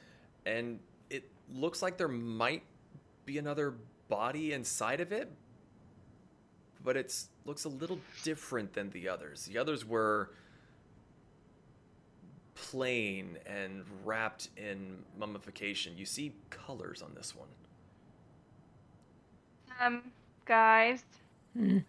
[0.48, 0.80] and
[1.12, 2.64] it looks like there might
[3.26, 3.76] be another
[4.08, 5.32] body inside of it,
[6.84, 9.46] but it's looks a little different than the others.
[9.46, 10.32] The others were
[12.56, 15.98] plain and wrapped in mummification.
[15.98, 17.48] You see colors on this one.
[19.80, 20.02] Um,
[20.46, 21.04] guys,
[21.54, 21.80] Yes.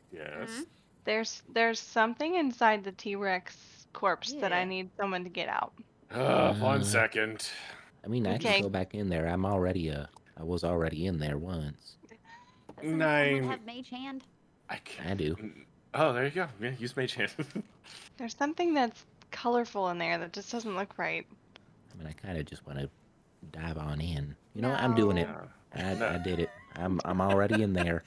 [0.50, 0.66] Mhm.
[1.04, 5.72] there's there's something inside the T-Rex corpse that I need someone to get out.
[6.10, 7.52] Uh, one Uh.
[8.04, 8.54] I mean, I Okay.
[8.54, 9.26] can go back in there.
[9.28, 11.96] I'm already uh, I was already in there once.
[12.08, 12.18] Doesn't
[12.82, 13.44] someone Nine.
[13.44, 14.22] have mage hand?
[14.68, 15.10] I can't.
[15.10, 15.36] I do.
[15.94, 16.48] Oh, there you go.
[16.60, 17.32] Yeah, use mage hand.
[18.18, 21.26] There's something that's colorful in there that just doesn't look right.
[21.92, 22.88] I mean, I kind of just want to
[23.52, 24.36] dive on in.
[24.54, 24.80] You know, what?
[24.80, 25.28] I'm doing it.
[25.74, 26.08] I, No.
[26.08, 26.50] I did it.
[26.74, 28.04] I'm I'm already in there.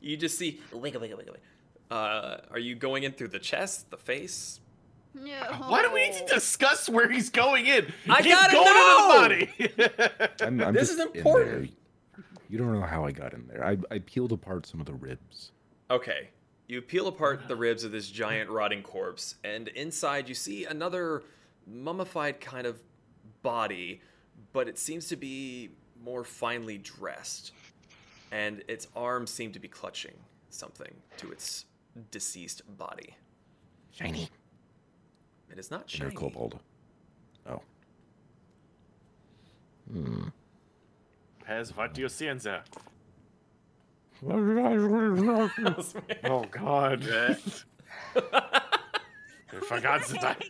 [0.00, 1.34] You just see wiggle, wiggle, wiggle.
[1.34, 1.46] wiggle.
[1.90, 4.60] Uh, are you going in through the chest, the face?
[5.14, 5.32] No.
[5.66, 7.92] Why do we need to discuss where he's going in?
[8.08, 10.34] I He's gotta going into the body.
[10.46, 11.72] I'm, I'm This is important.
[12.48, 13.64] You don't know how I got in there.
[13.64, 15.52] I, I peeled apart some of the ribs.
[15.90, 16.28] Okay.
[16.68, 21.22] You peel apart the ribs of this giant rotting corpse, and inside you see another
[21.66, 22.78] mummified kind of
[23.42, 24.02] body,
[24.52, 25.70] but it seems to be
[26.04, 27.52] more finely dressed.
[28.30, 30.12] and its arms seem to be clutching
[30.50, 31.64] something to its
[32.10, 33.16] deceased body.
[33.90, 34.28] Shiny.
[35.50, 36.14] It is not Inner shiny.
[36.14, 36.58] kobold.
[37.48, 37.62] Oh.
[39.90, 40.24] Hmm.
[41.48, 42.62] Pez, what do you see in there?
[46.24, 47.08] oh God.
[47.10, 47.36] I
[49.62, 50.42] forgot that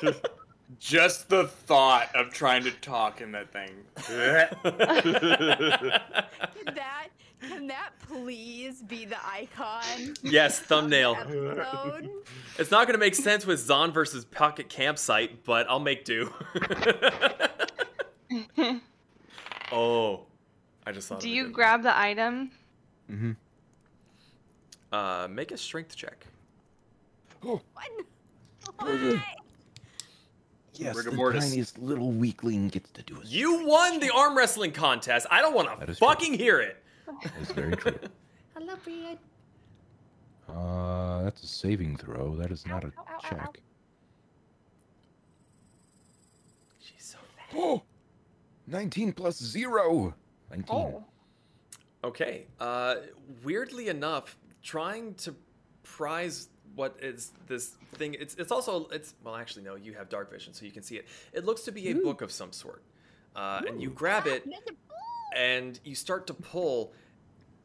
[0.00, 0.14] I
[0.78, 3.70] Just the thought of trying to talk in that thing.
[3.94, 4.54] Can
[6.74, 7.08] that
[7.48, 10.14] can that please be the icon?
[10.22, 11.16] yes, thumbnail.
[12.58, 16.32] It's not going to make sense with Zon versus Pocket Campsite, but I'll make do.
[19.72, 20.22] oh,
[20.86, 21.20] I just thought.
[21.20, 21.52] Do you good one.
[21.54, 22.50] grab the item?
[23.10, 23.32] Mm-hmm.
[24.92, 26.26] Uh, make a strength check.
[27.44, 27.60] Oh.
[27.74, 28.88] What?
[28.88, 29.22] Why?
[30.74, 31.44] Yes, Rigor the mortis.
[31.44, 33.26] tiniest little weakling gets to do it.
[33.26, 35.26] You won the arm wrestling contest.
[35.30, 36.08] I don't want to is true.
[36.08, 36.82] fucking hear it.
[37.22, 37.96] That's very true.
[38.56, 39.18] Hello, Brian.
[40.48, 42.34] Uh, that's a saving throw.
[42.36, 43.60] That is not a Ow, ow, ow, ow, check.
[46.80, 47.18] She's so
[47.54, 47.82] Oh!
[48.66, 50.14] 19 plus 0!
[50.56, 50.76] 19.
[50.76, 51.04] Oh.
[52.02, 52.46] Okay.
[52.60, 52.96] Uh,
[53.42, 55.34] weirdly enough, trying to
[55.82, 58.14] prize what is this thing?
[58.14, 60.96] It's it's also it's well actually no, you have dark vision, so you can see
[60.96, 61.06] it.
[61.32, 62.82] It looks to be a book of some sort,
[63.36, 64.44] uh, and you grab it
[65.36, 66.92] and you start to pull,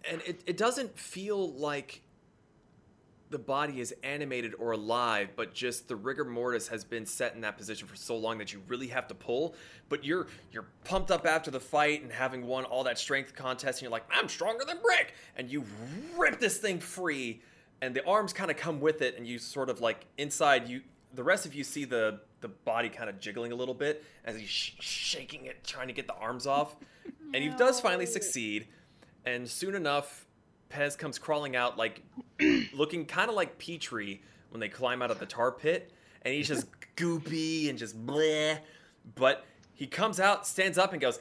[0.10, 2.02] and it it doesn't feel like
[3.30, 7.42] the body is animated or alive, but just the rigor mortis has been set in
[7.42, 9.56] that position for so long that you really have to pull.
[9.88, 13.80] But you're you're pumped up after the fight and having won all that strength contest,
[13.80, 15.64] and you're like, I'm stronger than Brick, and you
[16.18, 17.42] rip this thing free,
[17.82, 20.82] and the arms kind of come with it, and you sort of like inside you.
[21.14, 24.38] The rest of you see the the body kind of jiggling a little bit as
[24.38, 26.76] he's sh- shaking it, trying to get the arms off,
[27.34, 28.68] and he does finally succeed.
[29.26, 30.26] And soon enough,
[30.70, 32.02] Pez comes crawling out, like
[32.74, 35.92] looking kind of like Petrie when they climb out of the tar pit,
[36.22, 38.60] and he's just goopy and just bleh.
[39.16, 41.20] But he comes out, stands up, and goes,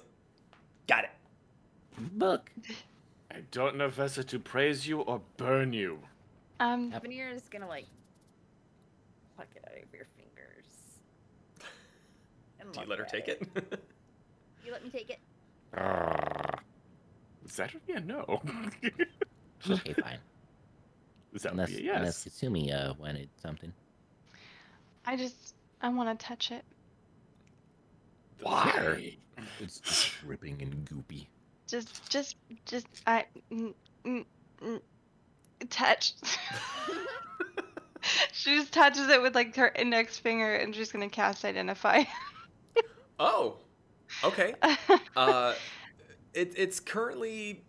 [0.86, 1.10] "Got it."
[1.98, 2.50] Book.
[3.30, 5.98] I don't know whether to praise you or burn you.
[6.60, 7.86] Um, Vanera is gonna like
[9.36, 10.64] pluck it out of your fingers.
[12.60, 13.42] And Do you let her take it?
[14.66, 15.18] You let me take it.
[15.74, 16.58] Ah.
[17.46, 18.42] Is that a yeah, no?
[19.68, 20.18] Okay, fine.
[21.32, 22.40] Is that unless, be a unless yes?
[22.40, 23.72] Kasumi uh, wanted something.
[25.04, 26.64] I just I want to touch it.
[28.42, 29.16] Why?
[29.60, 31.26] It's just dripping and goopy.
[31.66, 34.24] Just just just I mm, mm,
[34.62, 34.80] mm,
[35.70, 36.14] touch.
[38.32, 42.04] she just touches it with like her index finger and she's gonna cast identify.
[43.18, 43.56] oh,
[44.24, 44.54] okay.
[45.16, 45.54] Uh,
[46.32, 47.64] it, it's currently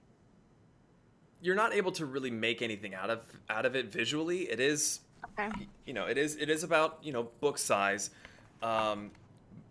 [1.41, 4.49] you're not able to really make anything out of out of it visually.
[4.49, 5.01] It is
[5.37, 5.49] okay.
[5.85, 8.09] you know, it is it is about you know book size,
[8.61, 9.11] um,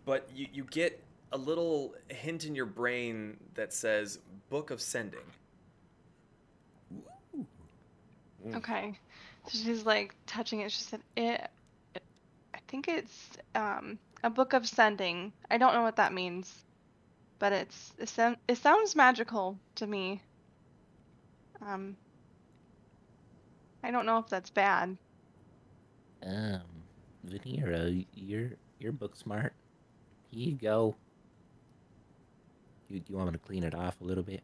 [0.05, 5.19] but you you get a little hint in your brain that says book of sending.
[8.53, 8.97] Okay.
[9.47, 10.71] So she's like touching it.
[10.71, 11.49] She said, it,
[11.95, 12.03] it
[12.53, 15.33] I think it's um, a book of sending.
[15.49, 16.63] I don't know what that means,
[17.37, 20.21] but it's it, sound, it sounds magical to me.
[21.65, 21.95] Um,
[23.83, 24.97] I don't know if that's bad.
[26.25, 26.61] Um,
[27.27, 29.53] Vanera, you're you're book smart.
[30.31, 30.95] Here you go.
[32.89, 34.41] You, you want me to clean it off a little bit?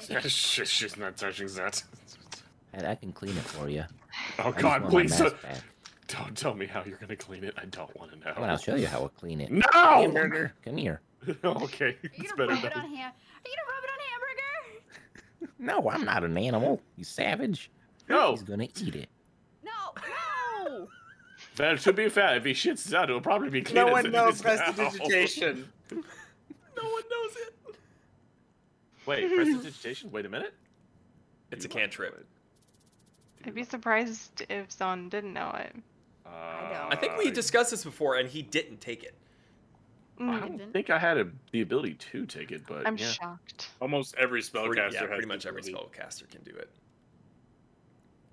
[0.28, 1.82] She- She's not touching that.
[2.76, 3.84] I, I can clean it for you.
[4.40, 5.54] Oh I God, want my please mask uh,
[6.08, 7.54] don't tell me how you're gonna clean it.
[7.56, 8.32] I don't want to know.
[8.34, 9.50] Come on, I'll show you how I'll clean it.
[9.50, 9.62] No!
[9.72, 11.00] Hamburger, come here.
[11.44, 13.12] okay, Are you it's gonna better rub it on ham?
[13.12, 13.83] Are you gonna rub it on hamburger?
[15.58, 16.80] No, I'm not an animal.
[16.96, 17.70] You savage.
[18.08, 18.32] No.
[18.32, 19.08] He's gonna eat it.
[19.64, 19.70] No,
[20.66, 20.88] no.
[21.56, 24.10] Well, to be fair, if he shits it out, it'll probably be cleaner No one
[24.10, 25.68] knows prestidigitation.
[26.76, 27.76] No one knows it.
[29.06, 30.10] Wait, prestidigitation?
[30.10, 30.52] Wait a minute.
[31.52, 32.26] It's a cantrip.
[33.44, 35.72] I'd be surprised if someone didn't know it.
[36.26, 39.14] Uh, I think we discussed this before, and he didn't take it.
[40.18, 42.96] I Mm, don't Didn't- think I had a, the ability to take it, but I'm
[42.96, 43.10] yeah.
[43.10, 43.70] shocked.
[43.80, 45.74] Almost every spellcaster Pretty, has yeah, pretty the much every ability.
[45.98, 46.70] spellcaster can do it.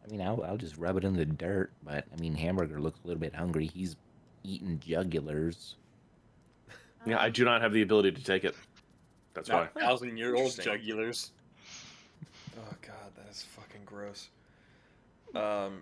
[0.03, 2.99] I mean, I'll, I'll just rub it in the dirt, but I mean, Hamburger looks
[3.03, 3.65] a little bit hungry.
[3.67, 3.95] He's
[4.43, 5.75] eating jugulars.
[7.07, 8.53] Yeah, I do not have the ability to take it.
[9.33, 9.61] That's why.
[9.61, 10.73] Not thousand year old Interesting.
[10.95, 11.29] jugulars.
[12.57, 14.29] Oh god, that is fucking gross.
[15.33, 15.81] Um,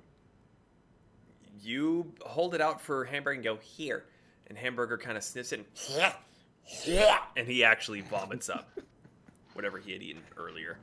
[1.61, 4.05] you hold it out for Hamburger and go here,
[4.49, 5.65] and Hamburger kind of sniffs it,
[6.87, 6.95] and,
[7.37, 8.69] and he actually vomits up.
[9.53, 10.77] whatever he had eaten earlier.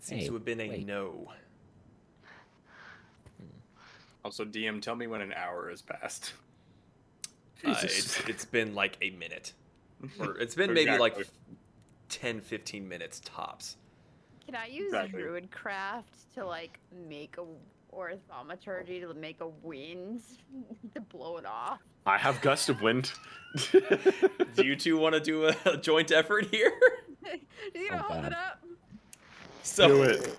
[0.00, 0.86] Seems Hey, to have been a wait.
[0.86, 1.28] no.
[4.24, 6.32] Also, DM, tell me when an hour has passed.
[7.64, 9.52] Uh, it's, it's been like a minute.
[10.20, 10.84] Or it's been Exactly.
[10.86, 11.26] maybe like
[12.10, 13.76] 10, 15 minutes tops.
[14.44, 15.22] Can I use Exactly.
[15.22, 16.02] Druidcraft
[16.34, 16.78] to like
[17.08, 17.44] make a
[17.94, 20.22] or thaumaturgy to make a wind
[20.94, 21.80] to blow it off?
[22.06, 23.12] I have gust of wind.
[23.72, 26.72] Do you two want to do a, a joint effort here?
[27.74, 28.62] you gonna Oh, hold it up?
[29.62, 30.38] So, Do it.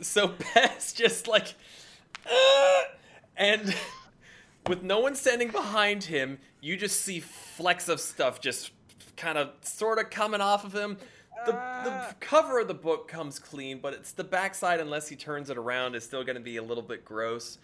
[0.00, 1.54] So Pez just like,
[2.28, 2.82] "Ah!"
[3.36, 3.74] and
[4.66, 8.70] with no one standing behind him, you just see flecks of stuff just
[9.16, 10.98] kind of sort of coming off of him.
[11.46, 15.50] The, the cover of the book comes clean, but it's the backside, unless he turns
[15.50, 17.58] it around, is still going to be a little bit gross.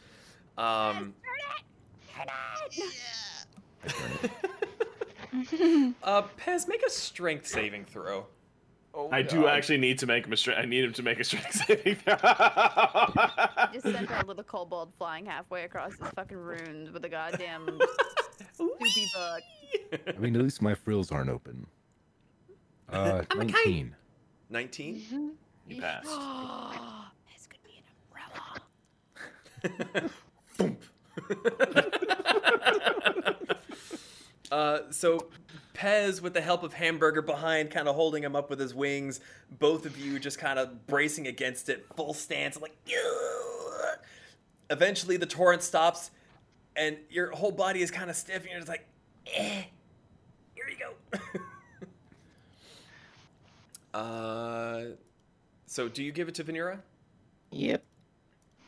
[0.57, 2.28] Um, Turn it!
[3.86, 5.94] I turn it.
[6.03, 8.27] uh, Pez, make a strength saving throw.
[8.97, 10.61] Oh, I do actually need to make him a strength.
[10.61, 12.15] I need him to make a strength saving throw.
[13.73, 17.81] Just sent a little kobold flying halfway across his fucking runes with a goddamn
[18.53, 19.43] soupy book.
[20.07, 21.67] I mean, at least my frills aren't open.
[22.90, 23.66] Uh, I'm a kite.
[23.66, 23.96] 19.
[24.50, 25.32] 19?
[25.68, 26.06] You passed.
[27.32, 27.84] this could be an
[29.70, 30.08] umbrella.
[30.58, 30.76] Boom.
[34.52, 35.28] uh, so
[35.74, 39.20] Pez, with the help of Hamburger behind, kind of holding him up with his wings,
[39.58, 42.76] both of you just kind of bracing against it, full stance, like.
[42.88, 43.98] "Ugh."
[44.70, 46.10] Eventually, the torrent stops,
[46.76, 48.86] and your whole body is kind of stiff, and you're just like,
[49.34, 49.62] eh,
[50.54, 51.18] here you go.
[53.94, 54.82] uh,
[55.66, 56.81] so do you give it to Vanera?
[57.50, 57.82] Yep.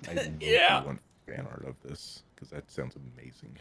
[0.09, 0.85] I really Yeah.
[0.85, 3.57] want fan art of this because that sounds amazing.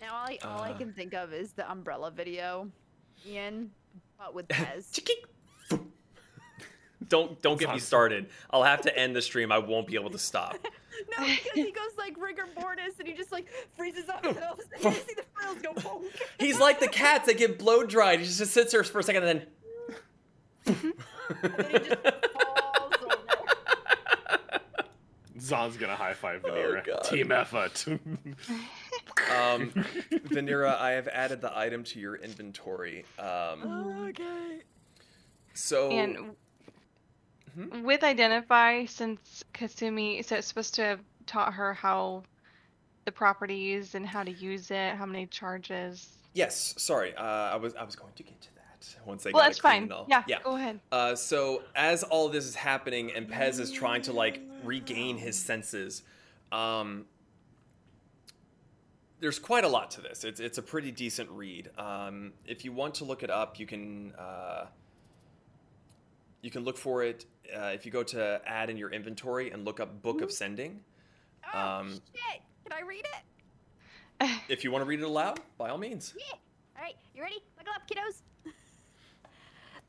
[0.00, 0.78] Now all I, all I Uh.
[0.78, 2.68] can think of is the umbrella video,
[3.26, 3.70] Ian,
[4.18, 4.98] but with Pez.
[7.08, 8.28] Don't don't get me started.
[8.50, 9.50] I'll have to end the stream.
[9.50, 10.54] I won't be able to stop.
[11.18, 14.52] no, because he goes like rigor mortis and he just like freezes up and all
[14.52, 16.08] of a sudden you see the frills go boom.
[16.38, 18.20] He's like the cats that get blow dried.
[18.20, 19.46] He just sits there for a second and then.
[19.88, 20.59] And then he just falls over.
[25.40, 26.84] Zon's gonna high five Vanera.
[26.84, 27.02] God.
[27.04, 27.86] Team effort.
[27.88, 28.00] um,
[30.28, 33.04] Vanera, I have added the item to your inventory.
[33.18, 34.60] Um, okay.
[35.54, 36.36] so And
[37.58, 37.82] Mhm.
[37.82, 42.22] with identify, since Kasumi, so it's supposed to have taught her how
[43.06, 46.16] the properties and how to use it, how many charges.
[46.34, 47.14] yes, sorry.
[47.16, 48.59] Uh, I was I was going to get to that
[49.04, 49.90] once they Well, that's it fine.
[49.92, 50.06] all.
[50.08, 50.38] Yeah, yeah.
[50.42, 50.80] go ahead.
[50.92, 55.38] Uh, so as all this is happening and Pez is trying to like regain his
[55.38, 56.02] senses,
[56.52, 57.06] um,
[59.20, 60.24] there's quite a lot to this.
[60.24, 61.70] It's it's a pretty decent read.
[61.78, 64.66] Um, if you want to look it up, you can uh,
[66.42, 69.64] you can look for it uh, if you go to add in your inventory and
[69.64, 70.80] look up Book of Sending.
[71.54, 72.40] Oh Um, shit!
[72.64, 74.30] Can I read it?
[74.48, 76.14] If you want to read it aloud, by all means.
[76.16, 76.36] Yeah.
[76.76, 77.42] All right, you ready?
[77.56, 78.20] Buckle up, kiddos.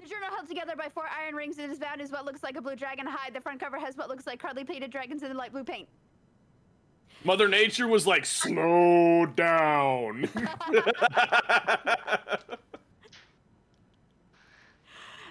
[0.02, 2.58] The journal held together by four iron rings and is bound is what looks like
[2.58, 3.36] a blue dragon hide.
[3.36, 5.88] The front cover has what looks like hardly painted dragons in light blue paint.
[7.24, 10.28] Mother Nature was like, slow down.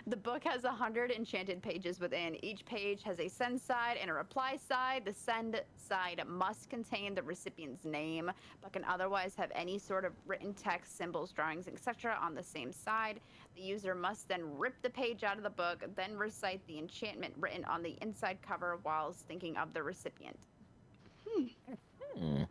[0.07, 2.43] The book has a hundred enchanted pages within.
[2.45, 5.05] Each page has a send side and a reply side.
[5.05, 8.31] The send side must contain the recipient's name,
[8.63, 12.19] but can otherwise have any sort of written text, symbols, drawings, etc.
[12.21, 13.21] on the same side.
[13.57, 17.35] The user must then rip the page out of the book, then recite the enchantment
[17.39, 20.39] written on the inside cover whilst thinking of the recipient.
[22.17, 22.43] Hmm.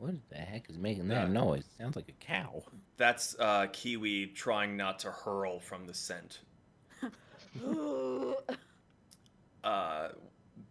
[0.00, 1.32] What the heck is making that Yeah.
[1.32, 1.64] noise?
[1.78, 2.62] Sounds like a cow.
[2.96, 6.40] That's uh, Kiwi trying not to hurl from the scent.
[9.64, 10.08] uh,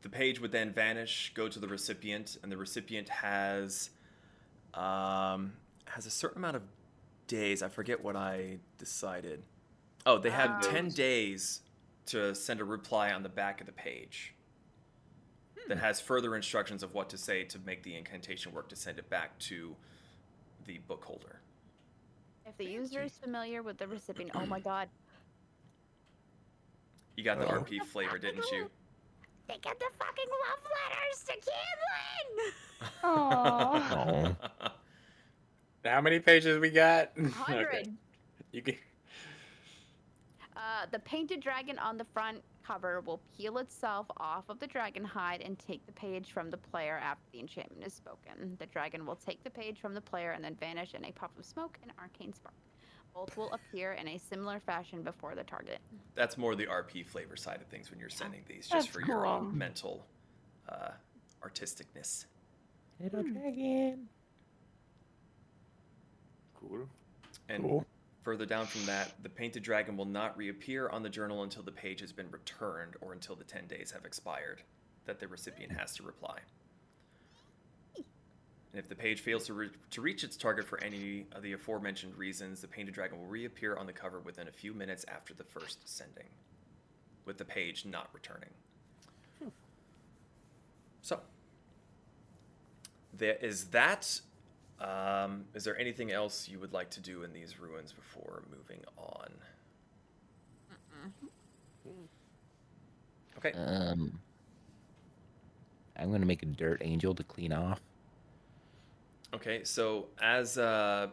[0.02, 3.92] the page would then vanish, go to the recipient, and the recipient has
[4.74, 5.54] um,
[5.86, 6.64] has a certain amount of
[7.28, 7.62] days.
[7.64, 9.44] I forget what I decided.
[10.06, 10.60] Oh, they have Ah.
[10.72, 11.62] ten days
[12.08, 14.34] to send a reply on the back of the page
[15.70, 18.98] that has further instructions of what to say to make the incantation work to send
[18.98, 19.76] it back to
[20.66, 21.40] the book holder.
[22.46, 24.90] If the user is familiar with the recipient, oh my god,
[27.16, 27.62] You got the Uh-oh.
[27.62, 28.70] RP flavor, didn't you?
[29.48, 32.90] they get the fucking love letters to Kindlin!
[33.04, 34.36] Aww.
[34.62, 34.70] Oh.
[35.86, 37.12] How many pages we got?
[37.18, 37.30] Okay.
[37.32, 37.96] Hundred.
[38.52, 38.76] You can.
[40.56, 45.04] Uh, the painted dragon on the front cover will peel itself off of the dragon
[45.04, 48.56] hide and take the page from the player after the enchantment is spoken.
[48.60, 51.32] The dragon will take the page from the player and then vanish in a puff
[51.38, 52.54] of smoke and arcane spark.
[53.16, 55.80] Both will appear in a similar fashion before the target.
[56.14, 59.02] That's more the RP flavor side of things when you're sending these, just That's for
[59.02, 60.06] your own mental
[60.70, 60.92] uh,
[61.44, 62.26] artisticness.
[63.00, 64.08] Little dragon.
[66.60, 66.88] Cool.
[67.48, 67.86] And Cool.
[68.30, 71.72] Further down from that, the painted dragon will not reappear on the journal until the
[71.72, 74.62] page has been returned or until the 10 days have expired
[75.06, 76.38] that the recipient has to reply.
[77.96, 78.06] And
[78.76, 82.16] if the page fails to, re- to reach its target for any of the aforementioned
[82.16, 85.44] reasons, the painted dragon will reappear on the cover within a few minutes after the
[85.44, 86.30] first sending,
[87.26, 88.52] with the page not returning.
[89.42, 89.50] Hmm.
[91.02, 91.20] So,
[93.12, 94.22] there is that.
[94.82, 98.82] Um, is there anything else you would like to do in these ruins before moving
[98.98, 99.30] on?
[103.38, 103.52] Okay.
[103.54, 104.20] Um,
[105.98, 107.82] I'm gonna make a dirt angel to clean off.
[109.34, 111.08] Okay, so as uh,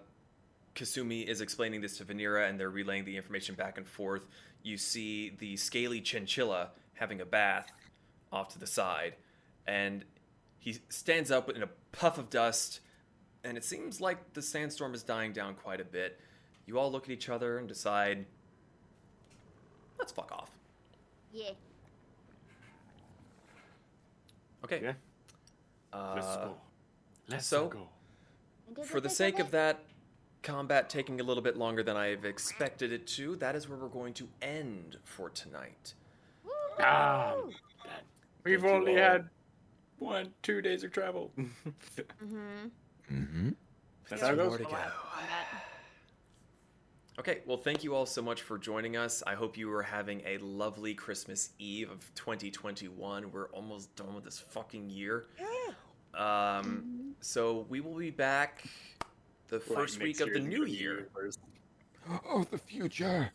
[0.74, 4.26] Kasumi is explaining this to Vanera and they're relaying the information back and forth,
[4.62, 7.70] you see the scaly chinchilla having a bath
[8.32, 9.14] off to the side,
[9.66, 10.04] and
[10.58, 12.80] he stands up in a puff of dust,
[13.46, 16.18] and it seems like the sandstorm is dying down quite a bit.
[16.66, 18.26] You all look at each other and decide,
[19.98, 20.50] let's fuck off.
[21.32, 21.50] Yeah.
[24.64, 24.80] Okay.
[24.82, 24.92] Yeah.
[26.14, 26.56] Let's Uh, go.
[27.28, 27.88] Let's so- go.
[28.84, 29.78] For the sake of that
[30.42, 33.88] combat taking a little bit longer than I've expected it to, that is where we're
[33.88, 35.94] going to end for tonight.
[36.80, 37.36] Ah,
[38.42, 38.98] We've only all.
[38.98, 39.30] had
[39.98, 41.30] one, two days of travel.
[41.36, 42.68] Mm-hmm.
[43.12, 43.50] Mm-hmm.
[44.08, 44.58] That's how it goes.
[44.58, 44.68] Go.
[47.18, 49.22] Okay, well, thank you all so much for joining us.
[49.26, 53.32] I hope you are having a lovely Christmas Eve of 2021.
[53.32, 55.24] We're almost done with this fucking year.
[55.40, 56.58] Yeah.
[56.58, 58.64] Um, so we will be back
[59.48, 61.38] the Like first week of the new year yours.
[62.28, 63.30] Oh, the future.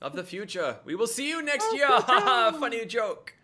[0.00, 0.76] of the future.
[0.84, 1.88] We will see you next year.
[2.00, 3.34] Funny joke.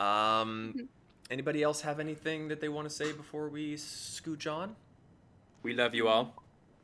[0.00, 0.88] Um,
[1.30, 4.74] anybody else have anything that they want to say before we scooch on?
[5.62, 6.34] We love you all.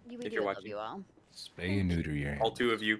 [0.09, 0.71] You If would you're love watching.
[0.71, 1.03] you all.
[1.35, 2.99] Spay and neuter your All two of you.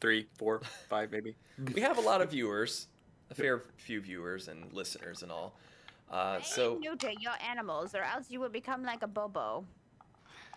[0.00, 1.34] Three, four, five, maybe.
[1.74, 2.88] we have a lot of viewers,
[3.30, 5.54] a fair few viewers and listeners and all.
[6.10, 9.64] Uh, so neuter your animals, or else you will become like a bobo,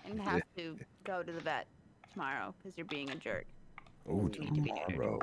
[0.06, 1.66] and have to go to the vet
[2.11, 3.45] tomorrow because you're being a jerk.
[4.08, 4.90] Oh, You need to be neutered.
[4.92, 5.19] tomorrow.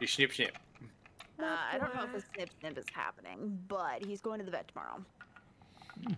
[0.00, 0.58] You snip snip.
[1.40, 4.50] Uh, I don't know if a snip snip is happening, but he's going to the
[4.50, 5.02] vet tomorrow.
[6.04, 6.16] Well,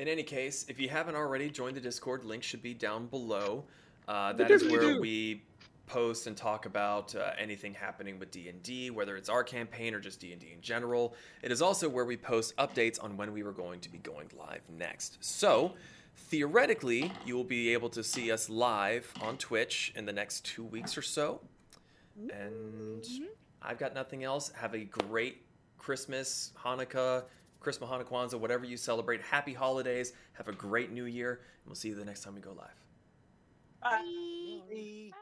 [0.00, 3.64] in any case, if you haven't already joined the Discord, link should be down below.
[4.08, 5.00] Uh, that is where do.
[5.00, 5.42] we
[5.86, 10.18] post and talk about uh, anything happening with D&D, whether it's our campaign or just
[10.18, 11.14] D&D in general.
[11.42, 14.30] It is also where we post updates on when we were going to be going
[14.38, 15.18] live next.
[15.20, 15.74] So,
[16.16, 20.64] theoretically, you will be able to see us live on Twitch in the next two
[20.64, 21.42] weeks or so.
[22.32, 23.04] And
[23.60, 24.50] I've got nothing else.
[24.54, 25.42] Have a great
[25.76, 27.24] Christmas, Hanukkah,
[27.60, 29.20] Christmas, Hanukkah, Kwanzaa, whatever you celebrate.
[29.20, 30.12] Happy holidays.
[30.32, 31.32] Have a great new year.
[31.32, 32.68] And we'll see you the next time we go live.
[33.82, 35.12] Bye.